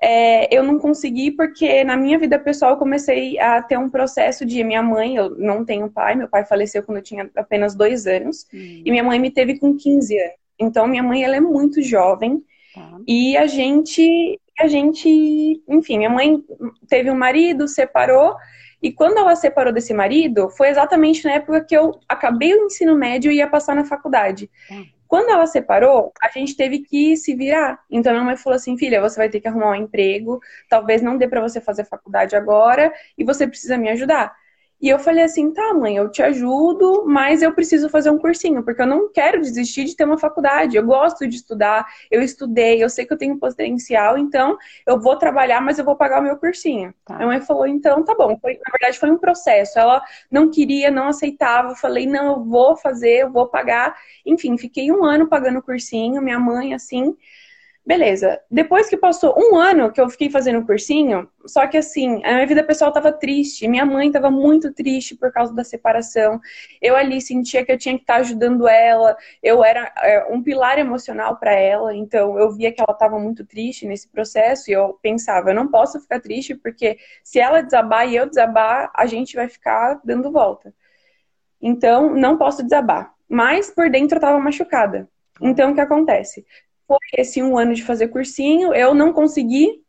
é, 0.00 0.54
eu 0.56 0.62
não 0.62 0.78
consegui 0.78 1.32
porque 1.32 1.82
na 1.82 1.96
minha 1.96 2.18
vida 2.18 2.38
pessoal 2.38 2.72
eu 2.72 2.76
comecei 2.76 3.38
a 3.38 3.60
ter 3.60 3.76
um 3.76 3.90
processo 3.90 4.44
de 4.46 4.62
minha 4.62 4.82
mãe, 4.82 5.16
eu 5.16 5.30
não 5.30 5.64
tenho 5.64 5.90
pai, 5.90 6.14
meu 6.14 6.28
pai 6.28 6.44
faleceu 6.44 6.82
quando 6.82 6.98
eu 6.98 7.02
tinha 7.02 7.28
apenas 7.36 7.74
dois 7.74 8.06
anos 8.06 8.46
Hum, 8.52 8.82
e 8.84 8.90
minha 8.90 9.02
mãe 9.02 9.18
me 9.18 9.30
teve 9.30 9.58
com 9.58 9.76
15 9.76 10.18
anos. 10.18 10.36
Então 10.58 10.86
minha 10.86 11.02
mãe 11.02 11.24
ela 11.24 11.36
é 11.36 11.40
muito 11.40 11.82
jovem 11.82 12.42
tá. 12.74 12.98
e 13.06 13.36
a 13.36 13.46
gente, 13.46 14.40
a 14.58 14.68
gente, 14.68 15.62
enfim, 15.68 15.98
minha 15.98 16.10
mãe 16.10 16.42
teve 16.88 17.10
um 17.10 17.16
marido, 17.16 17.66
separou 17.66 18.34
e 18.80 18.92
quando 18.92 19.18
ela 19.18 19.34
separou 19.34 19.72
desse 19.72 19.92
marido 19.92 20.48
foi 20.50 20.68
exatamente 20.68 21.24
na 21.24 21.32
época 21.32 21.64
que 21.64 21.76
eu 21.76 21.98
acabei 22.08 22.54
o 22.54 22.66
ensino 22.66 22.94
médio 22.94 23.32
e 23.32 23.36
ia 23.36 23.48
passar 23.48 23.74
na 23.74 23.84
faculdade. 23.84 24.48
Hum. 24.70 24.86
Quando 25.08 25.30
ela 25.30 25.46
separou, 25.46 26.12
a 26.22 26.28
gente 26.28 26.56
teve 26.56 26.80
que 26.80 27.16
se 27.16 27.34
virar. 27.34 27.82
Então 27.90 28.12
minha 28.12 28.24
mãe 28.24 28.36
falou 28.36 28.56
assim: 28.56 28.76
filha, 28.78 29.00
você 29.00 29.16
vai 29.16 29.28
ter 29.30 29.40
que 29.40 29.48
arrumar 29.48 29.70
um 29.70 29.74
emprego, 29.74 30.40
talvez 30.68 31.02
não 31.02 31.16
dê 31.18 31.26
para 31.28 31.40
você 31.40 31.60
fazer 31.60 31.84
faculdade 31.84 32.36
agora 32.36 32.92
e 33.16 33.24
você 33.24 33.46
precisa 33.48 33.76
me 33.78 33.88
ajudar. 33.90 34.36
E 34.80 34.88
eu 34.88 34.98
falei 34.98 35.24
assim: 35.24 35.52
tá, 35.52 35.74
mãe, 35.74 35.96
eu 35.96 36.08
te 36.08 36.22
ajudo, 36.22 37.04
mas 37.06 37.42
eu 37.42 37.52
preciso 37.52 37.88
fazer 37.88 38.10
um 38.10 38.18
cursinho, 38.18 38.62
porque 38.62 38.80
eu 38.80 38.86
não 38.86 39.10
quero 39.10 39.40
desistir 39.40 39.84
de 39.84 39.96
ter 39.96 40.04
uma 40.04 40.16
faculdade. 40.18 40.76
Eu 40.76 40.84
gosto 40.86 41.26
de 41.26 41.36
estudar, 41.36 41.84
eu 42.10 42.22
estudei, 42.22 42.82
eu 42.82 42.88
sei 42.88 43.04
que 43.04 43.12
eu 43.12 43.18
tenho 43.18 43.38
potencial, 43.38 44.16
então 44.16 44.56
eu 44.86 45.00
vou 45.00 45.16
trabalhar, 45.16 45.60
mas 45.60 45.78
eu 45.78 45.84
vou 45.84 45.96
pagar 45.96 46.20
o 46.20 46.22
meu 46.22 46.36
cursinho. 46.36 46.94
Tá. 47.04 47.16
Minha 47.16 47.26
mãe 47.26 47.40
falou: 47.40 47.66
então 47.66 48.04
tá 48.04 48.14
bom. 48.14 48.38
Foi- 48.40 48.54
na 48.54 48.70
verdade, 48.72 48.98
foi 48.98 49.10
um 49.10 49.18
processo. 49.18 49.78
Ela 49.78 50.02
não 50.30 50.50
queria, 50.50 50.90
não 50.90 51.08
aceitava. 51.08 51.70
Eu 51.72 51.76
falei: 51.76 52.06
não, 52.06 52.36
eu 52.36 52.44
vou 52.44 52.76
fazer, 52.76 53.22
eu 53.22 53.32
vou 53.32 53.48
pagar. 53.48 53.96
Enfim, 54.24 54.56
fiquei 54.56 54.92
um 54.92 55.04
ano 55.04 55.28
pagando 55.28 55.58
o 55.58 55.62
cursinho, 55.62 56.22
minha 56.22 56.38
mãe, 56.38 56.72
assim. 56.74 57.16
Beleza. 57.88 58.38
Depois 58.50 58.86
que 58.86 58.98
passou 58.98 59.34
um 59.38 59.56
ano 59.56 59.90
que 59.90 59.98
eu 59.98 60.10
fiquei 60.10 60.28
fazendo 60.28 60.58
o 60.58 60.66
cursinho, 60.66 61.26
só 61.46 61.66
que 61.66 61.78
assim, 61.78 62.22
a 62.22 62.34
minha 62.34 62.46
vida 62.46 62.62
pessoal 62.62 62.92
tava 62.92 63.10
triste, 63.10 63.66
minha 63.66 63.86
mãe 63.86 64.12
tava 64.12 64.30
muito 64.30 64.70
triste 64.74 65.16
por 65.16 65.32
causa 65.32 65.54
da 65.54 65.64
separação. 65.64 66.38
Eu 66.82 66.94
ali 66.94 67.18
sentia 67.22 67.64
que 67.64 67.72
eu 67.72 67.78
tinha 67.78 67.94
que 67.94 68.02
estar 68.02 68.16
ajudando 68.16 68.68
ela, 68.68 69.16
eu 69.42 69.64
era 69.64 69.90
é, 70.02 70.26
um 70.30 70.42
pilar 70.42 70.78
emocional 70.78 71.36
para 71.36 71.54
ela, 71.54 71.96
então 71.96 72.38
eu 72.38 72.52
via 72.52 72.70
que 72.70 72.78
ela 72.78 72.92
tava 72.92 73.18
muito 73.18 73.42
triste 73.42 73.86
nesse 73.86 74.06
processo 74.06 74.70
e 74.70 74.74
eu 74.74 74.98
pensava, 75.00 75.48
eu 75.48 75.54
não 75.54 75.68
posso 75.68 75.98
ficar 75.98 76.20
triste 76.20 76.54
porque 76.54 76.98
se 77.24 77.40
ela 77.40 77.62
desabar 77.62 78.06
e 78.06 78.16
eu 78.16 78.28
desabar, 78.28 78.92
a 78.94 79.06
gente 79.06 79.34
vai 79.34 79.48
ficar 79.48 79.98
dando 80.04 80.30
volta. 80.30 80.74
Então, 81.58 82.14
não 82.14 82.36
posso 82.36 82.62
desabar. 82.62 83.14
Mas 83.26 83.70
por 83.70 83.88
dentro 83.88 84.18
eu 84.18 84.20
tava 84.20 84.38
machucada. 84.38 85.08
Então, 85.40 85.70
o 85.70 85.74
que 85.74 85.80
acontece? 85.80 86.44
Foi 86.88 86.98
esse 87.18 87.42
um 87.42 87.58
ano 87.58 87.74
de 87.74 87.84
fazer 87.84 88.08
cursinho, 88.08 88.74
eu 88.74 88.94
não 88.94 89.12
consegui 89.12 89.82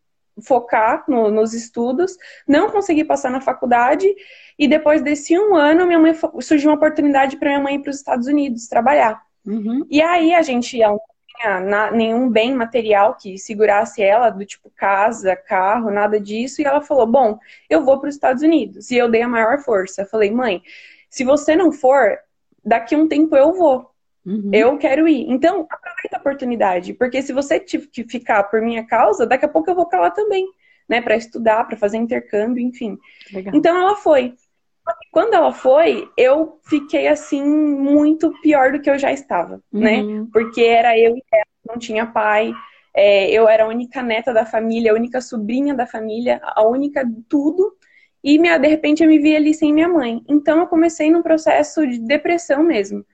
focar 0.45 1.03
no- 1.07 1.31
nos 1.31 1.53
estudos, 1.53 2.17
não 2.47 2.69
consegui 2.69 3.03
passar 3.03 3.31
na 3.31 3.41
faculdade, 3.41 4.07
e 4.57 4.67
depois 4.67 5.01
desse 5.01 5.37
um 5.37 5.55
ano, 5.55 5.87
minha 5.87 5.99
mãe 5.99 6.13
surgiu 6.41 6.69
uma 6.69 6.75
oportunidade 6.75 7.37
para 7.37 7.49
minha 7.49 7.61
mãe 7.61 7.75
ir 7.75 7.79
para 7.79 7.89
os 7.89 7.97
Estados 7.97 8.27
Unidos 8.27 8.67
trabalhar. 8.67 9.21
Uhum. 9.45 9.85
E 9.89 10.01
aí 10.01 10.33
a 10.33 10.41
gente 10.41 10.81
ela 10.81 10.93
não 10.93 10.99
tinha 11.27 11.91
nenhum 11.91 12.29
bem 12.29 12.53
material 12.53 13.15
que 13.15 13.37
segurasse 13.37 14.01
ela, 14.01 14.29
do 14.29 14.45
tipo 14.45 14.69
casa, 14.75 15.35
carro, 15.35 15.89
nada 15.89 16.19
disso, 16.19 16.61
e 16.61 16.65
ela 16.65 16.81
falou: 16.81 17.07
Bom, 17.07 17.39
eu 17.69 17.83
vou 17.83 17.99
para 17.99 18.09
os 18.09 18.15
Estados 18.15 18.43
Unidos. 18.43 18.91
E 18.91 18.97
eu 18.97 19.09
dei 19.09 19.21
a 19.21 19.27
maior 19.27 19.59
força. 19.59 20.05
Falei: 20.05 20.31
Mãe, 20.31 20.61
se 21.09 21.23
você 21.23 21.55
não 21.55 21.71
for, 21.71 22.17
daqui 22.63 22.95
a 22.95 22.97
um 22.97 23.07
tempo 23.07 23.35
eu 23.35 23.53
vou. 23.53 23.88
Uhum. 24.25 24.51
Eu 24.53 24.77
quero 24.77 25.07
ir. 25.07 25.25
Então, 25.29 25.65
aproveita 25.69 26.17
a 26.17 26.19
oportunidade, 26.19 26.93
porque 26.93 27.21
se 27.21 27.33
você 27.33 27.59
tiver 27.59 27.87
que 27.87 28.03
ficar 28.03 28.43
por 28.43 28.61
minha 28.61 28.85
causa, 28.85 29.25
daqui 29.25 29.45
a 29.45 29.49
pouco 29.49 29.69
eu 29.69 29.75
vou 29.75 29.87
para 29.87 30.01
lá 30.01 30.11
também, 30.11 30.45
né, 30.87 31.01
para 31.01 31.15
estudar, 31.15 31.65
para 31.65 31.77
fazer 31.77 31.97
intercâmbio, 31.97 32.63
enfim. 32.63 32.97
Legal. 33.33 33.55
Então 33.55 33.77
ela 33.77 33.95
foi. 33.95 34.33
Quando 35.11 35.33
ela 35.35 35.53
foi, 35.53 36.09
eu 36.17 36.59
fiquei 36.67 37.07
assim 37.07 37.43
muito 37.43 38.31
pior 38.41 38.71
do 38.71 38.81
que 38.81 38.89
eu 38.89 38.97
já 38.97 39.11
estava, 39.11 39.61
né? 39.71 40.01
Uhum. 40.01 40.29
Porque 40.31 40.61
era 40.61 40.97
eu 40.97 41.15
e 41.15 41.23
ela, 41.31 41.45
não 41.67 41.77
tinha 41.77 42.05
pai. 42.07 42.51
é, 42.95 43.29
eu 43.31 43.47
era 43.47 43.63
a 43.65 43.67
única 43.67 44.01
neta 44.01 44.33
da 44.33 44.45
família, 44.45 44.91
a 44.91 44.95
única 44.95 45.21
sobrinha 45.21 45.73
da 45.73 45.85
família, 45.85 46.41
a 46.43 46.67
única 46.67 47.03
tudo. 47.27 47.73
E 48.23 48.37
minha, 48.37 48.57
de 48.57 48.67
repente 48.67 49.03
eu 49.03 49.07
me 49.07 49.19
vi 49.19 49.35
ali 49.35 49.53
sem 49.53 49.73
minha 49.73 49.87
mãe. 49.87 50.21
Então 50.27 50.59
eu 50.59 50.67
comecei 50.67 51.09
num 51.11 51.21
processo 51.21 51.85
de 51.87 51.99
depressão 51.99 52.63
mesmo. 52.63 53.05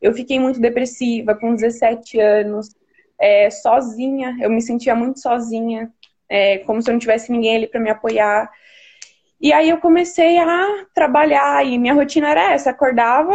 Eu 0.00 0.12
fiquei 0.14 0.38
muito 0.38 0.60
depressiva 0.60 1.34
com 1.34 1.54
17 1.54 2.18
anos, 2.18 2.74
é, 3.18 3.50
sozinha. 3.50 4.36
Eu 4.40 4.50
me 4.50 4.62
sentia 4.62 4.94
muito 4.94 5.20
sozinha, 5.20 5.92
é, 6.28 6.58
como 6.58 6.80
se 6.80 6.88
eu 6.88 6.92
não 6.92 6.98
tivesse 6.98 7.30
ninguém 7.30 7.56
ali 7.56 7.66
para 7.66 7.80
me 7.80 7.90
apoiar. 7.90 8.50
E 9.40 9.52
aí 9.52 9.70
eu 9.70 9.78
comecei 9.78 10.38
a 10.38 10.86
trabalhar 10.94 11.64
e 11.66 11.78
minha 11.78 11.94
rotina 11.94 12.28
era 12.28 12.52
essa, 12.52 12.70
acordava, 12.70 13.32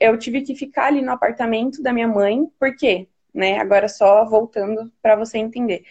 eu 0.00 0.16
tive 0.16 0.40
que 0.40 0.54
ficar 0.54 0.86
ali 0.86 1.02
no 1.02 1.12
apartamento 1.12 1.82
da 1.82 1.92
minha 1.92 2.08
mãe, 2.08 2.46
por 2.58 2.74
quê? 2.74 3.06
Né? 3.34 3.58
Agora 3.58 3.86
só 3.86 4.24
voltando 4.24 4.90
para 5.02 5.14
você 5.14 5.36
entender. 5.36 5.84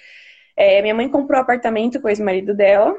É, 0.55 0.81
minha 0.81 0.95
mãe 0.95 1.07
comprou 1.07 1.37
um 1.37 1.43
apartamento 1.43 2.01
com 2.01 2.07
o 2.07 2.09
ex-marido 2.09 2.55
dela 2.55 2.95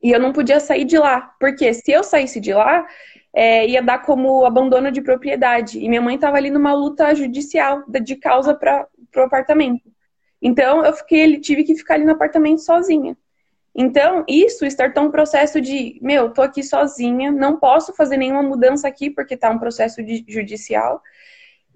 e 0.00 0.12
eu 0.12 0.20
não 0.20 0.32
podia 0.32 0.60
sair 0.60 0.84
de 0.84 0.96
lá, 0.96 1.34
porque 1.40 1.74
se 1.74 1.90
eu 1.90 2.04
saísse 2.04 2.40
de 2.40 2.52
lá, 2.54 2.86
é, 3.32 3.66
ia 3.66 3.82
dar 3.82 3.98
como 3.98 4.44
abandono 4.44 4.90
de 4.90 5.00
propriedade. 5.00 5.78
E 5.78 5.88
minha 5.88 6.00
mãe 6.02 6.14
estava 6.14 6.36
ali 6.36 6.50
numa 6.50 6.72
luta 6.72 7.14
judicial 7.14 7.84
de 7.88 8.16
causa 8.16 8.54
para 8.54 8.86
o 9.16 9.20
apartamento. 9.20 9.82
Então 10.40 10.84
eu 10.84 10.92
fiquei, 10.92 11.40
tive 11.40 11.64
que 11.64 11.76
ficar 11.76 11.94
ali 11.94 12.04
no 12.04 12.12
apartamento 12.12 12.60
sozinha. 12.60 13.16
Então, 13.74 14.24
isso 14.26 14.66
startou 14.66 15.04
um 15.04 15.10
processo 15.10 15.60
de, 15.60 16.00
meu, 16.02 16.30
tô 16.30 16.42
aqui 16.42 16.64
sozinha, 16.64 17.30
não 17.30 17.60
posso 17.60 17.92
fazer 17.94 18.16
nenhuma 18.16 18.42
mudança 18.42 18.88
aqui 18.88 19.08
porque 19.08 19.36
tá 19.36 19.50
um 19.50 19.58
processo 19.58 20.02
judicial. 20.26 21.00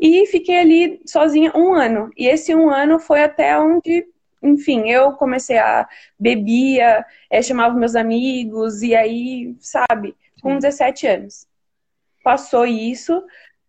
E 0.00 0.26
fiquei 0.26 0.58
ali 0.58 1.00
sozinha 1.06 1.52
um 1.54 1.72
ano. 1.72 2.10
E 2.16 2.26
esse 2.26 2.54
um 2.54 2.70
ano 2.70 2.98
foi 2.98 3.22
até 3.22 3.56
onde 3.58 4.04
enfim, 4.42 4.90
eu 4.90 5.12
comecei 5.12 5.56
a 5.56 5.88
bebia, 6.18 7.04
é, 7.30 7.40
chamava 7.40 7.74
meus 7.76 7.94
amigos, 7.94 8.82
e 8.82 8.94
aí, 8.94 9.54
sabe, 9.60 10.16
com 10.42 10.56
17 10.56 11.06
anos. 11.06 11.46
Passou 12.22 12.66
isso, 12.66 13.22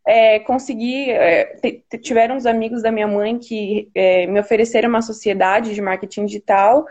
é, 0.05 0.39
consegui. 0.39 1.09
É, 1.11 1.55
tiveram 2.01 2.35
uns 2.35 2.45
amigos 2.45 2.81
da 2.81 2.91
minha 2.91 3.07
mãe 3.07 3.39
que 3.39 3.89
é, 3.95 4.27
me 4.27 4.39
ofereceram 4.39 4.89
uma 4.89 5.01
sociedade 5.01 5.73
de 5.73 5.81
marketing 5.81 6.25
digital. 6.25 6.85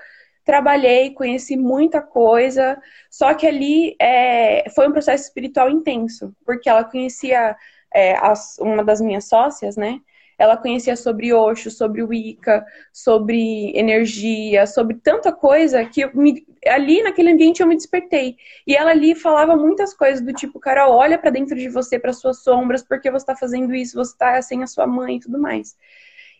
Trabalhei, 0.44 1.10
conheci 1.10 1.56
muita 1.56 2.00
coisa, 2.02 2.80
só 3.08 3.32
que 3.32 3.46
ali 3.46 3.94
é, 4.00 4.68
foi 4.70 4.88
um 4.88 4.92
processo 4.92 5.24
espiritual 5.24 5.70
intenso, 5.70 6.34
porque 6.44 6.68
ela 6.68 6.82
conhecia 6.82 7.56
é, 7.94 8.16
as, 8.16 8.58
uma 8.58 8.82
das 8.82 9.00
minhas 9.00 9.28
sócias, 9.28 9.76
né? 9.76 10.00
Ela 10.42 10.56
conhecia 10.56 10.96
sobre 10.96 11.32
Osho, 11.32 11.70
sobre 11.70 12.02
Wicca, 12.02 12.66
sobre 12.92 13.70
energia, 13.78 14.66
sobre 14.66 14.96
tanta 14.96 15.30
coisa 15.30 15.84
que 15.84 16.04
me, 16.16 16.44
ali 16.66 17.00
naquele 17.00 17.30
ambiente 17.30 17.60
eu 17.60 17.66
me 17.68 17.76
despertei. 17.76 18.36
E 18.66 18.74
ela 18.74 18.90
ali 18.90 19.14
falava 19.14 19.54
muitas 19.54 19.94
coisas 19.94 20.20
do 20.20 20.32
tipo, 20.32 20.58
Carol, 20.58 20.96
olha 20.96 21.16
para 21.16 21.30
dentro 21.30 21.54
de 21.54 21.68
você, 21.68 21.96
para 21.96 22.12
suas 22.12 22.42
sombras, 22.42 22.82
porque 22.82 23.08
você 23.08 23.22
está 23.22 23.36
fazendo 23.36 23.72
isso, 23.72 23.94
você 23.94 24.10
está 24.10 24.42
sem 24.42 24.64
a 24.64 24.66
sua 24.66 24.84
mãe 24.84 25.18
e 25.18 25.20
tudo 25.20 25.38
mais. 25.38 25.76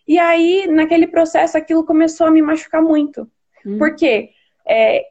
E 0.09 0.19
aí, 0.19 0.66
naquele 0.66 1.07
processo, 1.07 1.57
aquilo 1.57 1.87
começou 1.87 2.27
a 2.27 2.31
me 2.33 2.43
machucar 2.43 2.83
muito. 2.83 3.31
Hum. 3.65 3.79
Porque 3.79 4.31
é, 4.66 5.05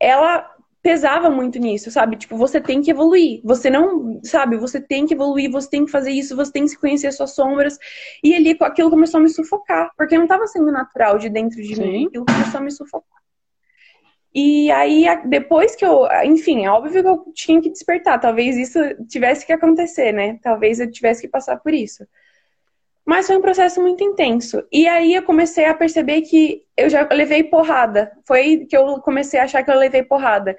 ela 0.00 0.53
pesava 0.84 1.30
muito 1.30 1.58
nisso, 1.58 1.90
sabe? 1.90 2.14
Tipo, 2.14 2.36
você 2.36 2.60
tem 2.60 2.82
que 2.82 2.90
evoluir. 2.90 3.40
Você 3.42 3.70
não, 3.70 4.20
sabe? 4.22 4.58
Você 4.58 4.78
tem 4.78 5.06
que 5.06 5.14
evoluir, 5.14 5.50
você 5.50 5.70
tem 5.70 5.86
que 5.86 5.90
fazer 5.90 6.10
isso, 6.10 6.36
você 6.36 6.52
tem 6.52 6.64
que 6.64 6.68
se 6.68 6.78
conhecer 6.78 7.06
as 7.06 7.16
suas 7.16 7.34
sombras. 7.34 7.78
E 8.22 8.34
ali 8.34 8.54
aquilo 8.60 8.90
começou 8.90 9.18
a 9.18 9.22
me 9.22 9.30
sufocar, 9.30 9.90
porque 9.96 10.14
não 10.14 10.24
estava 10.24 10.46
sendo 10.46 10.70
natural 10.70 11.16
de 11.16 11.30
dentro 11.30 11.56
de 11.62 11.74
Sim. 11.74 11.90
mim, 11.90 12.06
aquilo 12.06 12.26
começou 12.26 12.60
a 12.60 12.62
me 12.62 12.70
sufocar. 12.70 13.18
E 14.34 14.70
aí, 14.72 15.06
depois 15.26 15.74
que 15.74 15.86
eu. 15.86 16.06
Enfim, 16.24 16.66
é 16.66 16.70
óbvio 16.70 17.02
que 17.02 17.08
eu 17.08 17.32
tinha 17.32 17.62
que 17.62 17.70
despertar. 17.70 18.20
Talvez 18.20 18.58
isso 18.58 18.78
tivesse 19.06 19.46
que 19.46 19.54
acontecer, 19.54 20.12
né? 20.12 20.38
Talvez 20.42 20.80
eu 20.80 20.90
tivesse 20.90 21.22
que 21.22 21.28
passar 21.28 21.56
por 21.60 21.72
isso. 21.72 22.06
Mas 23.04 23.26
foi 23.26 23.36
um 23.36 23.42
processo 23.42 23.82
muito 23.82 24.02
intenso. 24.02 24.64
E 24.72 24.88
aí 24.88 25.14
eu 25.14 25.22
comecei 25.22 25.66
a 25.66 25.74
perceber 25.74 26.22
que 26.22 26.62
eu 26.74 26.88
já 26.88 27.06
levei 27.12 27.44
porrada. 27.44 28.10
Foi 28.26 28.64
que 28.64 28.74
eu 28.76 28.98
comecei 29.00 29.38
a 29.38 29.44
achar 29.44 29.62
que 29.62 29.70
eu 29.70 29.78
levei 29.78 30.02
porrada. 30.02 30.56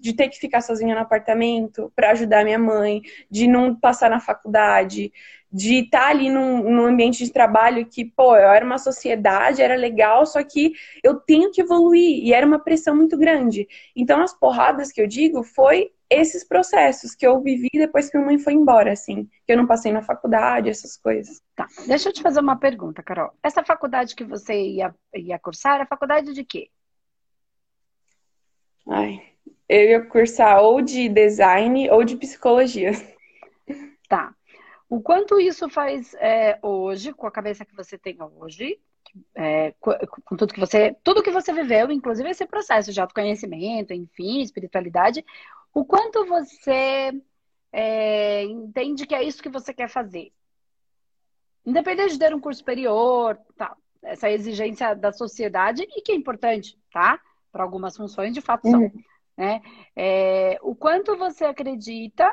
De 0.00 0.12
ter 0.12 0.28
que 0.28 0.38
ficar 0.38 0.60
sozinha 0.60 0.94
no 0.94 1.00
apartamento 1.00 1.92
para 1.96 2.12
ajudar 2.12 2.44
minha 2.44 2.58
mãe, 2.58 3.02
de 3.28 3.48
não 3.48 3.74
passar 3.74 4.08
na 4.08 4.20
faculdade, 4.20 5.12
de 5.52 5.80
estar 5.80 6.02
tá 6.02 6.08
ali 6.08 6.30
num, 6.30 6.62
num, 6.62 6.86
ambiente 6.86 7.24
de 7.24 7.32
trabalho 7.32 7.86
que, 7.86 8.04
pô, 8.04 8.36
eu 8.36 8.50
era 8.50 8.64
uma 8.64 8.78
sociedade, 8.78 9.62
era 9.62 9.76
legal, 9.76 10.26
só 10.26 10.42
que 10.42 10.72
eu 11.02 11.14
tenho 11.14 11.50
que 11.50 11.60
evoluir. 11.60 12.24
E 12.24 12.32
era 12.32 12.46
uma 12.46 12.58
pressão 12.58 12.94
muito 12.94 13.16
grande. 13.16 13.66
Então, 13.96 14.22
as 14.22 14.32
porradas 14.32 14.92
que 14.92 15.00
eu 15.00 15.06
digo 15.06 15.42
foi 15.42 15.90
esses 16.10 16.44
processos 16.44 17.14
que 17.14 17.26
eu 17.26 17.40
vivi 17.40 17.70
depois 17.72 18.08
que 18.08 18.16
minha 18.16 18.26
mãe 18.26 18.38
foi 18.38 18.52
embora, 18.52 18.92
assim. 18.92 19.28
Que 19.46 19.52
eu 19.52 19.56
não 19.56 19.66
passei 19.66 19.92
na 19.92 20.02
faculdade, 20.02 20.68
essas 20.68 20.96
coisas. 20.96 21.42
Tá, 21.56 21.66
deixa 21.86 22.08
eu 22.08 22.12
te 22.12 22.22
fazer 22.22 22.40
uma 22.40 22.56
pergunta, 22.56 23.02
Carol. 23.02 23.32
Essa 23.42 23.64
faculdade 23.64 24.14
que 24.14 24.24
você 24.24 24.54
ia, 24.54 24.94
ia 25.14 25.38
cursar, 25.38 25.76
era 25.76 25.86
faculdade 25.86 26.32
de 26.32 26.44
quê? 26.44 26.70
Ai, 28.86 29.22
eu 29.68 29.82
ia 29.82 30.04
cursar 30.04 30.62
ou 30.62 30.82
de 30.82 31.08
design 31.08 31.90
ou 31.90 32.04
de 32.04 32.16
psicologia. 32.16 32.92
Tá. 34.08 34.34
O 34.88 35.00
quanto 35.00 35.40
isso 35.40 35.68
faz 35.68 36.14
é, 36.14 36.58
hoje, 36.62 37.12
com 37.12 37.26
a 37.26 37.30
cabeça 37.30 37.64
que 37.64 37.74
você 37.74 37.96
tem 37.96 38.18
hoje, 38.20 38.78
é, 39.34 39.72
com, 39.80 39.92
com, 40.24 40.36
tudo 40.36 40.52
que 40.52 40.60
você, 40.60 40.96
tudo 41.02 41.22
que 41.22 41.30
você 41.30 41.52
viveu, 41.52 41.90
inclusive 41.90 42.28
esse 42.28 42.46
processo 42.46 42.92
de 42.92 43.00
autoconhecimento, 43.00 43.92
enfim, 43.92 44.40
espiritualidade, 44.40 45.24
o 45.74 45.84
quanto 45.84 46.24
você 46.24 47.12
é, 47.72 48.44
entende 48.44 49.06
que 49.06 49.14
é 49.14 49.24
isso 49.24 49.42
que 49.42 49.48
você 49.48 49.74
quer 49.74 49.88
fazer? 49.88 50.32
Independente 51.66 52.12
de 52.12 52.18
ter 52.20 52.34
um 52.34 52.40
curso 52.40 52.60
superior, 52.60 53.36
tá, 53.56 53.76
essa 54.02 54.30
exigência 54.30 54.94
da 54.94 55.12
sociedade, 55.12 55.82
e 55.82 56.00
que 56.00 56.12
é 56.12 56.14
importante, 56.14 56.78
tá? 56.92 57.20
Para 57.50 57.64
algumas 57.64 57.96
funções, 57.96 58.32
de 58.32 58.40
fato, 58.40 58.70
são. 58.70 58.82
Uhum. 58.82 58.92
Né? 59.36 59.60
É, 59.96 60.58
o 60.62 60.76
quanto 60.76 61.16
você 61.16 61.44
acredita 61.44 62.32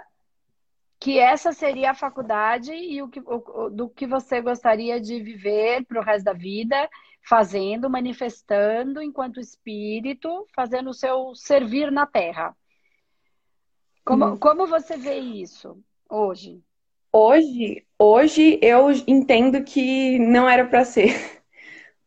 que 1.00 1.18
essa 1.18 1.52
seria 1.52 1.92
a 1.92 1.96
faculdade 1.96 2.72
e 2.72 3.02
o 3.02 3.10
que, 3.10 3.20
o, 3.26 3.72
do 3.72 3.90
que 3.90 4.06
você 4.06 4.40
gostaria 4.40 5.02
de 5.02 5.20
viver 5.20 5.84
para 5.86 6.00
o 6.00 6.04
resto 6.04 6.26
da 6.26 6.34
vida, 6.34 6.88
fazendo, 7.28 7.90
manifestando 7.90 9.02
enquanto 9.02 9.40
espírito, 9.40 10.46
fazendo 10.54 10.92
o 10.92 10.94
seu 10.94 11.34
servir 11.34 11.92
na 11.92 12.06
Terra. 12.06 12.56
Como, 14.04 14.26
hum. 14.26 14.38
como 14.38 14.68
você 14.68 14.98
vê 14.98 15.18
isso 15.18 15.78
hoje? 16.10 16.62
Hoje, 17.14 17.86
hoje 18.00 18.60
eu 18.62 18.90
entendo 19.08 19.64
que 19.64 20.18
não 20.20 20.50
era 20.50 20.66
para 20.66 20.86
ser. 20.86 21.14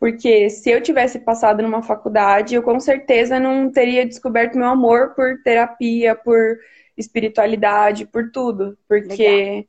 Porque 0.00 0.50
se 0.50 0.70
eu 0.70 0.82
tivesse 0.82 1.20
passado 1.20 1.62
numa 1.62 1.82
faculdade, 1.82 2.54
eu 2.54 2.62
com 2.62 2.78
certeza 2.78 3.40
não 3.40 3.70
teria 3.70 4.06
descoberto 4.06 4.58
meu 4.58 4.66
amor 4.66 5.14
por 5.14 5.42
terapia, 5.42 6.14
por 6.14 6.58
espiritualidade, 6.96 8.06
por 8.06 8.30
tudo. 8.30 8.76
Porque 8.86 9.66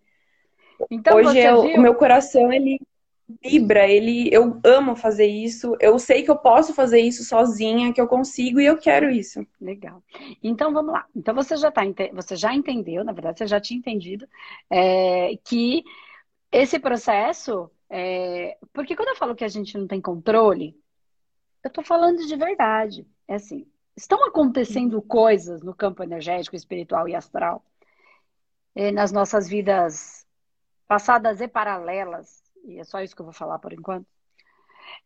então, 0.90 1.18
hoje 1.18 1.40
eu, 1.40 1.62
viu... 1.62 1.78
o 1.78 1.82
meu 1.82 1.96
coração 1.96 2.52
ele 2.52 2.80
vibra, 3.28 3.88
ele, 3.88 4.30
eu 4.32 4.60
amo 4.64 4.96
fazer 4.96 5.26
isso, 5.26 5.76
eu 5.80 5.98
sei 5.98 6.24
que 6.24 6.30
eu 6.30 6.38
posso 6.38 6.74
fazer 6.74 7.00
isso 7.00 7.24
sozinha, 7.24 7.92
que 7.92 8.00
eu 8.00 8.08
consigo 8.08 8.60
e 8.60 8.66
eu 8.66 8.78
quero 8.78 9.10
isso. 9.10 9.46
Legal. 9.60 10.04
Então 10.44 10.72
vamos 10.72 10.94
lá. 10.94 11.06
Então 11.16 11.34
você 11.34 11.58
já 11.58 11.72
tá, 11.72 11.82
você 12.14 12.36
já 12.36 12.54
entendeu, 12.54 13.04
na 13.04 13.12
verdade 13.12 13.40
você 13.40 13.48
já 13.48 13.60
tinha 13.60 13.80
entendido 13.80 14.28
é, 14.70 15.38
que 15.44 15.84
esse 16.52 16.80
processo, 16.80 17.70
é, 17.90 18.58
porque 18.72 18.96
quando 18.96 19.10
eu 19.10 19.16
falo 19.16 19.36
que 19.36 19.44
a 19.44 19.50
gente 19.50 19.78
não 19.78 19.88
tem 19.88 20.00
controle, 20.00 20.80
eu 21.64 21.70
tô 21.70 21.82
falando 21.82 22.26
de 22.26 22.36
verdade. 22.36 23.08
É 23.28 23.36
assim, 23.36 23.66
estão 23.98 24.24
acontecendo 24.24 25.02
coisas 25.02 25.64
no 25.64 25.74
campo 25.74 26.04
energético, 26.04 26.56
espiritual 26.56 27.10
e 27.10 27.16
astral 27.16 27.66
é, 28.76 28.92
nas 28.92 29.12
nossas 29.12 29.50
vidas 29.50 30.28
passadas 30.88 31.42
e 31.42 31.48
paralelas 31.48 32.45
e 32.66 32.80
é 32.80 32.84
só 32.84 33.02
isso 33.02 33.16
que 33.16 33.22
eu 33.22 33.26
vou 33.26 33.34
falar 33.34 33.60
por 33.60 33.74
enquanto, 33.74 34.08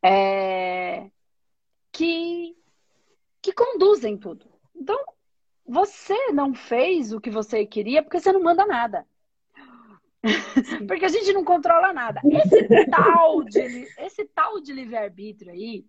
é, 0.04 1.10
que, 1.92 2.56
que 3.42 3.54
conduzem 3.54 4.18
tudo. 4.18 4.46
Então, 4.76 4.98
você 5.66 6.32
não 6.32 6.54
fez 6.54 7.12
o 7.12 7.22
que 7.22 7.30
você 7.30 7.66
queria 7.66 8.02
porque 8.02 8.20
você 8.20 8.32
não 8.32 8.42
manda 8.42 8.66
nada. 8.66 9.06
porque 10.88 11.06
a 11.06 11.10
gente 11.10 11.32
não 11.32 11.44
controla 11.44 11.94
nada. 11.94 12.22
Esse 12.26 12.86
tal 12.90 13.44
de, 13.44 13.88
esse 13.98 14.26
tal 14.26 14.60
de 14.60 14.74
livre-arbítrio 14.74 15.52
aí, 15.52 15.86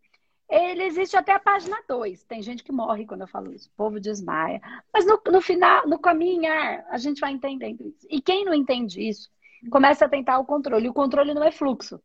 ele 0.49 0.83
existe 0.85 1.17
até 1.17 1.33
a 1.33 1.39
página 1.39 1.83
2. 1.89 2.25
Tem 2.25 2.43
gente 2.43 2.63
que 2.63 2.73
morre 2.73 3.07
quando 3.07 3.23
eu 3.23 3.29
falo 3.29 3.53
isso. 3.53 3.69
O 3.69 3.77
povo 3.77 4.01
desmaia. 4.01 4.61
Mas 4.93 5.07
no, 5.07 5.21
no 5.31 5.41
final, 5.41 5.87
no 5.89 5.99
caminhar, 5.99 6.85
a 6.91 6.99
gente 6.99 7.21
vai 7.21 7.33
entendendo 7.33 7.87
isso. 7.87 8.07
E 8.11 8.21
quem 8.21 8.45
não 8.45 8.55
entende 8.55 9.01
isso, 9.01 9.31
começa 9.69 10.05
a 10.05 10.09
tentar 10.09 10.39
o 10.39 10.45
controle. 10.45 10.89
O 10.89 10.95
controle 10.95 11.35
não 11.35 11.45
é 11.45 11.51
fluxo. 11.51 12.01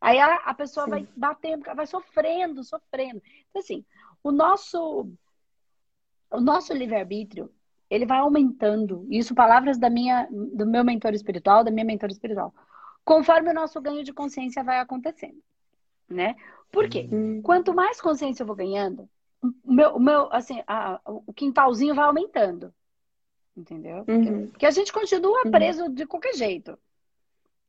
Aí 0.00 0.18
a, 0.18 0.34
a 0.36 0.54
pessoa 0.54 0.84
Sim. 0.84 0.90
vai 0.90 1.08
batendo, 1.16 1.62
vai 1.74 1.86
sofrendo, 1.86 2.64
sofrendo. 2.64 3.22
Então, 3.48 3.60
assim, 3.60 3.84
o 4.22 4.32
nosso, 4.32 5.08
o 6.30 6.40
nosso 6.40 6.72
livre-arbítrio, 6.74 7.50
ele 7.88 8.06
vai 8.06 8.18
aumentando. 8.18 9.06
Isso, 9.10 9.34
palavras 9.34 9.78
da 9.78 9.88
minha, 9.88 10.28
do 10.30 10.66
meu 10.66 10.84
mentor 10.84 11.14
espiritual, 11.14 11.62
da 11.62 11.70
minha 11.70 11.84
mentora 11.84 12.12
espiritual. 12.12 12.52
Conforme 13.04 13.50
o 13.50 13.54
nosso 13.54 13.80
ganho 13.80 14.02
de 14.02 14.12
consciência 14.12 14.64
vai 14.64 14.80
acontecendo. 14.80 15.40
Né? 16.08 16.34
Por 16.70 16.88
quê? 16.88 17.08
Hum. 17.10 17.40
Quanto 17.42 17.74
mais 17.74 18.00
consciência 18.00 18.42
eu 18.42 18.46
vou 18.46 18.56
ganhando, 18.56 19.08
o 19.42 19.72
meu, 19.72 19.96
o 19.96 20.00
meu 20.00 20.32
assim, 20.32 20.62
a, 20.66 21.00
o 21.04 21.32
quintalzinho 21.32 21.94
vai 21.94 22.06
aumentando. 22.06 22.72
Entendeu? 23.56 24.04
Uhum. 24.08 24.48
Porque 24.48 24.66
a 24.66 24.70
gente 24.70 24.92
continua 24.92 25.42
uhum. 25.44 25.50
preso 25.50 25.84
uhum. 25.84 25.94
de 25.94 26.06
qualquer 26.06 26.34
jeito. 26.34 26.78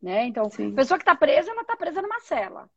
Né? 0.04 0.26
Então, 0.26 0.50
Sim. 0.50 0.74
a 0.74 0.76
pessoa 0.76 0.98
que 0.98 1.04
está 1.04 1.16
presa, 1.16 1.50
ela 1.50 1.62
está 1.62 1.78
presa 1.78 2.02
numa 2.02 2.20
cela. 2.20 2.70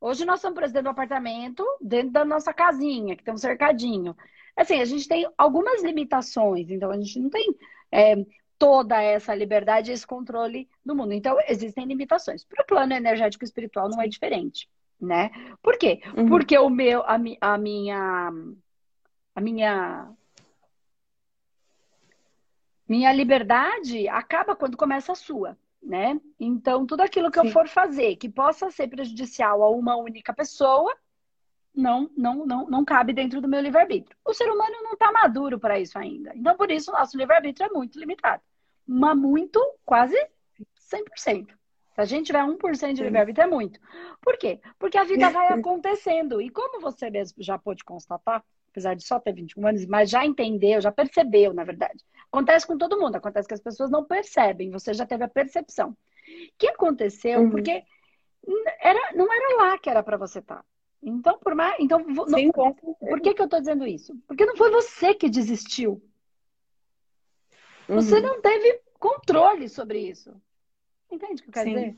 Hoje 0.00 0.24
nós 0.24 0.36
estamos 0.36 0.56
presos 0.56 0.72
dentro 0.72 0.84
do 0.84 0.92
apartamento, 0.92 1.62
dentro 1.78 2.10
da 2.10 2.24
nossa 2.24 2.54
casinha, 2.54 3.14
que 3.14 3.22
tem 3.22 3.34
um 3.34 3.36
cercadinho. 3.36 4.16
Assim, 4.56 4.80
a 4.80 4.86
gente 4.86 5.06
tem 5.06 5.30
algumas 5.36 5.82
limitações, 5.82 6.70
então 6.70 6.90
a 6.90 6.96
gente 6.96 7.20
não 7.20 7.28
tem 7.28 7.54
é, 7.92 8.24
toda 8.58 8.98
essa 9.02 9.34
liberdade, 9.34 9.92
esse 9.92 10.06
controle 10.06 10.66
do 10.82 10.96
mundo. 10.96 11.12
Então, 11.12 11.36
existem 11.46 11.84
limitações. 11.84 12.44
Para 12.44 12.62
o 12.62 12.66
plano 12.66 12.94
energético 12.94 13.44
espiritual 13.44 13.90
não 13.90 14.00
é 14.00 14.08
diferente, 14.08 14.66
né? 14.98 15.30
Por 15.62 15.76
quê? 15.76 16.00
Uhum. 16.16 16.30
Porque 16.30 16.58
o 16.58 16.70
meu, 16.70 17.02
a, 17.02 17.18
a 17.42 17.58
minha, 17.58 18.32
a 19.34 19.40
minha 19.40 20.10
minha 22.88 23.12
liberdade 23.12 24.08
acaba 24.08 24.56
quando 24.56 24.78
começa 24.78 25.12
a 25.12 25.14
sua 25.14 25.56
né? 25.82 26.20
Então, 26.38 26.86
tudo 26.86 27.00
aquilo 27.02 27.30
que 27.30 27.40
Sim. 27.40 27.46
eu 27.46 27.52
for 27.52 27.68
fazer 27.68 28.16
que 28.16 28.28
possa 28.28 28.70
ser 28.70 28.88
prejudicial 28.88 29.62
a 29.62 29.70
uma 29.70 29.96
única 29.96 30.32
pessoa, 30.32 30.94
não, 31.74 32.10
não, 32.16 32.46
não, 32.46 32.66
não 32.68 32.84
cabe 32.84 33.12
dentro 33.12 33.40
do 33.40 33.48
meu 33.48 33.60
livre-arbítrio. 33.60 34.16
O 34.24 34.34
ser 34.34 34.50
humano 34.50 34.82
não 34.82 34.92
está 34.92 35.10
maduro 35.12 35.58
para 35.58 35.78
isso 35.78 35.98
ainda. 35.98 36.32
Então, 36.34 36.56
por 36.56 36.70
isso, 36.70 36.90
o 36.90 36.94
nosso 36.94 37.16
livre-arbítrio 37.16 37.66
é 37.66 37.72
muito 37.72 37.98
limitado. 37.98 38.42
Mas 38.86 39.16
muito, 39.16 39.60
quase 39.84 40.16
100%. 40.92 41.46
Se 41.94 42.00
a 42.00 42.04
gente 42.04 42.26
tiver 42.26 42.44
1% 42.44 42.92
de 42.92 43.02
livre-arbítrio, 43.02 43.44
é 43.44 43.46
muito. 43.46 43.80
Por 44.20 44.36
quê? 44.36 44.60
Porque 44.78 44.98
a 44.98 45.04
vida 45.04 45.30
vai 45.30 45.48
acontecendo. 45.52 46.40
E 46.40 46.50
como 46.50 46.80
você 46.80 47.10
mesmo 47.10 47.42
já 47.42 47.58
pôde 47.58 47.84
constatar, 47.84 48.44
apesar 48.70 48.94
de 48.94 49.04
só 49.04 49.18
ter 49.18 49.32
21 49.32 49.66
anos, 49.66 49.86
mas 49.86 50.10
já 50.10 50.24
entendeu, 50.24 50.80
já 50.80 50.92
percebeu, 50.92 51.52
na 51.52 51.64
verdade. 51.64 52.04
Acontece 52.32 52.66
com 52.66 52.78
todo 52.78 52.98
mundo, 52.98 53.16
acontece 53.16 53.48
que 53.48 53.54
as 53.54 53.60
pessoas 53.60 53.90
não 53.90 54.04
percebem, 54.04 54.70
você 54.70 54.94
já 54.94 55.04
teve 55.04 55.24
a 55.24 55.28
percepção. 55.28 55.90
O 55.90 55.96
que 56.56 56.68
aconteceu? 56.68 57.40
Uhum. 57.40 57.50
Porque 57.50 57.82
era, 58.80 59.12
não 59.14 59.32
era 59.32 59.56
lá 59.56 59.78
que 59.78 59.90
era 59.90 60.02
para 60.02 60.16
você 60.16 60.38
estar. 60.38 60.56
Tá. 60.56 60.64
Então, 61.02 61.38
por 61.38 61.54
mais. 61.54 61.76
Então, 61.80 61.98
Sim, 62.28 62.50
não, 62.54 62.74
por 62.74 63.20
que, 63.20 63.34
que 63.34 63.40
eu 63.40 63.46
estou 63.46 63.58
dizendo 63.58 63.86
isso? 63.86 64.14
Porque 64.26 64.44
não 64.44 64.56
foi 64.56 64.70
você 64.70 65.14
que 65.14 65.28
desistiu. 65.28 66.02
Você 67.88 68.16
uhum. 68.16 68.22
não 68.22 68.40
teve 68.40 68.80
controle 68.98 69.68
sobre 69.68 69.98
isso. 69.98 70.32
Entende 71.10 71.40
o 71.40 71.44
que 71.44 71.48
eu 71.48 71.52
quero 71.52 71.68
Sim. 71.68 71.74
dizer? 71.74 71.96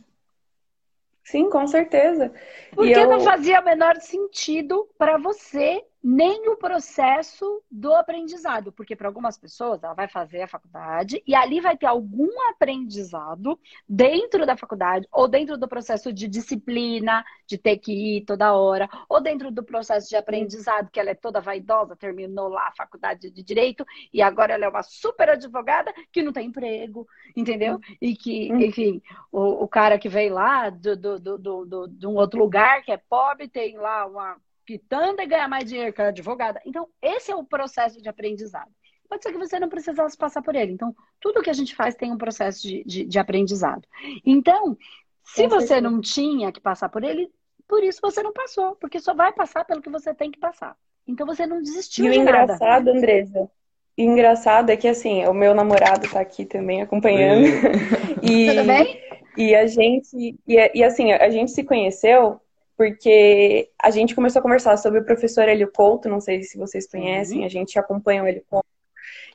Sim, 1.25 1.51
com 1.51 1.67
certeza. 1.67 2.33
Porque 2.75 2.93
eu... 2.93 3.09
não 3.09 3.21
fazia 3.21 3.61
o 3.61 3.65
menor 3.65 3.97
sentido 4.01 4.89
para 4.97 5.19
você 5.19 5.85
nem 6.03 6.49
o 6.49 6.57
processo 6.57 7.63
do 7.71 7.95
aprendizado, 7.95 8.73
porque 8.73 8.97
para 8.97 9.07
algumas 9.07 9.39
pessoas 9.39 9.83
ela 9.85 9.95
vai 9.95 10.09
fazer 10.09 10.43
a 10.43 10.49
faculdade 10.49 11.23
e 11.25 11.35
ali 11.35 11.61
vai 11.61 11.77
ter 11.77 11.87
algum 11.87 12.29
aprendizado 12.51 13.59
dentro 13.89 14.45
da 14.45 14.57
faculdade 14.57 15.07
ou 15.13 15.29
dentro 15.29 15.57
do 15.57 15.69
processo 15.69 16.13
de 16.13 16.27
disciplina, 16.27 17.25
de 17.47 17.57
ter 17.57 17.79
que 17.79 18.17
ir 18.17 18.25
toda 18.25 18.53
hora, 18.55 18.89
ou 19.09 19.21
dentro 19.23 19.53
do 19.53 19.63
processo 19.63 20.09
de 20.09 20.17
aprendizado, 20.17 20.91
que 20.91 20.99
ela 20.99 21.11
é 21.11 21.15
toda 21.15 21.41
vaidosa, 21.41 21.95
terminou 21.95 22.49
lá 22.49 22.69
a 22.69 22.75
faculdade 22.75 23.31
de 23.31 23.43
direito 23.43 23.87
e 24.13 24.21
agora 24.21 24.55
ela 24.55 24.65
é 24.65 24.69
uma 24.69 24.83
super 24.83 25.31
advogada 25.31 25.93
que 26.11 26.23
não 26.23 26.33
tem 26.33 26.49
emprego, 26.49 27.07
entendeu? 27.37 27.79
E 28.01 28.17
que, 28.17 28.49
enfim, 28.49 29.01
o, 29.31 29.65
o 29.65 29.69
cara 29.69 29.99
que 29.99 30.09
veio 30.09 30.35
lá 30.35 30.69
do, 30.69 30.97
do, 30.97 31.21
do, 31.21 31.39
do, 31.39 31.89
de 31.89 32.07
um 32.07 32.15
outro 32.15 32.41
lugar 32.41 32.83
que 32.83 32.91
é 32.91 32.97
pobre 32.97 33.49
tem 33.49 33.77
lá 33.77 34.05
uma 34.07 34.37
pitanda 34.65 35.23
e 35.23 35.27
ganhar 35.27 35.49
mais 35.49 35.65
dinheiro 35.65 35.93
que 35.93 36.03
a 36.03 36.09
advogada. 36.09 36.61
Então, 36.65 36.89
esse 37.01 37.31
é 37.31 37.37
o 37.37 37.45
processo 37.45 38.01
de 38.01 38.09
aprendizado. 38.09 38.71
Pode 39.09 39.23
ser 39.23 39.33
que 39.33 39.39
você 39.39 39.61
não 39.61 39.69
precisasse 39.69 40.17
passar 40.17 40.43
por 40.43 40.55
ele. 40.55 40.73
Então, 40.73 40.95
tudo 41.21 41.43
que 41.43 41.51
a 41.51 41.55
gente 41.55 41.75
faz 41.75 41.95
tem 41.95 42.11
um 42.11 42.17
processo 42.17 42.63
de, 42.63 42.83
de, 42.85 43.05
de 43.05 43.19
aprendizado. 43.19 43.87
Então, 44.25 44.77
se 45.25 45.47
você 45.47 45.81
não 45.81 46.01
tinha 46.01 46.51
que 46.51 46.61
passar 46.61 46.89
por 46.89 47.05
ele, 47.05 47.31
por 47.69 47.83
isso 47.83 48.01
você 48.03 48.23
não 48.23 48.33
passou, 48.33 48.77
porque 48.77 49.01
só 49.01 49.15
vai 49.15 49.33
passar 49.33 49.65
pelo 49.65 49.81
que 49.83 49.91
você 49.91 50.15
tem 50.15 50.31
que 50.31 50.39
passar. 50.39 50.77
Então 51.07 51.27
você 51.27 51.47
não 51.47 51.61
desistiu 51.61 52.07
e 52.07 52.11
de 52.11 52.19
nada. 52.23 52.55
Engraçado, 52.55 52.89
Andresa, 52.89 53.51
e 53.97 54.05
engraçado 54.05 54.71
é 54.71 54.77
que 54.77 54.89
assim, 54.89 55.25
o 55.27 55.35
meu 55.35 55.55
namorado 55.55 56.09
tá 56.11 56.21
aqui 56.21 56.45
também 56.45 56.83
acompanhando. 56.83 57.47
e, 58.23 58.49
Tudo 58.49 58.67
bem? 58.67 59.01
E 59.37 59.55
a 59.55 59.67
gente, 59.67 60.39
e, 60.47 60.71
e 60.75 60.85
assim, 60.85 61.13
a 61.13 61.31
gente 61.31 61.51
se 61.51 61.65
conheceu 61.65 62.41
porque 62.77 63.71
a 63.81 63.91
gente 63.91 64.15
começou 64.15 64.41
a 64.41 64.43
conversar 64.43 64.77
sobre 64.77 65.01
o 65.01 65.05
professor 65.05 65.49
Helio 65.49 65.71
Couto, 65.71 66.09
não 66.09 66.21
sei 66.21 66.43
se 66.43 66.59
vocês 66.59 66.87
conhecem, 66.87 67.41
uhum. 67.41 67.47
a 67.47 67.49
gente 67.49 67.79
acompanha 67.79 68.23
o 68.23 68.27
Helio 68.27 68.45
Couto. 68.49 68.67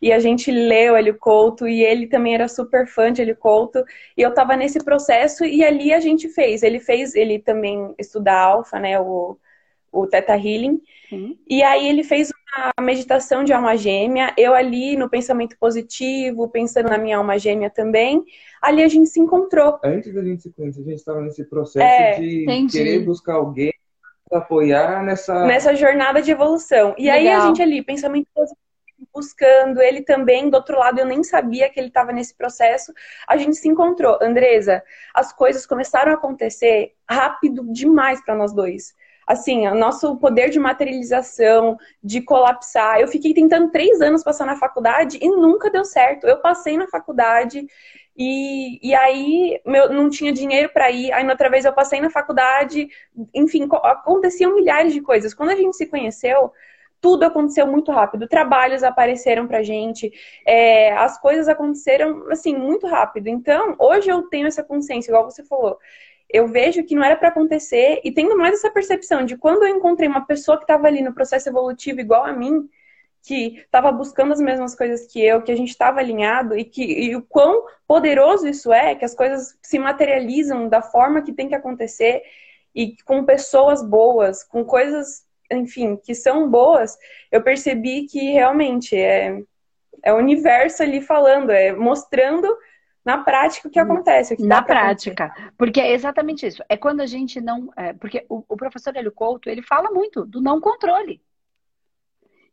E 0.01 0.11
a 0.11 0.19
gente 0.19 0.51
leu 0.51 0.93
o 0.93 0.97
Helio 0.97 1.17
Couto 1.17 1.67
e 1.67 1.83
ele 1.83 2.07
também 2.07 2.35
era 2.35 2.47
super 2.47 2.87
fã 2.87 3.11
de 3.11 3.21
Helio 3.21 3.35
Couto. 3.35 3.83
E 4.15 4.21
eu 4.21 4.33
tava 4.33 4.55
nesse 4.55 4.83
processo 4.83 5.43
e 5.43 5.63
ali 5.63 5.93
a 5.93 5.99
gente 5.99 6.29
fez. 6.29 6.61
Ele 6.63 6.79
fez, 6.79 7.15
ele 7.15 7.39
também 7.39 7.93
estuda 7.97 8.31
alfa, 8.31 8.79
né, 8.79 8.99
o, 8.99 9.37
o 10.01 10.07
Theta 10.07 10.35
Healing. 10.35 10.81
Uhum. 11.11 11.37
E 11.47 11.63
aí 11.63 11.87
ele 11.87 12.03
fez 12.03 12.31
uma 12.55 12.85
meditação 12.85 13.43
de 13.43 13.53
alma 13.53 13.77
gêmea. 13.77 14.33
Eu 14.37 14.53
ali 14.53 14.95
no 14.95 15.09
pensamento 15.09 15.57
positivo, 15.57 16.49
pensando 16.49 16.89
na 16.89 16.97
minha 16.97 17.17
alma 17.17 17.37
gêmea 17.37 17.69
também 17.69 18.23
ali 18.61 18.83
a 18.83 18.87
gente 18.87 19.09
se 19.09 19.19
encontrou. 19.19 19.79
Antes 19.83 20.13
da 20.13 20.23
gente 20.23 20.43
se 20.43 20.51
conhecer, 20.51 20.81
a 20.81 20.83
gente 20.83 20.95
estava 20.95 21.21
nesse 21.21 21.43
processo 21.45 21.85
é, 21.85 22.19
de 22.19 22.43
entendi. 22.43 22.77
querer 22.77 22.99
buscar 22.99 23.35
alguém 23.35 23.73
para 24.29 24.39
apoiar 24.39 25.03
nessa... 25.03 25.45
Nessa 25.45 25.75
jornada 25.75 26.21
de 26.21 26.31
evolução. 26.31 26.93
E 26.97 27.03
Legal. 27.03 27.15
aí 27.15 27.27
a 27.29 27.39
gente 27.47 27.61
ali, 27.61 27.81
pensamento 27.81 28.27
positivo, 28.33 28.59
buscando, 29.13 29.79
ele 29.79 30.01
também, 30.01 30.49
do 30.49 30.55
outro 30.55 30.77
lado, 30.77 30.99
eu 30.99 31.05
nem 31.05 31.23
sabia 31.23 31.69
que 31.69 31.79
ele 31.79 31.87
estava 31.87 32.11
nesse 32.11 32.35
processo. 32.35 32.91
A 33.27 33.37
gente 33.37 33.55
se 33.55 33.67
encontrou. 33.67 34.17
Andresa, 34.21 34.83
as 35.13 35.31
coisas 35.31 35.65
começaram 35.65 36.11
a 36.11 36.15
acontecer 36.15 36.93
rápido 37.09 37.65
demais 37.71 38.23
para 38.23 38.35
nós 38.35 38.53
dois 38.53 38.95
assim, 39.27 39.67
o 39.67 39.75
nosso 39.75 40.15
poder 40.17 40.49
de 40.49 40.57
materialização, 40.57 41.77
de 42.01 42.21
colapsar. 42.21 42.99
Eu 42.99 43.07
fiquei 43.09 43.33
tentando 43.33 43.69
três 43.69 43.99
anos 44.01 44.23
passar 44.23 44.45
na 44.45 44.55
faculdade 44.55 45.19
e 45.21 45.27
nunca 45.29 45.69
deu 45.69 45.83
certo. 45.83 46.25
Eu 46.25 46.37
passei 46.37 46.77
na 46.77 46.87
faculdade, 46.87 47.67
e, 48.17 48.79
e 48.81 48.95
aí 48.95 49.61
meu, 49.65 49.91
não 49.91 50.09
tinha 50.09 50.31
dinheiro 50.31 50.69
para 50.73 50.89
ir. 50.89 51.11
Aí 51.11 51.27
outra 51.29 51.49
vez 51.49 51.65
eu 51.65 51.73
passei 51.73 52.01
na 52.01 52.09
faculdade, 52.09 52.87
enfim, 53.33 53.67
aconteciam 53.83 54.55
milhares 54.55 54.93
de 54.93 55.01
coisas. 55.01 55.33
Quando 55.33 55.51
a 55.51 55.55
gente 55.55 55.75
se 55.77 55.85
conheceu, 55.85 56.51
tudo 56.99 57.23
aconteceu 57.23 57.67
muito 57.67 57.91
rápido. 57.91 58.27
Trabalhos 58.27 58.83
apareceram 58.83 59.47
pra 59.47 59.61
gente, 59.61 60.11
é, 60.45 60.93
as 60.93 61.19
coisas 61.19 61.47
aconteceram 61.47 62.27
assim 62.31 62.55
muito 62.55 62.87
rápido. 62.87 63.27
Então, 63.27 63.75
hoje 63.79 64.09
eu 64.09 64.23
tenho 64.23 64.47
essa 64.47 64.63
consciência, 64.63 65.11
igual 65.11 65.25
você 65.25 65.43
falou. 65.43 65.77
Eu 66.29 66.47
vejo 66.47 66.83
que 66.83 66.95
não 66.95 67.03
era 67.03 67.15
para 67.15 67.29
acontecer 67.29 68.01
e 68.03 68.11
tendo 68.11 68.37
mais 68.37 68.55
essa 68.55 68.69
percepção 68.69 69.25
de 69.25 69.37
quando 69.37 69.63
eu 69.63 69.75
encontrei 69.75 70.09
uma 70.09 70.25
pessoa 70.25 70.57
que 70.57 70.63
estava 70.63 70.87
ali 70.87 71.01
no 71.01 71.13
processo 71.13 71.47
evolutivo 71.49 72.01
igual 72.01 72.25
a 72.25 72.33
mim, 72.33 72.69
que 73.23 73.57
estava 73.59 73.91
buscando 73.91 74.33
as 74.33 74.39
mesmas 74.39 74.75
coisas 74.75 75.05
que 75.11 75.23
eu, 75.23 75.41
que 75.41 75.51
a 75.51 75.55
gente 75.55 75.69
estava 75.69 75.99
alinhado 75.99 76.57
e 76.57 76.63
que 76.63 76.83
e 76.83 77.15
o 77.15 77.21
quão 77.21 77.65
poderoso 77.87 78.47
isso 78.47 78.71
é, 78.71 78.95
que 78.95 79.03
as 79.03 79.13
coisas 79.13 79.57
se 79.61 79.77
materializam 79.77 80.69
da 80.69 80.81
forma 80.81 81.21
que 81.21 81.33
tem 81.33 81.49
que 81.49 81.55
acontecer 81.55 82.23
e 82.73 82.95
com 83.03 83.25
pessoas 83.25 83.83
boas, 83.83 84.43
com 84.43 84.63
coisas, 84.63 85.25
enfim, 85.51 85.97
que 85.97 86.13
são 86.13 86.49
boas, 86.49 86.97
eu 87.31 87.41
percebi 87.41 88.05
que 88.05 88.31
realmente 88.31 88.95
é, 88.95 89.41
é 90.03 90.13
o 90.13 90.17
universo 90.17 90.83
ali 90.83 91.01
falando, 91.01 91.49
é 91.49 91.73
mostrando 91.73 92.47
na 93.07 93.23
prática 93.23 93.69
o 93.69 93.71
que 93.71 93.79
acontece. 93.79 94.33
O 94.33 94.37
que 94.37 94.43
na 94.43 94.61
prática. 94.61 95.25
Acontecer. 95.27 95.53
Porque 95.57 95.79
é 95.79 95.93
exatamente 95.93 96.45
isso. 96.45 96.61
É 96.67 96.75
quando 96.75 96.99
a 96.99 97.05
gente 97.05 97.39
não. 97.39 97.71
É, 97.77 97.93
porque 97.93 98.25
o, 98.27 98.43
o 98.49 98.57
professor 98.57 98.93
Hélio 98.93 99.13
Couto, 99.13 99.49
ele 99.49 99.61
fala 99.61 99.89
muito 99.89 100.25
do 100.25 100.41
não 100.41 100.59
controle. 100.59 101.23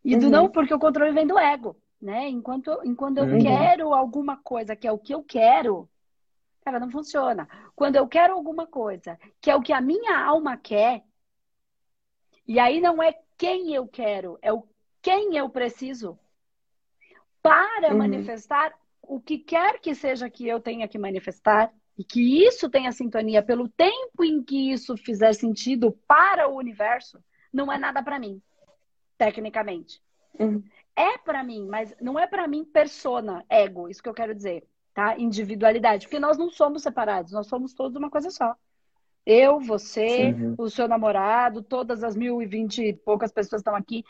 E 0.05 0.16
do 0.16 0.26
uhum. 0.26 0.31
não, 0.31 0.48
porque 0.48 0.72
o 0.72 0.78
controle 0.78 1.10
vem 1.10 1.26
do 1.26 1.36
ego, 1.36 1.76
né? 2.01 2.28
Enquanto, 2.28 2.78
enquanto 2.85 3.18
eu 3.18 3.24
uhum. 3.24 3.43
quero 3.43 3.93
alguma 3.93 4.36
coisa 4.36 4.76
que 4.76 4.86
é 4.86 4.93
o 4.93 4.98
que 4.98 5.12
eu 5.12 5.24
quero, 5.24 5.89
cara, 6.64 6.78
não 6.78 6.90
funciona. 6.90 7.48
Quando 7.74 7.97
eu 7.97 8.06
quero 8.06 8.35
alguma 8.35 8.64
coisa 8.64 9.18
que 9.40 9.51
é 9.51 9.56
o 9.56 9.62
que 9.62 9.72
a 9.72 9.81
minha 9.81 10.16
alma 10.16 10.56
quer, 10.56 11.02
e 12.47 12.60
aí 12.60 12.81
não 12.81 13.02
é 13.02 13.12
quem 13.36 13.74
eu 13.74 13.89
quero, 13.89 14.39
é 14.40 14.52
o 14.52 14.62
quem 15.02 15.36
eu 15.36 15.48
preciso 15.48 16.16
para 17.43 17.90
uhum. 17.90 17.98
manifestar 17.98 18.72
o 19.09 19.20
que 19.20 19.39
quer 19.39 19.81
que 19.81 19.94
seja 19.94 20.31
que 20.31 20.47
eu 20.47 20.60
tenha 20.60 20.89
que 20.89 20.98
manifestar 20.98 21.72
e 21.97 22.05
que 22.05 22.44
isso 22.47 22.68
tenha 22.68 22.90
sintonia 22.93 23.43
pelo 23.43 23.68
tempo 23.68 24.24
em 24.24 24.43
que 24.43 24.72
isso 24.72 24.97
fizer 24.97 25.32
sentido 25.32 25.93
para 26.06 26.48
o 26.48 26.56
universo, 26.56 27.18
não 27.52 27.72
é 27.72 27.78
nada 27.78 28.02
para 28.02 28.18
mim 28.18 28.43
tecnicamente. 29.16 30.02
Uhum. 30.39 30.62
É 30.97 31.18
para 31.18 31.43
mim, 31.43 31.66
mas 31.68 31.94
não 32.01 32.18
é 32.18 32.26
para 32.26 32.47
mim 32.48 32.64
persona, 32.64 33.44
ego, 33.48 33.89
isso 33.89 34.02
que 34.02 34.09
eu 34.09 34.14
quero 34.14 34.35
dizer, 34.35 34.64
tá? 34.93 35.16
Individualidade, 35.18 36.06
porque 36.06 36.18
nós 36.18 36.36
não 36.36 36.51
somos 36.51 36.82
separados, 36.82 37.32
nós 37.32 37.47
somos 37.47 37.74
todos 37.74 37.97
uma 37.97 38.10
coisa 38.10 38.31
só. 38.31 38.55
Eu, 39.26 39.59
você, 39.59 40.32
uhum. 40.32 40.55
o 40.59 40.68
seu 40.68 40.86
namorado, 40.86 41.62
todas 41.62 42.05
as 42.05 42.14
mil 42.14 42.43
e 42.43 42.47
vinte 42.47 42.82
e 42.82 42.93
poucas 42.93 43.32
pessoas 43.32 43.60
estão 43.60 43.74
aqui, 43.74 44.05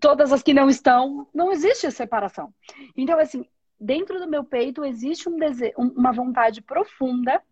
todas 0.00 0.32
as 0.32 0.42
que 0.42 0.54
não 0.54 0.68
estão, 0.68 1.26
não 1.34 1.50
existe 1.50 1.90
separação. 1.90 2.54
Então, 2.96 3.18
assim, 3.18 3.44
dentro 3.82 4.18
do 4.18 4.28
meu 4.28 4.44
peito 4.44 4.84
existe 4.84 5.28
um 5.28 5.36
desejo, 5.36 5.74
uma 5.76 6.12
vontade 6.12 6.62
profunda, 6.62 7.42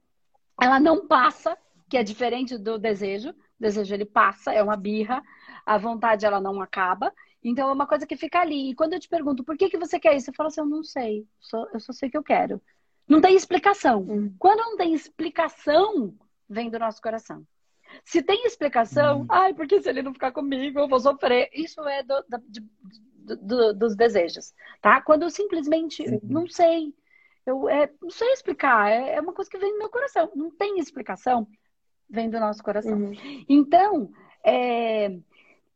ela 0.60 0.78
não 0.78 1.06
passa, 1.06 1.58
que 1.88 1.96
é 1.96 2.02
diferente 2.02 2.56
do 2.56 2.78
desejo. 2.78 3.30
O 3.30 3.34
desejo 3.58 3.92
ele 3.92 4.04
passa, 4.04 4.52
é 4.52 4.62
uma 4.62 4.76
birra, 4.76 5.22
a 5.66 5.76
vontade 5.76 6.24
ela 6.24 6.40
não 6.40 6.62
acaba. 6.62 7.12
Então 7.42 7.68
é 7.68 7.72
uma 7.72 7.86
coisa 7.86 8.06
que 8.06 8.16
fica 8.16 8.40
ali. 8.40 8.70
E 8.70 8.74
quando 8.74 8.92
eu 8.92 9.00
te 9.00 9.08
pergunto 9.08 9.42
por 9.42 9.56
que, 9.56 9.68
que 9.68 9.78
você 9.78 9.98
quer 9.98 10.14
isso, 10.14 10.30
eu 10.30 10.34
falo 10.34 10.48
assim, 10.48 10.60
eu 10.60 10.66
não 10.66 10.84
sei. 10.84 11.26
Só, 11.40 11.66
eu 11.72 11.80
só 11.80 11.92
sei 11.92 12.08
que 12.08 12.16
eu 12.16 12.22
quero. 12.22 12.62
Não 13.08 13.20
tem 13.20 13.34
explicação. 13.34 14.02
Hum. 14.02 14.34
Quando 14.38 14.60
não 14.60 14.76
tem 14.76 14.94
explicação, 14.94 16.14
vem 16.48 16.70
do 16.70 16.78
nosso 16.78 17.02
coração. 17.02 17.44
Se 18.04 18.22
tem 18.22 18.46
explicação, 18.46 19.22
hum. 19.22 19.26
ai, 19.28 19.52
porque 19.52 19.82
se 19.82 19.88
ele 19.88 20.02
não 20.02 20.12
ficar 20.12 20.30
comigo, 20.30 20.78
eu 20.78 20.88
vou 20.88 21.00
sofrer. 21.00 21.50
Isso 21.52 21.80
é 21.88 22.04
do, 22.04 22.24
de, 22.48 22.62
do, 23.36 23.74
dos 23.74 23.96
desejos, 23.96 24.52
tá? 24.80 25.00
Quando 25.00 25.22
eu 25.22 25.30
simplesmente 25.30 26.06
Sim. 26.08 26.20
não 26.22 26.46
sei, 26.46 26.94
eu 27.46 27.68
é, 27.68 27.90
não 28.00 28.10
sei 28.10 28.32
explicar, 28.32 28.90
é, 28.90 29.14
é, 29.14 29.20
uma 29.20 29.32
coisa 29.32 29.50
que 29.50 29.58
vem 29.58 29.72
do 29.72 29.78
meu 29.78 29.88
coração. 29.88 30.30
Não 30.34 30.50
tem 30.50 30.78
explicação, 30.78 31.46
vem 32.08 32.30
do 32.30 32.40
nosso 32.40 32.62
coração. 32.62 32.98
Uhum. 32.98 33.44
Então, 33.48 34.10
é, 34.44 35.16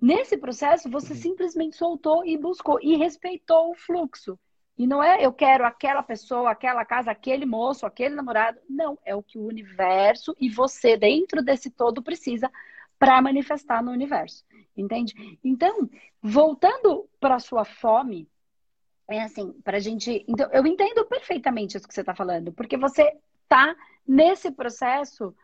Nesse 0.05 0.36
processo, 0.36 0.90
você 0.90 1.14
simplesmente 1.14 1.76
soltou 1.76 2.26
e 2.26 2.36
buscou 2.36 2.78
e 2.82 2.94
respeitou 2.94 3.70
o 3.70 3.74
fluxo. 3.74 4.39
E 4.76 4.86
não 4.86 5.02
é 5.02 5.24
eu 5.24 5.32
quero 5.32 5.64
aquela 5.64 6.02
pessoa, 6.02 6.51
aquela 6.51 6.85
casa, 6.85 7.10
aquele 7.10 7.47
moço, 7.47 7.86
aquele 7.86 8.14
namorado. 8.14 8.60
Não, 8.68 8.98
é 9.02 9.14
o 9.14 9.22
que 9.22 9.39
o 9.39 9.47
universo 9.47 10.36
e 10.39 10.51
você, 10.51 10.94
dentro 10.94 11.43
desse 11.43 11.70
todo, 11.70 12.02
precisa 12.02 12.52
para 13.05 13.20
manifestar 13.20 13.82
no 13.82 13.93
universo. 13.93 14.43
Entende? 14.74 15.39
Então, 15.44 15.90
voltando 16.22 17.06
para 17.20 17.35
a 17.35 17.39
sua 17.39 17.62
fome, 17.62 18.26
é 19.06 19.22
assim, 19.22 19.52
para 19.62 19.76
a 19.76 19.81
gente. 19.81 20.24
Então, 20.26 20.51
eu 20.51 20.66
entendo 20.66 21.05
perfeitamente 21.05 21.76
isso 21.76 21.86
que 21.86 21.93
você 21.93 22.01
está 22.01 22.14
falando, 22.14 22.51
porque 22.51 22.78
você 22.78 23.14
está 23.43 23.76
nesse 24.09 24.51
processo 24.51 25.36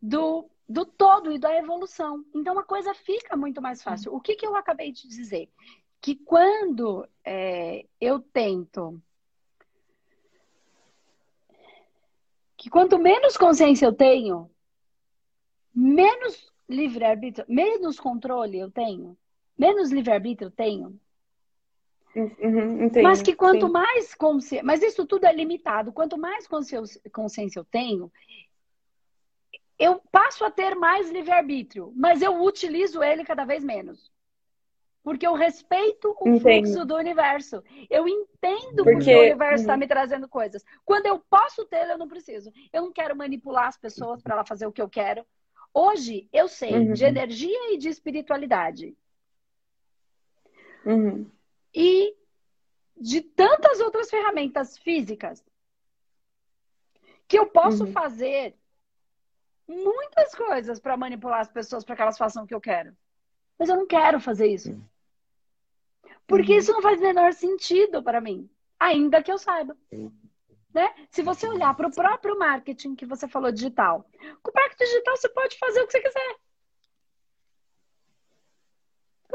do, 0.00 0.48
do 0.68 0.86
todo 0.86 1.32
e 1.32 1.40
da 1.40 1.52
evolução. 1.56 2.24
Então, 2.32 2.56
a 2.56 2.62
coisa 2.62 2.94
fica 2.94 3.36
muito 3.36 3.60
mais 3.60 3.82
fácil. 3.82 4.14
O 4.14 4.20
que, 4.20 4.36
que 4.36 4.46
eu 4.46 4.54
acabei 4.54 4.92
de 4.92 5.08
dizer? 5.08 5.50
Que 6.00 6.14
quando 6.14 7.04
é, 7.24 7.84
eu 8.00 8.20
tento. 8.20 9.02
Que 12.56 12.70
quanto 12.70 12.96
menos 12.96 13.36
consciência 13.36 13.86
eu 13.86 13.92
tenho, 13.92 14.48
menos 15.74 16.51
livre-arbítrio, 16.72 17.44
menos 17.48 18.00
controle 18.00 18.58
eu 18.58 18.70
tenho, 18.70 19.16
menos 19.56 19.90
livre-arbítrio 19.90 20.48
eu 20.48 20.50
tenho, 20.50 21.00
Uhum, 22.14 22.90
mas 23.02 23.22
que 23.22 23.34
quanto 23.34 23.66
sim. 23.66 23.72
mais 23.72 24.14
consciência. 24.14 24.62
Mas 24.62 24.82
isso 24.82 25.06
tudo 25.06 25.24
é 25.24 25.32
limitado. 25.32 25.92
Quanto 25.92 26.18
mais 26.18 26.46
consciência 26.46 27.58
eu 27.58 27.64
tenho, 27.64 28.12
eu 29.78 30.00
passo 30.12 30.44
a 30.44 30.50
ter 30.50 30.74
mais 30.74 31.10
livre-arbítrio, 31.10 31.92
mas 31.96 32.20
eu 32.20 32.42
utilizo 32.42 33.02
ele 33.02 33.24
cada 33.24 33.44
vez 33.44 33.64
menos. 33.64 34.12
Porque 35.02 35.26
eu 35.26 35.34
respeito 35.34 36.14
o 36.20 36.38
fluxo 36.38 36.84
do 36.84 36.94
universo. 36.94 37.60
Eu 37.90 38.06
entendo 38.06 38.84
porque, 38.84 38.92
porque 38.92 39.16
o 39.16 39.20
universo 39.20 39.62
está 39.62 39.72
uhum. 39.72 39.80
me 39.80 39.88
trazendo 39.88 40.28
coisas. 40.28 40.62
Quando 40.84 41.06
eu 41.06 41.18
posso 41.18 41.64
ter, 41.64 41.88
eu 41.90 41.98
não 41.98 42.06
preciso. 42.06 42.52
Eu 42.72 42.82
não 42.82 42.92
quero 42.92 43.16
manipular 43.16 43.66
as 43.66 43.76
pessoas 43.76 44.22
para 44.22 44.34
ela 44.34 44.44
fazer 44.44 44.66
o 44.66 44.72
que 44.72 44.80
eu 44.80 44.88
quero. 44.88 45.26
Hoje, 45.74 46.28
eu 46.32 46.48
sei 46.48 46.72
uhum. 46.72 46.92
de 46.92 47.04
energia 47.04 47.74
e 47.74 47.78
de 47.78 47.88
espiritualidade. 47.88 48.96
Uhum 50.84 51.30
e 51.74 52.14
de 52.96 53.20
tantas 53.20 53.80
outras 53.80 54.10
ferramentas 54.10 54.78
físicas 54.78 55.44
que 57.26 57.38
eu 57.38 57.46
posso 57.46 57.84
uhum. 57.84 57.92
fazer 57.92 58.54
muitas 59.66 60.34
coisas 60.34 60.78
para 60.78 60.96
manipular 60.96 61.40
as 61.40 61.50
pessoas 61.50 61.84
para 61.84 61.96
que 61.96 62.02
elas 62.02 62.18
façam 62.18 62.44
o 62.44 62.46
que 62.46 62.54
eu 62.54 62.60
quero. 62.60 62.94
Mas 63.58 63.68
eu 63.68 63.76
não 63.76 63.86
quero 63.86 64.20
fazer 64.20 64.48
isso. 64.48 64.78
Porque 66.26 66.52
uhum. 66.52 66.58
isso 66.58 66.72
não 66.72 66.82
faz 66.82 67.00
o 67.00 67.02
menor 67.02 67.32
sentido 67.32 68.02
para 68.02 68.20
mim, 68.20 68.50
ainda 68.78 69.22
que 69.22 69.32
eu 69.32 69.38
saiba. 69.38 69.76
Né? 70.74 70.94
Se 71.10 71.22
você 71.22 71.46
olhar 71.46 71.74
para 71.74 71.88
o 71.88 71.92
próprio 71.92 72.38
marketing 72.38 72.94
que 72.94 73.04
você 73.04 73.28
falou 73.28 73.52
digital, 73.52 74.06
com 74.42 74.50
o 74.50 74.54
marketing 74.54 74.84
digital 74.84 75.16
você 75.16 75.28
pode 75.28 75.58
fazer 75.58 75.82
o 75.82 75.86
que 75.86 75.92
você 75.92 76.00
quiser 76.00 76.36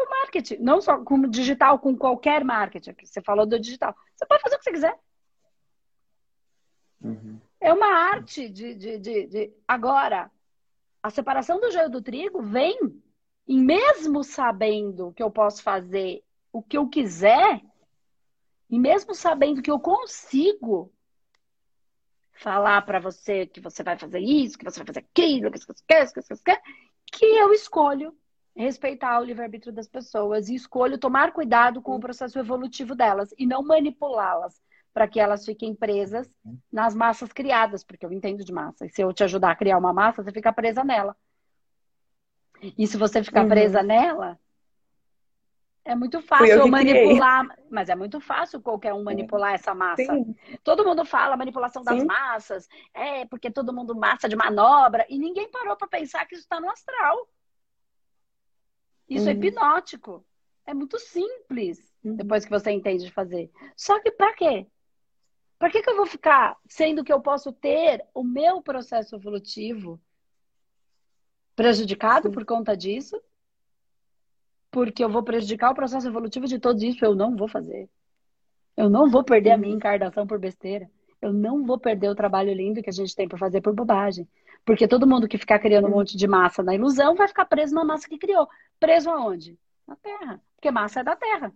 o 0.02 0.10
marketing. 0.10 0.58
Não 0.58 0.82
só 0.82 1.04
com 1.04 1.28
digital, 1.28 1.80
com 1.80 1.98
qualquer 1.98 2.44
marketing. 2.44 2.96
Você 3.04 3.22
falou 3.22 3.46
do 3.46 3.60
digital. 3.60 3.96
Você 4.16 4.26
pode 4.26 4.42
fazer 4.42 4.56
o 4.56 4.60
que 4.60 4.64
você 4.66 4.72
quiser. 4.72 5.00
Uhum. 7.02 7.40
É 7.60 7.74
uma 7.74 7.88
arte 7.88 8.50
de, 8.50 8.76
de, 8.76 8.98
de, 8.98 9.28
de, 9.28 9.54
Agora, 9.68 10.32
a 11.02 11.10
separação 11.10 11.60
do 11.60 11.72
joio 11.72 11.90
do 11.90 12.02
trigo 12.02 12.42
vem, 12.42 12.78
e 13.48 13.58
mesmo 13.58 14.24
sabendo 14.24 15.14
que 15.14 15.24
eu 15.24 15.32
posso 15.32 15.64
fazer 15.64 16.24
o 16.52 16.62
que 16.62 16.78
eu 16.78 16.88
quiser, 16.88 17.62
e 18.70 18.80
mesmo 18.80 19.16
sabendo 19.16 19.62
que 19.62 19.72
eu 19.72 19.80
consigo 19.80 20.92
falar 22.38 22.82
para 22.84 23.00
você 23.00 23.46
que 23.46 23.60
você 23.60 23.84
vai 23.84 23.98
fazer 23.98 24.20
isso, 24.20 24.58
que 24.58 24.64
você 24.64 24.80
vai 24.80 24.88
fazer 24.88 25.00
aquilo, 25.00 25.52
que, 25.52 25.60
que, 25.60 26.62
que 27.12 27.26
eu 27.26 27.52
escolho 27.54 28.16
respeitar 28.56 29.20
o 29.20 29.24
livre-arbítrio 29.24 29.72
das 29.72 29.88
pessoas 29.88 30.50
e 30.50 30.56
escolho 30.56 30.98
tomar 30.98 31.32
cuidado 31.32 31.82
com 31.82 31.96
o 31.96 32.00
processo 32.00 32.40
evolutivo 32.40 32.96
delas 32.96 33.34
e 33.38 33.46
não 33.46 33.64
manipulá-las 33.64 34.60
para 34.94 35.08
que 35.08 35.20
elas 35.20 35.46
fiquem 35.46 35.76
presas 35.76 36.28
nas 36.72 36.96
massas 36.96 37.32
criadas, 37.32 37.84
porque 37.84 38.04
eu 38.04 38.12
entendo 38.12 38.44
de 38.44 38.52
massa. 38.52 38.86
E 38.86 38.90
se 38.90 39.02
eu 39.02 39.14
te 39.14 39.24
ajudar 39.24 39.52
a 39.52 39.56
criar 39.56 39.78
uma 39.78 39.94
massa, 39.94 40.24
você 40.24 40.32
fica 40.32 40.52
presa 40.52 40.84
nela. 40.84 41.16
E 42.76 42.88
se 42.88 42.98
você 42.98 43.24
ficar 43.24 43.44
uhum. 43.44 43.50
presa 43.50 43.84
nela, 43.84 44.40
é 45.88 45.96
muito 45.96 46.22
fácil 46.22 46.48
eu 46.48 46.68
manipular, 46.68 47.48
criei. 47.48 47.68
mas 47.72 47.88
é 47.88 47.96
muito 47.96 48.20
fácil 48.20 48.62
qualquer 48.62 48.94
um 48.94 49.04
manipular 49.04 49.54
essa 49.54 49.74
massa. 49.74 50.04
Sim. 50.04 50.36
Todo 50.62 50.84
mundo 50.84 51.06
fala 51.06 51.38
manipulação 51.38 51.82
das 51.82 52.02
Sim. 52.02 52.06
massas, 52.06 52.68
é 52.94 53.26
porque 53.26 53.50
todo 53.50 53.74
mundo 53.74 53.96
massa 53.96 54.28
de 54.28 54.36
manobra, 54.36 55.06
e 55.10 55.18
ninguém 55.18 55.50
parou 55.50 55.78
para 55.78 55.88
pensar 55.88 56.26
que 56.26 56.36
isso 56.36 56.44
está 56.44 56.60
no 56.60 56.70
astral. 56.70 57.30
Isso 59.10 59.24
uhum. 59.24 59.32
é 59.32 59.34
hipnótico. 59.34 60.26
É 60.66 60.74
muito 60.74 61.00
simples 61.00 61.80
uhum. 62.04 62.18
depois 62.18 62.44
que 62.44 62.52
você 62.52 62.70
entende 62.72 63.06
de 63.06 63.12
fazer. 63.12 63.50
Só 63.74 63.98
que 64.02 64.12
para 64.12 64.34
quê? 64.34 64.68
Para 65.58 65.72
que, 65.72 65.82
que 65.82 65.90
eu 65.90 65.96
vou 65.96 66.06
ficar 66.06 66.58
sendo 66.68 67.02
que 67.04 67.14
eu 67.14 67.22
posso 67.22 67.54
ter 67.54 68.06
o 68.14 68.24
meu 68.24 68.62
processo 68.62 69.16
evolutivo 69.16 70.00
prejudicado 71.56 72.28
Sim. 72.28 72.34
por 72.34 72.46
conta 72.46 72.76
disso? 72.76 73.20
Porque 74.78 75.04
eu 75.04 75.10
vou 75.10 75.24
prejudicar 75.24 75.72
o 75.72 75.74
processo 75.74 76.08
evolutivo 76.08 76.46
de 76.46 76.60
todos 76.60 76.84
isso, 76.84 77.04
eu 77.04 77.16
não 77.16 77.36
vou 77.36 77.48
fazer. 77.48 77.90
Eu 78.76 78.92
não 78.92 79.10
vou 79.10 79.24
perder 79.24 79.50
a 79.50 79.58
minha 79.58 79.72
uhum. 79.72 79.78
encarnação 79.78 80.28
por 80.28 80.38
besteira. 80.38 80.88
Eu 81.20 81.34
não 81.34 81.66
vou 81.66 81.80
perder 81.80 82.10
o 82.10 82.16
trabalho 82.16 82.54
lindo 82.54 82.84
que 82.84 82.90
a 82.92 82.94
gente 82.94 83.16
tem 83.16 83.28
para 83.28 83.40
fazer 83.40 83.60
por 83.60 83.74
bobagem. 83.74 84.28
Porque 84.64 84.88
todo 84.88 85.08
mundo 85.08 85.28
que 85.28 85.40
ficar 85.40 85.58
criando 85.58 85.88
um 85.88 85.90
monte 85.90 86.16
de 86.16 86.28
massa 86.28 86.62
na 86.62 86.76
ilusão 86.76 87.16
vai 87.16 87.28
ficar 87.28 87.46
preso 87.46 87.74
na 87.74 87.84
massa 87.84 88.08
que 88.08 88.20
criou. 88.20 88.48
Preso 88.80 89.10
aonde? 89.10 89.58
Na 89.88 89.96
Terra. 89.96 90.40
Porque 90.56 90.70
massa 90.70 91.00
é 91.00 91.04
da 91.04 91.16
Terra. 91.16 91.52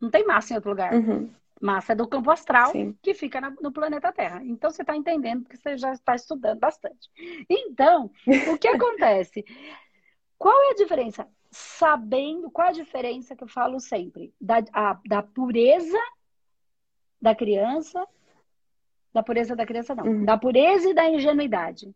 Não 0.00 0.08
tem 0.08 0.24
massa 0.24 0.52
em 0.52 0.56
outro 0.56 0.70
lugar. 0.70 0.94
Uhum. 0.94 1.28
Massa 1.60 1.94
é 1.94 1.96
do 1.96 2.06
campo 2.06 2.30
astral 2.30 2.70
Sim. 2.70 2.96
que 3.02 3.12
fica 3.12 3.40
no 3.60 3.72
planeta 3.72 4.12
Terra. 4.12 4.40
Então 4.44 4.70
você 4.70 4.82
está 4.82 4.94
entendendo 4.94 5.42
porque 5.42 5.56
você 5.56 5.76
já 5.76 5.90
está 5.90 6.14
estudando 6.14 6.60
bastante. 6.60 7.10
Então, 7.50 8.08
o 8.52 8.56
que 8.56 8.68
acontece? 8.70 9.44
Qual 10.38 10.54
é 10.68 10.70
a 10.70 10.74
diferença? 10.76 11.26
Sabendo 11.58 12.50
qual 12.50 12.68
a 12.68 12.72
diferença 12.72 13.34
que 13.34 13.42
eu 13.42 13.48
falo 13.48 13.80
sempre 13.80 14.30
da, 14.38 14.62
a, 14.74 15.00
da 15.06 15.22
pureza 15.22 15.98
da 17.20 17.34
criança, 17.34 18.06
da 19.12 19.22
pureza 19.22 19.56
da 19.56 19.64
criança 19.64 19.94
não, 19.94 20.04
uhum. 20.04 20.24
da 20.26 20.36
pureza 20.36 20.90
e 20.90 20.94
da 20.94 21.08
ingenuidade. 21.08 21.94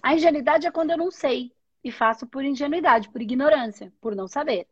A 0.00 0.14
ingenuidade 0.14 0.64
é 0.64 0.70
quando 0.70 0.92
eu 0.92 0.96
não 0.96 1.10
sei 1.10 1.52
e 1.82 1.90
faço 1.90 2.24
por 2.24 2.44
ingenuidade, 2.44 3.08
por 3.10 3.20
ignorância, 3.20 3.92
por 4.00 4.14
não 4.14 4.28
saber. 4.28 4.68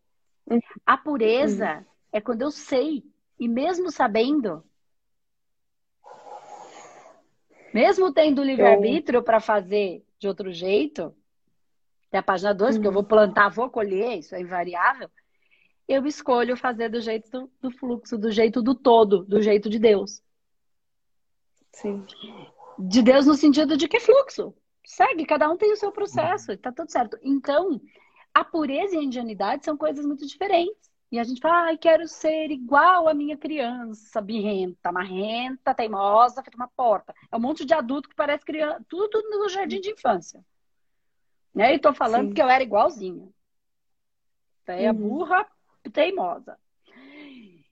Uhum. 0.48 0.60
A 0.86 0.96
pureza 0.96 1.78
uhum. 1.78 1.84
é 2.12 2.20
quando 2.20 2.42
eu 2.42 2.52
sei 2.52 3.04
e 3.40 3.48
mesmo 3.48 3.90
sabendo, 3.90 4.64
mesmo 7.74 8.12
tendo 8.12 8.42
livre-arbítrio 8.42 9.20
para 9.20 9.40
fazer 9.40 10.04
de 10.18 10.28
outro 10.28 10.52
jeito, 10.52 11.14
é 12.12 12.18
a 12.18 12.22
página 12.22 12.54
2, 12.54 12.70
uhum. 12.70 12.76
porque 12.76 12.88
eu 12.88 12.92
vou 12.92 13.04
plantar, 13.04 13.48
vou 13.48 13.68
colher, 13.68 14.18
isso 14.18 14.34
é 14.34 14.40
invariável, 14.40 15.10
eu 15.86 16.06
escolho 16.06 16.56
fazer 16.56 16.88
do 16.88 17.00
jeito 17.00 17.30
do, 17.30 17.50
do 17.60 17.70
fluxo, 17.70 18.18
do 18.18 18.30
jeito 18.30 18.62
do 18.62 18.74
todo, 18.74 19.24
do 19.24 19.40
jeito 19.40 19.70
de 19.70 19.78
Deus. 19.78 20.22
Sim. 21.72 22.04
De 22.78 23.02
Deus 23.02 23.26
no 23.26 23.34
sentido 23.34 23.76
de 23.76 23.88
que 23.88 24.00
fluxo 24.00 24.54
segue, 24.88 25.26
cada 25.26 25.50
um 25.50 25.56
tem 25.56 25.70
o 25.70 25.76
seu 25.76 25.92
processo, 25.92 26.56
tá 26.56 26.72
tudo 26.72 26.90
certo. 26.90 27.18
Então, 27.22 27.80
a 28.32 28.42
pureza 28.42 28.96
e 28.96 28.98
a 28.98 29.02
ingenuidade 29.02 29.64
são 29.64 29.76
coisas 29.76 30.04
muito 30.04 30.26
diferentes. 30.26 30.88
E 31.10 31.18
a 31.18 31.24
gente 31.24 31.40
fala, 31.40 31.66
ai, 31.66 31.78
quero 31.78 32.06
ser 32.06 32.50
igual 32.50 33.08
a 33.08 33.14
minha 33.14 33.36
criança, 33.36 34.20
birrenta, 34.20 34.92
marrenta, 34.92 35.74
teimosa, 35.74 36.42
feita 36.42 36.56
uma 36.56 36.68
porta. 36.68 37.14
É 37.30 37.36
um 37.36 37.40
monte 37.40 37.64
de 37.64 37.72
adulto 37.72 38.08
que 38.08 38.14
parece 38.14 38.44
criança, 38.44 38.84
tudo 38.88 39.22
no 39.30 39.48
jardim 39.48 39.80
de 39.80 39.90
infância. 39.90 40.44
Né? 41.58 41.74
E 41.74 41.78
tô 41.80 41.92
falando 41.92 42.28
Sim. 42.28 42.34
que 42.34 42.40
eu 42.40 42.48
era 42.48 42.62
igualzinha. 42.62 43.28
É 44.68 44.92
uhum. 44.92 44.96
burra, 44.96 45.44
teimosa. 45.92 46.56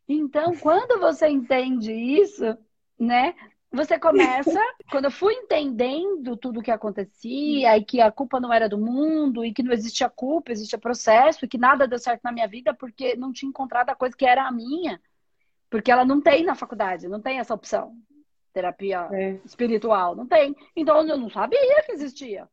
Então, 0.08 0.56
quando 0.56 0.98
você 0.98 1.28
entende 1.28 1.92
isso, 1.92 2.58
né? 2.98 3.36
você 3.70 3.96
começa, 3.96 4.50
quando 4.90 5.04
eu 5.04 5.10
fui 5.12 5.34
entendendo 5.34 6.36
tudo 6.36 6.58
o 6.58 6.62
que 6.64 6.70
acontecia, 6.72 7.76
e 7.76 7.84
que 7.84 8.00
a 8.00 8.10
culpa 8.10 8.40
não 8.40 8.52
era 8.52 8.68
do 8.68 8.78
mundo, 8.78 9.44
e 9.44 9.52
que 9.52 9.62
não 9.62 9.72
existia 9.72 10.10
culpa, 10.10 10.50
existia 10.50 10.78
processo, 10.78 11.44
e 11.44 11.48
que 11.48 11.58
nada 11.58 11.86
deu 11.86 11.98
certo 11.98 12.22
na 12.24 12.32
minha 12.32 12.48
vida 12.48 12.74
porque 12.74 13.14
não 13.14 13.32
tinha 13.32 13.48
encontrado 13.48 13.90
a 13.90 13.94
coisa 13.94 14.16
que 14.16 14.26
era 14.26 14.48
a 14.48 14.52
minha. 14.52 15.00
Porque 15.70 15.92
ela 15.92 16.04
não 16.04 16.20
tem 16.20 16.42
na 16.42 16.56
faculdade, 16.56 17.06
não 17.06 17.20
tem 17.20 17.38
essa 17.38 17.54
opção. 17.54 17.94
Terapia 18.52 19.08
é. 19.12 19.38
espiritual, 19.44 20.16
não 20.16 20.26
tem. 20.26 20.56
Então 20.74 21.06
eu 21.06 21.16
não 21.16 21.30
sabia 21.30 21.82
que 21.84 21.92
existia. 21.92 22.48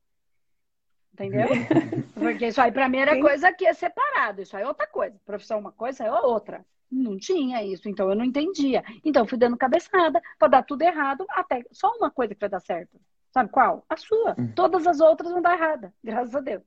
Entendeu? 1.14 1.48
Porque 2.15 2.48
isso 2.48 2.61
aí 2.61 2.72
para 2.72 2.90
mim 2.90 2.98
era 2.98 3.14
Sim. 3.14 3.22
coisa 3.22 3.53
que 3.53 3.65
é 3.65 3.73
separado, 3.73 4.41
isso 4.41 4.57
aí 4.57 4.64
é 4.64 4.68
outra 4.68 4.88
coisa. 4.88 5.15
Profissão 5.26 5.57
é 5.57 5.61
uma 5.61 5.72
coisa, 5.72 6.03
é 6.03 6.11
outra. 6.11 6.65
Não 6.91 7.18
tinha 7.18 7.64
isso, 7.64 7.90
então 7.90 8.10
eu 8.10 8.15
não 8.15 8.26
entendia. 8.26 8.84
Então 9.03 9.26
fui 9.26 9.38
dando 9.38 9.57
cabeçada 9.57 10.22
para 10.38 10.48
dar 10.48 10.64
tudo 10.64 10.81
errado, 10.81 11.26
até 11.30 11.64
só 11.72 11.91
uma 11.98 12.11
coisa 12.11 12.34
que 12.34 12.40
vai 12.40 12.49
dar 12.49 12.60
certo. 12.60 12.99
Sabe 13.31 13.49
qual? 13.49 13.84
A 13.90 13.98
sua. 13.98 14.35
Hum. 14.38 14.52
Todas 14.56 14.85
as 14.85 14.99
outras 14.99 15.31
vão 15.31 15.41
dar 15.41 15.53
errada, 15.53 15.94
graças 16.03 16.35
a 16.35 16.40
Deus. 16.40 16.64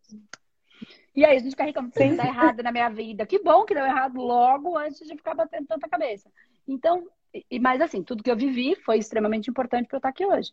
E 1.14 1.24
aí 1.24 1.36
a 1.36 1.38
gente 1.38 1.50
fica 1.50 1.64
reclamando, 1.64 1.94
tem 1.94 2.14
dar 2.14 2.26
errado 2.26 2.62
na 2.62 2.72
minha 2.72 2.88
vida. 2.88 3.24
Que 3.24 3.38
bom 3.38 3.64
que 3.64 3.74
deu 3.74 3.84
errado 3.84 4.20
logo 4.20 4.76
antes 4.76 5.06
de 5.06 5.16
ficar 5.16 5.34
batendo 5.34 5.66
tanta 5.66 5.88
cabeça. 5.88 6.30
Então, 6.68 7.08
e, 7.50 7.58
mas 7.58 7.80
assim, 7.80 8.02
tudo 8.02 8.22
que 8.22 8.30
eu 8.30 8.36
vivi 8.36 8.74
foi 8.76 8.98
extremamente 8.98 9.48
importante 9.48 9.86
para 9.86 9.96
eu 9.96 9.98
estar 9.98 10.08
aqui 10.08 10.26
hoje. 10.26 10.52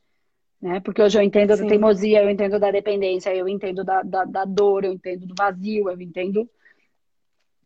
Né? 0.64 0.80
Porque 0.80 1.02
hoje 1.02 1.20
eu 1.20 1.22
entendo 1.22 1.58
Sim. 1.58 1.64
da 1.64 1.68
teimosia, 1.68 2.24
eu 2.24 2.30
entendo 2.30 2.58
da 2.58 2.72
dependência, 2.72 3.36
eu 3.36 3.50
entendo 3.50 3.84
da, 3.84 4.02
da, 4.02 4.24
da 4.24 4.46
dor, 4.46 4.86
eu 4.86 4.94
entendo 4.94 5.28
do 5.28 5.36
vazio, 5.38 5.90
eu 5.90 6.00
entendo 6.00 6.50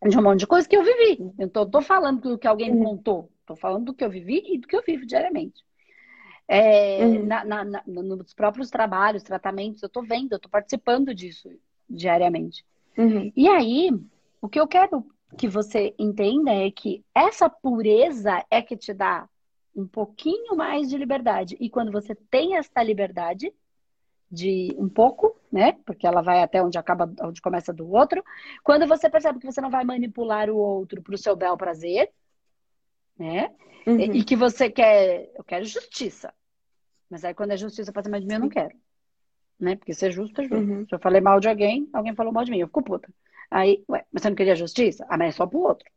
de 0.10 0.18
um 0.18 0.24
monte 0.24 0.40
de 0.40 0.48
coisa 0.48 0.68
que 0.68 0.76
eu 0.76 0.84
vivi. 0.84 1.32
Eu 1.38 1.48
tô, 1.48 1.64
tô 1.68 1.80
falando 1.80 2.22
do 2.22 2.38
que 2.40 2.48
alguém 2.48 2.74
me 2.74 2.84
contou. 2.84 3.30
Tô 3.46 3.56
falando 3.56 3.86
do 3.86 3.94
que 3.94 4.04
eu 4.04 4.10
vivi 4.10 4.42
e 4.48 4.58
do 4.58 4.68
que 4.68 4.76
eu 4.76 4.82
vivo 4.82 5.06
diariamente. 5.06 5.64
É, 6.48 7.06
uhum. 7.06 7.26
na, 7.28 7.46
na, 7.46 7.64
na, 7.64 7.84
nos 7.86 8.34
próprios 8.34 8.72
trabalhos, 8.72 9.22
tratamentos, 9.22 9.84
eu 9.84 9.90
tô 9.90 10.02
vendo, 10.02 10.34
eu 10.34 10.40
tô 10.40 10.50
participando 10.50 11.14
disso 11.14 11.52
diariamente. 11.88 12.66
Uhum. 12.98 13.32
E 13.36 13.48
aí, 13.48 13.92
o 14.42 14.50
que 14.50 14.60
eu 14.60 14.66
quero 14.66 15.06
que 15.38 15.48
você 15.48 15.94
entenda 16.00 16.52
é 16.52 16.72
que 16.72 17.06
essa 17.14 17.48
pureza 17.48 18.44
é 18.50 18.60
que 18.60 18.76
te 18.76 18.92
dá 18.92 19.30
um 19.78 19.88
pouquinho 19.88 20.56
mais 20.56 20.90
de 20.90 20.98
liberdade. 20.98 21.56
E 21.60 21.70
quando 21.70 21.92
você 21.92 22.16
tem 22.16 22.58
essa 22.58 22.82
liberdade, 22.82 23.54
de 24.30 24.76
um 24.78 24.90
pouco, 24.90 25.40
né? 25.52 25.74
Porque 25.86 26.06
ela 26.06 26.22
vai 26.22 26.42
até 26.42 26.62
onde 26.62 26.78
acaba, 26.78 27.10
onde 27.22 27.42
começa 27.42 27.72
do 27.72 27.90
outro. 27.90 28.24
Quando 28.64 28.86
você 28.86 29.10
percebe 29.10 29.40
que 29.40 29.46
você 29.46 29.62
não 29.62 29.70
vai 29.70 29.86
manipular 29.86 30.50
o 30.50 30.58
outro 30.58 31.02
para 31.02 31.16
o 31.16 31.18
seu 31.18 31.36
bel 31.36 31.56
prazer, 31.56 32.12
né? 33.18 33.54
Uhum. 33.86 34.00
E, 34.00 34.20
e, 34.20 34.24
que 34.24 34.36
você 34.36 34.70
quer, 34.70 35.32
eu 35.34 35.44
quero 35.44 35.64
justiça. 35.64 36.34
Mas 37.10 37.24
aí 37.24 37.34
quando 37.34 37.52
é 37.52 37.58
justiça 37.58 37.92
para 37.94 38.04
cima 38.04 38.20
de 38.20 38.28
mim, 38.28 38.34
eu 38.34 38.40
não 38.42 38.50
quero. 38.50 38.76
Né? 39.58 39.78
Porque 39.78 39.94
ser 39.94 40.12
justo 40.12 40.42
é 40.42 40.44
justo. 40.44 40.58
Uhum. 40.58 40.86
Se 40.86 40.94
eu 40.94 41.00
falei 41.00 41.22
mal 41.22 41.40
de 41.40 41.48
alguém, 41.48 41.90
alguém 41.94 42.14
falou 42.14 42.34
mal 42.34 42.44
de 42.44 42.52
mim, 42.52 42.60
eu 42.60 42.68
fico 42.68 42.84
puta. 42.84 43.10
Aí, 43.50 43.82
ué, 43.88 44.06
mas 44.12 44.22
você 44.22 44.30
não 44.30 44.36
queria 44.36 44.56
justiça? 44.56 45.06
Ah, 45.10 45.18
mas 45.18 45.30
é 45.30 45.32
só 45.38 45.48
pro 45.48 45.60
outro. 45.60 45.90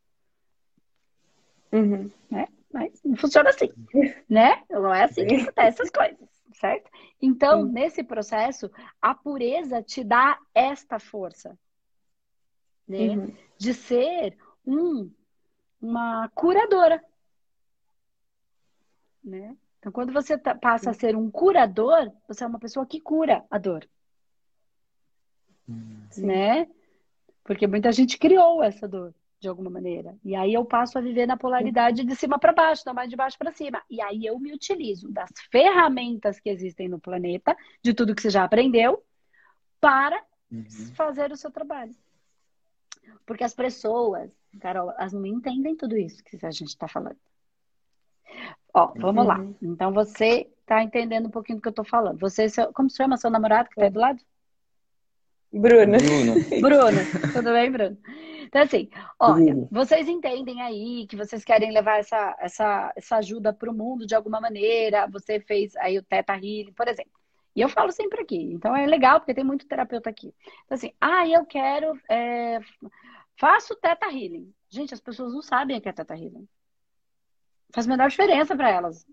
Uhum. 1.73 2.09
Né? 2.31 2.47
Mas 2.73 3.01
não 3.05 3.17
funciona 3.17 3.51
assim, 3.51 3.69
né? 4.29 4.63
Não 4.71 4.95
é 4.95 5.05
assim 5.05 5.27
que 5.27 5.35
acontece 5.35 5.83
essas 5.83 5.91
coisas 5.91 6.41
certo? 6.61 6.91
Então, 7.21 7.67
Sim. 7.67 7.73
nesse 7.73 8.05
processo, 8.05 8.71
a 9.01 9.15
pureza 9.15 9.83
te 9.83 10.05
dá 10.05 10.39
esta 10.55 10.99
força, 10.99 11.59
né? 12.87 13.17
Uhum. 13.17 13.37
De 13.57 13.73
ser 13.73 14.37
um, 14.67 15.11
uma 15.81 16.29
curadora, 16.35 17.03
né? 19.25 19.57
Então, 19.79 19.91
quando 19.91 20.13
você 20.13 20.37
tá, 20.37 20.55
passa 20.55 20.91
a 20.91 20.95
ser 20.95 21.17
um 21.17 21.31
curador, 21.31 22.13
você 22.29 22.45
é 22.45 22.47
uma 22.47 22.59
pessoa 22.59 22.85
que 22.85 23.01
cura 23.01 23.45
a 23.51 23.57
dor, 23.57 23.89
Sim. 26.11 26.27
né? 26.27 26.71
Porque 27.43 27.67
muita 27.67 27.91
gente 27.91 28.19
criou 28.19 28.63
essa 28.63 28.87
dor 28.87 29.15
de 29.41 29.49
alguma 29.49 29.71
maneira. 29.71 30.17
E 30.23 30.37
aí 30.37 30.53
eu 30.53 30.65
passo 30.65 30.99
a 30.99 31.01
viver 31.01 31.27
na 31.27 31.37
polaridade 31.37 32.05
de 32.05 32.15
cima 32.15 32.39
para 32.39 32.53
baixo, 32.53 32.83
não 32.87 32.93
mais 32.93 33.09
de 33.09 33.17
baixo 33.17 33.39
para 33.39 33.51
cima. 33.51 33.83
E 33.89 34.01
aí 34.01 34.27
eu 34.27 34.39
me 34.39 34.53
utilizo 34.53 35.11
das 35.11 35.31
ferramentas 35.51 36.39
que 36.39 36.51
existem 36.51 36.89
no 36.89 37.01
planeta, 37.01 37.57
de 37.83 37.95
tudo 37.95 38.15
que 38.15 38.21
você 38.21 38.31
já 38.31 38.45
aprendeu, 38.45 39.03
para 39.81 40.23
uhum. 40.53 40.67
fazer 40.95 41.33
o 41.33 41.37
seu 41.37 41.51
trabalho. 41.51 41.95
Porque 43.25 43.43
as 43.43 43.55
pessoas, 43.55 44.31
Carol, 44.61 44.93
elas 44.93 45.13
não 45.15 45.25
entendem 45.25 45.75
tudo 45.75 45.97
isso 45.97 46.23
que 46.23 46.37
a 46.45 46.51
gente 46.51 46.69
está 46.69 46.87
falando. 46.87 47.17
Ó, 48.75 48.93
vamos 48.97 49.23
uhum. 49.23 49.29
lá. 49.29 49.41
Então 49.63 49.91
você 49.91 50.51
está 50.61 50.83
entendendo 50.83 51.27
um 51.27 51.31
pouquinho 51.31 51.59
do 51.59 51.63
que 51.63 51.69
eu 51.69 51.71
estou 51.71 51.85
falando. 51.85 52.19
Você, 52.21 52.49
seu, 52.49 52.73
como 52.75 52.91
se 52.91 52.99
chama 52.99 53.17
seu 53.17 53.31
namorado 53.31 53.71
que 53.71 53.75
está 53.75 53.87
aí 53.87 53.91
do 53.91 54.01
lado? 54.01 54.23
Bruno. 55.53 55.99
Bruno. 55.99 56.35
Bruno. 56.61 57.33
Tudo 57.33 57.53
bem, 57.53 57.71
Bruno? 57.71 57.99
Então, 58.47 58.63
assim, 58.63 58.89
olha, 59.19 59.69
vocês 59.71 60.09
entendem 60.09 60.61
aí 60.61 61.07
que 61.07 61.17
vocês 61.17 61.45
querem 61.45 61.73
levar 61.73 62.01
essa, 62.01 62.37
essa, 62.41 62.93
essa 62.97 63.17
ajuda 63.17 63.53
para 63.53 63.71
o 63.71 63.75
mundo 63.75 64.07
de 64.07 64.15
alguma 64.15 64.41
maneira. 64.41 65.07
Você 65.07 65.39
fez 65.39 65.77
aí 65.77 65.99
o 65.99 66.03
Teta 66.03 66.35
Healing, 66.35 66.73
por 66.73 66.89
exemplo. 66.89 67.13
E 67.55 67.61
eu 67.61 67.69
falo 67.69 67.93
sempre 67.93 68.23
aqui. 68.23 68.37
Então 68.53 68.75
é 68.75 68.87
legal, 68.87 69.21
porque 69.21 69.35
tem 69.35 69.45
muito 69.45 69.67
terapeuta 69.67 70.11
aqui. 70.11 70.35
Então, 70.65 70.75
assim, 70.75 70.93
ah, 71.01 71.27
eu 71.29 71.45
quero. 71.47 71.97
É, 72.09 72.59
faço 73.37 73.77
Teta 73.77 74.07
Healing. 74.07 74.53
Gente, 74.69 74.95
as 74.95 75.01
pessoas 75.01 75.33
não 75.33 75.43
sabem 75.43 75.79
o 75.79 75.81
que 75.81 75.89
é 75.89 75.93
Teta 75.93 76.15
Healing. 76.15 76.49
Faz 77.73 77.87
a 77.87 77.91
menor 77.91 78.09
diferença 78.09 78.57
para 78.57 78.71
elas. 78.71 79.07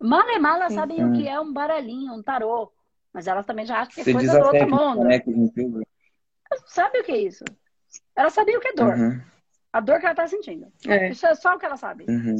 Mal 0.00 0.28
e 0.30 0.38
mal 0.40 0.56
elas 0.56 0.72
sabem 0.72 1.04
o 1.04 1.12
que 1.12 1.28
é 1.28 1.40
um 1.40 1.52
baralhinho, 1.52 2.12
um 2.12 2.22
tarô. 2.22 2.72
Mas 3.12 3.26
elas 3.26 3.44
também 3.44 3.66
já 3.66 3.80
acham 3.80 3.92
que 3.92 4.08
é 4.10 4.12
coisa 4.12 4.38
do 4.38 4.46
outro 4.46 4.70
mundo. 4.70 5.04
Né, 5.04 5.16
Elas 5.16 6.60
não 6.60 6.68
sabem 6.68 7.00
o 7.00 7.04
que 7.04 7.12
é 7.12 7.18
isso. 7.18 7.44
Ela 8.16 8.30
sabia 8.30 8.56
o 8.56 8.60
que 8.60 8.68
é 8.68 8.74
dor. 8.74 8.94
Uhum. 8.94 9.22
A 9.72 9.80
dor 9.80 10.00
que 10.00 10.06
ela 10.06 10.14
tá 10.14 10.26
sentindo. 10.26 10.72
É. 10.86 11.10
Isso 11.10 11.26
é 11.26 11.34
só 11.34 11.54
o 11.54 11.58
que 11.58 11.66
ela 11.66 11.76
sabe. 11.76 12.04
Uhum. 12.08 12.36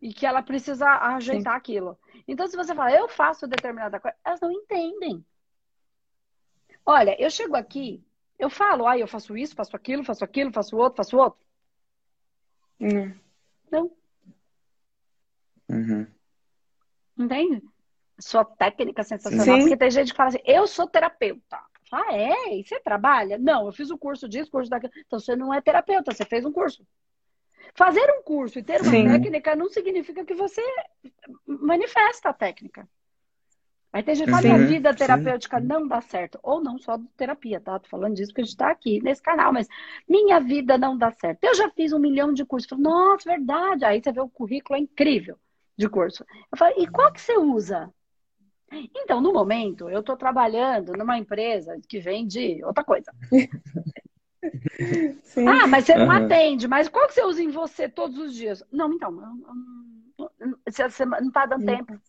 E 0.00 0.12
que 0.12 0.26
ela 0.26 0.42
precisa 0.42 0.86
ajeitar 1.14 1.54
Sim. 1.54 1.58
aquilo. 1.58 1.98
Então, 2.26 2.46
se 2.46 2.56
você 2.56 2.74
fala, 2.74 2.92
eu 2.92 3.08
faço 3.08 3.46
determinada 3.46 4.00
coisa, 4.00 4.16
elas 4.24 4.40
não 4.40 4.50
entendem. 4.50 5.24
Olha, 6.84 7.20
eu 7.20 7.30
chego 7.30 7.56
aqui, 7.56 8.04
eu 8.38 8.48
falo, 8.48 8.86
ah, 8.86 8.96
eu 8.96 9.08
faço 9.08 9.36
isso, 9.36 9.54
faço 9.54 9.74
aquilo, 9.74 10.04
faço 10.04 10.24
aquilo, 10.24 10.52
faço 10.52 10.76
outro, 10.76 10.96
faço 10.96 11.16
outro. 11.16 11.44
Uhum. 12.80 13.18
Não. 13.70 13.90
Uhum. 15.68 16.06
Entende? 17.18 17.62
Sua 18.18 18.44
técnica 18.44 19.02
sensacional. 19.02 19.44
Sim. 19.44 19.60
Porque 19.60 19.76
tem 19.76 19.90
gente 19.90 20.10
que 20.10 20.16
fala 20.16 20.30
assim, 20.30 20.42
eu 20.44 20.66
sou 20.66 20.86
terapeuta. 20.86 21.58
Ah, 21.92 22.14
é? 22.14 22.56
E 22.56 22.64
você 22.64 22.80
trabalha? 22.80 23.38
Não, 23.38 23.66
eu 23.66 23.72
fiz 23.72 23.90
o 23.90 23.98
curso 23.98 24.28
disso, 24.28 24.50
curso 24.50 24.70
daquilo. 24.70 24.92
Então 25.06 25.20
você 25.20 25.36
não 25.36 25.52
é 25.52 25.60
terapeuta, 25.60 26.12
você 26.12 26.24
fez 26.24 26.44
um 26.44 26.52
curso. 26.52 26.84
Fazer 27.74 28.08
um 28.18 28.22
curso 28.22 28.58
e 28.58 28.62
ter 28.62 28.80
uma 28.80 28.90
Sim. 28.90 29.04
técnica 29.04 29.54
não 29.54 29.68
significa 29.68 30.24
que 30.24 30.34
você 30.34 30.62
manifesta 31.46 32.30
a 32.30 32.32
técnica. 32.32 32.88
Aí 33.92 34.02
tem 34.02 34.14
gente 34.14 34.26
que 34.26 34.30
fala, 34.30 34.42
minha 34.42 34.66
vida 34.66 34.94
terapêutica 34.94 35.58
sim. 35.58 35.66
não 35.66 35.88
dá 35.88 36.02
certo. 36.02 36.38
Ou 36.42 36.62
não 36.62 36.78
só 36.78 36.98
de 36.98 37.06
terapia, 37.16 37.60
tá? 37.60 37.78
Tô 37.78 37.88
falando 37.88 38.14
disso 38.14 38.30
porque 38.30 38.42
a 38.42 38.44
gente 38.44 38.56
tá 38.56 38.70
aqui 38.70 39.00
nesse 39.02 39.22
canal, 39.22 39.52
mas 39.52 39.66
minha 40.06 40.38
vida 40.38 40.76
não 40.76 40.98
dá 40.98 41.10
certo. 41.12 41.42
Eu 41.44 41.54
já 41.54 41.70
fiz 41.70 41.92
um 41.94 41.98
milhão 41.98 42.32
de 42.32 42.44
cursos. 42.44 42.68
Falo, 42.68 42.82
Nossa, 42.82 43.30
verdade. 43.30 43.86
Aí 43.86 44.02
você 44.02 44.12
vê 44.12 44.20
o 44.20 44.28
currículo 44.28 44.76
é 44.76 44.82
incrível 44.82 45.38
de 45.78 45.88
curso. 45.88 46.26
Eu 46.52 46.58
falo, 46.58 46.74
e 46.76 46.86
qual 46.86 47.10
que 47.10 47.20
você 47.20 47.38
usa? 47.38 47.90
Então, 48.72 49.20
no 49.20 49.32
momento, 49.32 49.88
eu 49.88 50.00
estou 50.00 50.16
trabalhando 50.16 50.92
numa 50.92 51.18
empresa 51.18 51.80
que 51.88 52.00
vende 52.00 52.62
outra 52.64 52.82
coisa. 52.84 53.12
Sim. 55.22 55.46
Ah, 55.48 55.66
mas 55.66 55.84
você 55.84 55.94
não 55.96 56.06
uhum. 56.06 56.12
atende. 56.12 56.68
Mas 56.68 56.88
qual 56.88 57.06
que 57.06 57.14
você 57.14 57.24
usa 57.24 57.42
em 57.42 57.50
você 57.50 57.88
todos 57.88 58.18
os 58.18 58.34
dias? 58.34 58.62
Não, 58.70 58.92
então, 58.92 59.12
você 60.68 61.04
não 61.04 61.28
está 61.28 61.46
dando 61.46 61.64
tempo. 61.64 62.00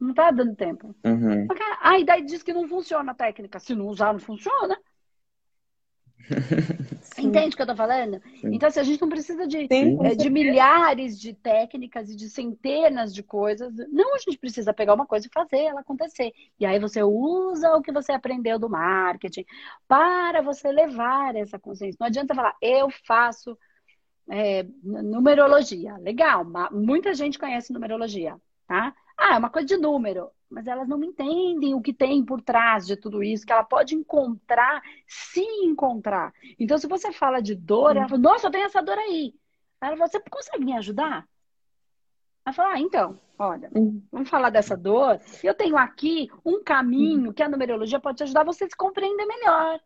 Não 0.00 0.10
está 0.10 0.30
dando 0.30 0.56
tempo. 0.56 0.94
Uhum. 1.04 1.46
Ah, 1.80 1.98
e 1.98 2.04
daí 2.04 2.24
diz 2.24 2.42
que 2.42 2.52
não 2.52 2.66
funciona 2.68 3.12
a 3.12 3.14
técnica. 3.14 3.58
Se 3.58 3.74
não 3.74 3.86
usar, 3.86 4.12
não 4.12 4.20
funciona. 4.20 4.78
Entende 7.18 7.54
o 7.54 7.56
que 7.56 7.62
eu 7.62 7.66
tô 7.66 7.76
falando? 7.76 8.20
Sim. 8.40 8.54
Então, 8.54 8.68
assim, 8.68 8.80
a 8.80 8.84
gente 8.84 9.00
não 9.00 9.08
precisa 9.08 9.46
de, 9.46 9.68
é, 9.70 10.14
de 10.14 10.30
milhares 10.30 11.18
de 11.18 11.34
técnicas 11.34 12.10
e 12.10 12.16
de 12.16 12.28
centenas 12.28 13.14
de 13.14 13.22
coisas. 13.22 13.72
Não, 13.90 14.14
a 14.14 14.18
gente 14.18 14.38
precisa 14.38 14.72
pegar 14.72 14.94
uma 14.94 15.06
coisa 15.06 15.26
e 15.26 15.32
fazer 15.32 15.58
ela 15.58 15.80
acontecer. 15.80 16.32
E 16.58 16.66
aí 16.66 16.78
você 16.78 17.02
usa 17.02 17.76
o 17.76 17.82
que 17.82 17.92
você 17.92 18.12
aprendeu 18.12 18.58
do 18.58 18.68
marketing 18.68 19.44
para 19.86 20.40
você 20.42 20.70
levar 20.70 21.36
essa 21.36 21.58
consciência. 21.58 21.98
Não 22.00 22.06
adianta 22.06 22.34
falar, 22.34 22.56
eu 22.60 22.88
faço 23.06 23.56
é, 24.30 24.64
numerologia. 24.82 25.96
Legal, 25.98 26.44
muita 26.70 27.14
gente 27.14 27.38
conhece 27.38 27.72
numerologia, 27.72 28.36
tá? 28.66 28.94
Ah, 29.18 29.34
é 29.34 29.38
uma 29.38 29.50
coisa 29.50 29.68
de 29.68 29.76
número 29.76 30.30
mas 30.52 30.66
elas 30.66 30.86
não 30.86 31.02
entendem 31.02 31.74
o 31.74 31.80
que 31.80 31.92
tem 31.92 32.24
por 32.24 32.40
trás 32.42 32.86
de 32.86 32.94
tudo 32.94 33.22
isso, 33.22 33.46
que 33.46 33.52
ela 33.52 33.64
pode 33.64 33.94
encontrar, 33.94 34.82
se 35.06 35.40
encontrar. 35.64 36.32
Então, 36.58 36.76
se 36.76 36.86
você 36.86 37.10
fala 37.10 37.40
de 37.40 37.54
dor, 37.54 37.96
ela 37.96 38.08
fala, 38.08 38.20
nossa, 38.20 38.46
eu 38.46 38.50
tenho 38.50 38.66
essa 38.66 38.82
dor 38.82 38.98
aí. 38.98 39.34
Ela 39.80 39.96
fala, 39.96 40.08
você 40.08 40.20
consegue 40.30 40.64
me 40.64 40.76
ajudar? 40.76 41.26
Ela 42.44 42.52
fala, 42.52 42.74
ah, 42.74 42.80
então, 42.80 43.18
olha, 43.38 43.70
uhum. 43.74 44.02
vamos 44.12 44.28
falar 44.28 44.50
dessa 44.50 44.76
dor. 44.76 45.18
Eu 45.42 45.54
tenho 45.54 45.76
aqui 45.76 46.28
um 46.44 46.62
caminho 46.62 47.28
uhum. 47.28 47.32
que 47.32 47.42
a 47.42 47.48
numerologia 47.48 47.98
pode 47.98 48.18
te 48.18 48.24
ajudar 48.24 48.44
você 48.44 48.64
a 48.64 48.68
se 48.68 48.76
compreender 48.76 49.24
melhor. 49.24 49.80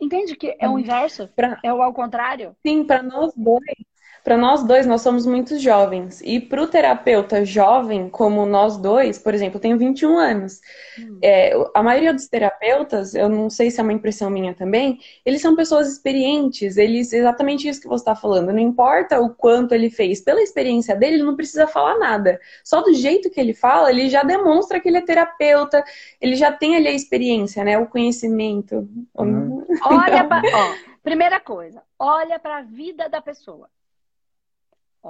Entende 0.00 0.36
que 0.36 0.56
é 0.58 0.68
o 0.68 0.78
inverso? 0.78 1.28
Pra... 1.28 1.58
É 1.62 1.72
o 1.72 1.82
ao 1.82 1.92
contrário? 1.92 2.56
Sim, 2.64 2.84
para 2.84 3.02
nós 3.02 3.32
dois. 3.36 3.87
Para 4.24 4.36
nós 4.36 4.62
dois, 4.62 4.86
nós 4.86 5.02
somos 5.02 5.26
muito 5.26 5.58
jovens. 5.58 6.20
E 6.22 6.40
para 6.40 6.62
o 6.62 6.66
terapeuta 6.66 7.44
jovem, 7.44 8.08
como 8.08 8.44
nós 8.44 8.76
dois, 8.76 9.18
por 9.18 9.34
exemplo, 9.34 9.56
eu 9.56 9.60
tenho 9.60 9.78
21 9.78 10.18
anos. 10.18 10.60
Hum. 10.98 11.18
É, 11.22 11.52
a 11.74 11.82
maioria 11.82 12.12
dos 12.12 12.28
terapeutas, 12.28 13.14
eu 13.14 13.28
não 13.28 13.48
sei 13.48 13.70
se 13.70 13.80
é 13.80 13.82
uma 13.82 13.92
impressão 13.92 14.30
minha 14.30 14.54
também, 14.54 14.98
eles 15.24 15.40
são 15.40 15.56
pessoas 15.56 15.90
experientes. 15.90 16.76
Eles, 16.76 17.12
exatamente 17.12 17.68
isso 17.68 17.80
que 17.80 17.88
você 17.88 18.02
está 18.02 18.14
falando. 18.14 18.52
Não 18.52 18.58
importa 18.58 19.20
o 19.20 19.30
quanto 19.30 19.74
ele 19.74 19.90
fez, 19.90 20.20
pela 20.20 20.42
experiência 20.42 20.94
dele, 20.94 21.16
ele 21.16 21.24
não 21.24 21.36
precisa 21.36 21.66
falar 21.66 21.98
nada. 21.98 22.40
Só 22.64 22.82
do 22.82 22.92
jeito 22.92 23.30
que 23.30 23.40
ele 23.40 23.54
fala, 23.54 23.90
ele 23.90 24.08
já 24.08 24.22
demonstra 24.22 24.80
que 24.80 24.88
ele 24.88 24.98
é 24.98 25.02
terapeuta, 25.02 25.82
ele 26.20 26.36
já 26.36 26.52
tem 26.52 26.76
ali 26.76 26.88
a 26.88 26.92
experiência, 26.92 27.64
né? 27.64 27.78
O 27.78 27.86
conhecimento. 27.86 28.88
Uhum. 29.16 29.64
Olha, 29.84 30.24
pra, 30.28 30.42
ó, 30.54 30.74
primeira 31.02 31.40
coisa, 31.40 31.82
olha 31.98 32.38
para 32.38 32.58
a 32.58 32.62
vida 32.62 33.08
da 33.08 33.20
pessoa. 33.22 33.68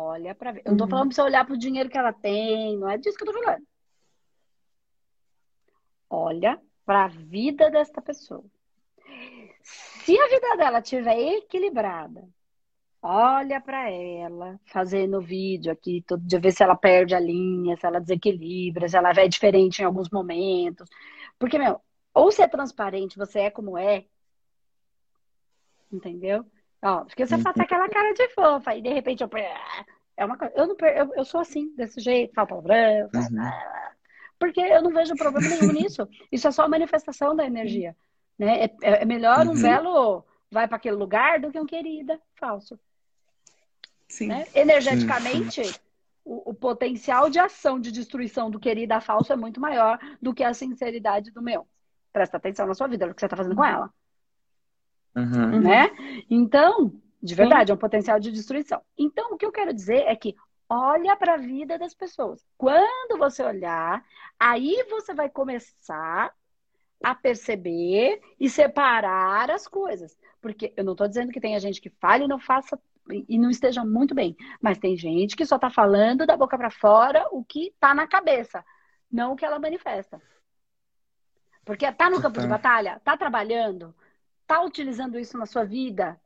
Olha 0.01 0.33
para 0.33 0.53
ver. 0.53 0.63
Eu 0.65 0.71
não 0.71 0.79
tô 0.79 0.85
uhum. 0.85 0.91
falando 0.91 1.09
para 1.09 1.15
você 1.17 1.23
olhar 1.23 1.45
para 1.45 1.55
o 1.55 1.59
dinheiro 1.59 1.91
que 1.91 1.99
ela 1.99 2.13
tem, 2.13 2.79
não 2.79 2.89
é 2.89 2.97
disso 2.97 3.17
que 3.17 3.25
eu 3.25 3.33
tô 3.33 3.43
falando. 3.43 3.67
Olha 6.09 6.63
para 6.87 7.07
a 7.07 7.09
vida 7.09 7.69
desta 7.69 8.01
pessoa. 8.01 8.45
Se 9.61 10.17
a 10.19 10.29
vida 10.29 10.57
dela 10.57 10.79
estiver 10.79 11.19
equilibrada, 11.19 12.29
olha 13.03 13.61
para 13.61 13.91
ela 13.91 14.59
fazendo 14.67 15.21
vídeo 15.21 15.73
aqui 15.73 16.03
todo 16.07 16.25
dia, 16.25 16.41
ver 16.41 16.53
se 16.53 16.63
ela 16.63 16.77
perde 16.77 17.17
a 17.17 17.21
linha, 17.21 17.77
se 17.77 17.85
ela 17.85 18.01
desequilibra, 18.01 18.89
se 18.89 18.97
ela 18.97 19.11
é 19.11 19.27
diferente 19.27 19.81
em 19.81 19.85
alguns 19.85 20.11
momentos. 20.11 20.89
Porque, 21.41 21.59
meu, 21.59 21.81
ou 22.15 22.31
você 22.31 22.43
é 22.43 22.49
transparente, 22.49 23.19
você 23.19 23.41
é 23.41 23.51
como 23.51 23.77
é, 23.77 24.07
entendeu? 25.93 26.47
Ó, 26.83 27.05
porque 27.05 27.27
você 27.27 27.35
uhum. 27.35 27.43
faz 27.43 27.59
aquela 27.59 27.89
cara 27.89 28.13
de 28.13 28.29
fofa 28.31 28.75
e 28.75 28.83
de 28.83 28.93
repente 28.93 29.23
eu. 29.23 29.31
É 30.17 30.25
uma. 30.25 30.37
Eu, 30.55 30.67
não, 30.67 30.77
eu, 30.89 31.15
eu 31.17 31.25
sou 31.25 31.41
assim, 31.41 31.75
desse 31.75 32.01
jeito, 32.01 32.35
falo 32.35 32.49
palavrão. 32.49 33.11
Uhum. 33.15 33.51
Porque 34.39 34.61
eu 34.61 34.83
não 34.83 34.93
vejo 34.93 35.15
problema 35.17 35.49
nenhum 35.49 35.73
nisso. 35.73 36.09
Isso 36.31 36.47
é 36.47 36.51
só 36.51 36.63
a 36.63 36.69
manifestação 36.69 37.35
da 37.35 37.45
energia. 37.45 37.97
Né? 38.39 38.65
É, 38.65 38.77
é, 38.83 39.03
é 39.03 39.05
melhor 39.05 39.47
um 39.47 39.51
uhum. 39.51 39.63
belo 39.63 40.25
vai 40.51 40.67
para 40.67 40.77
aquele 40.77 40.97
lugar 40.97 41.41
do 41.41 41.51
que 41.51 41.61
um 41.61 41.67
querida 41.67 42.21
falso. 42.37 42.79
Sim. 44.09 44.29
Né? 44.29 44.47
Energeticamente, 44.55 45.65
sim, 45.65 45.73
sim. 45.73 45.81
O, 46.25 46.51
o, 46.51 46.55
potencial 46.55 47.29
de 47.29 47.39
ação 47.39 47.81
de 47.81 47.91
destruição 47.91 48.51
do 48.51 48.61
querida 48.61 49.01
falso 49.01 49.33
é 49.33 49.37
muito 49.37 49.61
maior 49.61 49.99
do 50.21 50.35
que 50.35 50.45
a 50.45 50.55
sinceridade 50.55 51.31
do 51.31 51.43
meu. 51.43 51.67
Presta 52.13 52.37
atenção 52.37 52.67
na 52.67 52.75
sua 52.75 52.87
vida, 52.87 53.07
no 53.07 53.15
que 53.15 53.21
você 53.21 53.27
está 53.27 53.37
fazendo 53.37 53.55
com 53.55 53.63
uhum. 53.63 53.69
ela. 53.69 53.95
Uhum. 55.19 55.61
Né? 55.61 55.91
Então, 56.31 56.93
de 57.23 57.35
verdade, 57.35 57.67
Sim. 57.69 57.73
é 57.73 57.75
um 57.75 57.79
potencial 57.79 58.21
de 58.21 58.31
destruição. 58.31 58.81
Então, 58.97 59.33
o 59.33 59.37
que 59.37 59.45
eu 59.45 59.53
quero 59.53 59.73
dizer 59.73 60.05
é 60.07 60.15
que 60.15 60.35
olha 60.69 61.17
para 61.17 61.35
a 61.35 61.39
vida 61.39 61.79
das 61.79 61.95
pessoas. 61.95 62.45
Quando 62.57 63.19
você 63.19 63.43
olhar, 63.43 64.05
aí 64.39 64.85
você 64.91 65.15
vai 65.15 65.29
começar 65.29 66.33
a 67.03 67.15
perceber 67.15 68.21
e 68.39 68.49
separar 68.51 69.51
as 69.51 69.67
coisas. 69.67 70.17
Porque 70.41 70.73
eu 70.77 70.85
não 70.85 70.93
estou 70.93 71.09
dizendo 71.09 71.33
que 71.33 71.41
tenha 71.41 71.59
gente 71.59 71.81
que 71.81 71.91
fale 71.91 72.25
e 72.25 72.29
não 72.29 72.39
faça 72.39 72.79
e 73.29 73.39
não 73.39 73.49
esteja 73.49 73.85
muito 73.85 74.15
bem, 74.15 74.37
mas 74.61 74.77
tem 74.77 74.95
gente 74.95 75.35
que 75.35 75.47
só 75.47 75.57
está 75.57 75.71
falando 75.71 76.27
da 76.27 76.37
boca 76.37 76.59
para 76.59 76.71
fora 76.71 77.27
o 77.33 77.43
que 77.43 77.69
está 77.69 77.95
na 77.95 78.07
cabeça, 78.07 78.63
não 79.11 79.33
o 79.33 79.37
que 79.37 79.47
ela 79.47 79.59
manifesta. 79.59 80.21
Porque 81.65 81.87
está 81.87 82.11
no 82.11 82.21
campo 82.21 82.39
de 82.41 82.47
batalha, 82.47 82.97
está 82.97 83.17
trabalhando, 83.17 83.95
está 84.49 84.63
utilizando 84.63 85.19
isso 85.19 85.37
na 85.37 85.45
sua 85.45 85.65
vida? 85.65 86.19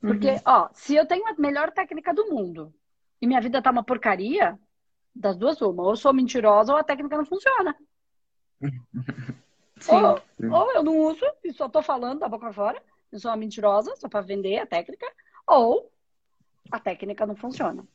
Porque, 0.00 0.30
uhum. 0.30 0.40
ó, 0.44 0.68
se 0.72 0.94
eu 0.94 1.04
tenho 1.04 1.26
a 1.26 1.34
melhor 1.36 1.72
técnica 1.72 2.14
do 2.14 2.26
mundo 2.30 2.72
e 3.20 3.26
minha 3.26 3.40
vida 3.40 3.60
tá 3.60 3.72
uma 3.72 3.82
porcaria, 3.82 4.56
das 5.12 5.36
duas 5.36 5.60
uma, 5.60 5.82
ou 5.82 5.90
eu 5.90 5.96
sou 5.96 6.14
mentirosa 6.14 6.72
ou 6.72 6.78
a 6.78 6.84
técnica 6.84 7.16
não 7.16 7.26
funciona. 7.26 7.76
Sim. 9.80 9.94
Ou, 9.94 10.20
ou, 10.52 10.72
eu 10.72 10.82
não 10.82 10.98
uso 10.98 11.24
e 11.42 11.52
só 11.52 11.68
tô 11.68 11.82
falando 11.82 12.20
da 12.20 12.28
boca 12.28 12.52
fora, 12.52 12.80
eu 13.12 13.18
sou 13.18 13.30
uma 13.30 13.36
mentirosa, 13.36 13.94
só 13.96 14.08
para 14.08 14.20
vender 14.20 14.58
a 14.58 14.66
técnica, 14.66 15.06
ou 15.46 15.92
a 16.70 16.80
técnica 16.80 17.26
não 17.26 17.36
funciona. 17.36 17.86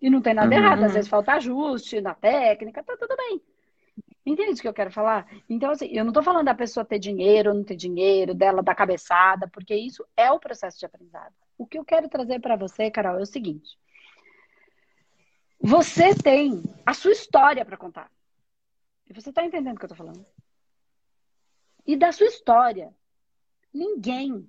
E 0.00 0.10
não 0.10 0.20
tem 0.20 0.34
nada 0.34 0.54
uhum. 0.54 0.60
errado, 0.60 0.84
às 0.84 0.92
vezes 0.92 1.08
falta 1.08 1.34
ajuste 1.34 2.00
na 2.00 2.14
técnica, 2.14 2.82
tá 2.82 2.96
tudo 2.96 3.16
bem. 3.16 3.40
Entende 4.30 4.60
o 4.60 4.62
que 4.62 4.68
eu 4.68 4.72
quero 4.72 4.92
falar? 4.92 5.26
Então, 5.48 5.72
assim, 5.72 5.86
eu 5.86 6.04
não 6.04 6.10
estou 6.10 6.22
falando 6.22 6.44
da 6.44 6.54
pessoa 6.54 6.84
ter 6.84 7.00
dinheiro 7.00 7.50
ou 7.50 7.56
não 7.56 7.64
ter 7.64 7.74
dinheiro, 7.74 8.32
dela 8.32 8.62
dar 8.62 8.76
cabeçada, 8.76 9.48
porque 9.48 9.74
isso 9.74 10.06
é 10.16 10.30
o 10.30 10.38
processo 10.38 10.78
de 10.78 10.86
aprendizado. 10.86 11.34
O 11.58 11.66
que 11.66 11.76
eu 11.76 11.84
quero 11.84 12.08
trazer 12.08 12.38
para 12.38 12.54
você, 12.54 12.88
Carol, 12.92 13.18
é 13.18 13.22
o 13.22 13.26
seguinte: 13.26 13.76
você 15.60 16.14
tem 16.14 16.62
a 16.86 16.94
sua 16.94 17.10
história 17.10 17.64
para 17.64 17.76
contar. 17.76 18.08
E 19.08 19.12
você 19.12 19.30
está 19.30 19.44
entendendo 19.44 19.74
o 19.74 19.78
que 19.80 19.84
eu 19.84 19.92
estou 19.92 20.06
falando? 20.06 20.24
E 21.84 21.96
da 21.96 22.12
sua 22.12 22.28
história, 22.28 22.94
ninguém 23.74 24.48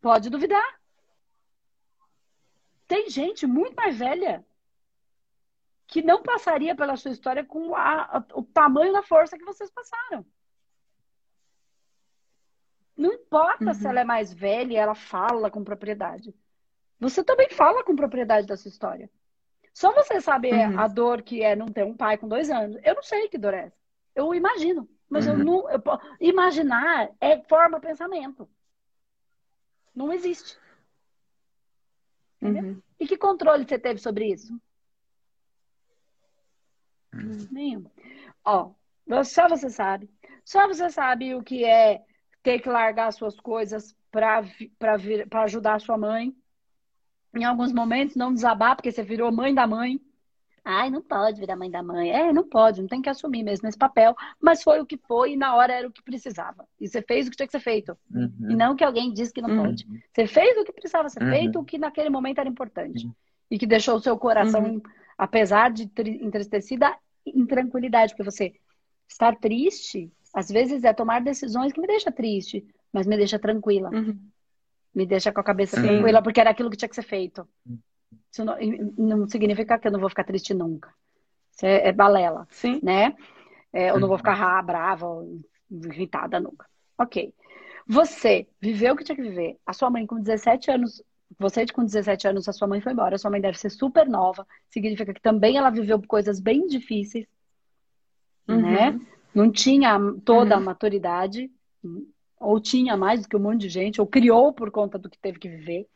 pode 0.00 0.28
duvidar. 0.28 0.80
Tem 2.88 3.08
gente 3.08 3.46
muito 3.46 3.76
mais 3.76 3.96
velha 3.96 4.44
que 5.90 6.02
não 6.02 6.22
passaria 6.22 6.74
pela 6.74 6.96
sua 6.96 7.10
história 7.10 7.44
com 7.44 7.74
a, 7.74 8.18
a, 8.18 8.24
o 8.34 8.44
tamanho 8.44 8.92
da 8.92 9.02
força 9.02 9.36
que 9.36 9.44
vocês 9.44 9.68
passaram. 9.70 10.24
Não 12.96 13.12
importa 13.12 13.66
uhum. 13.66 13.74
se 13.74 13.86
ela 13.86 14.00
é 14.00 14.04
mais 14.04 14.32
velha 14.32 14.72
e 14.72 14.76
ela 14.76 14.94
fala 14.94 15.50
com 15.50 15.64
propriedade. 15.64 16.32
Você 17.00 17.24
também 17.24 17.50
fala 17.50 17.82
com 17.82 17.96
propriedade 17.96 18.46
da 18.46 18.56
sua 18.56 18.68
história. 18.68 19.10
Só 19.74 19.92
você 19.92 20.20
sabe 20.20 20.52
uhum. 20.52 20.78
a 20.78 20.86
dor 20.86 21.22
que 21.22 21.42
é 21.42 21.56
não 21.56 21.66
ter 21.66 21.84
um 21.84 21.96
pai 21.96 22.16
com 22.16 22.28
dois 22.28 22.50
anos. 22.50 22.78
Eu 22.84 22.94
não 22.94 23.02
sei 23.02 23.28
que 23.28 23.38
dor 23.38 23.54
é. 23.54 23.72
Eu 24.14 24.32
imagino. 24.32 24.88
Mas 25.08 25.26
uhum. 25.26 25.32
eu 25.32 25.44
não. 25.44 25.70
Eu, 25.70 25.82
imaginar 26.20 27.10
é 27.20 27.42
forma 27.44 27.80
pensamento. 27.80 28.48
Não 29.94 30.12
existe. 30.12 30.56
Entendeu? 32.40 32.62
Uhum. 32.62 32.82
E 32.98 33.08
que 33.08 33.16
controle 33.16 33.66
você 33.66 33.78
teve 33.78 33.98
sobre 33.98 34.26
isso? 34.26 34.60
Nenhum. 37.12 37.84
Ó, 38.44 38.72
só 39.24 39.48
você 39.48 39.68
sabe. 39.68 40.08
Só 40.44 40.66
você 40.66 40.90
sabe 40.90 41.34
o 41.34 41.42
que 41.42 41.64
é 41.64 42.02
ter 42.42 42.60
que 42.60 42.68
largar 42.68 43.12
suas 43.12 43.38
coisas 43.38 43.94
para 44.10 44.44
ajudar 45.44 45.74
a 45.74 45.78
sua 45.78 45.98
mãe. 45.98 46.34
Em 47.34 47.44
alguns 47.44 47.72
momentos, 47.72 48.16
não 48.16 48.34
desabar, 48.34 48.74
porque 48.74 48.90
você 48.90 49.02
virou 49.02 49.30
mãe 49.30 49.54
da 49.54 49.66
mãe. 49.66 50.00
Ai, 50.64 50.90
não 50.90 51.00
pode 51.00 51.40
virar 51.40 51.56
mãe 51.56 51.70
da 51.70 51.82
mãe. 51.82 52.10
É, 52.10 52.32
não 52.32 52.46
pode, 52.46 52.80
não 52.80 52.88
tem 52.88 53.00
que 53.00 53.08
assumir 53.08 53.42
mesmo 53.42 53.68
esse 53.68 53.78
papel. 53.78 54.14
Mas 54.40 54.62
foi 54.62 54.80
o 54.80 54.86
que 54.86 54.96
foi 54.96 55.32
e 55.32 55.36
na 55.36 55.54
hora 55.54 55.72
era 55.72 55.88
o 55.88 55.92
que 55.92 56.02
precisava. 56.02 56.66
E 56.78 56.86
você 56.86 57.00
fez 57.00 57.26
o 57.26 57.30
que 57.30 57.36
tinha 57.36 57.46
que 57.46 57.52
ser 57.52 57.60
feito. 57.60 57.96
Uhum. 58.12 58.50
E 58.50 58.56
não 58.56 58.76
que 58.76 58.84
alguém 58.84 59.12
disse 59.12 59.32
que 59.32 59.40
não 59.40 59.50
uhum. 59.50 59.64
pode. 59.64 59.86
Você 60.12 60.26
fez 60.26 60.58
o 60.58 60.64
que 60.64 60.72
precisava 60.72 61.08
ser 61.08 61.22
uhum. 61.22 61.30
feito, 61.30 61.58
o 61.58 61.64
que 61.64 61.78
naquele 61.78 62.10
momento 62.10 62.40
era 62.40 62.48
importante. 62.48 63.06
Uhum. 63.06 63.14
E 63.50 63.58
que 63.58 63.66
deixou 63.66 63.96
o 63.96 64.00
seu 64.00 64.18
coração 64.18 64.62
uhum 64.62 64.82
apesar 65.20 65.70
de 65.70 65.82
entristecida, 66.22 66.96
em 67.26 67.44
tranquilidade, 67.44 68.14
porque 68.14 68.30
você 68.30 68.54
estar 69.06 69.36
triste, 69.36 70.10
às 70.32 70.48
vezes 70.48 70.82
é 70.82 70.94
tomar 70.94 71.20
decisões 71.20 71.74
que 71.74 71.80
me 71.80 71.86
deixa 71.86 72.10
triste, 72.10 72.66
mas 72.90 73.06
me 73.06 73.18
deixa 73.18 73.38
tranquila. 73.38 73.90
Uhum. 73.90 74.18
Me 74.94 75.04
deixa 75.04 75.30
com 75.30 75.38
a 75.38 75.44
cabeça 75.44 75.76
Sim. 75.76 75.86
tranquila, 75.86 76.22
porque 76.22 76.40
era 76.40 76.48
aquilo 76.48 76.70
que 76.70 76.76
tinha 76.76 76.88
que 76.88 76.94
ser 76.94 77.02
feito. 77.02 77.46
Isso 78.32 78.42
não, 78.46 78.56
não, 78.96 79.28
significa 79.28 79.78
que 79.78 79.88
eu 79.88 79.92
não 79.92 80.00
vou 80.00 80.08
ficar 80.08 80.24
triste 80.24 80.54
nunca. 80.54 80.90
Isso 81.52 81.66
é, 81.66 81.88
é 81.88 81.92
balela, 81.92 82.48
Sim. 82.50 82.80
né? 82.82 83.14
É, 83.74 83.90
eu 83.90 84.00
não 84.00 84.08
vou 84.08 84.16
ficar 84.16 84.32
rá, 84.32 84.62
brava, 84.62 85.06
irritada 85.70 86.40
nunca. 86.40 86.66
Ok. 86.96 87.34
Você 87.86 88.48
viveu 88.58 88.94
o 88.94 88.96
que 88.96 89.04
tinha 89.04 89.16
que 89.16 89.22
viver. 89.22 89.58
A 89.66 89.74
sua 89.74 89.90
mãe 89.90 90.06
com 90.06 90.18
17 90.18 90.70
anos 90.70 91.02
você 91.38 91.64
com 91.66 91.84
17 91.84 92.28
anos, 92.28 92.48
a 92.48 92.52
sua 92.52 92.68
mãe 92.68 92.80
foi 92.80 92.92
embora, 92.92 93.14
a 93.14 93.18
sua 93.18 93.30
mãe 93.30 93.40
deve 93.40 93.58
ser 93.58 93.70
super 93.70 94.08
nova, 94.08 94.46
significa 94.68 95.14
que 95.14 95.20
também 95.20 95.56
ela 95.56 95.70
viveu 95.70 96.00
coisas 96.02 96.40
bem 96.40 96.66
difíceis, 96.66 97.26
uhum. 98.48 98.60
né? 98.60 99.00
Não 99.34 99.50
tinha 99.50 99.98
toda 100.24 100.56
uhum. 100.56 100.62
a 100.62 100.64
maturidade, 100.64 101.50
ou 102.40 102.58
tinha 102.58 102.96
mais 102.96 103.20
do 103.20 103.28
que 103.28 103.36
um 103.36 103.40
monte 103.40 103.60
de 103.60 103.68
gente, 103.68 104.00
ou 104.00 104.06
criou 104.06 104.50
por 104.50 104.70
conta 104.70 104.98
do 104.98 105.10
que 105.10 105.18
teve 105.18 105.38
que 105.38 105.46
viver. 105.46 105.86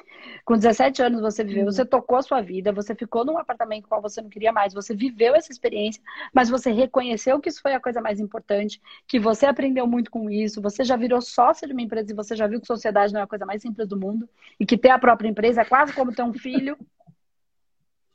Com 0.45 0.55
17 0.55 1.03
anos 1.03 1.23
você 1.23 1.43
viveu, 1.43 1.65
uhum. 1.65 1.73
você 1.73 1.87
tocou 1.87 2.19
a 2.19 2.23
sua 2.23 2.43
vida, 2.43 2.71
você 2.71 2.95
ficou 2.95 3.25
num 3.25 3.39
apartamento 3.39 3.89
qual 3.89 4.03
você 4.03 4.21
não 4.21 4.29
queria 4.29 4.53
mais, 4.53 4.75
você 4.75 4.95
viveu 4.95 5.35
essa 5.35 5.51
experiência, 5.51 6.03
mas 6.35 6.51
você 6.51 6.71
reconheceu 6.71 7.41
que 7.41 7.49
isso 7.49 7.63
foi 7.63 7.73
a 7.73 7.81
coisa 7.81 8.03
mais 8.03 8.21
importante, 8.21 8.81
que 9.09 9.19
você 9.19 9.47
aprendeu 9.47 9.87
muito 9.87 10.11
com 10.11 10.29
isso, 10.29 10.61
você 10.61 10.85
já 10.85 10.97
virou 10.97 11.23
sócio 11.23 11.67
de 11.67 11.73
uma 11.73 11.81
empresa 11.81 12.13
e 12.13 12.15
você 12.15 12.37
já 12.37 12.47
viu 12.47 12.61
que 12.61 12.67
sociedade 12.67 13.15
não 13.15 13.21
é 13.21 13.25
a 13.25 13.27
coisa 13.29 13.47
mais 13.47 13.63
simples 13.63 13.89
do 13.89 13.99
mundo, 13.99 14.29
e 14.61 14.67
que 14.67 14.77
ter 14.77 14.91
a 14.91 14.99
própria 14.99 15.29
empresa 15.29 15.63
é 15.63 15.65
quase 15.65 15.95
como 15.95 16.15
ter 16.15 16.23
um 16.23 16.35
filho. 16.35 16.77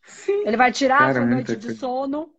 Sim. 0.04 0.44
Ele 0.46 0.58
vai 0.58 0.72
tirar 0.72 1.00
Cara, 1.00 1.10
a 1.10 1.14
sua 1.14 1.26
noite 1.26 1.56
de 1.56 1.74
sono, 1.74 2.32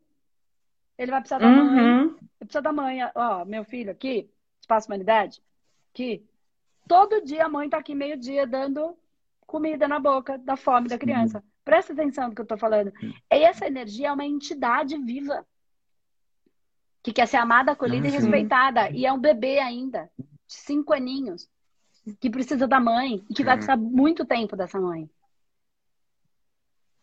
ele 0.96 1.10
vai 1.10 1.20
precisar 1.20 1.38
da 1.38 1.48
uhum. 1.48 1.64
mãe, 1.64 2.04
ele 2.04 2.20
precisa 2.38 2.62
da 2.62 2.72
mãe, 2.72 2.98
ó, 3.12 3.44
meu 3.44 3.64
filho 3.64 3.90
aqui, 3.90 4.30
espaço 4.60 4.86
humanidade, 4.86 5.42
que 5.92 6.24
todo 6.88 7.24
dia 7.24 7.46
a 7.46 7.48
mãe 7.48 7.68
tá 7.68 7.78
aqui 7.78 7.94
meio-dia 7.94 8.46
dando 8.46 8.96
comida 9.46 9.88
na 9.88 9.98
boca 9.98 10.38
da 10.38 10.56
fome 10.56 10.88
da 10.88 10.98
criança. 10.98 11.42
Presta 11.64 11.92
atenção 11.92 12.28
no 12.28 12.34
que 12.34 12.40
eu 12.40 12.44
estou 12.44 12.58
falando. 12.58 12.92
E 13.02 13.36
essa 13.44 13.66
energia 13.66 14.08
é 14.08 14.12
uma 14.12 14.24
entidade 14.24 14.96
viva 14.96 15.46
que 17.02 17.12
quer 17.12 17.26
ser 17.26 17.38
amada, 17.38 17.72
acolhida 17.72 18.06
e 18.06 18.10
respeitada. 18.10 18.90
E 18.90 19.06
é 19.06 19.12
um 19.12 19.18
bebê 19.18 19.58
ainda, 19.58 20.10
de 20.18 20.54
cinco 20.54 20.92
aninhos, 20.92 21.48
que 22.20 22.30
precisa 22.30 22.66
da 22.66 22.80
mãe 22.80 23.24
e 23.28 23.34
que 23.34 23.44
vai 23.44 23.56
precisar 23.56 23.76
muito 23.76 24.24
tempo 24.24 24.56
dessa 24.56 24.80
mãe. 24.80 25.08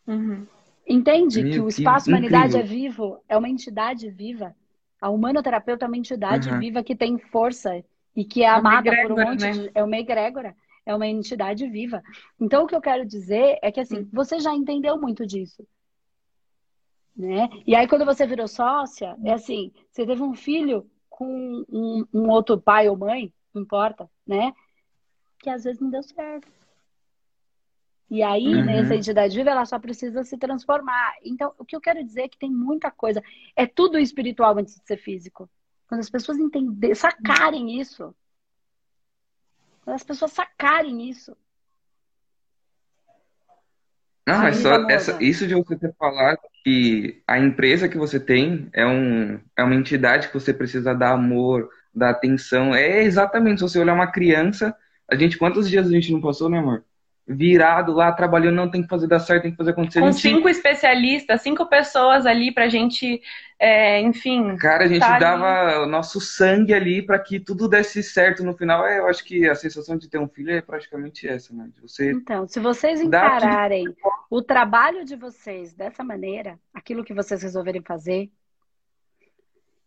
Uhum. 0.06 0.46
Entende 0.86 1.42
Meu, 1.42 1.52
que 1.52 1.60
o 1.60 1.68
espaço 1.68 2.08
humanidade 2.08 2.56
é 2.56 2.62
vivo, 2.62 3.22
é 3.28 3.36
uma 3.36 3.48
entidade 3.48 4.08
viva. 4.10 4.56
A 5.00 5.10
humanoterapeuta 5.10 5.84
é 5.84 5.88
uma 5.88 5.98
entidade 5.98 6.48
uhum. 6.48 6.58
viva 6.58 6.82
que 6.82 6.96
tem 6.96 7.18
força 7.18 7.84
e 8.18 8.24
que 8.24 8.42
é, 8.42 8.46
é 8.46 8.48
amada 8.48 8.90
por 9.02 9.12
um 9.12 9.24
monte 9.24 9.42
né? 9.42 9.52
de. 9.52 9.70
É 9.72 9.84
uma 9.84 9.96
egrégora, 9.96 10.56
é 10.84 10.92
uma 10.92 11.06
entidade 11.06 11.68
viva. 11.68 12.02
Então, 12.40 12.64
o 12.64 12.66
que 12.66 12.74
eu 12.74 12.80
quero 12.80 13.06
dizer 13.06 13.60
é 13.62 13.70
que, 13.70 13.78
assim, 13.78 13.98
uhum. 13.98 14.08
você 14.12 14.40
já 14.40 14.52
entendeu 14.52 15.00
muito 15.00 15.24
disso. 15.24 15.64
Né? 17.16 17.48
E 17.64 17.76
aí, 17.76 17.86
quando 17.86 18.04
você 18.04 18.26
virou 18.26 18.48
sócia, 18.48 19.16
é 19.22 19.32
assim: 19.32 19.72
você 19.88 20.04
teve 20.04 20.20
um 20.20 20.34
filho 20.34 20.90
com 21.08 21.64
um, 21.68 22.04
um 22.12 22.28
outro 22.28 22.60
pai 22.60 22.88
ou 22.88 22.96
mãe, 22.96 23.32
não 23.54 23.62
importa, 23.62 24.10
né? 24.26 24.52
Que 25.38 25.48
às 25.48 25.62
vezes 25.62 25.80
não 25.80 25.88
deu 25.88 26.02
certo. 26.02 26.48
E 28.10 28.20
aí, 28.20 28.48
uhum. 28.48 28.64
nessa 28.64 28.96
entidade 28.96 29.36
viva, 29.36 29.50
ela 29.50 29.64
só 29.64 29.78
precisa 29.78 30.24
se 30.24 30.36
transformar. 30.36 31.14
Então, 31.24 31.54
o 31.56 31.64
que 31.64 31.76
eu 31.76 31.80
quero 31.80 32.02
dizer 32.02 32.22
é 32.22 32.28
que 32.28 32.38
tem 32.38 32.50
muita 32.50 32.90
coisa. 32.90 33.22
É 33.54 33.64
tudo 33.64 33.96
espiritual 33.96 34.58
antes 34.58 34.74
de 34.74 34.84
ser 34.84 34.96
físico. 34.96 35.48
Quando 35.88 36.00
as 36.00 36.10
pessoas 36.10 36.38
entenderem, 36.38 36.94
sacarem 36.94 37.80
isso. 37.80 38.14
Quando 39.82 39.96
as 39.96 40.04
pessoas 40.04 40.32
sacarem 40.32 41.08
isso. 41.08 41.34
Não, 44.26 44.46
é 44.46 44.52
só 44.52 44.86
essa, 44.90 45.22
isso 45.22 45.46
de 45.46 45.54
você 45.54 45.74
ter 45.74 45.94
falado 45.94 46.38
que 46.62 47.22
a 47.26 47.38
empresa 47.38 47.88
que 47.88 47.96
você 47.96 48.20
tem 48.20 48.68
é, 48.74 48.86
um, 48.86 49.40
é 49.56 49.64
uma 49.64 49.74
entidade 49.74 50.28
que 50.28 50.34
você 50.34 50.52
precisa 50.52 50.94
dar 50.94 51.12
amor, 51.12 51.70
dar 51.94 52.10
atenção. 52.10 52.74
É 52.74 53.02
exatamente, 53.02 53.60
se 53.60 53.62
você 53.62 53.78
olhar 53.78 53.94
uma 53.94 54.12
criança, 54.12 54.76
a 55.10 55.16
gente, 55.16 55.38
quantos 55.38 55.70
dias 55.70 55.86
a 55.86 55.90
gente 55.90 56.12
não 56.12 56.20
passou, 56.20 56.50
né, 56.50 56.58
amor? 56.58 56.84
Virado 57.28 57.92
lá, 57.92 58.10
trabalhando, 58.10 58.56
não 58.56 58.70
tem 58.70 58.82
que 58.82 58.88
fazer 58.88 59.06
dar 59.06 59.18
certo, 59.18 59.42
tem 59.42 59.50
que 59.50 59.56
fazer 59.56 59.72
acontecer. 59.72 60.00
Com 60.00 60.12
cinco 60.12 60.48
especialistas, 60.48 61.42
cinco 61.42 61.66
pessoas 61.66 62.24
ali 62.24 62.50
pra 62.52 62.68
gente, 62.68 63.20
é, 63.58 64.00
enfim. 64.00 64.56
Cara, 64.56 64.84
a 64.84 64.88
gente 64.88 65.00
tá 65.00 65.18
dava 65.18 65.46
ali. 65.46 65.78
o 65.80 65.86
nosso 65.86 66.20
sangue 66.20 66.72
ali 66.72 67.02
para 67.02 67.18
que 67.18 67.38
tudo 67.38 67.68
desse 67.68 68.02
certo 68.02 68.42
no 68.42 68.56
final. 68.56 68.86
É, 68.86 68.98
eu 68.98 69.06
acho 69.08 69.22
que 69.24 69.46
a 69.46 69.54
sensação 69.54 69.98
de 69.98 70.08
ter 70.08 70.18
um 70.18 70.28
filho 70.28 70.52
é 70.52 70.62
praticamente 70.62 71.28
essa, 71.28 71.54
né? 71.54 71.68
De 71.74 71.82
você 71.82 72.12
então, 72.12 72.48
se 72.48 72.58
vocês 72.58 73.00
encararem 73.00 73.84
tudo... 73.84 73.96
o 74.30 74.40
trabalho 74.40 75.04
de 75.04 75.14
vocês 75.14 75.74
dessa 75.74 76.02
maneira, 76.02 76.58
aquilo 76.72 77.04
que 77.04 77.12
vocês 77.12 77.42
resolverem 77.42 77.82
fazer, 77.82 78.30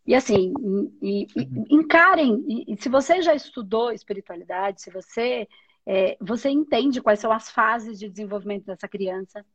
e 0.05 0.13
assim, 0.13 0.53
e, 1.01 1.27
e, 1.35 1.41
uhum. 1.41 1.65
encarem, 1.69 2.65
e, 2.67 2.75
se 2.79 2.89
você 2.89 3.21
já 3.21 3.33
estudou 3.33 3.91
espiritualidade, 3.91 4.81
se 4.81 4.91
você 4.91 5.47
é, 5.85 6.17
você 6.19 6.49
entende 6.49 7.01
quais 7.01 7.19
são 7.19 7.31
as 7.31 7.49
fases 7.49 7.99
de 7.99 8.09
desenvolvimento 8.09 8.65
dessa 8.65 8.87
criança. 8.87 9.45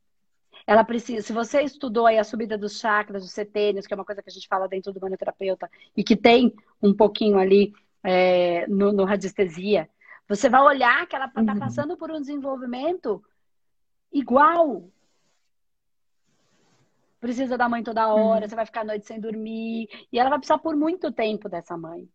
Ela 0.66 0.84
precisa, 0.84 1.22
se 1.22 1.32
você 1.32 1.62
estudou 1.62 2.06
aí 2.06 2.18
a 2.18 2.24
subida 2.24 2.58
dos 2.58 2.80
chakras, 2.80 3.22
dos 3.22 3.32
setênios, 3.32 3.86
que 3.86 3.94
é 3.94 3.96
uma 3.96 4.04
coisa 4.04 4.22
que 4.22 4.28
a 4.28 4.32
gente 4.32 4.48
fala 4.48 4.68
dentro 4.68 4.92
do 4.92 5.00
manoterapeuta, 5.00 5.70
e 5.96 6.02
que 6.02 6.16
tem 6.16 6.52
um 6.82 6.92
pouquinho 6.92 7.38
ali 7.38 7.72
é, 8.02 8.66
no, 8.66 8.92
no 8.92 9.04
radiestesia, 9.04 9.88
você 10.28 10.48
vai 10.48 10.60
olhar 10.62 11.06
que 11.06 11.14
ela 11.14 11.26
está 11.26 11.40
uhum. 11.40 11.58
passando 11.58 11.96
por 11.96 12.10
um 12.10 12.20
desenvolvimento 12.20 13.22
igual. 14.12 14.90
Precisa 17.20 17.56
da 17.56 17.68
mãe 17.68 17.82
toda 17.82 18.12
hora, 18.12 18.42
uhum. 18.42 18.48
você 18.48 18.56
vai 18.56 18.66
ficar 18.66 18.80
a 18.80 18.84
noite 18.84 19.06
sem 19.06 19.20
dormir, 19.20 19.88
e 20.12 20.18
ela 20.18 20.30
vai 20.30 20.38
precisar 20.38 20.58
por 20.58 20.74
muito 20.74 21.12
tempo 21.12 21.48
dessa 21.48 21.76
mãe. 21.76 22.08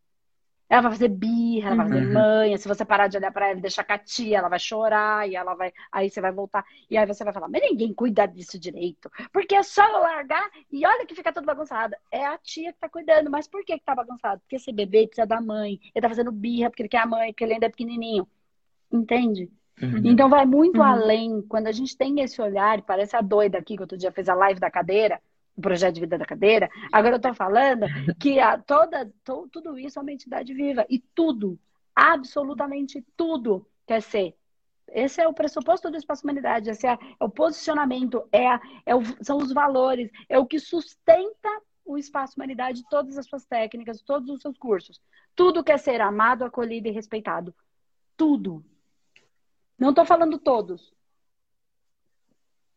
Ela 0.72 0.84
vai 0.84 0.92
fazer 0.92 1.10
birra, 1.10 1.68
ela 1.68 1.76
vai 1.76 1.90
fazer 1.90 2.06
uhum. 2.06 2.14
manha. 2.14 2.58
Se 2.58 2.66
você 2.66 2.86
parar 2.86 3.08
de 3.10 3.18
olhar 3.18 3.30
para 3.30 3.50
ela 3.50 3.60
e 3.60 3.62
deixar 3.62 3.84
catia, 3.84 4.38
ela 4.38 4.48
vai 4.48 4.58
chorar 4.58 5.28
e 5.28 5.36
ela 5.36 5.54
vai. 5.54 5.74
Aí 5.92 6.10
você 6.10 6.22
vai 6.22 6.32
voltar. 6.32 6.64
E 6.90 6.98
aí 6.98 7.06
você 7.06 7.26
vai 7.26 7.34
falar, 7.34 7.50
mas 7.50 7.62
ninguém 7.62 7.94
cuida 7.94 8.26
disso 8.26 8.58
direito. 8.58 9.12
Porque 9.34 9.54
é 9.54 9.64
só 9.64 9.86
largar 9.86 10.50
e 10.72 10.88
olha 10.88 11.06
que 11.06 11.14
fica 11.14 11.34
tudo 11.34 11.46
bagunçado. 11.46 11.94
É 12.10 12.26
a 12.26 12.38
tia 12.38 12.72
que 12.72 12.80
tá 12.80 12.88
cuidando. 12.88 13.30
Mas 13.30 13.50
por 13.50 13.66
que, 13.66 13.78
que 13.78 13.84
tá 13.84 13.94
bagunçado? 13.94 14.40
Porque 14.40 14.56
esse 14.56 14.72
bebê 14.72 15.08
precisa 15.08 15.28
da 15.28 15.42
mãe. 15.42 15.78
Ele 15.94 16.02
tá 16.02 16.08
fazendo 16.08 16.32
birra 16.32 16.70
porque 16.70 16.84
ele 16.84 16.90
quer 16.90 17.00
a 17.00 17.06
mãe, 17.06 17.34
porque 17.34 17.44
ele 17.44 17.56
ainda 17.56 17.66
é 17.66 17.70
pequenininho. 17.70 18.26
Entende? 18.90 19.52
Uhum. 19.82 20.04
Então 20.06 20.30
vai 20.30 20.46
muito 20.46 20.78
uhum. 20.78 20.84
além. 20.84 21.42
Quando 21.50 21.68
a 21.68 21.74
gente 21.74 21.98
tem 21.98 22.22
esse 22.22 22.42
olhar, 22.42 22.82
parece 22.84 23.14
a 23.14 23.22
doida 23.22 23.58
aqui 23.58 23.76
que 23.76 23.84
outro 23.84 23.98
dia 23.98 24.12
fez 24.14 24.30
a 24.30 24.36
live 24.36 24.62
da 24.62 24.72
cadeira 24.72 25.20
o 25.56 25.62
projeto 25.62 25.96
de 25.96 26.02
vida 26.02 26.18
da 26.18 26.26
cadeira. 26.26 26.70
Agora 26.92 27.16
eu 27.16 27.18
estou 27.18 27.34
falando 27.34 27.86
que 28.20 28.40
a, 28.40 28.58
toda, 28.58 29.12
to, 29.24 29.48
tudo 29.52 29.78
isso 29.78 30.00
é 30.00 30.02
uma 30.02 30.12
entidade 30.12 30.54
viva. 30.54 30.86
E 30.90 31.00
tudo, 31.00 31.60
absolutamente 31.96 33.06
tudo, 33.16 33.68
quer 33.86 34.02
ser. 34.02 34.36
Esse 34.88 35.22
é 35.22 35.28
o 35.28 35.34
pressuposto 35.34 35.90
do 35.90 35.98
espaço 35.98 36.24
humanidade, 36.24 36.70
esse 36.70 36.86
é, 36.86 36.92
é 36.92 37.24
o 37.24 37.30
posicionamento, 37.30 38.28
é, 38.32 38.48
a, 38.48 38.62
é 38.86 38.94
o, 38.94 39.02
são 39.24 39.38
os 39.38 39.54
valores, 39.54 40.12
é 40.28 40.38
o 40.38 40.46
que 40.46 40.60
sustenta 40.60 41.50
o 41.86 41.98
espaço 41.98 42.36
humanidade, 42.36 42.84
todas 42.90 43.18
as 43.18 43.26
suas 43.26 43.46
técnicas, 43.46 44.02
todos 44.02 44.30
os 44.30 44.42
seus 44.42 44.58
cursos. 44.58 45.02
Tudo 45.36 45.64
quer 45.64 45.80
ser 45.80 46.02
amado, 46.02 46.44
acolhido 46.44 46.88
e 46.88 46.92
respeitado. 46.92 47.56
Tudo. 48.18 48.64
Não 49.80 49.90
estou 49.90 50.06
falando 50.06 50.38
todos. 50.38 50.94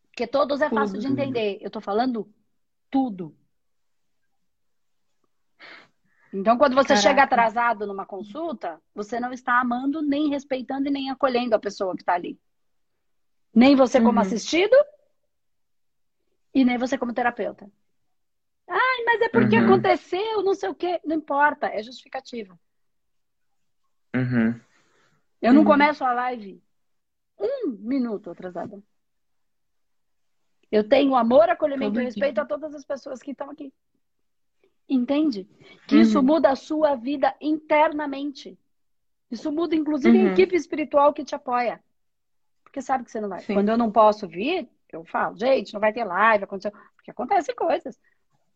Porque 0.07 0.25
todos 0.25 0.61
é 0.61 0.69
fácil 0.69 0.97
de 0.97 1.07
entender. 1.07 1.57
Eu 1.59 1.67
estou 1.67 1.81
falando 1.81 2.27
tudo. 2.95 3.35
Então, 6.31 6.57
quando 6.57 6.75
você 6.75 6.89
Caraca. 6.89 7.01
chega 7.01 7.23
atrasado 7.23 7.85
numa 7.85 8.05
consulta, 8.05 8.81
você 8.93 9.19
não 9.19 9.33
está 9.33 9.59
amando, 9.59 10.01
nem 10.01 10.29
respeitando 10.29 10.87
e 10.87 10.91
nem 10.91 11.09
acolhendo 11.09 11.55
a 11.55 11.59
pessoa 11.59 11.93
que 11.93 12.03
está 12.03 12.13
ali. 12.13 12.39
Nem 13.53 13.75
você 13.75 13.99
como 13.99 14.13
uhum. 14.13 14.19
assistido 14.19 14.75
e 16.53 16.63
nem 16.63 16.77
você 16.77 16.97
como 16.97 17.13
terapeuta. 17.13 17.69
Ai, 18.65 19.03
mas 19.05 19.21
é 19.23 19.29
porque 19.29 19.57
uhum. 19.57 19.65
aconteceu, 19.65 20.41
não 20.41 20.53
sei 20.53 20.69
o 20.69 20.75
quê. 20.75 21.01
Não 21.03 21.17
importa, 21.17 21.67
é 21.67 21.83
justificativa. 21.83 22.57
Uhum. 24.15 24.57
Eu 25.41 25.53
não 25.53 25.61
uhum. 25.63 25.67
começo 25.67 26.03
a 26.05 26.13
live 26.13 26.63
um 27.37 27.71
minuto 27.71 28.31
atrasada. 28.31 28.81
Eu 30.75 30.83
tenho 30.83 31.15
amor, 31.15 31.49
acolhimento 31.49 32.01
e 32.01 32.03
respeito 32.03 32.39
a 32.39 32.45
todas 32.45 32.75
as 32.75 32.83
pessoas 32.83 33.21
que 33.21 33.31
estão 33.31 33.49
aqui. 33.49 33.71
Entende? 34.89 35.47
Que 35.87 35.95
uhum. 35.95 36.01
isso 36.01 36.21
muda 36.21 36.49
a 36.49 36.55
sua 36.55 36.95
vida 36.95 37.33
internamente. 37.39 38.59
Isso 39.31 39.53
muda, 39.53 39.73
inclusive, 39.73 40.17
uhum. 40.17 40.27
a 40.27 40.31
equipe 40.33 40.53
espiritual 40.53 41.13
que 41.13 41.23
te 41.23 41.33
apoia. 41.33 41.81
Porque 42.61 42.81
sabe 42.81 43.05
que 43.05 43.11
você 43.11 43.21
não 43.21 43.29
vai. 43.29 43.39
Sim. 43.39 43.53
Quando 43.53 43.69
eu 43.69 43.77
não 43.77 43.89
posso 43.89 44.27
vir, 44.27 44.67
eu 44.91 45.05
falo, 45.05 45.37
gente, 45.37 45.73
não 45.73 45.79
vai 45.79 45.93
ter 45.93 46.03
live, 46.03 46.43
aconteceu. 46.43 46.73
Porque 46.93 47.09
acontecem 47.09 47.55
coisas. 47.55 47.97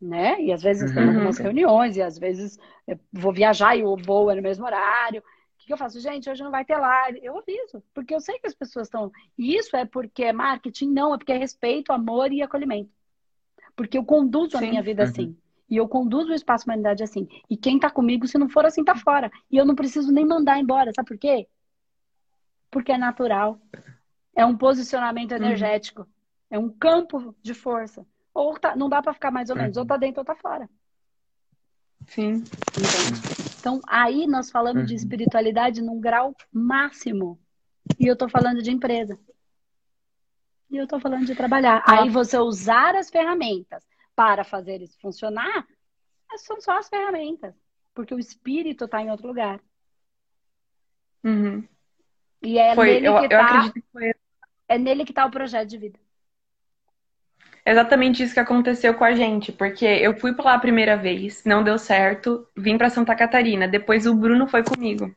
Né? 0.02 0.42
E 0.42 0.52
às 0.52 0.62
vezes 0.62 0.90
uhum. 0.90 0.96
tem 0.96 1.08
algumas 1.08 1.38
reuniões, 1.38 1.96
e 1.96 2.02
às 2.02 2.20
vezes 2.20 2.60
eu 2.86 3.00
vou 3.14 3.32
viajar 3.32 3.78
e 3.78 3.84
o 3.86 3.96
voo 3.96 4.30
é 4.30 4.36
no 4.36 4.42
mesmo 4.42 4.66
horário 4.66 5.24
que 5.70 5.74
eu 5.74 5.78
faço? 5.78 6.00
Gente, 6.00 6.28
hoje 6.28 6.44
não 6.44 6.50
vai 6.50 6.66
ter 6.66 6.78
live. 6.78 7.20
Eu 7.22 7.38
aviso, 7.38 7.84
porque 7.94 8.16
eu 8.16 8.20
sei 8.20 8.40
que 8.40 8.48
as 8.48 8.56
pessoas 8.56 8.88
estão. 8.88 9.12
E 9.38 9.56
isso 9.56 9.78
é 9.78 9.86
porque 9.86 10.24
é 10.24 10.34
marketing? 10.34 10.90
Não, 10.90 11.14
é 11.14 11.18
porque 11.18 11.32
é 11.32 11.38
respeito, 11.38 11.94
amor 11.94 12.32
e 12.34 12.42
acolhimento. 12.42 12.90
Porque 13.76 13.96
eu 13.96 14.04
conduzo 14.04 14.58
Sim. 14.58 14.58
a 14.58 14.62
minha 14.62 14.82
vida 14.82 15.04
uhum. 15.04 15.10
assim. 15.10 15.38
E 15.70 15.78
eu 15.78 15.88
conduzo 15.88 16.32
o 16.32 16.34
espaço 16.34 16.66
humanidade 16.66 17.04
assim. 17.04 17.28
E 17.48 17.56
quem 17.56 17.80
tá 17.80 17.92
comigo, 17.92 18.28
se 18.28 18.40
não 18.40 18.50
for 18.50 18.66
assim, 18.66 18.84
tá 18.84 18.96
fora. 18.96 19.32
E 19.52 19.58
eu 19.58 19.66
não 19.66 19.76
preciso 19.76 20.12
nem 20.12 20.26
mandar 20.26 20.60
embora. 20.60 20.92
Sabe 20.92 21.08
por 21.08 21.18
quê? 21.20 21.48
Porque 22.72 22.92
é 22.92 22.98
natural. 22.98 23.62
É 24.36 24.44
um 24.44 24.58
posicionamento 24.58 25.34
uhum. 25.34 25.38
energético. 25.38 26.02
Uhum. 26.02 26.08
É 26.50 26.58
um 26.58 26.70
campo 26.70 27.36
de 27.44 27.54
força. 27.54 28.04
Ou 28.34 28.58
tá, 28.58 28.76
não 28.76 28.90
dá 28.90 29.04
para 29.04 29.14
ficar 29.14 29.30
mais 29.30 29.52
ou 29.52 29.56
menos. 29.56 29.78
Ou 29.78 29.86
tá 29.86 29.98
dentro 29.98 30.22
ou 30.22 30.26
tá 30.26 30.36
fora. 30.36 30.68
Sim. 32.08 32.44
Então, 33.60 33.82
aí 33.88 34.26
nós 34.26 34.50
falamos 34.50 34.82
uhum. 34.82 34.86
de 34.88 34.96
espiritualidade 34.96 35.82
num 35.82 36.00
grau 36.00 36.36
máximo. 36.52 37.40
E 38.00 38.08
eu 38.08 38.14
estou 38.14 38.30
falando 38.30 38.62
de 38.62 38.72
empresa. 38.72 39.20
E 40.70 40.78
eu 40.78 40.84
estou 40.86 41.00
falando 41.00 41.26
de 41.26 41.36
trabalhar. 41.36 41.84
Ah. 41.86 42.02
Aí 42.02 42.10
você 42.10 42.38
usar 42.38 42.96
as 42.96 43.10
ferramentas 43.10 43.84
para 44.16 44.44
fazer 44.44 44.82
isso 44.82 45.00
funcionar, 45.00 45.68
são 46.38 46.62
só 46.62 46.78
as 46.78 46.88
ferramentas. 46.88 47.54
Porque 47.94 48.14
o 48.14 48.20
espírito 48.20 48.86
está 48.86 49.02
em 49.02 49.12
outro 49.12 49.28
lugar. 49.28 49.60
Uhum. 51.24 51.68
E 52.42 52.58
é 52.58 52.74
foi, 52.76 52.94
nele 52.94 53.08
eu, 53.08 53.20
que 53.20 53.26
está. 53.26 53.74
É 54.68 54.78
nele 54.78 55.04
que 55.04 55.12
está 55.12 55.26
o 55.26 55.32
projeto 55.32 55.68
de 55.68 55.78
vida 55.78 56.00
exatamente 57.72 58.24
isso 58.24 58.34
que 58.34 58.40
aconteceu 58.40 58.94
com 58.94 59.04
a 59.04 59.14
gente, 59.14 59.52
porque 59.52 59.86
eu 59.86 60.18
fui 60.18 60.34
para 60.34 60.46
lá 60.46 60.54
a 60.56 60.60
primeira 60.60 60.96
vez, 60.98 61.44
não 61.46 61.64
deu 61.64 61.78
certo, 61.78 62.48
vim 62.56 62.78
para 62.78 62.90
Santa 62.90 63.16
Catarina, 63.16 63.68
depois 63.68 64.06
o 64.06 64.16
Bruno 64.16 64.48
foi 64.48 64.64
comigo. 64.64 65.14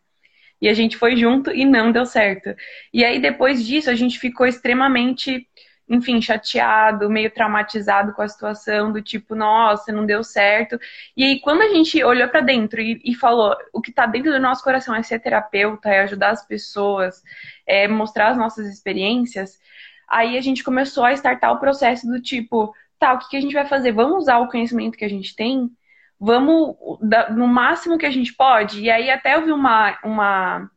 E 0.63 0.69
a 0.69 0.75
gente 0.75 0.97
foi 0.97 1.17
junto 1.17 1.51
e 1.51 1.65
não 1.65 1.91
deu 1.91 2.07
certo. 2.07 2.55
E 2.95 3.05
aí, 3.05 3.21
depois 3.21 3.67
disso, 3.67 3.91
a 3.91 3.97
gente 3.97 4.17
ficou 4.21 4.47
extremamente, 4.47 5.45
enfim, 5.89 6.23
chateado, 6.23 7.11
meio 7.11 7.33
traumatizado 7.33 8.13
com 8.13 8.23
a 8.23 8.29
situação, 8.29 8.93
do 8.93 9.03
tipo, 9.03 9.35
nossa, 9.35 9.91
não 9.91 10.07
deu 10.07 10.23
certo. 10.23 10.79
E 11.17 11.25
aí, 11.25 11.41
quando 11.41 11.63
a 11.63 11.69
gente 11.69 12.03
olhou 12.05 12.29
para 12.29 12.41
dentro 12.43 12.81
e, 12.81 13.01
e, 13.05 13.13
falou, 13.13 13.57
o 13.73 13.81
que 13.81 13.91
tá 13.91 14.07
dentro 14.07 14.31
do 14.31 14.39
nosso 14.39 14.63
coração 14.63 14.95
é 14.95 15.03
ser 15.03 15.19
terapeuta, 15.19 15.89
é 15.89 16.03
ajudar 16.03 16.31
as 16.31 16.47
pessoas, 16.47 17.23
é 17.67 17.89
mostrar 17.89 18.29
as 18.29 18.39
nossas 18.39 18.69
experiências, 18.69 19.59
aí 20.13 20.37
a 20.37 20.41
gente 20.41 20.63
começou 20.63 21.05
a 21.05 21.13
startar 21.13 21.53
o 21.53 21.59
processo 21.59 22.07
do 22.07 22.21
tipo, 22.21 22.73
tá, 22.99 23.15
o 23.15 23.19
que, 23.19 23.31
que 23.31 23.37
a 23.37 23.41
gente 23.41 23.55
vai 23.55 23.67
fazer? 23.67 23.93
Vamos 23.93 24.19
usar 24.19 24.39
o 24.39 24.49
conhecimento 24.49 24.97
que 24.97 25.05
a 25.05 25.11
gente 25.11 25.35
tem 25.35 25.71
vamos 26.23 26.77
no 27.35 27.49
máximo 27.49 27.99
que 27.99 28.07
a 28.07 28.11
gente 28.11 28.33
pode. 28.33 28.81
E 28.81 28.89
aí 28.89 29.11
até 29.11 29.35
eu 29.35 29.45
vi 29.45 29.51
uma, 29.51 29.99
uma 30.05 30.71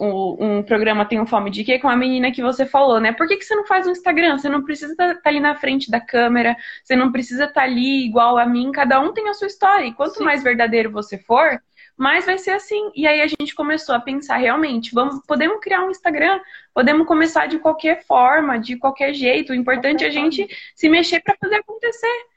um, 0.00 0.64
programa 0.64 1.04
Tem 1.04 1.20
um 1.20 1.26
Fome 1.26 1.48
de 1.48 1.62
Quê 1.62 1.78
com 1.78 1.88
a 1.88 1.96
menina 1.96 2.32
que 2.32 2.42
você 2.42 2.66
falou, 2.66 2.98
né? 2.98 3.12
Por 3.12 3.28
que, 3.28 3.36
que 3.36 3.44
você 3.44 3.54
não 3.54 3.64
faz 3.64 3.86
um 3.86 3.92
Instagram? 3.92 4.36
Você 4.36 4.48
não 4.48 4.64
precisa 4.64 4.92
estar 4.92 5.14
tá, 5.14 5.20
tá 5.20 5.30
ali 5.30 5.38
na 5.38 5.54
frente 5.54 5.88
da 5.88 6.00
câmera, 6.00 6.56
você 6.82 6.96
não 6.96 7.12
precisa 7.12 7.44
estar 7.44 7.60
tá 7.60 7.62
ali 7.62 8.04
igual 8.04 8.36
a 8.36 8.44
mim, 8.44 8.72
cada 8.72 8.98
um 9.00 9.12
tem 9.12 9.28
a 9.28 9.34
sua 9.34 9.46
história. 9.46 9.86
E 9.86 9.94
quanto 9.94 10.18
Sim. 10.18 10.24
mais 10.24 10.42
verdadeiro 10.42 10.90
você 10.90 11.16
for, 11.16 11.62
mais 11.98 12.24
vai 12.24 12.38
ser 12.38 12.52
assim. 12.52 12.90
E 12.94 13.06
aí 13.06 13.20
a 13.20 13.26
gente 13.26 13.54
começou 13.54 13.94
a 13.94 14.00
pensar 14.00 14.36
realmente, 14.36 14.94
vamos, 14.94 15.20
podemos 15.26 15.60
criar 15.60 15.84
um 15.84 15.90
Instagram, 15.90 16.40
podemos 16.72 17.06
começar 17.06 17.46
de 17.46 17.58
qualquer 17.58 18.04
forma, 18.04 18.58
de 18.58 18.76
qualquer 18.76 19.12
jeito. 19.12 19.52
O 19.52 19.56
importante 19.56 20.04
é 20.04 20.06
a 20.06 20.10
gente 20.10 20.48
se 20.74 20.88
mexer 20.88 21.20
para 21.20 21.36
fazer 21.38 21.56
acontecer 21.56 22.28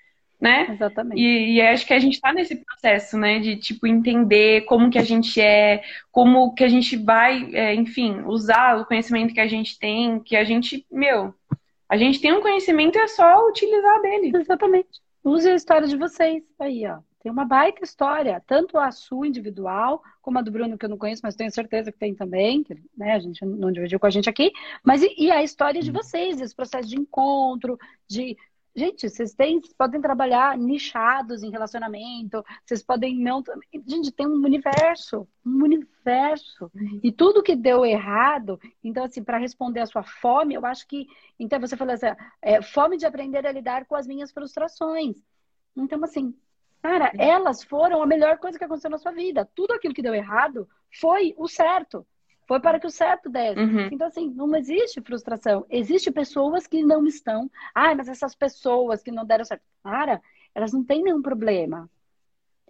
né? 0.41 0.69
Exatamente. 0.71 1.21
E, 1.21 1.57
e, 1.57 1.61
acho 1.61 1.85
que 1.85 1.93
a 1.93 1.99
gente 1.99 2.15
está 2.15 2.33
nesse 2.33 2.55
processo, 2.55 3.15
né? 3.15 3.39
De, 3.39 3.55
tipo, 3.55 3.85
entender 3.85 4.61
como 4.61 4.89
que 4.89 4.97
a 4.97 5.03
gente 5.03 5.39
é, 5.39 5.83
como 6.11 6.51
que 6.55 6.63
a 6.63 6.67
gente 6.67 6.97
vai, 6.97 7.53
é, 7.53 7.75
enfim, 7.75 8.23
usar 8.25 8.79
o 8.79 8.85
conhecimento 8.85 9.35
que 9.35 9.39
a 9.39 9.47
gente 9.47 9.77
tem, 9.77 10.19
que 10.19 10.35
a 10.35 10.43
gente, 10.43 10.83
meu, 10.91 11.31
a 11.87 11.95
gente 11.95 12.19
tem 12.19 12.33
um 12.33 12.41
conhecimento 12.41 12.97
e 12.97 13.01
é 13.01 13.07
só 13.07 13.47
utilizar 13.47 14.01
dele. 14.01 14.31
Exatamente. 14.35 14.99
Use 15.23 15.47
a 15.47 15.53
história 15.53 15.87
de 15.87 15.95
vocês. 15.95 16.41
Aí, 16.59 16.87
ó. 16.87 16.97
Tem 17.21 17.31
uma 17.31 17.45
baita 17.45 17.83
história, 17.83 18.41
tanto 18.47 18.77
a 18.77 18.91
sua 18.91 19.27
individual, 19.27 20.01
como 20.21 20.39
a 20.39 20.41
do 20.41 20.51
Bruno, 20.51 20.77
que 20.77 20.85
eu 20.85 20.89
não 20.89 20.97
conheço, 20.97 21.21
mas 21.23 21.35
tenho 21.35 21.51
certeza 21.51 21.91
que 21.91 21.97
tem 21.99 22.15
também, 22.15 22.63
que, 22.63 22.75
né, 22.97 23.13
a 23.13 23.19
gente 23.19 23.45
não 23.45 23.71
dividiu 23.71 23.99
com 23.99 24.07
a 24.07 24.09
gente 24.09 24.29
aqui, 24.29 24.51
mas 24.83 25.03
e, 25.03 25.13
e 25.17 25.31
a 25.31 25.43
história 25.43 25.81
de 25.81 25.91
vocês, 25.91 26.41
esse 26.41 26.55
processo 26.55 26.89
de 26.89 26.99
encontro, 26.99 27.77
de 28.07 28.35
Gente, 28.73 29.09
vocês 29.09 29.33
têm, 29.33 29.59
vocês 29.59 29.73
podem 29.73 29.99
trabalhar 29.99 30.57
nichados 30.57 31.43
em 31.43 31.51
relacionamento, 31.51 32.43
vocês 32.65 32.81
podem 32.81 33.17
não. 33.19 33.43
Gente, 33.85 34.11
tem 34.13 34.25
um 34.25 34.41
universo, 34.45 35.27
um 35.45 35.61
universo. 35.63 36.71
E 37.03 37.11
tudo 37.11 37.43
que 37.43 37.53
deu 37.53 37.85
errado, 37.85 38.57
então, 38.81 39.03
assim, 39.03 39.21
para 39.21 39.37
responder 39.37 39.81
a 39.81 39.85
sua 39.85 40.03
fome, 40.03 40.53
eu 40.53 40.65
acho 40.65 40.87
que. 40.87 41.05
Então, 41.37 41.59
você 41.59 41.75
falou 41.75 41.93
assim: 41.93 42.05
é, 42.41 42.61
fome 42.61 42.95
de 42.95 43.05
aprender 43.05 43.45
a 43.45 43.51
lidar 43.51 43.85
com 43.85 43.95
as 43.95 44.07
minhas 44.07 44.31
frustrações. 44.31 45.17
Então, 45.75 46.01
assim, 46.05 46.33
cara, 46.81 47.11
elas 47.17 47.63
foram 47.63 48.01
a 48.01 48.05
melhor 48.05 48.37
coisa 48.37 48.57
que 48.57 48.63
aconteceu 48.63 48.89
na 48.89 48.97
sua 48.97 49.11
vida. 49.11 49.49
Tudo 49.55 49.73
aquilo 49.73 49.93
que 49.93 50.01
deu 50.01 50.13
errado 50.13 50.67
foi 50.99 51.33
o 51.37 51.47
certo. 51.47 52.05
Foi 52.47 52.59
para 52.59 52.79
que 52.79 52.87
o 52.87 52.91
certo 52.91 53.29
desse. 53.29 53.59
Uhum. 53.59 53.89
Então, 53.91 54.07
assim, 54.07 54.29
não 54.29 54.53
existe 54.55 54.99
frustração. 55.01 55.65
Existem 55.69 56.11
pessoas 56.11 56.67
que 56.67 56.83
não 56.83 57.05
estão. 57.05 57.49
Ai, 57.73 57.95
mas 57.95 58.09
essas 58.09 58.35
pessoas 58.35 59.01
que 59.01 59.11
não 59.11 59.25
deram 59.25 59.45
certo. 59.45 59.63
Cara, 59.83 60.21
elas 60.53 60.73
não 60.73 60.83
têm 60.83 61.01
nenhum 61.01 61.21
problema. 61.21 61.89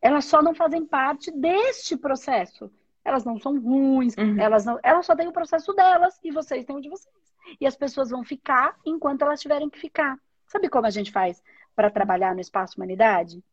Elas 0.01 0.25
só 0.25 0.41
não 0.41 0.53
fazem 0.53 0.85
parte 0.85 1.31
deste 1.31 1.97
processo. 1.97 2.71
Elas 3.03 3.25
não 3.25 3.39
são 3.39 3.59
ruins, 3.59 4.15
uhum. 4.15 4.39
elas, 4.39 4.65
não, 4.65 4.79
elas 4.83 5.05
só 5.05 5.15
têm 5.15 5.27
o 5.27 5.33
processo 5.33 5.73
delas 5.73 6.19
e 6.23 6.31
vocês 6.31 6.65
têm 6.65 6.75
o 6.75 6.81
de 6.81 6.89
vocês. 6.89 7.15
E 7.59 7.65
as 7.65 7.75
pessoas 7.75 8.11
vão 8.11 8.23
ficar 8.23 8.75
enquanto 8.85 9.23
elas 9.23 9.41
tiverem 9.41 9.69
que 9.69 9.79
ficar. 9.79 10.17
Sabe 10.45 10.69
como 10.69 10.85
a 10.85 10.91
gente 10.91 11.11
faz 11.11 11.41
para 11.75 11.89
trabalhar 11.89 12.35
no 12.35 12.41
espaço 12.41 12.75
humanidade? 12.77 13.43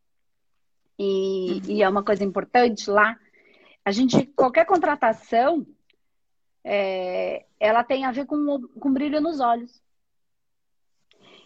E, 0.99 1.53
uhum. 1.53 1.61
e 1.69 1.81
é 1.81 1.87
uma 1.87 2.03
coisa 2.03 2.25
importante 2.25 2.89
lá. 2.89 3.17
A 3.85 3.91
gente, 3.91 4.25
qualquer 4.27 4.65
contratação, 4.65 5.65
é, 6.63 7.45
ela 7.57 7.83
tem 7.85 8.03
a 8.03 8.11
ver 8.11 8.25
com, 8.25 8.67
com 8.79 8.93
brilho 8.93 9.21
nos 9.21 9.39
olhos. 9.39 9.81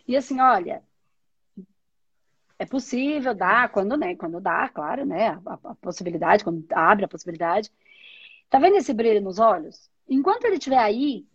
E 0.07 0.17
assim, 0.17 0.41
olha, 0.41 0.84
é 2.57 2.65
possível, 2.65 3.35
dá, 3.35 3.67
quando, 3.69 3.95
né, 3.95 4.15
quando 4.15 4.41
dá, 4.41 4.67
claro, 4.69 5.05
né, 5.05 5.39
a, 5.45 5.53
a, 5.53 5.75
possibilidade, 5.75 6.43
quando 6.43 6.65
abre 6.71 7.05
a 7.05 7.09
possibilidade. 7.09 7.71
Tá 8.49 8.57
vendo 8.59 8.77
esse 8.77 8.93
brilho 8.93 9.21
nos 9.21 9.39
olhos? 9.39 9.89
Enquanto 10.09 10.45
ele 10.45 10.55
estiver 10.55 10.80
aí, 10.80 11.27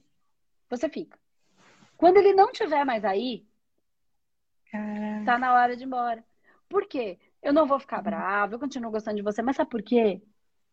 você 0.68 0.88
fica. 0.88 1.18
Quando 1.96 2.16
ele 2.16 2.32
não 2.32 2.50
estiver 2.50 2.84
mais 2.84 3.04
aí, 3.04 3.46
Caramba. 4.70 5.24
tá 5.24 5.38
na 5.38 5.54
hora 5.54 5.76
de 5.76 5.84
ir 5.84 5.86
embora. 5.86 6.24
Por 6.68 6.86
quê? 6.86 7.18
Eu 7.48 7.54
não 7.54 7.66
vou 7.66 7.80
ficar 7.80 8.02
brava, 8.02 8.54
eu 8.54 8.58
continuo 8.58 8.90
gostando 8.90 9.16
de 9.16 9.22
você, 9.22 9.40
mas 9.40 9.56
sabe 9.56 9.70
por 9.70 9.80
quê? 9.80 10.20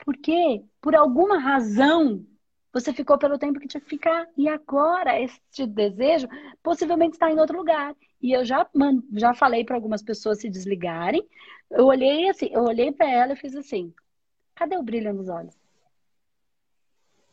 Porque, 0.04 0.62
por 0.82 0.94
alguma 0.94 1.40
razão, 1.40 2.26
você 2.74 2.92
ficou 2.92 3.18
pelo 3.18 3.40
tempo 3.40 3.62
que 3.62 3.68
tinha 3.70 3.80
que 3.80 3.88
ficar. 3.88 4.28
E 4.36 4.50
agora, 4.50 5.18
este 5.22 5.66
desejo 5.66 6.28
possivelmente 6.62 7.14
está 7.14 7.32
em 7.32 7.40
outro 7.40 7.58
lugar. 7.58 7.96
E 8.22 8.34
eu 8.34 8.44
já, 8.44 8.70
já 9.14 9.34
falei 9.34 9.64
para 9.64 9.78
algumas 9.78 10.04
pessoas 10.04 10.42
se 10.42 10.50
desligarem. 10.50 11.26
Eu 11.72 11.86
olhei 11.86 12.28
assim, 12.28 12.50
eu 12.52 12.64
olhei 12.64 12.92
para 12.92 13.10
ela 13.10 13.32
e 13.32 13.38
fiz 13.38 13.56
assim: 13.56 13.94
cadê 14.54 14.76
o 14.76 14.84
brilho 14.84 15.14
nos 15.14 15.30
olhos? 15.30 15.58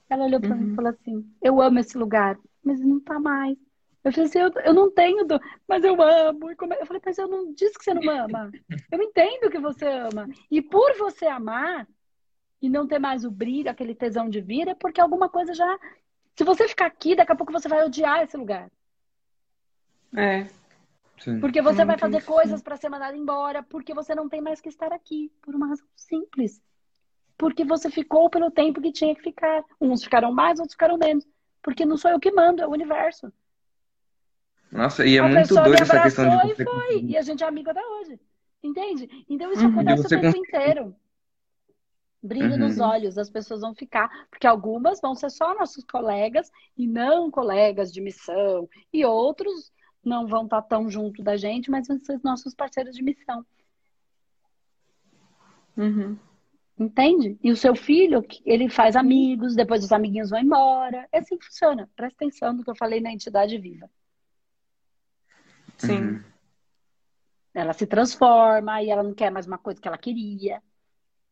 Ela 0.09 0.25
olhou 0.25 0.41
para 0.41 0.51
uhum. 0.51 0.57
mim 0.57 0.73
e 0.73 0.77
falou 0.77 0.91
assim: 0.93 1.35
eu 1.43 1.61
amo 1.61 1.81
esse 1.81 1.99
lugar, 1.99 2.39
mas 2.63 2.79
não 2.79 2.99
está 2.99 3.19
mais. 3.19 3.59
Eu 4.05 4.13
falei 4.13 4.29
assim, 4.29 4.39
eu, 4.41 4.51
eu 4.65 4.75
não 4.75 4.91
tenho, 4.91 5.25
do... 5.25 5.41
mas 5.69 5.85
eu 5.85 6.01
amo. 6.03 6.51
Eu 6.51 6.87
falei, 6.87 7.03
mas 7.05 7.19
eu 7.19 7.29
não 7.29 7.53
disse 7.53 7.79
que 7.79 7.85
você 7.85 7.95
não 7.95 8.11
ama. 8.11 8.51
Eu 8.91 9.01
entendo 9.01 9.51
que 9.51 9.59
você 9.59 9.87
ama. 9.87 10.29
E 10.51 10.61
por 10.61 10.97
você 10.99 11.27
amar, 11.27 11.87
e 12.61 12.69
não 12.69 12.87
ter 12.87 12.99
mais 12.99 13.25
o 13.25 13.31
brilho, 13.31 13.71
aquele 13.71 13.95
tesão 13.95 14.29
de 14.29 14.41
vir, 14.41 14.69
é 14.69 14.75
porque 14.75 15.01
alguma 15.01 15.29
coisa 15.29 15.55
já. 15.55 15.79
Se 16.35 16.45
você 16.45 16.67
ficar 16.67 16.87
aqui, 16.87 17.15
daqui 17.15 17.33
a 17.33 17.37
pouco 17.37 17.53
você 17.53 17.69
vai 17.69 17.85
odiar 17.85 18.23
esse 18.23 18.37
lugar. 18.37 18.71
É. 20.17 20.47
Sim. 21.19 21.39
Porque 21.41 21.63
você 21.63 21.85
vai 21.85 21.97
fazer 21.97 22.25
coisas 22.25 22.61
para 22.63 22.77
ser 22.77 22.89
mandado 22.89 23.17
embora, 23.17 23.63
porque 23.63 23.95
você 23.95 24.15
não 24.15 24.29
tem 24.29 24.41
mais 24.41 24.61
que 24.61 24.69
estar 24.69 24.93
aqui, 24.93 25.31
por 25.41 25.55
uma 25.55 25.69
razão 25.69 25.87
simples. 25.95 26.61
Porque 27.37 27.65
você 27.65 27.91
ficou 27.91 28.29
pelo 28.29 28.51
tempo 28.51 28.81
que 28.81 28.93
tinha 28.93 29.15
que 29.15 29.23
ficar. 29.23 29.65
Uns 29.81 30.03
ficaram 30.03 30.33
mais, 30.33 30.59
outros 30.59 30.75
ficaram 30.75 30.99
menos. 30.99 31.27
Porque 31.63 31.85
não 31.85 31.97
sou 31.97 32.11
eu 32.11 32.19
que 32.19 32.33
mando, 32.33 32.63
é 32.63 32.67
o 32.67 32.73
universo. 32.73 33.33
Nossa, 34.73 35.07
e 35.07 35.17
é 35.17 35.21
a 35.21 35.29
muito 35.29 35.55
doido 35.55 35.83
essa 35.83 36.03
questão 36.03 36.29
de 36.29 36.55
você... 36.55 36.63
E 36.63 36.65
foi, 36.65 37.03
e 37.03 37.17
a 37.17 37.23
gente 37.23 37.45
é 37.45 37.47
amigo 37.47 37.71
até 37.71 37.87
hoje. 37.87 38.19
Entende? 38.63 39.09
Então 39.29 39.53
isso 39.53 39.65
uhum, 39.65 39.73
acontece 39.73 40.07
o 40.07 40.09
tempo 40.09 40.23
consegue... 40.23 40.39
inteiro 40.39 40.97
brilho 42.23 42.53
uhum. 42.53 42.59
nos 42.59 42.79
olhos, 42.79 43.19
as 43.19 43.29
pessoas 43.29 43.63
vão 43.63 43.75
ficar, 43.75 44.09
porque 44.31 44.47
algumas 44.47 45.01
vão 45.01 45.15
ser 45.15 45.29
só 45.29 45.55
nossos 45.55 45.83
colegas 45.83 46.51
e 46.77 46.87
não 46.87 47.31
colegas 47.31 47.93
de 47.93 48.01
missão, 48.01 48.69
e 48.93 49.05
outros 49.05 49.73
não 50.05 50.27
vão 50.27 50.45
estar 50.45 50.63
tão 50.63 50.89
junto 50.89 51.23
da 51.23 51.37
gente, 51.37 51.71
mas 51.71 51.89
vão 51.89 51.99
ser 51.99 52.21
nossos 52.23 52.55
parceiros 52.55 52.95
de 52.95 53.03
missão. 53.03 53.45
Uhum. 55.77 56.17
Entende? 56.79 57.39
E 57.43 57.51
o 57.51 57.57
seu 57.57 57.75
filho, 57.75 58.25
ele 58.45 58.69
faz 58.69 58.97
amigos, 58.97 59.55
depois 59.55 59.85
os 59.85 59.93
amiguinhos 59.93 60.31
vão 60.31 60.41
embora. 60.41 61.09
É 61.13 61.19
assim 61.19 61.37
que 61.37 61.47
funciona. 61.47 61.89
Presta 61.95 62.25
atenção 62.25 62.53
no 62.53 62.65
que 62.65 62.71
eu 62.71 62.77
falei 62.77 63.01
na 63.01 63.13
entidade 63.13 63.57
viva. 63.59 63.89
Sim. 65.87 66.03
Uhum. 66.03 66.23
Ela 67.55 67.73
se 67.73 67.87
transforma 67.87 68.83
e 68.83 68.91
ela 68.91 69.03
não 69.03 69.15
quer 69.15 69.31
mais 69.31 69.47
uma 69.47 69.59
coisa 69.59 69.81
que 69.81 69.87
ela 69.87 69.99
queria. 69.99 70.63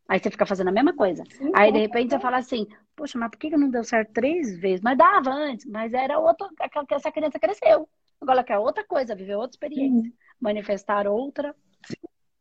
Aí 0.06 0.18
você 0.18 0.30
fica 0.30 0.44
fazendo 0.44 0.68
a 0.68 0.72
mesma 0.72 0.92
coisa. 0.92 1.22
Sim, 1.30 1.52
aí, 1.54 1.70
de 1.72 1.78
repente, 1.78 2.10
você 2.10 2.18
fala 2.18 2.38
assim, 2.38 2.66
poxa, 2.96 3.16
mas 3.16 3.30
por 3.30 3.38
que 3.38 3.56
não 3.56 3.70
deu 3.70 3.84
certo 3.84 4.12
três 4.12 4.58
vezes? 4.58 4.80
Mas 4.82 4.98
dava 4.98 5.30
antes, 5.30 5.64
mas 5.66 5.94
era 5.94 6.18
outra. 6.18 6.48
Essa 6.90 7.12
criança 7.12 7.38
cresceu. 7.38 7.88
Agora 8.20 8.38
ela 8.38 8.44
quer 8.44 8.58
outra 8.58 8.84
coisa, 8.84 9.14
viver 9.14 9.36
outra 9.36 9.52
experiência. 9.54 10.10
Sim. 10.10 10.12
Manifestar 10.40 11.06
outra, 11.06 11.54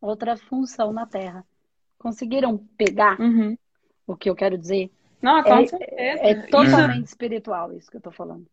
outra 0.01 0.35
função 0.35 0.91
na 0.91 1.05
Terra. 1.05 1.45
Conseguiram 1.97 2.57
pegar 2.77 3.19
uhum. 3.19 3.57
o 4.07 4.15
que 4.15 4.29
eu 4.29 4.35
quero 4.35 4.57
dizer? 4.57 4.91
Não, 5.21 5.43
com 5.43 5.53
é, 5.53 5.67
certeza. 5.67 5.95
É, 6.01 6.31
é 6.31 6.35
totalmente 6.47 6.95
isso. 6.95 7.05
espiritual 7.05 7.73
isso 7.73 7.91
que 7.91 7.97
eu 7.97 8.01
tô 8.01 8.11
falando. 8.11 8.47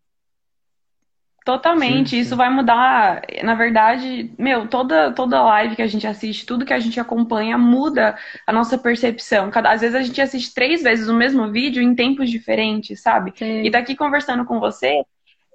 Totalmente, 1.46 2.10
sim, 2.10 2.16
sim. 2.16 2.18
isso 2.22 2.34
vai 2.34 2.50
mudar. 2.50 3.22
Na 3.44 3.54
verdade, 3.54 4.34
meu, 4.36 4.66
toda, 4.66 5.12
toda 5.12 5.40
live 5.44 5.76
que 5.76 5.82
a 5.82 5.86
gente 5.86 6.04
assiste, 6.04 6.44
tudo 6.44 6.64
que 6.64 6.74
a 6.74 6.80
gente 6.80 6.98
acompanha 6.98 7.56
muda 7.56 8.18
a 8.44 8.52
nossa 8.52 8.76
percepção. 8.76 9.48
Cada, 9.48 9.70
às 9.70 9.80
vezes 9.80 9.94
a 9.94 10.02
gente 10.02 10.20
assiste 10.20 10.52
três 10.52 10.82
vezes 10.82 11.08
o 11.08 11.14
mesmo 11.14 11.48
vídeo 11.52 11.80
em 11.80 11.94
tempos 11.94 12.28
diferentes, 12.30 13.00
sabe? 13.00 13.32
Sim. 13.36 13.62
E 13.62 13.70
daqui 13.70 13.94
conversando 13.94 14.44
com 14.44 14.58
você, 14.58 15.04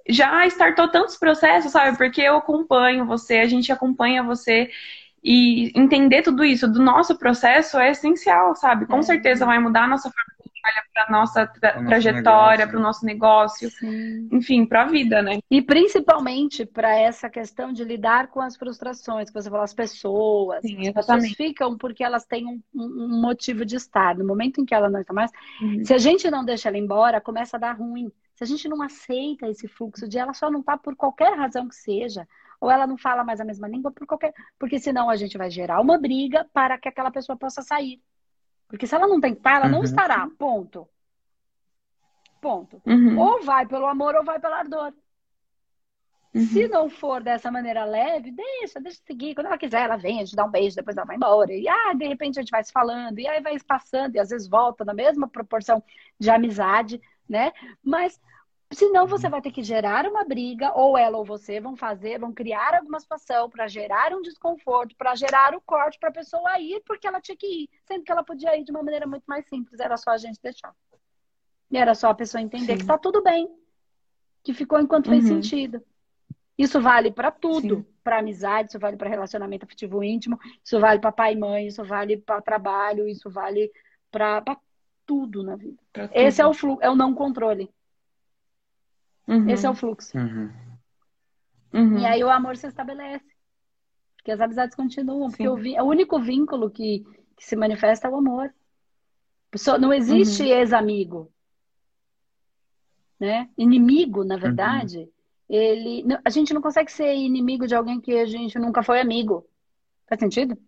já 0.08 0.46
startou 0.46 0.88
tantos 0.88 1.18
processos, 1.18 1.70
sabe? 1.70 1.98
Porque 1.98 2.22
eu 2.22 2.38
acompanho 2.38 3.04
você, 3.04 3.40
a 3.40 3.46
gente 3.46 3.70
acompanha 3.70 4.22
você. 4.22 4.70
E 5.22 5.78
entender 5.78 6.22
tudo 6.22 6.42
isso 6.42 6.66
do 6.66 6.82
nosso 6.82 7.18
processo 7.18 7.78
é 7.78 7.90
essencial, 7.90 8.56
sabe? 8.56 8.86
Com 8.86 9.00
é. 9.00 9.02
certeza 9.02 9.44
vai 9.44 9.58
mudar 9.58 9.84
a 9.84 9.88
nossa 9.88 10.10
forma 10.10 10.41
trabalha 10.62 10.84
para 10.94 11.10
nossa 11.10 11.46
tra 11.46 11.84
trajetória, 11.84 12.66
para 12.66 12.78
o 12.78 12.82
nosso 12.82 13.04
negócio, 13.04 13.68
Sim. 13.70 14.28
enfim, 14.30 14.64
para 14.64 14.82
a 14.82 14.86
vida, 14.86 15.20
né? 15.20 15.40
E 15.50 15.60
principalmente 15.60 16.64
para 16.64 16.94
essa 16.94 17.28
questão 17.28 17.72
de 17.72 17.84
lidar 17.84 18.28
com 18.28 18.40
as 18.40 18.56
frustrações, 18.56 19.28
que 19.28 19.34
você 19.34 19.50
falou, 19.50 19.64
as 19.64 19.74
pessoas. 19.74 20.62
Sim, 20.62 20.88
as 20.88 20.94
pessoas 20.94 21.28
ficam 21.32 21.76
porque 21.76 22.04
elas 22.04 22.24
têm 22.24 22.46
um, 22.46 22.62
um, 22.74 23.20
motivo 23.20 23.64
de 23.64 23.76
estar. 23.76 24.16
No 24.16 24.26
momento 24.26 24.60
em 24.60 24.64
que 24.64 24.74
ela 24.74 24.88
não 24.88 25.00
está 25.00 25.12
mais, 25.12 25.30
uhum. 25.60 25.84
se 25.84 25.92
a 25.92 25.98
gente 25.98 26.30
não 26.30 26.44
deixa 26.44 26.68
ela 26.68 26.78
embora, 26.78 27.20
começa 27.20 27.56
a 27.56 27.60
dar 27.60 27.72
ruim. 27.72 28.10
Se 28.34 28.44
a 28.44 28.46
gente 28.46 28.68
não 28.68 28.80
aceita 28.82 29.48
esse 29.48 29.68
fluxo 29.68 30.08
de 30.08 30.18
ela 30.18 30.32
só 30.32 30.50
não 30.50 30.62
tá 30.62 30.76
por 30.76 30.96
qualquer 30.96 31.36
razão 31.36 31.68
que 31.68 31.74
seja, 31.74 32.26
ou 32.60 32.70
ela 32.70 32.86
não 32.86 32.96
fala 32.96 33.24
mais 33.24 33.40
a 33.40 33.44
mesma 33.44 33.68
língua 33.68 33.90
por 33.90 34.06
qualquer, 34.06 34.32
porque 34.58 34.78
senão 34.78 35.10
a 35.10 35.16
gente 35.16 35.36
vai 35.36 35.50
gerar 35.50 35.80
uma 35.80 35.98
briga 35.98 36.46
para 36.52 36.78
que 36.78 36.88
aquela 36.88 37.10
pessoa 37.10 37.36
possa 37.36 37.60
sair. 37.60 38.00
Porque 38.72 38.86
se 38.86 38.94
ela 38.94 39.06
não 39.06 39.20
tem 39.20 39.34
estar, 39.34 39.56
ela 39.56 39.66
uhum. 39.66 39.72
não 39.72 39.84
estará. 39.84 40.26
Ponto. 40.38 40.88
Ponto. 42.40 42.80
Uhum. 42.86 43.18
Ou 43.18 43.42
vai 43.42 43.66
pelo 43.66 43.84
amor 43.84 44.14
ou 44.14 44.24
vai 44.24 44.40
pelo 44.40 44.54
ardor. 44.54 44.94
Uhum. 46.34 46.46
Se 46.46 46.66
não 46.68 46.88
for 46.88 47.22
dessa 47.22 47.50
maneira 47.50 47.84
leve, 47.84 48.30
deixa, 48.30 48.80
deixa 48.80 48.98
seguir. 49.06 49.34
Quando 49.34 49.48
ela 49.48 49.58
quiser, 49.58 49.82
ela 49.84 49.98
vem, 49.98 50.20
a 50.20 50.24
gente 50.24 50.34
dá 50.34 50.46
um 50.46 50.50
beijo, 50.50 50.74
depois 50.74 50.96
ela 50.96 51.04
vai 51.04 51.16
embora. 51.16 51.52
E 51.52 51.68
ah, 51.68 51.92
de 51.92 52.08
repente 52.08 52.38
a 52.38 52.42
gente 52.42 52.50
vai 52.50 52.64
se 52.64 52.72
falando, 52.72 53.18
e 53.18 53.28
aí 53.28 53.42
vai 53.42 53.58
passando, 53.60 54.16
e 54.16 54.18
às 54.18 54.30
vezes 54.30 54.48
volta 54.48 54.86
na 54.86 54.94
mesma 54.94 55.28
proporção 55.28 55.84
de 56.18 56.30
amizade, 56.30 56.98
né? 57.28 57.52
Mas 57.84 58.18
Senão 58.72 59.06
você 59.06 59.28
vai 59.28 59.42
ter 59.42 59.50
que 59.50 59.62
gerar 59.62 60.06
uma 60.06 60.24
briga, 60.24 60.72
ou 60.74 60.96
ela 60.96 61.18
ou 61.18 61.24
você 61.24 61.60
vão 61.60 61.76
fazer, 61.76 62.18
vão 62.18 62.32
criar 62.32 62.74
alguma 62.74 62.98
situação 62.98 63.48
para 63.50 63.68
gerar 63.68 64.14
um 64.14 64.22
desconforto, 64.22 64.96
para 64.96 65.14
gerar 65.14 65.54
o 65.54 65.60
corte 65.60 65.98
para 65.98 66.08
a 66.08 66.12
pessoa 66.12 66.58
ir 66.58 66.82
porque 66.86 67.06
ela 67.06 67.20
tinha 67.20 67.36
que 67.36 67.46
ir, 67.46 67.70
sendo 67.86 68.02
que 68.02 68.10
ela 68.10 68.24
podia 68.24 68.56
ir 68.58 68.64
de 68.64 68.70
uma 68.70 68.82
maneira 68.82 69.06
muito 69.06 69.24
mais 69.24 69.46
simples, 69.46 69.78
era 69.78 69.96
só 69.96 70.10
a 70.10 70.18
gente 70.18 70.40
deixar. 70.42 70.74
E 71.70 71.76
era 71.76 71.94
só 71.94 72.10
a 72.10 72.14
pessoa 72.14 72.40
entender 72.40 72.72
Sim. 72.72 72.76
que 72.76 72.82
está 72.82 72.98
tudo 72.98 73.22
bem, 73.22 73.48
que 74.42 74.54
ficou 74.54 74.80
enquanto 74.80 75.06
uhum. 75.08 75.14
fez 75.14 75.26
sentido. 75.26 75.82
Isso 76.56 76.80
vale 76.80 77.10
para 77.10 77.30
tudo, 77.30 77.86
para 78.04 78.18
amizade, 78.18 78.68
isso 78.68 78.78
vale 78.78 78.96
para 78.96 79.08
relacionamento 79.08 79.64
afetivo 79.64 80.02
íntimo, 80.02 80.38
isso 80.62 80.78
vale 80.78 81.00
para 81.00 81.12
pai 81.12 81.32
e 81.32 81.36
mãe, 81.36 81.66
isso 81.66 81.82
vale 81.84 82.18
para 82.18 82.42
trabalho, 82.42 83.08
isso 83.08 83.30
vale 83.30 83.70
para 84.10 84.42
tudo 85.06 85.42
na 85.42 85.56
vida. 85.56 85.82
Esse 86.12 86.40
é 86.40 86.46
o 86.46 86.52
fluxo, 86.52 86.82
é 86.82 86.90
o 86.90 86.94
não 86.94 87.14
controle. 87.14 87.70
Uhum. 89.32 89.48
Esse 89.48 89.66
é 89.66 89.70
o 89.70 89.74
fluxo. 89.74 90.16
Uhum. 90.16 90.50
Uhum. 91.72 91.98
E 91.98 92.06
aí 92.06 92.22
o 92.22 92.28
amor 92.28 92.56
se 92.56 92.66
estabelece. 92.66 93.24
Porque 94.16 94.30
as 94.30 94.40
amizades 94.40 94.76
continuam. 94.76 95.30
Sim. 95.30 95.48
Porque 95.48 95.78
o, 95.78 95.82
o, 95.82 95.88
único 95.88 96.20
vínculo 96.20 96.70
que, 96.70 97.02
que, 97.36 97.44
se 97.44 97.56
manifesta 97.56 98.06
é 98.06 98.10
o 98.10 98.16
amor. 98.16 98.52
Não 99.80 99.92
existe 99.92 100.42
uhum. 100.42 100.48
ex-amigo. 100.48 101.32
Né? 103.18 103.48
Inimigo, 103.56 104.24
na 104.24 104.36
verdade, 104.36 104.98
uhum. 104.98 105.08
ele. 105.48 106.04
A 106.24 106.30
gente 106.30 106.52
não 106.52 106.60
consegue 106.60 106.92
ser 106.92 107.14
inimigo 107.14 107.66
de 107.66 107.74
alguém 107.74 108.00
que 108.00 108.18
a 108.18 108.26
gente 108.26 108.58
nunca 108.58 108.82
foi 108.82 109.00
amigo. 109.00 109.46
Faz 110.08 110.20
sentido? 110.20 110.58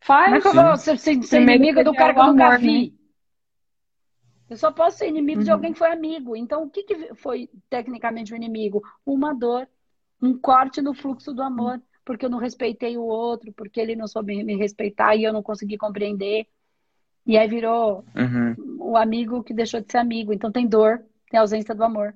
Faz. 0.00 0.26
Como 0.26 0.36
é 0.36 0.40
que 0.40 0.48
eu 0.48 0.54
vou 0.54 0.76
ser, 0.76 0.98
ser, 0.98 1.22
ser 1.22 1.40
inimigo 1.40 1.82
do 1.82 1.94
cara 1.94 2.12
que 2.12 2.20
eu 2.20 2.26
nunca 2.26 2.58
vi? 2.58 2.94
Eu 4.52 4.56
só 4.58 4.70
posso 4.70 4.98
ser 4.98 5.08
inimigo 5.08 5.38
uhum. 5.38 5.44
de 5.44 5.50
alguém 5.50 5.72
que 5.72 5.78
foi 5.78 5.90
amigo. 5.90 6.36
Então, 6.36 6.64
o 6.64 6.68
que, 6.68 6.82
que 6.82 7.14
foi 7.14 7.48
tecnicamente 7.70 8.32
o 8.32 8.34
um 8.34 8.36
inimigo? 8.36 8.82
Uma 9.04 9.32
dor, 9.32 9.66
um 10.20 10.36
corte 10.36 10.82
no 10.82 10.92
fluxo 10.92 11.32
do 11.32 11.42
amor, 11.42 11.80
porque 12.04 12.26
eu 12.26 12.28
não 12.28 12.36
respeitei 12.36 12.98
o 12.98 13.02
outro, 13.02 13.50
porque 13.54 13.80
ele 13.80 13.96
não 13.96 14.06
soube 14.06 14.44
me 14.44 14.54
respeitar 14.54 15.16
e 15.16 15.24
eu 15.24 15.32
não 15.32 15.42
consegui 15.42 15.78
compreender. 15.78 16.46
E 17.24 17.38
aí 17.38 17.48
virou 17.48 18.04
uhum. 18.14 18.90
o 18.90 18.96
amigo 18.98 19.42
que 19.42 19.54
deixou 19.54 19.80
de 19.80 19.90
ser 19.90 19.96
amigo. 19.96 20.34
Então 20.34 20.52
tem 20.52 20.68
dor, 20.68 21.02
tem 21.30 21.40
ausência 21.40 21.74
do 21.74 21.82
amor. 21.82 22.14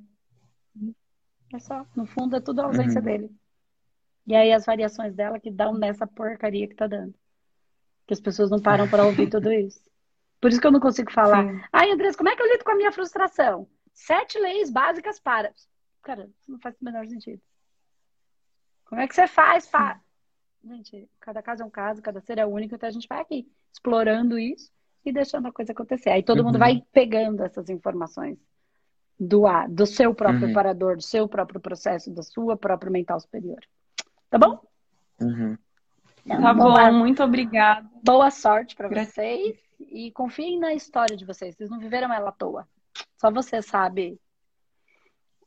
É 1.55 1.59
só, 1.59 1.87
no 1.97 2.05
fundo 2.05 2.37
é 2.37 2.41
tudo 2.41 2.61
a 2.61 2.65
ausência 2.67 2.99
uhum. 2.99 3.05
dele. 3.07 3.31
E 4.27 4.37
aí 4.37 4.53
as 4.53 4.67
variações 4.67 5.15
dela 5.15 5.41
que 5.41 5.51
dão 5.51 5.73
nessa 5.73 6.07
porcaria 6.07 6.69
que 6.69 6.75
tá 6.75 6.87
dando. 6.87 7.15
Que 8.07 8.13
as 8.13 8.21
pessoas 8.21 8.51
não 8.51 8.61
param 8.61 8.87
para 8.87 9.07
ouvir 9.07 9.31
tudo 9.31 9.51
isso. 9.51 9.81
Por 10.41 10.51
isso 10.51 10.61
que 10.61 10.67
eu 10.67 10.73
não 10.73 10.81
consigo 10.81 11.11
falar. 11.11 11.45
Sim. 11.45 11.61
Ai, 11.73 11.91
Andressa, 11.91 12.17
como 12.17 12.29
é 12.29 12.37
que 12.37 12.43
eu 12.43 12.47
lido 12.47 12.65
com 12.65 12.73
a 12.73 12.77
minha 12.77 12.93
frustração? 12.93 13.69
Sete 13.93 14.39
leis 14.39 14.71
básicas 14.71 15.19
para. 15.19 15.53
Cara, 16.03 16.29
isso 16.41 16.51
não 16.53 16.59
faz 16.59 16.75
o 16.81 16.85
menor 16.85 17.07
sentido. 17.07 17.41
Como 18.85 19.01
é 19.01 19.09
que 19.09 19.15
você 19.15 19.27
faz 19.27 19.67
para. 19.67 20.01
Gente, 20.63 21.09
cada 21.21 21.43
caso 21.43 21.63
é 21.63 21.67
um 21.67 21.71
caso, 21.71 22.03
cada 22.03 22.21
ser 22.21 22.39
é 22.39 22.47
único, 22.47 22.75
então 22.75 22.89
a 22.89 22.93
gente 22.93 23.07
vai 23.09 23.21
aqui 23.21 23.49
explorando 23.73 24.39
isso 24.39 24.71
e 25.05 25.13
deixando 25.13 25.47
a 25.47 25.53
coisa 25.53 25.73
acontecer. 25.73 26.11
Aí 26.11 26.23
todo 26.23 26.39
uhum. 26.39 26.47
mundo 26.47 26.59
vai 26.59 26.83
pegando 26.93 27.43
essas 27.43 27.69
informações 27.69 28.37
do, 29.19 29.45
do 29.69 29.87
seu 29.87 30.15
próprio 30.15 30.49
uhum. 30.49 30.97
do 30.97 31.03
seu 31.03 31.29
próprio 31.29 31.61
processo, 31.61 32.13
da 32.13 32.23
sua 32.23 32.57
própria 32.57 32.91
mental 32.91 33.19
superior. 33.21 33.61
Tá 34.29 34.39
bom? 34.39 34.61
Uhum. 35.21 35.57
Então, 36.25 36.43
tá 36.43 36.53
bom, 36.55 36.93
muito 36.93 37.23
obrigada. 37.23 37.89
Boa 38.03 38.31
sorte 38.31 38.75
para 38.75 38.89
vocês 38.89 39.66
e 39.79 40.11
confiem 40.13 40.59
na 40.59 40.75
história 40.75 41.17
de 41.17 41.25
vocês. 41.25 41.55
Vocês 41.55 41.71
não 41.71 41.79
viveram 41.79 42.13
ela 42.13 42.31
à 42.31 42.33
toa. 42.33 42.69
Só 43.17 43.31
você 43.31 43.61
sabe 43.63 44.19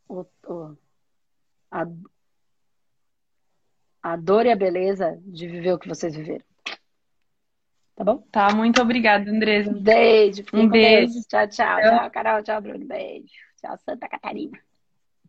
o, 0.07 0.25
o, 0.45 0.77
a, 1.71 1.85
a 4.01 4.15
dor 4.15 4.45
e 4.45 4.51
a 4.51 4.55
beleza 4.55 5.19
de 5.25 5.47
viver 5.47 5.73
o 5.73 5.79
que 5.79 5.87
vocês 5.87 6.15
viveram. 6.15 6.45
Tá 7.95 8.03
bom? 8.03 8.17
Tá, 8.31 8.55
muito 8.55 8.81
obrigada, 8.81 9.29
Andresa. 9.29 9.73
Beijo. 9.73 10.45
Um 10.53 10.69
beijo. 10.69 11.13
Deus. 11.13 11.25
Tchau, 11.25 11.47
tchau. 11.49 11.81
Tchau, 11.81 12.11
Carol. 12.11 12.43
Tchau, 12.43 12.61
Bruno. 12.61 12.85
Beijo. 12.85 13.33
Tchau, 13.57 13.77
Santa 13.79 14.07
Catarina. 14.07 14.57